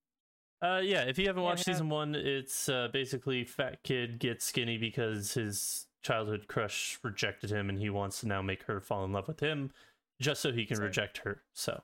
uh, 0.62 0.82
yeah, 0.84 1.06
if 1.06 1.18
you 1.18 1.26
haven't 1.26 1.42
Yeah, 1.42 1.50
watched 1.50 1.68
yeah. 1.68 1.74
season 1.74 1.90
one, 1.90 2.14
it's 2.14 2.70
uh, 2.70 2.90
basically 2.90 3.44
fat 3.44 3.82
kid 3.82 4.20
gets 4.20 4.46
skinny 4.46 4.78
because 4.78 5.34
his 5.34 5.88
childhood 6.04 6.48
crush 6.48 7.00
rejected 7.02 7.50
him, 7.50 7.68
and 7.68 7.80
he 7.80 7.90
wants 7.90 8.20
to 8.20 8.28
now 8.28 8.44
make 8.44 8.62
her 8.66 8.80
fall 8.80 9.04
in 9.06 9.12
love 9.12 9.28
with 9.28 9.40
him, 9.40 9.74
just 10.22 10.40
so 10.40 10.52
he 10.52 10.68
can 10.68 10.78
Same. 10.78 10.86
reject 10.86 11.18
her. 11.18 11.42
So, 11.54 11.82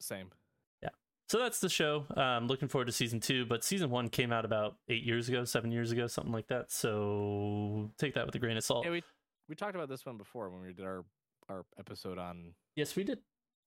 Same. 0.00 0.32
Yeah. 0.82 0.88
So 1.28 1.38
that's 1.38 1.60
the 1.60 1.68
show. 1.68 2.04
Um, 2.16 2.48
looking 2.48 2.66
forward 2.66 2.86
to 2.86 2.92
season 2.92 3.20
two, 3.20 3.46
but 3.46 3.62
season 3.62 3.90
one 3.90 4.08
came 4.08 4.32
out 4.32 4.44
about 4.44 4.80
eight 4.88 5.04
years 5.04 5.28
ago, 5.28 5.44
seven 5.44 5.70
years 5.70 5.92
ago, 5.92 6.08
something 6.08 6.32
like 6.32 6.48
that. 6.48 6.72
So 6.72 7.92
take 7.96 8.14
that 8.14 8.26
with 8.26 8.34
a 8.34 8.40
grain 8.40 8.56
of 8.56 8.64
salt. 8.64 8.84
Yeah, 8.86 8.90
we 8.90 9.04
we 9.48 9.54
talked 9.54 9.76
about 9.76 9.88
this 9.88 10.04
one 10.04 10.16
before 10.16 10.50
when 10.50 10.62
we 10.62 10.72
did 10.72 10.84
our 10.84 11.04
our 11.52 11.64
episode 11.78 12.18
on 12.18 12.54
yes, 12.76 12.96
we 12.96 13.04
did. 13.04 13.18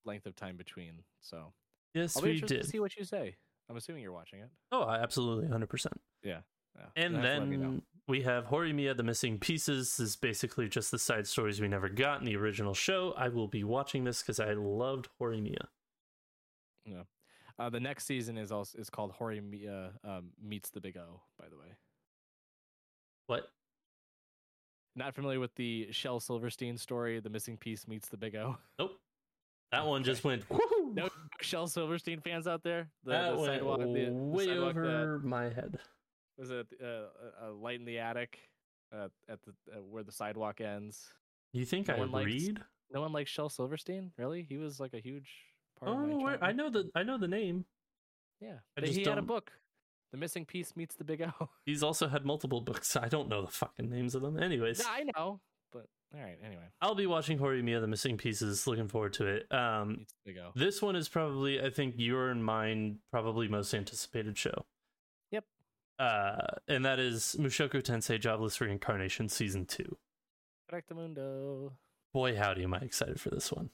length 0.06 0.26
of 0.26 0.36
time 0.36 0.58
between. 0.58 1.04
So 1.22 1.54
Yes, 1.94 2.16
I'll 2.18 2.24
be 2.24 2.34
we 2.34 2.42
did. 2.42 2.62
to 2.64 2.68
see 2.68 2.80
what 2.80 2.96
you 2.98 3.06
say. 3.06 3.36
I'm 3.70 3.78
assuming 3.78 4.04
you're 4.04 4.12
watching 4.12 4.40
it. 4.42 4.50
Oh, 4.72 4.84
absolutely, 4.90 5.48
hundred 5.48 5.70
percent. 5.70 5.96
Yeah. 6.24 6.40
yeah. 6.78 6.86
And 6.96 7.14
You'll 7.16 7.22
have 7.24 7.34
to 7.36 7.40
let 7.40 7.48
me 7.48 7.58
know. 7.58 7.64
then 7.64 7.82
we 8.08 8.22
have 8.24 8.46
Horimiya, 8.46 8.96
the 8.98 9.04
Missing 9.04 9.40
Pieces. 9.40 9.96
This 9.98 10.08
is 10.10 10.16
basically 10.16 10.68
just 10.68 10.92
the 10.92 11.00
side 11.00 11.26
stories 11.26 11.60
we 11.62 11.68
never 11.68 11.90
got 11.90 12.20
in 12.20 12.26
the 12.26 12.36
original 12.36 12.74
show. 12.74 13.14
I 13.18 13.30
will 13.30 13.48
be 13.48 13.64
watching 13.64 14.04
this 14.04 14.22
because 14.22 14.40
I 14.40 14.54
loved 14.54 15.08
Horimiya. 15.20 15.66
Yeah. 16.86 17.04
Uh, 17.58 17.70
the 17.70 17.80
next 17.80 18.06
season 18.06 18.38
is 18.38 18.52
also 18.52 18.78
is 18.78 18.90
called 18.90 19.14
Horimiya 19.20 19.92
um, 20.04 20.32
meets 20.44 20.70
the 20.70 20.82
Big 20.82 20.98
O. 20.98 21.22
By 21.40 21.46
the 21.50 21.56
way, 21.58 21.78
What? 23.28 23.48
Not 24.96 25.14
familiar 25.16 25.40
with 25.40 25.54
the 25.56 25.88
Shel 25.92 26.20
Silverstein 26.20 26.78
story. 26.78 27.20
The 27.20 27.30
missing 27.30 27.58
piece 27.58 27.88
meets 27.88 28.08
the 28.10 28.18
Big 28.18 28.36
O. 28.36 28.58
Nope. 28.80 29.00
That 29.72 29.86
one 29.86 30.04
just 30.04 30.24
went 30.24 30.48
woohoo. 30.50 30.60
No 30.94 31.10
Shel 31.42 31.68
Silverstein 31.68 32.22
fans 32.22 32.48
out 32.48 32.64
there. 32.64 32.88
The, 33.04 33.12
that 33.12 33.32
the 33.32 33.38
went 33.38 33.52
sidewalk, 33.54 33.80
the, 33.80 34.10
way 34.12 34.46
sidewalk 34.46 34.76
that- 34.76 34.80
over 34.82 35.20
my 35.24 35.44
head. 35.46 35.78
was 36.38 36.50
it 36.52 36.68
uh, 36.82 37.48
a 37.48 37.52
light 37.52 37.80
in 37.80 37.86
the 37.86 38.00
attic 38.00 38.40
uh, 38.96 39.10
at 39.28 39.40
the 39.44 39.52
uh, 39.76 39.82
where 39.82 40.04
the 40.04 40.12
sidewalk 40.14 40.62
ends. 40.62 41.10
You 41.52 41.66
think 41.66 41.88
No 41.90 41.96
I 41.96 42.00
one 42.00 42.12
likes- 42.12 42.26
read? 42.28 42.60
No 42.94 43.02
one 43.02 43.12
likes 43.12 43.30
Shel 43.32 43.50
Silverstein, 43.50 44.12
really. 44.18 44.46
He 44.48 44.58
was 44.58 44.80
like 44.80 44.94
a 44.94 45.00
huge 45.00 45.30
part 45.80 45.92
of 45.92 45.98
my 46.08 46.36
Oh, 46.36 46.38
I 46.42 46.54
know 46.54 46.70
the 46.70 46.90
I 46.96 47.04
know 47.04 47.18
the 47.18 47.28
name. 47.28 47.66
Yeah, 48.40 48.60
I 48.78 48.82
just 48.82 48.98
he 48.98 49.04
had 49.04 49.18
a 49.18 49.22
book. 49.22 49.52
The 50.12 50.18
missing 50.18 50.46
piece 50.46 50.76
meets 50.76 50.96
the 50.96 51.04
Big 51.04 51.22
O. 51.42 51.50
He's 51.66 51.84
also 51.84 52.08
had 52.08 52.26
multiple 52.26 52.62
books. 52.62 52.96
I 52.96 53.08
don't 53.08 53.28
know 53.30 53.42
the 53.42 53.52
fucking 53.52 53.90
names 53.90 54.16
of 54.16 54.22
them. 54.22 54.42
Anyways, 54.42 54.80
Yeah, 54.80 54.86
I 54.90 55.04
know, 55.16 55.42
but 55.74 55.88
all 56.14 56.22
right. 56.22 56.38
Anyway, 56.44 56.64
I'll 56.82 56.96
be 56.96 57.06
watching 57.08 57.38
Horimiya, 57.38 57.82
the 57.82 57.88
Missing 57.88 58.18
Pieces. 58.18 58.66
Looking 58.68 58.88
forward 58.88 59.14
to 59.14 59.26
it. 59.28 59.52
Um, 59.52 60.06
Big 60.26 60.38
O. 60.38 60.52
This 60.56 60.82
one 60.82 60.96
is 60.96 61.10
probably, 61.10 61.62
I 61.62 61.70
think, 61.70 61.96
your 61.98 62.30
and 62.30 62.44
mine 62.46 63.00
probably 63.12 63.48
most 63.48 63.74
anticipated 63.74 64.38
show. 64.38 64.66
Yep. 65.32 65.44
Uh, 66.00 66.38
and 66.68 66.86
that 66.86 67.00
is 67.00 67.36
Mushoku 67.40 67.82
Tensei 67.82 68.20
Jobless 68.20 68.60
Reincarnation 68.62 69.28
Season 69.30 69.66
2. 69.66 69.98
Correctamundo. 70.72 71.72
Boy, 72.14 72.36
howdy, 72.36 72.64
am 72.64 72.74
I 72.74 72.80
excited 72.80 73.20
for 73.20 73.30
this 73.30 73.52
one. 73.52 73.70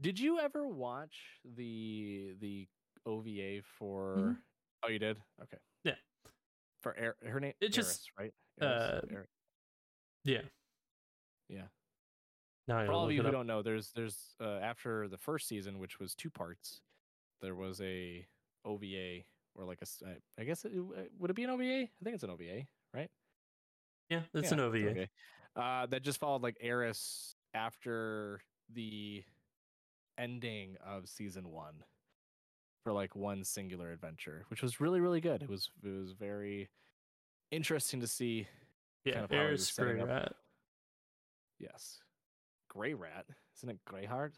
Did 0.00 0.18
you 0.18 0.38
ever 0.40 0.66
watch 0.66 1.14
the 1.44 2.34
the 2.40 2.66
OVA 3.06 3.62
for? 3.78 4.16
Mhm. 4.18 4.36
Oh, 4.84 4.88
you 4.88 4.98
did. 4.98 5.16
Okay. 5.42 5.58
For 6.82 6.96
Air, 6.98 7.14
her 7.26 7.40
name. 7.40 7.52
It 7.60 7.68
just, 7.68 8.10
Eris, 8.18 8.32
right. 8.60 8.68
uh, 8.68 9.00
Eris? 9.10 9.28
Yeah. 10.24 10.40
Yeah. 11.48 11.62
Now 12.68 12.84
For 12.86 12.92
all 12.92 13.04
of 13.06 13.12
you 13.12 13.22
who 13.22 13.28
up. 13.28 13.32
don't 13.32 13.46
know, 13.46 13.62
there's 13.62 13.92
there's 13.94 14.34
uh, 14.40 14.58
after 14.62 15.08
the 15.08 15.18
first 15.18 15.48
season, 15.48 15.78
which 15.78 15.98
was 15.98 16.14
two 16.14 16.30
parts, 16.30 16.80
there 17.40 17.54
was 17.54 17.80
a 17.80 18.26
OVA 18.64 19.20
or 19.54 19.64
like 19.64 19.78
a 19.82 19.86
I 20.40 20.44
guess 20.44 20.64
it, 20.64 20.72
uh, 20.76 21.02
would 21.18 21.30
it 21.30 21.34
be 21.36 21.44
an 21.44 21.50
OVA? 21.50 21.62
I 21.64 21.88
think 22.04 22.14
it's 22.14 22.22
an 22.24 22.30
OVA, 22.30 22.62
right? 22.94 23.10
Yeah, 24.08 24.20
it's 24.34 24.48
Yeah, 24.50 24.54
an 24.54 24.60
OVA. 24.60 24.88
okay. 24.90 25.08
Uh, 25.56 25.86
that 25.86 26.02
just 26.02 26.18
followed 26.18 26.42
like 26.42 26.56
Eris 26.60 27.34
after 27.54 28.40
the 28.72 29.22
ending 30.18 30.76
of 30.86 31.08
season 31.08 31.48
one 31.50 31.74
for 32.82 32.92
like 32.92 33.14
one 33.14 33.44
singular 33.44 33.92
adventure, 33.92 34.44
which 34.48 34.62
was 34.62 34.80
really 34.80 35.00
really 35.00 35.20
good. 35.20 35.42
It 35.42 35.48
was 35.48 35.70
it 35.84 35.88
was 35.88 36.12
very 36.12 36.68
interesting 37.50 38.00
to 38.00 38.06
see. 38.06 38.46
Yeah, 39.04 39.14
kind 39.14 39.24
of 39.24 39.30
how 39.30 39.36
he 39.36 39.42
was 39.42 39.50
Eris 39.50 39.68
setting 39.68 39.94
Grey 39.96 40.04
Rat. 40.04 40.32
Yes, 41.58 41.98
Gray 42.68 42.94
Rat, 42.94 43.26
isn't 43.58 43.68
it 43.68 43.78
Greyheart? 43.88 44.32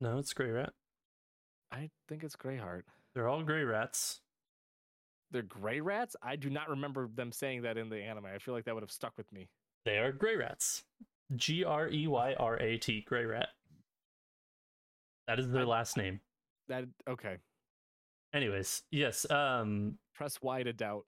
No, 0.00 0.18
it's 0.18 0.32
Grey 0.32 0.50
Rat. 0.50 0.72
I 1.72 1.90
think 2.08 2.24
it's 2.24 2.36
Greyheart. 2.36 2.82
They're 3.14 3.28
all 3.28 3.42
gray 3.42 3.64
rats. 3.64 4.20
They're 5.30 5.42
gray 5.42 5.80
rats. 5.80 6.16
I 6.22 6.36
do 6.36 6.50
not 6.50 6.68
remember 6.68 7.08
them 7.14 7.30
saying 7.32 7.62
that 7.62 7.76
in 7.78 7.88
the 7.88 7.98
anime. 7.98 8.26
I 8.26 8.38
feel 8.38 8.54
like 8.54 8.64
that 8.64 8.74
would 8.74 8.82
have 8.82 8.90
stuck 8.90 9.16
with 9.16 9.30
me. 9.32 9.48
They 9.84 9.98
are 9.98 10.12
gray 10.12 10.36
rats. 10.36 10.82
G 11.36 11.62
R 11.64 11.88
E 11.88 12.06
Y 12.08 12.34
R 12.38 12.56
A 12.60 12.76
T, 12.78 13.02
Grey 13.06 13.24
Rat. 13.24 13.48
That 15.28 15.38
is 15.38 15.48
their 15.48 15.62
I- 15.62 15.66
last 15.66 15.96
name. 15.96 16.20
That 16.68 16.84
okay. 17.08 17.36
Anyways, 18.34 18.82
yes. 18.90 19.28
Um. 19.30 19.98
Press 20.14 20.38
Y 20.42 20.62
to 20.62 20.72
doubt. 20.72 21.04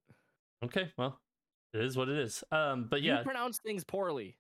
Okay. 0.65 0.91
Well, 0.97 1.19
it 1.75 1.81
is 1.83 1.97
what 1.97 2.09
it 2.09 2.19
is. 2.19 2.43
Um. 2.51 2.87
But 2.91 3.03
yeah, 3.03 3.19
You 3.19 3.25
pronounce 3.25 3.59
things 3.59 3.85
poorly. 3.85 4.37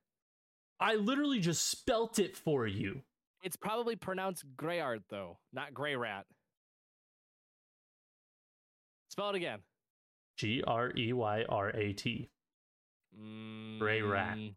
I 0.80 0.96
literally 0.96 1.38
just 1.38 1.68
spelt 1.70 2.18
it 2.18 2.36
for 2.36 2.66
you. 2.66 3.02
It's 3.44 3.56
probably 3.56 3.96
pronounced 3.96 4.44
Greyart 4.56 5.02
though, 5.10 5.38
not 5.52 5.74
Gray 5.74 5.96
Rat. 5.96 6.26
Spell 9.10 9.30
it 9.30 9.36
again. 9.36 9.58
G 10.38 10.62
R 10.66 10.90
E 10.96 11.12
Y 11.12 11.44
R 11.48 11.70
A 11.70 11.92
T. 11.92 12.30
Gray 13.78 14.00
rat. 14.00 14.38
Mm. 14.38 14.54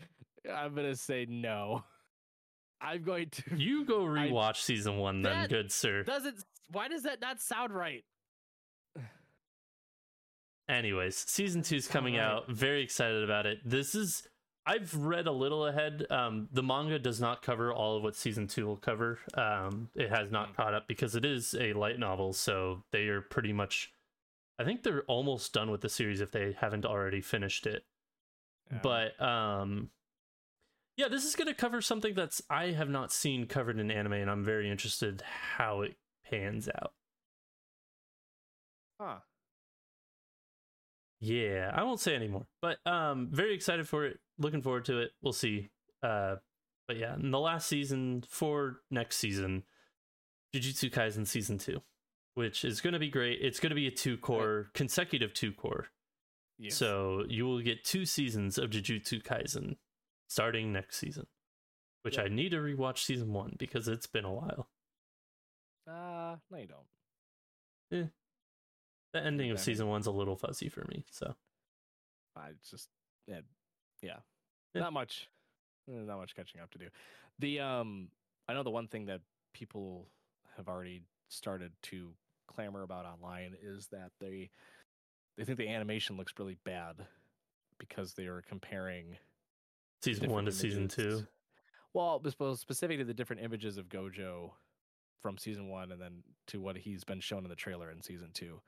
I'm 0.54 0.74
gonna 0.74 0.94
say 0.94 1.26
no. 1.28 1.82
I'm 2.80 3.02
going 3.02 3.30
to. 3.30 3.56
You 3.56 3.84
go 3.84 4.00
rewatch 4.04 4.56
season 4.56 4.98
one, 4.98 5.22
then, 5.22 5.48
good 5.48 5.72
sir. 5.72 6.02
Doesn't. 6.02 6.36
Why 6.70 6.88
does 6.88 7.02
that 7.04 7.20
not 7.20 7.40
sound 7.40 7.72
right? 7.74 8.04
Anyways, 10.68 11.16
season 11.16 11.62
two's 11.62 11.86
coming 11.86 12.18
out. 12.18 12.50
Very 12.50 12.82
excited 12.82 13.22
about 13.22 13.46
it. 13.46 13.58
This 13.64 13.94
is. 13.94 14.26
I've 14.68 14.92
read 14.96 15.28
a 15.28 15.32
little 15.32 15.64
ahead. 15.66 16.06
Um, 16.10 16.48
the 16.50 16.62
manga 16.62 16.98
does 16.98 17.20
not 17.20 17.40
cover 17.40 17.72
all 17.72 17.96
of 17.96 18.02
what 18.02 18.16
season 18.16 18.48
two 18.48 18.66
will 18.66 18.76
cover. 18.76 19.20
Um, 19.34 19.90
it 19.94 20.10
has 20.10 20.32
not 20.32 20.50
Mm. 20.52 20.56
caught 20.56 20.74
up 20.74 20.88
because 20.88 21.14
it 21.14 21.24
is 21.24 21.54
a 21.54 21.72
light 21.74 22.00
novel, 22.00 22.32
so 22.32 22.82
they 22.90 23.06
are 23.06 23.20
pretty 23.20 23.52
much. 23.52 23.92
I 24.58 24.64
think 24.64 24.82
they're 24.82 25.04
almost 25.04 25.52
done 25.52 25.70
with 25.70 25.82
the 25.82 25.88
series 25.88 26.20
if 26.20 26.32
they 26.32 26.50
haven't 26.58 26.84
already 26.84 27.20
finished 27.20 27.64
it. 27.66 27.84
Yeah. 28.72 28.80
But 28.82 29.22
um, 29.22 29.90
yeah, 30.96 31.08
this 31.08 31.24
is 31.24 31.36
going 31.36 31.48
to 31.48 31.54
cover 31.54 31.82
something 31.82 32.14
that's 32.14 32.40
I 32.48 32.66
have 32.72 32.88
not 32.88 33.12
seen 33.12 33.46
covered 33.46 33.78
in 33.78 33.90
anime, 33.90 34.14
and 34.14 34.30
I'm 34.30 34.44
very 34.44 34.70
interested 34.70 35.22
how 35.56 35.82
it 35.82 35.96
pans 36.30 36.68
out. 36.68 36.92
Huh. 39.00 39.16
Yeah, 41.20 41.70
I 41.74 41.82
won't 41.82 42.00
say 42.00 42.14
anymore, 42.14 42.46
but 42.62 42.78
um, 42.86 43.28
very 43.30 43.54
excited 43.54 43.88
for 43.88 44.06
it. 44.06 44.18
Looking 44.38 44.62
forward 44.62 44.84
to 44.86 45.00
it. 45.00 45.10
We'll 45.22 45.32
see. 45.32 45.70
Uh, 46.02 46.36
but 46.88 46.98
yeah, 46.98 47.14
in 47.14 47.30
the 47.30 47.40
last 47.40 47.68
season 47.68 48.24
for 48.28 48.80
next 48.90 49.16
season, 49.16 49.64
Jujutsu 50.54 50.90
Kaisen 50.90 51.26
season 51.26 51.58
two, 51.58 51.82
which 52.34 52.64
is 52.64 52.80
going 52.80 52.92
to 52.92 52.98
be 52.98 53.08
great. 53.08 53.40
It's 53.42 53.60
going 53.60 53.70
to 53.70 53.76
be 53.76 53.86
a 53.86 53.90
two 53.90 54.16
cour 54.18 54.70
consecutive 54.72 55.34
two 55.34 55.52
cour. 55.52 55.88
Yes. 56.58 56.76
So 56.76 57.24
you 57.28 57.44
will 57.44 57.60
get 57.60 57.84
two 57.84 58.06
seasons 58.06 58.56
of 58.56 58.70
Jujutsu 58.70 59.22
Kaisen 59.22 59.76
starting 60.28 60.72
next 60.72 60.96
season, 60.98 61.26
which 62.02 62.16
Yep. 62.16 62.26
I 62.26 62.28
need 62.28 62.50
to 62.50 62.58
rewatch 62.58 62.98
season 62.98 63.32
one 63.32 63.54
because 63.58 63.88
it's 63.88 64.06
been 64.06 64.24
a 64.24 64.32
while. 64.32 64.68
Uh, 65.86 66.36
no, 66.50 66.58
you 66.58 66.66
don't. 66.66 66.86
Eh. 67.92 68.08
The 69.12 69.22
ending 69.22 69.50
of 69.50 69.60
season 69.60 69.86
one's 69.86 70.06
a 70.06 70.10
little 70.10 70.36
fuzzy 70.36 70.68
for 70.68 70.84
me. 70.88 71.04
So 71.10 71.34
I 72.34 72.50
just 72.68 72.88
yeah, 73.26 73.40
yeah, 74.02 74.18
Yeah. 74.74 74.82
not 74.82 74.92
much, 74.92 75.28
uh, 75.88 75.92
not 75.92 76.18
much 76.18 76.34
catching 76.34 76.60
up 76.60 76.70
to 76.72 76.78
do. 76.78 76.88
The 77.38 77.60
um, 77.60 78.10
I 78.48 78.54
know 78.54 78.62
the 78.62 78.70
one 78.70 78.88
thing 78.88 79.06
that 79.06 79.20
people 79.54 80.08
have 80.56 80.68
already 80.68 81.02
started 81.28 81.72
to 81.82 82.14
clamor 82.48 82.82
about 82.82 83.06
online 83.06 83.56
is 83.62 83.86
that 83.88 84.10
they 84.20 84.50
they 85.36 85.44
think 85.44 85.58
the 85.58 85.68
animation 85.68 86.16
looks 86.16 86.32
really 86.38 86.56
bad 86.64 86.96
because 87.78 88.14
they 88.14 88.26
are 88.26 88.42
comparing 88.48 89.16
season 90.02 90.30
one 90.30 90.44
to 90.44 90.50
different 90.50 90.72
season 90.72 90.88
two. 90.88 91.26
Well, 91.94 92.18
this 92.18 92.38
was 92.38 92.60
specific 92.60 92.98
to 92.98 93.04
the 93.04 93.14
different 93.14 93.42
images 93.42 93.78
of 93.78 93.88
Gojo 93.88 94.50
from 95.22 95.38
season 95.38 95.68
one, 95.68 95.92
and 95.92 96.00
then 96.00 96.22
to 96.48 96.60
what 96.60 96.76
he's 96.76 97.04
been 97.04 97.20
shown 97.20 97.44
in 97.44 97.50
the 97.50 97.56
trailer 97.56 97.90
in 97.90 98.02
season 98.02 98.30
two. 98.34 98.60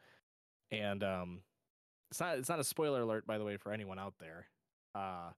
And 0.70 1.02
um, 1.04 1.42
it's 2.10 2.20
not 2.20 2.38
it's 2.38 2.48
not 2.48 2.58
a 2.60 2.64
spoiler 2.64 3.02
alert, 3.02 3.26
by 3.26 3.38
the 3.38 3.44
way, 3.44 3.56
for 3.56 3.72
anyone 3.72 3.98
out 3.98 4.14
there. 4.18 4.46
Uh, 4.94 5.30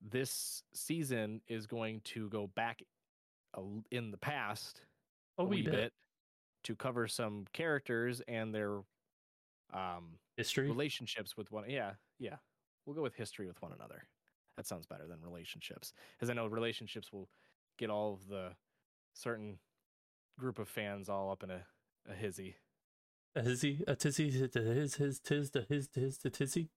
this 0.00 0.62
season 0.72 1.40
is 1.48 1.66
going 1.66 2.00
to 2.04 2.28
go 2.28 2.46
back 2.54 2.80
in 3.90 4.10
the 4.12 4.18
past 4.18 4.82
A 5.38 5.42
a 5.42 5.44
wee 5.44 5.56
wee 5.56 5.62
bit. 5.62 5.72
bit 5.72 5.92
to 6.64 6.76
cover 6.76 7.08
some 7.08 7.46
characters 7.52 8.20
and 8.28 8.54
their 8.54 8.80
um 9.74 10.18
History. 10.36 10.68
relationships 10.68 11.36
with 11.36 11.50
one 11.50 11.68
yeah 11.68 11.92
yeah 12.18 12.36
we'll 12.86 12.94
go 12.94 13.02
with 13.02 13.14
history 13.14 13.46
with 13.46 13.60
one 13.60 13.72
another 13.72 14.06
that 14.58 14.66
sounds 14.66 14.84
better 14.86 15.06
than 15.06 15.16
relationships 15.22 15.92
as 16.20 16.28
i 16.28 16.34
know 16.34 16.46
relationships 16.46 17.12
will 17.12 17.28
get 17.78 17.88
all 17.88 18.12
of 18.12 18.28
the 18.28 18.50
certain 19.14 19.58
group 20.38 20.58
of 20.58 20.68
fans 20.68 21.08
all 21.08 21.30
up 21.30 21.42
in 21.42 21.50
a, 21.50 21.62
a 22.10 22.14
hizzy 22.14 22.56
A 23.36 23.42
hizzy, 23.42 23.82
a 23.86 23.94
tizzy, 23.96 24.30
his, 24.30 24.94
his, 24.96 25.20
tis, 25.20 25.50
the 25.50 25.64
his, 25.68 25.88
his, 25.94 26.18
the 26.18 26.30
tizzy. 26.30 26.70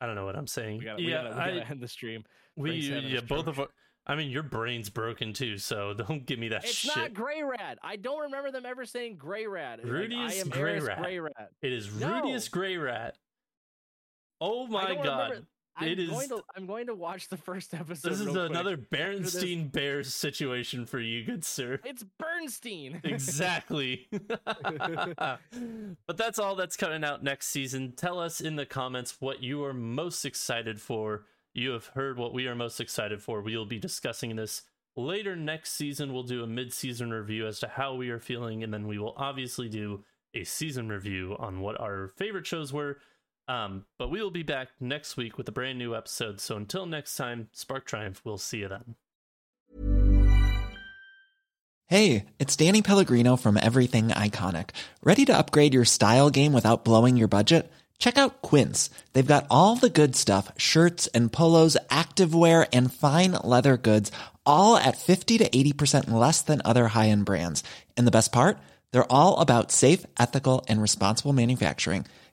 I 0.00 0.06
don't 0.06 0.14
know 0.14 0.24
what 0.24 0.36
I'm 0.36 0.46
saying. 0.46 0.78
we 0.78 0.84
gotta, 0.84 1.02
we 1.02 1.10
yeah, 1.10 1.22
gotta, 1.22 1.28
we 1.52 1.58
gotta 1.58 1.70
end 1.70 1.80
the 1.80 1.88
stream 1.88 2.24
we, 2.56 2.70
Frank's 2.70 2.88
having 2.88 3.04
a 3.04 3.08
yeah, 3.14 3.20
both 3.20 3.46
of 3.46 3.58
our. 3.60 3.68
I 4.06 4.14
mean, 4.14 4.30
your 4.30 4.42
brain's 4.42 4.88
broken 4.88 5.32
too, 5.32 5.58
so 5.58 5.92
don't 6.06 6.24
give 6.24 6.38
me 6.38 6.48
that 6.48 6.64
it's 6.64 6.72
shit. 6.74 6.88
It's 6.90 6.96
not 6.96 7.12
gray 7.14 7.42
rat 7.42 7.78
i 7.82 7.96
don't 7.96 8.20
remember 8.22 8.50
them 8.50 8.64
ever 8.66 8.84
saying 8.86 9.16
gray 9.16 9.46
rat 9.46 9.80
Like, 9.82 9.92
Rudeus 9.92 10.30
I 10.30 10.34
am 10.36 10.48
Grey 10.48 10.78
Rat. 10.80 10.98
gray 11.02 11.18
rat 11.18 11.50
It 11.62 11.72
is 11.72 11.94
No. 12.00 12.08
Rudeus 12.22 12.48
Grey 12.50 12.76
Rat. 12.76 13.16
Oh 14.40 14.66
my 14.66 14.94
god. 14.94 15.30
remember- 15.30 15.46
I'm 15.78 15.88
It 15.88 15.98
is- 15.98 16.08
going 16.10 16.28
to 16.30 16.42
I'm 16.56 16.66
going 16.66 16.86
to 16.86 16.94
watch 16.94 17.28
the 17.28 17.36
first 17.36 17.74
episode. 17.74 18.08
This 18.10 18.20
is 18.20 18.28
quick. 18.28 18.50
another 18.50 18.76
this. 18.76 18.86
Berenstein 18.86 19.70
Bears 19.70 20.14
situation 20.14 20.86
for 20.86 20.98
you, 20.98 21.24
good 21.24 21.44
sir. 21.44 21.80
It's 21.84 22.02
Bernstein. 22.18 23.00
Exactly. 23.04 24.08
but 26.06 26.16
that's 26.16 26.38
all 26.38 26.54
that's 26.56 26.76
coming 26.76 27.04
out 27.04 27.22
next 27.22 27.48
season. 27.48 27.92
Tell 27.96 28.18
us 28.18 28.40
in 28.40 28.56
the 28.56 28.66
comments 28.66 29.16
what 29.20 29.42
you 29.42 29.64
are 29.64 29.74
most 29.74 30.24
excited 30.24 30.80
for. 30.80 31.24
You 31.54 31.70
have 31.72 31.86
heard 31.88 32.18
what 32.18 32.34
we 32.34 32.46
are 32.46 32.54
most 32.54 32.80
excited 32.80 33.22
for. 33.22 33.40
We 33.40 33.56
will 33.56 33.66
be 33.66 33.78
discussing 33.78 34.36
this 34.36 34.62
later 34.96 35.36
next 35.36 35.72
season. 35.72 36.12
We'll 36.12 36.22
do 36.22 36.42
a 36.42 36.46
mid 36.46 36.72
season 36.72 37.10
review 37.12 37.46
as 37.46 37.60
to 37.60 37.68
how 37.68 37.94
we 37.94 38.10
are 38.10 38.20
feeling, 38.20 38.62
and 38.62 38.72
then 38.72 38.86
we 38.86 38.98
will 38.98 39.14
obviously 39.16 39.68
do 39.68 40.04
a 40.34 40.44
season 40.44 40.88
review 40.88 41.34
on 41.38 41.60
what 41.60 41.80
our 41.80 42.08
favorite 42.08 42.46
shows 42.46 42.72
were. 42.72 42.98
Um, 43.48 43.84
but 43.98 44.10
we 44.10 44.20
will 44.20 44.30
be 44.30 44.42
back 44.42 44.68
next 44.80 45.16
week 45.16 45.38
with 45.38 45.48
a 45.48 45.52
brand 45.52 45.78
new 45.78 45.94
episode. 45.94 46.40
So 46.40 46.56
until 46.56 46.86
next 46.86 47.16
time, 47.16 47.48
Spark 47.52 47.86
Triumph. 47.86 48.20
We'll 48.24 48.38
see 48.38 48.58
you 48.58 48.68
then. 48.68 48.96
Hey, 51.88 52.26
it's 52.40 52.56
Danny 52.56 52.82
Pellegrino 52.82 53.36
from 53.36 53.56
Everything 53.56 54.08
Iconic. 54.08 54.70
Ready 55.04 55.24
to 55.26 55.38
upgrade 55.38 55.72
your 55.72 55.84
style 55.84 56.30
game 56.30 56.52
without 56.52 56.84
blowing 56.84 57.16
your 57.16 57.28
budget? 57.28 57.70
Check 58.00 58.18
out 58.18 58.42
Quince. 58.42 58.90
They've 59.12 59.24
got 59.24 59.46
all 59.50 59.76
the 59.76 59.88
good 59.88 60.16
stuff 60.16 60.50
shirts 60.56 61.06
and 61.08 61.32
polos, 61.32 61.76
activewear, 61.88 62.68
and 62.72 62.92
fine 62.92 63.32
leather 63.44 63.76
goods, 63.76 64.10
all 64.44 64.76
at 64.76 64.98
50 64.98 65.38
to 65.38 65.48
80% 65.48 66.10
less 66.10 66.42
than 66.42 66.60
other 66.64 66.88
high 66.88 67.08
end 67.08 67.24
brands. 67.24 67.62
And 67.96 68.04
the 68.04 68.10
best 68.10 68.32
part? 68.32 68.58
They're 68.90 69.10
all 69.10 69.38
about 69.38 69.70
safe, 69.70 70.04
ethical, 70.18 70.64
and 70.68 70.82
responsible 70.82 71.32
manufacturing. 71.32 72.04